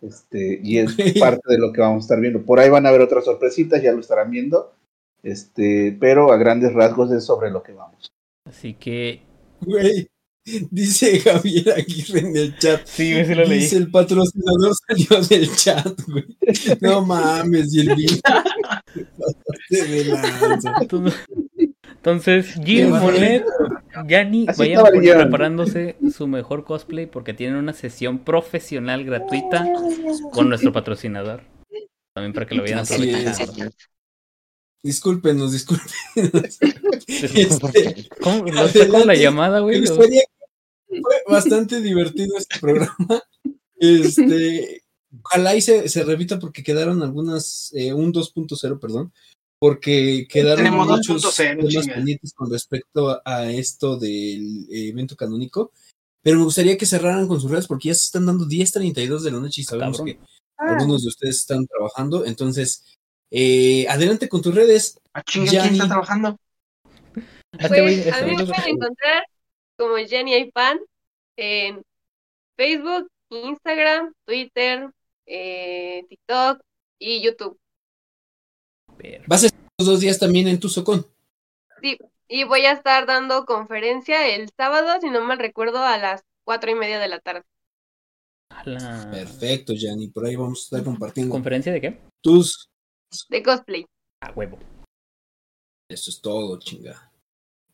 Este, 0.00 0.60
y 0.62 0.78
es 0.78 0.96
parte 1.18 1.42
de 1.46 1.58
lo 1.58 1.72
que 1.72 1.80
vamos 1.80 2.04
a 2.04 2.06
estar 2.06 2.20
viendo. 2.20 2.44
Por 2.44 2.58
ahí 2.58 2.70
van 2.70 2.86
a 2.86 2.88
haber 2.88 3.02
otras 3.02 3.24
sorpresitas, 3.24 3.82
ya 3.82 3.92
lo 3.92 4.00
estarán 4.00 4.30
viendo. 4.30 4.72
Este, 5.22 5.96
pero 6.00 6.32
a 6.32 6.36
grandes 6.36 6.72
rasgos 6.72 7.10
es 7.12 7.24
sobre 7.24 7.50
lo 7.50 7.62
que 7.62 7.72
vamos. 7.72 8.12
Así 8.46 8.74
que. 8.74 9.22
Güey, 9.60 10.08
dice 10.70 11.20
Javier 11.20 11.72
Aguirre 11.72 12.20
en 12.20 12.36
el 12.36 12.58
chat. 12.58 12.86
Sí, 12.86 13.24
sí 13.24 13.34
lo 13.34 13.44
leí. 13.44 13.60
Dice 13.60 13.76
el 13.76 13.90
patrocinador 13.90 14.72
salió 14.86 15.20
del 15.26 15.54
chat, 15.54 16.00
güey. 16.06 16.24
No 16.80 17.04
mames, 17.04 17.74
y 17.74 17.80
el. 17.80 18.08
Se. 19.68 20.10
Entonces, 22.00 22.54
Jim. 22.64 22.88
Monet, 22.88 23.44
Yanni, 24.06 24.46
vayan 24.56 24.84
preparándose 25.18 25.96
su 26.10 26.26
mejor 26.26 26.64
cosplay 26.64 27.04
porque 27.06 27.34
tienen 27.34 27.56
una 27.56 27.74
sesión 27.74 28.20
profesional 28.20 29.04
gratuita 29.04 29.68
con 30.32 30.48
nuestro 30.48 30.72
patrocinador. 30.72 31.42
También 32.14 32.32
para 32.32 32.46
que 32.46 32.54
lo 32.54 32.62
vayan 32.62 32.80
aprovechando. 32.80 33.70
Discúlpenos, 34.82 35.52
discúlpenos. 35.52 36.58
Este, 37.06 38.08
¿Cómo? 38.20 38.38
¿No 38.38 38.44
con 38.44 38.54
la 38.54 38.62
Adelante. 38.62 39.18
llamada, 39.20 39.56
Me 39.58 39.62
güey? 39.62 39.80
gustaría 39.80 40.22
fue 40.88 41.22
bastante 41.28 41.80
divertido 41.80 42.36
este 42.36 42.58
programa. 42.60 43.22
Este, 43.76 44.82
ojalá 45.22 45.56
y 45.56 45.60
se, 45.62 45.88
se 45.88 46.04
repita 46.04 46.38
porque 46.38 46.62
quedaron 46.62 47.02
algunas, 47.02 47.70
eh, 47.74 47.92
un 47.92 48.12
2.0, 48.12 48.78
perdón, 48.78 49.12
porque 49.58 50.26
quedaron 50.28 50.64
Tenemos 50.64 50.86
muchos 50.88 51.24
2.0, 51.24 51.68
temas 51.68 51.86
pendientes 51.88 52.32
con 52.32 52.50
respecto 52.50 53.10
a, 53.10 53.22
a 53.24 53.50
esto 53.50 53.96
del 53.98 54.66
eh, 54.70 54.88
evento 54.88 55.16
canónico. 55.16 55.72
Pero 56.22 56.38
me 56.38 56.44
gustaría 56.44 56.76
que 56.76 56.86
cerraran 56.86 57.26
con 57.28 57.40
sus 57.40 57.50
redes 57.50 57.66
porque 57.66 57.88
ya 57.88 57.94
se 57.94 58.04
están 58.04 58.26
dando 58.26 58.46
10.32 58.46 59.20
de 59.20 59.30
la 59.30 59.40
noche 59.40 59.62
y 59.62 59.64
sabemos 59.64 59.98
Cabrón. 59.98 60.16
que 60.16 60.20
algunos 60.58 61.02
de 61.02 61.08
ustedes 61.08 61.36
están 61.38 61.66
trabajando. 61.66 62.26
Entonces, 62.26 62.84
eh, 63.30 63.86
adelante 63.88 64.28
con 64.28 64.42
tus 64.42 64.54
redes. 64.54 65.00
Ah, 65.14 65.22
chinga, 65.22 65.50
¿quién 65.50 65.74
está 65.74 65.88
trabajando? 65.88 66.38
Pues 67.50 68.12
a 68.12 68.22
mí 68.22 68.36
me 68.36 68.46
pueden 68.46 68.68
encontrar 68.68 69.24
como 69.76 69.96
Jenny 69.96 70.34
Aipan 70.34 70.78
en 71.36 71.82
Facebook, 72.56 73.08
Instagram, 73.30 74.12
Twitter, 74.24 74.90
eh, 75.26 76.04
TikTok 76.08 76.60
y 76.98 77.22
YouTube. 77.22 77.58
Vas 79.26 79.44
a 79.44 79.46
estar 79.46 79.60
los 79.78 79.88
dos 79.88 80.00
días 80.00 80.18
también 80.18 80.46
en 80.48 80.60
tu 80.60 80.68
socón. 80.68 81.06
Y 82.28 82.44
voy 82.44 82.66
a 82.66 82.72
estar 82.72 83.06
dando 83.06 83.44
conferencia 83.44 84.28
el 84.28 84.50
sábado, 84.56 85.00
si 85.00 85.10
no 85.10 85.20
mal 85.24 85.38
recuerdo, 85.38 85.82
a 85.82 85.98
las 85.98 86.22
cuatro 86.44 86.70
y 86.70 86.74
media 86.74 87.00
de 87.00 87.08
la 87.08 87.18
tarde. 87.18 87.42
Ala. 88.50 89.08
Perfecto, 89.10 89.72
Yanni. 89.72 90.08
Por 90.08 90.26
ahí 90.26 90.36
vamos 90.36 90.60
a 90.60 90.64
estar 90.64 90.84
compartiendo 90.84 91.32
¿Conferencia 91.32 91.72
de 91.72 91.80
qué? 91.80 91.98
tus. 92.20 92.69
De 93.28 93.42
cosplay. 93.42 93.86
A 94.20 94.30
huevo. 94.32 94.58
Eso 95.88 96.10
es 96.10 96.20
todo, 96.20 96.58
chinga. 96.58 97.10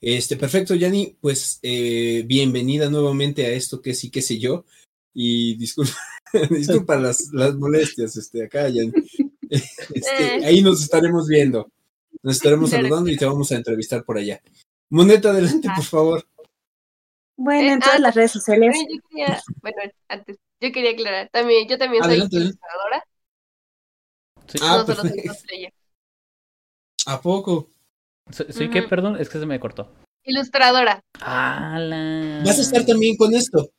Este, 0.00 0.36
perfecto, 0.36 0.74
Yanni. 0.74 1.16
Pues 1.20 1.58
eh, 1.62 2.22
bienvenida 2.26 2.88
nuevamente 2.88 3.44
a 3.46 3.50
esto 3.50 3.82
que 3.82 3.94
sí 3.94 4.10
que 4.10 4.22
sé 4.22 4.38
yo. 4.38 4.64
Y 5.12 5.56
disculpa, 5.56 5.92
disculpa 6.50 6.96
las, 6.96 7.28
las 7.32 7.54
molestias, 7.56 8.16
este, 8.16 8.44
acá, 8.44 8.68
Yanni. 8.68 8.92
Este, 9.48 10.38
Eh. 10.38 10.44
ahí 10.44 10.60
nos 10.60 10.82
estaremos 10.82 11.28
viendo. 11.28 11.70
Nos 12.20 12.36
estaremos 12.36 12.70
saludando 12.70 13.08
y 13.10 13.16
te 13.16 13.24
vamos 13.26 13.52
a 13.52 13.56
entrevistar 13.56 14.02
por 14.04 14.18
allá. 14.18 14.40
Moneta, 14.90 15.30
adelante, 15.30 15.68
por 15.76 15.84
favor. 15.84 16.26
Bueno, 17.36 17.68
Eh, 17.68 17.72
en 17.74 17.78
todas 17.80 17.94
ah, 17.96 18.00
las 18.00 18.14
redes 18.16 18.32
sociales. 18.32 18.74
Bueno, 18.74 18.88
yo 18.92 19.08
quería, 19.08 19.42
bueno, 19.62 19.76
antes, 20.08 20.36
yo 20.60 20.72
quería 20.72 20.90
aclarar, 20.90 21.28
también, 21.30 21.68
yo 21.68 21.78
también 21.78 22.02
soy 22.02 22.12
Adelante, 22.14 22.36
adelante. 22.36 22.58
ilustradora, 22.58 23.04
Sí. 24.48 24.58
Ah, 24.62 24.82
soy 24.84 24.94
perfecto. 24.94 25.28
cosplayer. 25.28 25.72
¿A 27.06 27.20
poco? 27.20 27.70
¿Soy, 28.30 28.46
soy 28.52 28.70
qué? 28.70 28.80
Ujú. 28.80 28.88
Perdón, 28.88 29.16
es 29.20 29.28
que 29.28 29.38
se 29.38 29.46
me 29.46 29.58
cortó. 29.60 29.92
Ilustradora. 30.24 31.00
¡Hala! 31.20 32.42
¿Vas 32.44 32.58
a 32.58 32.62
estar 32.62 32.84
también 32.84 33.16
con 33.16 33.32
esto? 33.34 33.70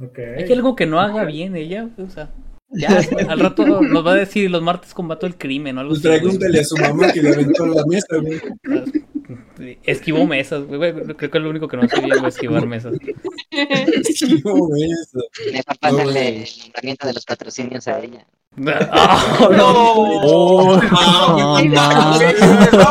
Ok. 0.00 0.18
Hay 0.38 0.52
algo 0.52 0.76
que 0.76 0.86
no 0.86 1.00
haga 1.00 1.24
bien 1.24 1.56
ella, 1.56 1.88
o 1.98 2.08
sea. 2.10 2.30
Ya, 2.70 2.88
al 3.30 3.40
rato 3.40 3.64
nos 3.64 4.06
va 4.06 4.10
a 4.12 4.16
decir 4.16 4.50
los 4.50 4.60
martes 4.60 4.92
combato 4.92 5.26
el 5.26 5.38
crimen 5.38 5.78
o 5.78 5.80
algo 5.80 5.92
Pues 5.94 6.00
así. 6.00 6.08
güey. 6.08 6.20
pregúntale 6.20 6.60
a 6.60 6.64
su 6.64 6.76
mamá 6.76 7.10
que 7.14 7.22
le 7.22 7.30
aventó 7.32 7.64
la 7.64 7.82
mesa, 7.86 8.16
güey. 8.20 8.38
Esquivó 9.84 10.26
mesas, 10.26 10.64
güey. 10.64 10.78
güey, 10.78 10.92
Creo 11.16 11.30
que 11.30 11.38
es 11.38 11.44
lo 11.44 11.50
único 11.50 11.68
que 11.68 11.76
no 11.76 11.88
sé 11.88 12.00
bien, 12.00 12.18
güey, 12.18 12.28
esquivar 12.28 12.66
mesas. 12.66 12.94
Esquivó 13.50 14.68
eso. 14.76 15.20
Mejor 15.52 15.76
No, 15.92 16.10
el 16.10 16.44
nombramiento 16.62 17.06
de 17.06 17.12
los 17.12 17.24
patrocinios 17.24 17.86
a 17.88 18.00
ella. 18.00 18.26
¡Ah, 18.90 19.48
No. 19.56 19.72
¡Oh! 20.24 20.80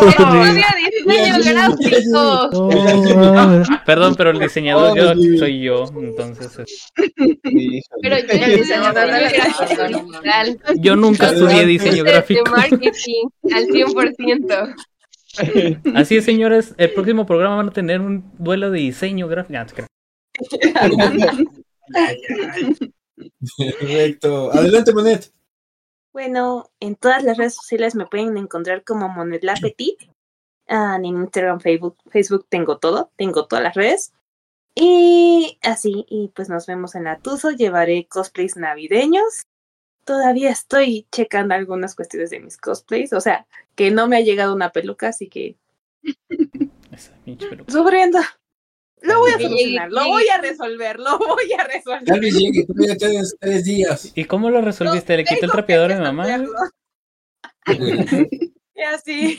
Estudio 0.07 0.65
diseño 1.05 1.37
gráfico. 1.43 2.49
Oh, 2.53 2.69
Perdón, 3.85 4.15
pero 4.15 4.29
el 4.31 4.39
diseñador 4.39 4.97
yo 4.97 5.13
soy 5.39 5.61
yo, 5.61 5.85
entonces 5.97 6.59
es- 6.59 6.91
Híjole. 7.43 7.81
Pero 8.01 8.17
yo 8.19 8.33
El 8.45 8.55
diseñador 8.59 9.09
yo 10.79 10.95
nunca 10.95 11.31
estudié 11.31 11.65
diseño 11.65 12.03
gráfico. 12.03 12.43
al 12.55 12.69
100%. 13.67 14.75
Así 15.95 16.17
es, 16.17 16.25
señores, 16.25 16.73
el 16.77 16.93
próximo 16.93 17.25
programa 17.25 17.57
van 17.57 17.69
a 17.69 17.73
tener 17.73 18.01
un 18.01 18.31
duelo 18.37 18.71
de 18.71 18.79
diseño 18.79 19.27
gráfico. 19.27 19.87
Perfecto. 23.57 24.53
Adelante, 24.53 24.93
Monet. 24.93 25.31
Bueno, 26.13 26.69
en 26.79 26.95
todas 26.95 27.23
las 27.23 27.37
redes 27.37 27.55
sociales 27.55 27.95
me 27.95 28.07
pueden 28.07 28.37
encontrar 28.37 28.83
como 28.83 29.09
Monedla 29.09 29.55
Petit. 29.61 29.97
Ah, 30.67 30.95
en 30.97 31.05
Instagram, 31.05 31.59
Facebook, 31.59 31.97
Facebook 32.09 32.45
tengo 32.49 32.77
todo, 32.77 33.11
tengo 33.15 33.45
todas 33.47 33.63
las 33.63 33.75
redes. 33.75 34.13
Y 34.75 35.57
así, 35.61 36.05
y 36.09 36.31
pues 36.35 36.49
nos 36.49 36.67
vemos 36.67 36.95
en 36.95 37.05
la 37.05 37.19
Tuzo. 37.19 37.51
Llevaré 37.51 38.07
cosplays 38.07 38.57
navideños. 38.57 39.43
Todavía 40.07 40.49
estoy 40.49 41.05
checando 41.11 41.53
algunas 41.53 41.93
cuestiones 41.93 42.29
de 42.31 42.39
mis 42.39 42.57
cosplays. 42.57 43.13
O 43.13 43.21
sea, 43.21 43.45
que 43.75 43.91
no 43.91 44.07
me 44.07 44.17
ha 44.17 44.21
llegado 44.21 44.55
una 44.55 44.71
peluca, 44.71 45.09
así 45.09 45.27
que 45.27 45.57
Esa 46.91 47.11
pinche 47.25 47.47
peluca. 47.47 47.71
sufriendo. 47.71 48.17
Lo 49.01 49.19
voy 49.19 49.31
a 49.31 49.39
solucionar, 49.39 49.91
lo 49.91 50.05
voy 50.07 50.27
a 50.29 50.37
resolver, 50.41 50.97
lo 50.99 51.19
voy 51.19 51.53
a 51.53 51.57
Tal 51.57 51.67
resolver. 51.67 52.19
vez 52.19 52.33
llegue, 52.33 52.65
todavía 52.65 52.95
tienes 52.97 53.35
tres 53.39 53.63
días. 53.65 54.11
¿Y 54.15 54.25
cómo 54.25 54.49
lo 54.49 54.61
resolviste? 54.61 55.15
¿Le 55.17 55.23
quité 55.23 55.45
el 55.45 55.51
trapeador 55.51 55.91
a 55.91 55.97
mi 55.97 56.03
mamá? 56.03 56.25
Y 58.75 58.81
así. 58.83 59.37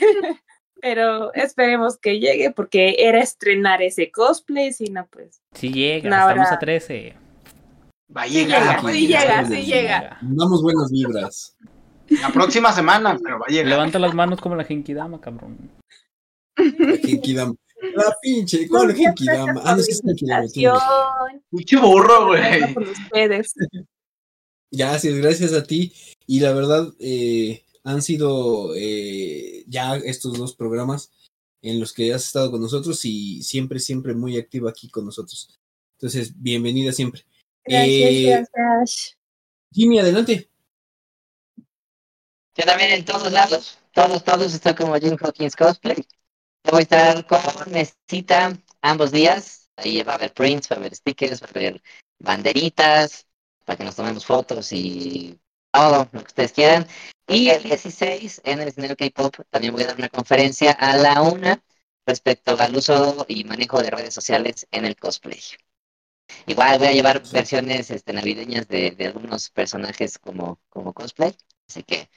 Pero 0.81 1.33
esperemos 1.33 1.97
que 1.97 2.19
llegue 2.19 2.51
porque 2.51 2.95
era 2.99 3.19
estrenar 3.21 3.81
ese 3.81 4.11
cosplay, 4.11 4.71
si 4.71 4.85
no, 4.91 5.07
pues. 5.07 5.41
Sí 5.53 5.71
llega, 5.73 6.09
No, 6.09 6.15
estamos 6.29 6.45
ahora- 6.47 6.55
a 6.55 6.59
13. 6.59 7.15
Va 8.15 8.23
a 8.23 8.27
llegar. 8.27 8.81
llega, 8.81 8.91
sí 8.91 9.07
llega, 9.07 9.47
sí 9.47 9.61
llega. 9.63 10.17
Damos 10.21 10.61
buenas 10.63 10.91
vibras. 10.91 11.55
La 12.09 12.31
próxima 12.33 12.73
semana, 12.73 13.19
pero 13.21 13.39
va 13.39 13.45
a 13.47 13.51
llegar. 13.51 13.67
Levanta 13.67 13.99
las 13.99 14.13
manos 14.13 14.41
como 14.41 14.55
la 14.55 14.63
Genkidama, 14.63 15.21
cabrón. 15.21 15.71
La 16.57 16.97
Genkidama. 16.97 17.53
La 17.95 18.15
pinche, 18.21 18.67
¿cuál 18.67 18.93
Genkidama? 18.95 19.61
Ah, 19.63 19.73
no, 19.73 19.81
es 19.81 19.85
que 19.85 19.93
es 19.93 20.01
Genkidama. 20.03 20.47
Pinche 21.51 21.77
burro, 21.77 22.27
güey. 22.27 22.73
Con 22.73 22.87
ustedes. 22.87 23.53
Gracias, 24.71 25.15
gracias 25.15 25.53
a 25.53 25.63
ti. 25.63 25.93
Y 26.25 26.39
la 26.39 26.53
verdad, 26.53 26.91
eh, 26.99 27.63
han 27.83 28.01
sido 28.01 28.73
eh, 28.75 29.63
ya 29.67 29.95
estos 29.97 30.37
dos 30.37 30.55
programas 30.55 31.11
en 31.61 31.79
los 31.79 31.93
que 31.93 32.13
has 32.13 32.25
estado 32.25 32.51
con 32.51 32.61
nosotros 32.61 33.03
y 33.05 33.43
siempre, 33.43 33.79
siempre 33.79 34.13
muy 34.13 34.37
activa 34.37 34.69
aquí 34.69 34.89
con 34.89 35.05
nosotros. 35.05 35.59
Entonces, 35.97 36.33
bienvenida 36.41 36.91
siempre. 36.91 37.23
Gracias, 37.69 38.11
Eh, 38.11 38.45
gracias. 38.53 39.17
Jimmy, 39.71 39.99
adelante. 39.99 40.49
Yo 42.55 42.65
también 42.65 42.91
en 42.91 43.05
todos 43.05 43.31
lados, 43.31 43.77
todos, 43.93 44.23
todos 44.23 44.53
estoy 44.53 44.73
como 44.73 44.95
Jim 44.95 45.15
Hawkins 45.21 45.55
Cosplay. 45.55 45.97
Yo 46.63 46.71
voy 46.71 46.79
a 46.79 46.81
estar 46.81 47.27
con 47.27 47.39
Mesita 47.71 48.57
ambos 48.81 49.11
días. 49.11 49.69
Ahí 49.77 50.01
va 50.03 50.13
a 50.13 50.15
haber 50.15 50.33
prints, 50.33 50.69
va 50.69 50.75
a 50.75 50.79
haber 50.79 50.95
stickers, 50.95 51.41
va 51.41 51.47
a 51.47 51.49
haber 51.51 51.81
banderitas 52.19 53.27
para 53.63 53.77
que 53.77 53.83
nos 53.83 53.95
tomemos 53.95 54.25
fotos 54.25 54.73
y 54.73 55.39
todo 55.71 56.09
lo 56.11 56.21
que 56.21 56.27
ustedes 56.27 56.51
quieran. 56.51 56.87
Y 57.27 57.49
el 57.49 57.63
16 57.63 58.41
en 58.43 58.59
el 58.59 58.67
escenario 58.67 58.97
K-pop 58.97 59.35
también 59.51 59.73
voy 59.73 59.83
a 59.83 59.87
dar 59.87 59.97
una 59.97 60.09
conferencia 60.09 60.71
a 60.71 60.97
la 60.97 61.21
una 61.21 61.63
respecto 62.05 62.57
al 62.59 62.75
uso 62.75 63.25
y 63.29 63.43
manejo 63.43 63.81
de 63.81 63.91
redes 63.91 64.13
sociales 64.13 64.67
en 64.71 64.85
el 64.85 64.95
cosplay. 64.95 65.39
Igual 66.47 66.79
voy 66.79 66.87
a 66.87 66.93
llevar 66.93 67.21
versiones 67.31 67.91
este, 67.91 68.13
navideñas 68.13 68.67
de, 68.67 68.91
de 68.91 69.07
algunos 69.07 69.49
personajes 69.49 70.17
como, 70.17 70.59
como 70.69 70.93
cosplay. 70.93 71.35
Así 71.67 71.83
que 71.83 72.09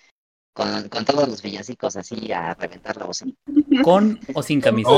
con, 0.52 0.88
con 0.88 1.04
todos 1.04 1.28
los 1.28 1.42
villancicos 1.42 1.96
así 1.96 2.32
a 2.32 2.54
reventar 2.54 2.96
la 2.96 3.06
bocina. 3.06 3.32
¿Con 3.82 4.20
o 4.34 4.42
sin 4.42 4.60
camisa? 4.60 4.90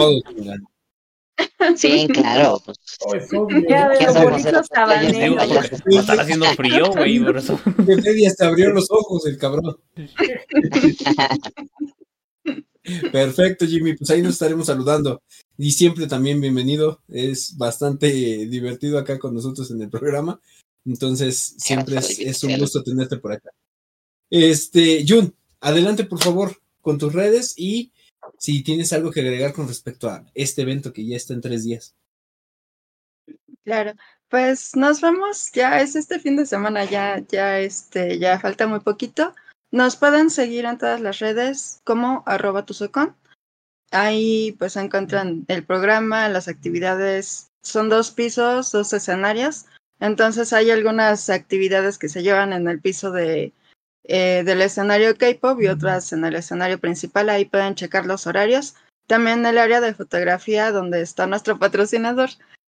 Sí, 1.77 2.09
claro. 2.09 2.61
Pues, 2.65 2.79
Oh, 3.01 3.15
a 3.15 3.19
estar 6.01 6.21
haciendo 6.21 6.47
frío, 6.55 6.93
güey. 6.93 7.19
De 7.19 8.03
Freddy 8.03 8.27
hasta 8.27 8.47
abrió 8.47 8.71
los 8.71 8.89
ojos, 8.91 9.27
el 9.27 9.39
cabrón. 9.39 9.77
Perfecto, 13.13 13.67
Jimmy. 13.67 13.95
Pues 13.95 14.11
ahí 14.11 14.23
nos 14.23 14.35
estaremos 14.35 14.67
saludando. 14.67 15.23
Y 15.57 15.73
siempre 15.73 16.07
también 16.07 16.41
bienvenido. 16.41 17.01
Es 17.09 17.57
bastante 17.57 18.07
divertido 18.47 18.99
acá 18.99 19.19
con 19.19 19.35
nosotros 19.35 19.71
en 19.71 19.83
el 19.83 19.91
programa. 19.91 20.41
Entonces, 20.85 21.55
siempre 21.59 21.97
es, 21.97 22.19
es 22.19 22.45
un 22.45 22.59
gusto 22.59 22.83
tenerte 22.83 23.17
por 23.17 23.33
acá. 23.33 23.51
Este, 24.31 25.05
Jun, 25.07 25.35
adelante 25.61 26.05
por 26.05 26.23
favor 26.23 26.61
con 26.81 26.99
tus 26.99 27.13
redes 27.13 27.55
y 27.57 27.93
si 28.39 28.63
tienes 28.63 28.93
algo 28.93 29.11
que 29.11 29.21
agregar 29.21 29.53
con 29.53 29.69
respecto 29.69 30.09
a 30.09 30.25
este 30.35 30.63
evento 30.63 30.93
que 30.93 31.07
ya 31.07 31.17
está 31.17 31.35
en 31.35 31.41
tres 31.41 31.65
días. 31.65 31.95
Claro, 33.65 33.93
pues 34.29 34.77
nos 34.77 35.01
vemos, 35.01 35.51
ya 35.53 35.81
es 35.81 35.97
este 35.97 36.19
fin 36.19 36.37
de 36.37 36.45
semana, 36.45 36.85
ya, 36.85 37.25
ya, 37.29 37.61
este, 37.61 38.19
ya 38.19 38.39
falta 38.41 38.67
muy 38.67 38.81
poquito. 38.81 39.35
Nos 39.71 39.97
pueden 39.97 40.31
seguir 40.31 40.67
en 40.67 40.79
todas 40.79 41.01
las 41.01 41.19
redes 41.19 41.81
como 41.85 42.23
arroba 42.27 42.67
tusocon. 42.67 43.17
Ahí 43.95 44.57
pues 44.59 44.77
encuentran 44.77 45.45
el 45.47 45.63
programa, 45.65 46.29
las 46.29 46.49
actividades, 46.49 47.47
son 47.63 47.89
dos 47.89 48.11
pisos, 48.11 48.73
dos 48.73 48.93
escenarios. 48.93 49.67
Entonces 50.01 50.53
hay 50.53 50.73
algunas 50.73 51.31
actividades 51.31 51.97
que 51.97 52.09
se 52.09 52.25
llevan 52.25 52.53
en 52.53 52.67
el 52.67 52.81
piso 52.81 53.13
de, 53.13 53.53
eh, 54.03 54.43
del 54.45 54.63
escenario 54.63 55.17
K-pop 55.17 55.63
y 55.63 55.69
otras 55.69 56.13
en 56.13 56.25
el 56.25 56.35
escenario 56.35 56.81
principal. 56.81 57.29
Ahí 57.29 57.45
pueden 57.45 57.77
checar 57.77 58.05
los 58.05 58.27
horarios. 58.27 58.75
También 59.07 59.47
el 59.47 59.59
área 59.59 59.81
de 59.81 59.95
fotografía 59.95 60.73
donde 60.73 61.01
está 61.01 61.29
nuestro 61.29 61.59
patrocinador 61.59 62.31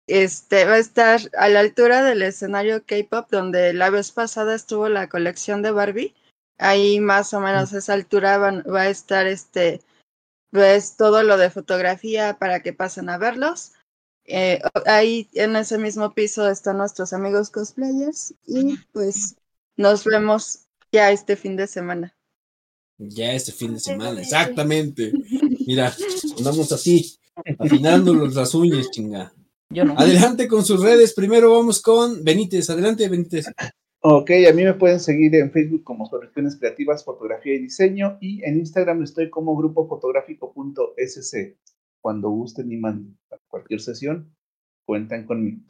este 0.07 0.65
va 0.65 0.75
a 0.75 0.79
estar 0.79 1.21
a 1.37 1.49
la 1.49 1.61
altura 1.61 2.03
del 2.03 2.23
escenario 2.23 2.83
K-pop 2.87 3.29
donde 3.31 3.75
la 3.75 3.91
vez 3.91 4.13
pasada 4.13 4.55
estuvo 4.55 4.89
la 4.89 5.09
colección 5.09 5.63
de 5.63 5.73
Barbie. 5.73 6.15
Ahí 6.59 7.01
más 7.01 7.35
o 7.35 7.41
menos 7.41 7.75
a 7.75 7.79
esa 7.79 7.93
altura 7.93 8.39
van- 8.39 8.63
va 8.63 8.83
a 8.83 8.89
estar 8.89 9.27
este 9.27 9.83
pues 10.51 10.97
todo 10.97 11.23
lo 11.23 11.37
de 11.37 11.51
fotografía 11.51 12.39
para 12.39 12.63
que 12.63 12.73
pasen 12.73 13.09
a 13.09 13.19
verlos. 13.19 13.73
Eh, 14.25 14.61
ahí 14.87 15.29
en 15.33 15.57
ese 15.57 15.79
mismo 15.79 16.13
piso 16.13 16.49
están 16.49 16.79
nuestros 16.79 17.13
amigos 17.13 17.49
cosplayers 17.51 18.35
y 18.47 18.77
pues 18.93 19.37
nos 19.77 20.05
vemos 20.05 20.67
ya 20.93 21.11
este 21.11 21.37
fin 21.37 21.57
de 21.57 21.67
semana. 21.67 22.15
Ya 22.99 23.33
este 23.33 23.53
fin 23.53 23.75
de 23.75 23.81
semana, 23.81 24.21
exactamente. 24.21 25.13
Mira, 25.67 25.95
andamos 26.37 26.73
así, 26.73 27.17
afinándonos 27.59 28.35
las 28.35 28.55
uñas, 28.55 28.91
chinga. 28.91 29.33
Yo 29.71 29.85
no. 29.85 29.99
Adelante 29.99 30.49
con 30.49 30.65
sus 30.65 30.83
redes. 30.83 31.13
Primero 31.13 31.53
vamos 31.53 31.81
con 31.81 32.25
Benítez. 32.25 32.71
Adelante, 32.71 33.09
Benítez. 33.09 33.47
Ok, 34.01 34.31
a 34.49 34.53
mí 34.53 34.63
me 34.63 34.75
pueden 34.75 35.01
seguir 35.01 35.35
en 35.35 35.51
Facebook 35.51 35.83
como 35.83 36.09
Correcciones 36.09 36.57
Creativas, 36.57 37.05
Fotografía 37.05 37.55
y 37.55 37.59
Diseño 37.59 38.17
y 38.21 38.45
en 38.45 38.59
Instagram 38.59 39.03
estoy 39.03 39.29
como 39.29 39.57
grupofotográfico.sc. 39.57 41.57
Cuando 42.01 42.31
gusten 42.31 42.71
y 42.71 42.77
manden 42.77 43.19
para 43.29 43.43
cualquier 43.49 43.81
sesión, 43.81 44.33
cuentan 44.87 45.27
conmigo. 45.27 45.63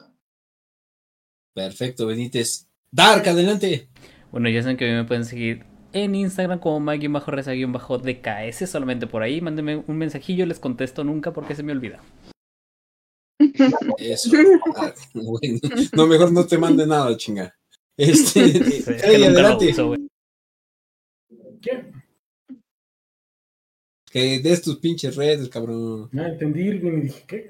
Perfecto, 1.55 2.05
Benítez. 2.05 2.69
Dark, 2.91 3.27
adelante. 3.27 3.89
Bueno, 4.31 4.47
ya 4.49 4.61
saben 4.61 4.77
que 4.77 4.85
a 4.85 4.89
mí 4.89 4.93
me 4.93 5.05
pueden 5.05 5.25
seguir 5.25 5.65
en 5.91 6.13
Instagram 6.13 6.59
como 6.59 6.79
Mike-Reza-DKS, 6.79 8.69
solamente 8.69 9.07
por 9.07 9.23
ahí. 9.23 9.41
Mándenme 9.41 9.83
un 9.87 9.97
mensajillo, 9.97 10.45
les 10.45 10.59
contesto 10.59 11.03
nunca 11.03 11.33
porque 11.33 11.55
se 11.55 11.63
me 11.63 11.71
olvida. 11.71 11.99
Eso. 13.97 14.29
Ah, 14.75 14.93
bueno. 15.15 15.59
No, 15.93 16.05
mejor 16.05 16.31
no 16.31 16.45
te 16.45 16.59
mande 16.59 16.85
nada, 16.85 17.17
chinga. 17.17 17.58
Este, 17.99 18.47
Sí, 18.51 18.57
es 18.57 18.85
que 18.85 18.93
Freddy, 18.93 19.17
nunca 19.27 19.29
lo 19.29 19.39
adelante. 19.39 19.69
uso, 19.71 19.87
güey. 19.87 20.07
¿Qué? 21.61 21.91
Que 24.11 24.39
des 24.39 24.61
tus 24.61 24.77
pinches 24.77 25.15
redes, 25.15 25.49
cabrón. 25.49 26.09
No 26.11 26.25
entendí, 26.25 26.61
y 26.69 26.79
dije, 26.79 27.23
¿qué? 27.27 27.47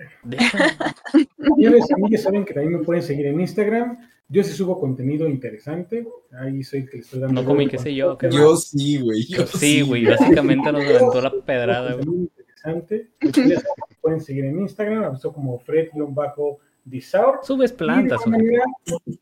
Señores, 1.56 1.86
a 1.92 1.98
mí 1.98 2.10
ya 2.10 2.18
saben 2.18 2.44
que 2.44 2.54
también 2.54 2.80
me 2.80 2.84
pueden 2.84 3.04
seguir 3.04 3.28
en 3.28 3.40
Instagram. 3.40 3.98
Yo 4.28 4.44
sí 4.44 4.52
subo 4.54 4.80
contenido 4.80 5.28
interesante. 5.28 6.06
Ahí 6.32 6.64
soy 6.64 6.82
el 6.82 6.90
que 6.90 6.98
le 6.98 7.04
estoy 7.04 7.20
dando. 7.22 7.42
No 7.42 7.48
comí, 7.48 7.68
qué 7.68 7.78
sé 7.78 7.96
yo, 7.96 8.18
qué. 8.18 8.30
Yo 8.32 8.58
sí, 8.58 8.98
güey. 9.00 9.26
yo 9.28 9.46
Sí, 9.48 9.82
güey, 9.82 10.06
básicamente 10.06 10.72
nos 10.72 10.84
aventó 10.84 11.22
la 11.22 11.32
pedrada, 11.46 11.94
güey. 11.94 12.08
Interesante. 12.08 13.10
Ustedes 13.24 13.64
me 13.90 13.96
pueden 14.02 14.22
seguir 14.22 14.46
en 14.46 14.60
Instagram. 14.60 15.16
Estoy 15.16 15.32
como 15.32 15.60
Fred-Disaur. 15.60 17.40
Subes 17.44 17.72
Y 17.72 17.74
de 17.74 17.78
plantas, 17.78 18.20
güey. 18.26 18.32
manera, 18.32 18.64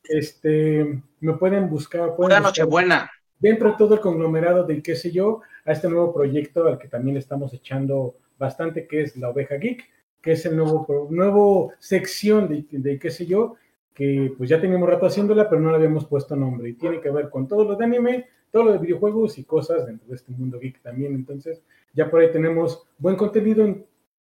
este, 0.10 1.02
me 1.20 1.34
pueden 1.34 1.70
buscar. 1.70 2.16
Pueden 2.16 2.18
buscar 2.30 2.42
Nochebuena. 2.44 3.10
dentro 3.40 3.72
de 3.72 3.78
todo 3.78 3.94
el 3.96 4.00
conglomerado 4.02 4.64
de 4.66 4.82
qué 4.82 4.96
sé 4.96 5.12
yo, 5.12 5.42
a 5.66 5.72
este 5.74 5.90
nuevo 5.90 6.14
proyecto 6.14 6.68
al 6.68 6.78
que 6.80 6.88
también 6.88 7.18
estamos 7.18 7.54
echando 7.54 8.16
bastante, 8.38 8.88
que 8.88 9.02
es 9.02 9.18
la 9.18 9.30
oveja 9.30 9.56
geek, 9.56 9.84
que 10.22 10.32
es 10.34 10.46
el 10.46 10.56
nuevo, 10.56 11.08
nuevo 11.10 11.74
sección 11.80 12.48
de, 12.48 12.66
de 12.72 12.98
qué 13.00 13.10
sé 13.12 13.26
yo, 13.26 13.56
que 13.94 14.34
pues 14.38 14.50
ya 14.50 14.62
teníamos 14.62 14.88
rato 14.90 15.06
haciéndola, 15.08 15.50
pero 15.50 15.62
no 15.62 15.70
le 15.72 15.78
habíamos 15.78 16.06
puesto 16.06 16.36
nombre. 16.36 16.70
Y 16.70 16.74
tiene 16.74 17.02
que 17.02 17.10
ver 17.10 17.30
con 17.30 17.48
todo 17.48 17.64
lo 17.64 17.76
de 17.76 17.86
anime, 17.86 18.28
todo 18.52 18.64
lo 18.66 18.72
de 18.74 18.78
videojuegos 18.78 19.38
y 19.40 19.44
cosas 19.44 19.86
dentro 19.86 20.08
de 20.08 20.16
este 20.16 20.32
mundo 20.32 20.60
geek 20.60 20.82
también. 20.82 21.14
Entonces, 21.16 21.62
ya 21.94 22.10
por 22.10 22.22
ahí 22.22 22.32
tenemos 22.32 22.84
buen 22.98 23.16
contenido. 23.16 23.64
en- 23.66 23.86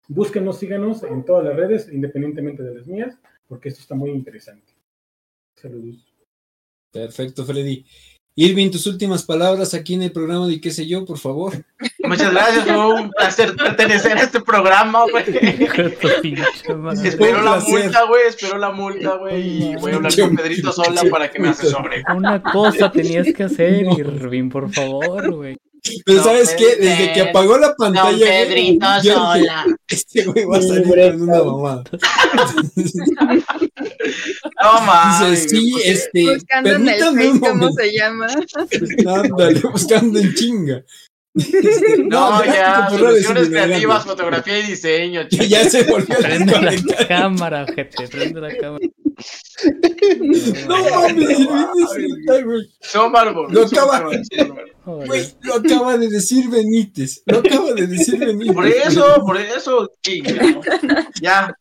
búsquenos, 0.09 0.59
síganos 0.61 1.03
en 1.03 1.25
todas 1.25 1.45
las 1.45 1.57
redes, 1.57 1.93
independientemente 1.93 2.63
de 2.63 2.75
las 2.77 2.87
mías, 2.87 3.19
porque 3.49 3.69
esto 3.71 3.81
está 3.81 3.97
muy 3.97 4.11
interesante. 4.11 4.73
Saludos. 5.57 6.15
Perfecto, 6.97 7.45
Freddy. 7.45 7.85
Irving, 8.39 8.71
tus 8.71 8.87
últimas 8.87 9.23
palabras 9.23 9.73
aquí 9.73 9.95
en 9.95 10.03
el 10.03 10.13
programa 10.13 10.47
de 10.47 10.61
qué 10.61 10.71
sé 10.71 10.87
yo, 10.87 11.07
por 11.07 11.19
favor. 11.19 11.65
Muchas 12.05 12.33
gracias, 12.33 12.65
fue 12.65 12.95
un 12.95 13.11
placer 13.11 13.57
pertenecer 13.57 14.19
a 14.19 14.23
este 14.23 14.41
programa, 14.43 15.05
güey. 15.11 15.25
Espero 17.03 17.43
la 17.43 17.61
multa, 17.61 18.05
güey, 18.05 18.23
espero 18.29 18.59
la 18.59 18.71
multa, 18.73 19.17
güey. 19.17 19.71
Y 19.71 19.77
voy 19.77 19.93
a 19.93 19.97
hablar 19.97 20.15
con 20.15 20.37
Pedrito 20.37 20.71
Sola 20.71 21.03
para 21.11 21.31
que 21.31 21.39
me 21.39 21.49
asesore. 21.49 22.03
Una 22.15 22.43
cosa 22.43 22.93
tenías 22.93 23.27
que 23.35 23.45
hacer, 23.45 23.87
Irving, 23.99 24.51
por 24.51 24.71
favor, 24.71 25.35
güey. 25.35 25.57
Pero 26.05 26.23
¿sabes 26.23 26.55
qué? 26.57 26.77
Desde 26.77 27.13
que 27.13 27.21
apagó 27.23 27.59
la 27.59 27.75
pantalla. 27.75 28.11
Don 28.11 28.19
Pedrito 28.19 28.87
yo 29.03 29.33
dije, 29.33 29.47
Sola. 29.47 29.67
este 29.89 30.25
güey 30.25 30.45
va 30.45 30.59
a 30.59 30.63
salir 30.63 30.89
con 30.89 31.23
una 31.23 31.43
mamada. 31.43 31.85
No 34.63 34.81
mames. 34.81 35.49
Dice, 35.49 35.57
sí, 35.57 35.75
este. 35.85 36.35
Buscando 36.35 36.71
en 36.71 36.89
el 36.89 37.01
Face 37.01 37.41
cómo 37.41 37.73
se 37.73 37.93
llama. 37.93 38.27
Ándale, 39.07 39.61
buscando 39.61 40.19
en 40.19 40.35
chinga. 40.35 40.83
Este, 41.37 41.99
No, 42.09 42.45
ya, 42.45 42.87
correo 42.89 43.13
de 43.13 43.23
soluciones 43.23 43.49
creativas, 43.49 44.05
fotografía 44.05 44.59
y 44.59 44.63
diseño, 44.63 45.23
Ya, 45.31 45.45
ya 45.63 45.71
se 45.71 45.85
volvió 45.85 46.17
a 46.17 46.19
Prende 46.19 46.61
la 46.61 47.07
cámara, 47.07 47.67
gente, 47.67 48.09
prende 48.09 48.41
la 48.41 48.57
cámara. 48.57 48.87
No 50.69 50.85
mames. 50.91 51.39
Son 52.81 53.11
bárbaros. 53.13 53.53
Lo 53.53 53.67
son 53.69 53.79
acaba- 53.79 54.11
lo 55.43 55.55
acaba 55.55 55.97
de 55.99 56.09
decir 56.09 56.49
Benítez. 56.49 57.23
Lo 57.27 57.39
acaba 57.39 57.73
de 57.73 57.87
decir 57.87 58.19
Benítez. 58.19 58.55
Por 58.55 58.67
eso, 58.67 59.15
por 59.27 59.37
eso, 59.39 59.91
chinga. 60.03 60.61
Ya. 61.21 61.57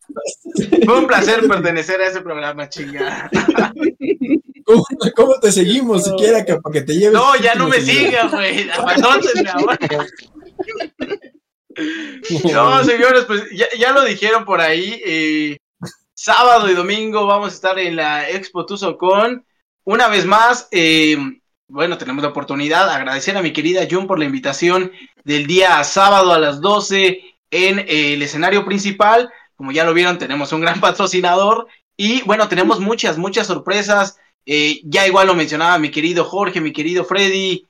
Fue 0.84 0.98
un 0.98 1.06
placer 1.06 1.46
pertenecer 1.48 2.00
a 2.02 2.08
ese 2.08 2.20
programa, 2.20 2.68
chinga. 2.68 3.30
¿Cómo, 4.64 4.84
cómo 5.14 5.38
te 5.40 5.50
seguimos 5.52 6.04
siquiera 6.04 6.44
que, 6.44 6.56
para 6.56 6.72
que 6.72 6.82
te 6.82 6.94
lleves? 6.94 7.12
No, 7.14 7.34
ya 7.36 7.54
no 7.54 7.68
me 7.68 7.80
sigas, 7.80 8.30
güey. 8.30 8.68
No, 12.52 12.82
señores, 12.84 13.24
pues 13.26 13.42
ya, 13.54 13.66
ya 13.78 13.92
lo 13.92 14.02
dijeron 14.04 14.44
por 14.44 14.60
ahí. 14.60 15.00
eh, 15.04 15.58
sábado 16.16 16.70
y 16.70 16.74
domingo 16.74 17.26
vamos 17.26 17.52
a 17.52 17.54
estar 17.54 17.78
en 17.78 17.96
la 17.96 18.28
Expo 18.30 18.64
Tuzocon. 18.64 19.44
Una 19.84 20.08
vez 20.08 20.24
más, 20.24 20.66
eh, 20.72 21.16
bueno, 21.68 21.98
tenemos 21.98 22.22
la 22.22 22.30
oportunidad. 22.30 22.88
Agradecer 22.88 23.36
a 23.36 23.42
mi 23.42 23.52
querida 23.52 23.86
Jun 23.88 24.06
por 24.06 24.18
la 24.18 24.24
invitación 24.24 24.90
del 25.24 25.46
día 25.46 25.84
sábado 25.84 26.32
a 26.32 26.38
las 26.38 26.60
12 26.60 27.20
en 27.50 27.78
eh, 27.80 28.14
el 28.14 28.22
escenario 28.22 28.64
principal. 28.64 29.30
Como 29.56 29.72
ya 29.72 29.84
lo 29.84 29.94
vieron, 29.94 30.18
tenemos 30.18 30.52
un 30.52 30.62
gran 30.62 30.80
patrocinador. 30.80 31.68
Y 31.98 32.22
bueno, 32.22 32.48
tenemos 32.48 32.80
muchas, 32.80 33.18
muchas 33.18 33.46
sorpresas. 33.46 34.18
Eh, 34.46 34.80
ya 34.84 35.06
igual 35.06 35.26
lo 35.26 35.34
mencionaba 35.34 35.78
mi 35.78 35.90
querido 35.90 36.24
Jorge, 36.24 36.62
mi 36.62 36.72
querido 36.72 37.04
Freddy. 37.04 37.66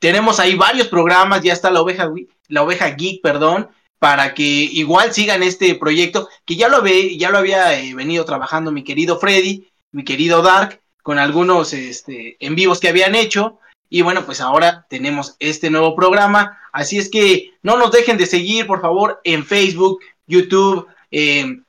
Tenemos 0.00 0.40
ahí 0.40 0.54
varios 0.54 0.88
programas, 0.88 1.42
ya 1.42 1.52
está 1.52 1.70
la 1.70 1.80
oveja, 1.80 2.10
la 2.48 2.62
oveja 2.62 2.90
geek, 2.90 3.20
perdón, 3.20 3.68
para 3.98 4.34
que 4.34 4.42
igual 4.42 5.12
sigan 5.12 5.42
este 5.42 5.74
proyecto, 5.74 6.28
que 6.44 6.56
ya 6.56 6.68
lo, 6.68 6.82
ve, 6.82 7.16
ya 7.16 7.30
lo 7.30 7.38
había 7.38 7.80
eh, 7.80 7.94
venido 7.94 8.24
trabajando 8.24 8.70
mi 8.70 8.84
querido 8.84 9.18
Freddy, 9.18 9.68
mi 9.92 10.04
querido 10.04 10.42
Dark, 10.42 10.80
con 11.02 11.18
algunos 11.18 11.72
este, 11.72 12.36
en 12.40 12.54
vivos 12.54 12.80
que 12.80 12.88
habían 12.88 13.14
hecho. 13.14 13.58
Y 13.90 14.02
bueno, 14.02 14.26
pues 14.26 14.40
ahora 14.40 14.86
tenemos 14.88 15.36
este 15.38 15.70
nuevo 15.70 15.96
programa. 15.96 16.58
Así 16.72 16.98
es 16.98 17.10
que 17.10 17.54
no 17.62 17.76
nos 17.76 17.90
dejen 17.90 18.18
de 18.18 18.26
seguir, 18.26 18.66
por 18.66 18.80
favor, 18.80 19.20
en 19.24 19.44
Facebook, 19.44 20.00
YouTube, 20.26 20.86
eh, 21.10 21.60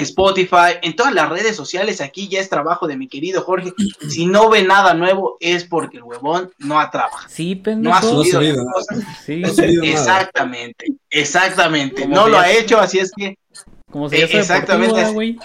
Spotify, 0.00 0.78
en 0.82 0.94
todas 0.96 1.12
las 1.14 1.28
redes 1.28 1.54
sociales. 1.56 2.00
Aquí 2.00 2.28
ya 2.28 2.40
es 2.40 2.48
trabajo 2.48 2.86
de 2.86 2.96
mi 2.96 3.08
querido 3.08 3.42
Jorge. 3.42 3.72
Si 4.08 4.26
no 4.26 4.48
ve 4.50 4.62
nada 4.62 4.94
nuevo, 4.94 5.36
es 5.40 5.64
porque 5.64 5.98
el 5.98 6.02
huevón 6.04 6.50
no 6.58 6.80
ha 6.80 6.90
trabajado. 6.90 7.28
Sí, 7.28 7.54
No 7.54 7.60
ha 7.60 8.00
pendejo. 8.00 8.00
subido 8.02 8.38
subido 8.40 8.56
las 8.56 8.64
nada. 8.64 8.72
cosas. 8.72 9.04
Sí, 9.26 9.36
No 9.40 9.48
ha 9.48 9.50
subido 9.50 9.82
nada. 9.84 9.92
Exactamente, 9.94 10.86
exactamente. 11.10 12.02
Como 12.02 12.14
No 12.14 12.24
si 12.26 12.30
lo 12.30 12.36
ya- 12.38 12.42
ha 12.42 12.50
hecho, 12.52 12.78
así 12.80 12.98
es 12.98 13.12
que. 13.16 13.36
como 13.90 14.08
si 14.08 14.16
Eh, 14.16 14.28
ya 14.32 14.38
exactamente. 14.40 14.94
deportivo, 14.96 15.14
güey. 15.14 15.38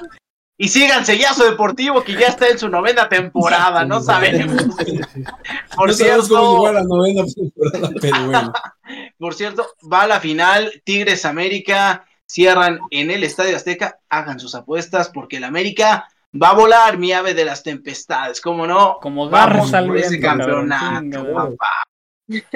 Y 0.55 0.67
sigan 0.69 1.03
Sellazo 1.05 1.45
Deportivo, 1.49 2.03
que 2.03 2.13
ya 2.13 2.27
está 2.27 2.47
en 2.47 2.59
su 2.59 2.69
novena 2.69 3.09
temporada, 3.09 3.85
no 3.85 4.01
sabemos. 4.01 4.63
Por 5.75 5.87
no 5.89 5.93
sabemos 5.93 6.29
cómo 6.29 6.61
cierto, 6.61 6.73
la 6.73 6.83
novena 6.83 7.23
temporada, 7.25 7.89
pero 7.99 8.25
bueno. 8.25 8.53
por 9.17 9.33
cierto, 9.33 9.67
va 9.91 10.03
a 10.03 10.07
la 10.07 10.19
final, 10.19 10.71
Tigres 10.85 11.25
América, 11.25 12.05
cierran 12.33 12.79
en 12.89 13.11
el 13.11 13.23
Estadio 13.23 13.55
Azteca, 13.55 13.99
hagan 14.09 14.39
sus 14.39 14.55
apuestas, 14.55 15.09
porque 15.09 15.37
el 15.37 15.43
América 15.43 16.07
va 16.33 16.49
a 16.49 16.55
volar, 16.55 16.97
mi 16.97 17.11
ave 17.11 17.35
de 17.35 17.45
las 17.45 17.61
tempestades, 17.61 18.41
¿cómo 18.41 18.65
no? 18.65 18.97
Como 18.99 19.29
Vamos 19.29 19.69
por 19.69 19.97
ese 19.97 20.17
viento, 20.17 20.27
campeonato, 20.27 21.31
papá. 21.31 21.83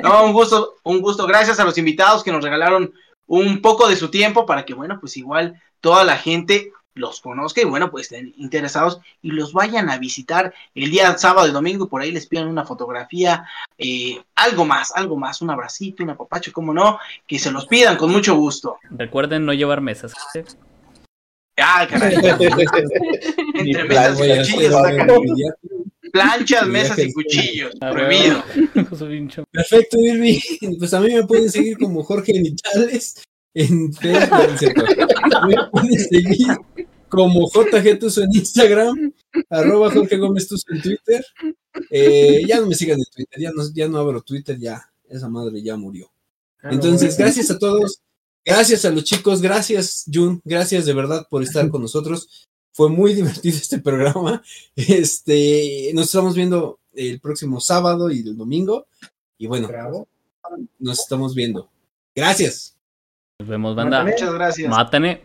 No, 0.02 0.26
un 0.26 0.34
gusto, 0.34 0.78
un 0.84 1.00
gusto. 1.00 1.28
Gracias 1.28 1.60
a 1.60 1.64
los 1.64 1.78
invitados 1.78 2.24
que 2.24 2.32
nos 2.32 2.44
regalaron 2.44 2.92
un 3.28 3.62
poco 3.62 3.88
de 3.88 3.96
su 3.96 4.10
tiempo 4.10 4.48
para 4.48 4.66
que, 4.66 4.74
bueno, 4.74 4.98
pues 5.00 5.16
igual 5.16 5.62
toda 5.80 6.04
la 6.04 6.18
gente 6.18 6.72
los 6.98 7.22
conozca 7.22 7.62
y, 7.62 7.66
bueno, 7.66 7.90
pues 7.90 8.12
estén 8.12 8.34
interesados 8.38 9.00
y 9.22 9.32
los 9.32 9.54
vayan 9.54 9.90
a 9.90 9.98
visitar 9.98 10.54
el 10.76 10.92
día 10.92 11.18
sábado 11.18 11.48
y 11.48 11.52
domingo 11.52 11.86
y 11.86 11.88
por 11.88 12.02
ahí 12.02 12.12
les 12.12 12.28
pidan 12.28 12.48
una 12.48 12.66
fotografía, 12.66 13.46
eh, 13.78 14.22
algo 14.36 14.66
más, 14.66 14.92
algo 14.96 15.18
más, 15.18 15.42
un 15.42 15.50
abracito, 15.50 16.04
un 16.04 16.12
apapacho, 16.12 16.52
como 16.52 16.74
no, 16.74 17.00
que 17.26 17.40
se 17.40 17.52
los 17.52 17.66
pidan 17.68 17.98
con 17.98 18.12
mucho 18.12 18.36
gusto. 18.36 18.78
Recuerden 18.90 19.46
no 19.46 19.54
llevar 19.54 19.82
mesas. 19.82 20.14
Ah, 21.58 21.88
caray. 21.90 22.16
Entre 23.56 23.84
mesas 23.86 24.20
y 24.20 24.38
cuchillos, 24.38 24.74
sacan 24.74 25.08
planchas, 26.12 26.68
mesas 26.68 27.00
y 27.00 27.14
cuchillos, 27.14 27.74
A 27.82 27.92
prohibido. 27.92 28.44
Perfecto, 29.52 29.98
Irving. 30.00 30.40
Pues 30.80 30.94
a 30.94 31.00
mí 31.00 31.14
me 31.14 31.26
pueden 31.26 31.50
seguir 31.50 31.78
como 31.78 32.04
Jorge 32.04 32.34
Nichales 32.34 33.22
en 33.58 33.92
Facebook. 33.92 34.30
no 34.30 34.54
es 34.54 34.60
cierto. 34.60 34.84
Me 35.48 35.56
pueden 35.72 36.00
seguir 36.00 36.48
como 37.10 37.50
JG 37.50 38.00
Tuso 38.00 38.24
en 38.24 38.34
Instagram, 38.34 39.14
arroba 39.50 39.92
Jorge 39.92 40.18
Gómez 40.18 40.48
Tuso 40.48 40.66
en 40.70 40.82
Twitter. 40.82 41.26
Eh, 41.90 42.44
ya 42.48 42.60
no 42.60 42.68
me 42.68 42.76
sigan 42.76 43.00
en 43.00 43.06
Twitter, 43.06 43.40
ya 43.40 43.52
no, 43.52 43.64
ya 43.74 43.88
no 43.88 43.98
abro 43.98 44.22
Twitter, 44.22 44.58
ya, 44.60 44.92
esa 45.10 45.28
madre 45.30 45.62
ya 45.62 45.76
murió. 45.76 46.12
Entonces, 46.64 47.18
gracias 47.18 47.50
a 47.50 47.58
todos, 47.58 48.02
gracias 48.46 48.86
a 48.86 48.92
los 48.92 49.04
chicos, 49.04 49.42
gracias 49.42 50.06
Jun, 50.12 50.42
gracias 50.44 50.86
de 50.86 50.94
verdad 50.94 51.28
por 51.30 51.44
estar 51.44 51.68
con 51.72 51.82
nosotros. 51.82 52.48
Fue 52.74 52.90
muy 52.90 53.16
divertido 53.16 53.58
este 53.58 53.80
programa. 53.80 54.44
Este, 54.76 55.90
nos 55.96 56.06
estamos 56.06 56.36
viendo 56.36 56.80
el 56.94 57.20
próximo 57.20 57.60
sábado 57.60 58.12
y 58.12 58.20
el 58.20 58.38
domingo. 58.38 58.86
Y 59.40 59.48
bueno, 59.48 59.68
nos 60.78 61.00
estamos 61.00 61.34
viendo. 61.34 61.72
Gracias. 62.14 62.77
Nos 63.40 63.50
vemos, 63.50 63.76
banda. 63.76 64.04
Muchas 64.04 64.34
gracias. 64.34 64.68
Mátane. 64.68 65.22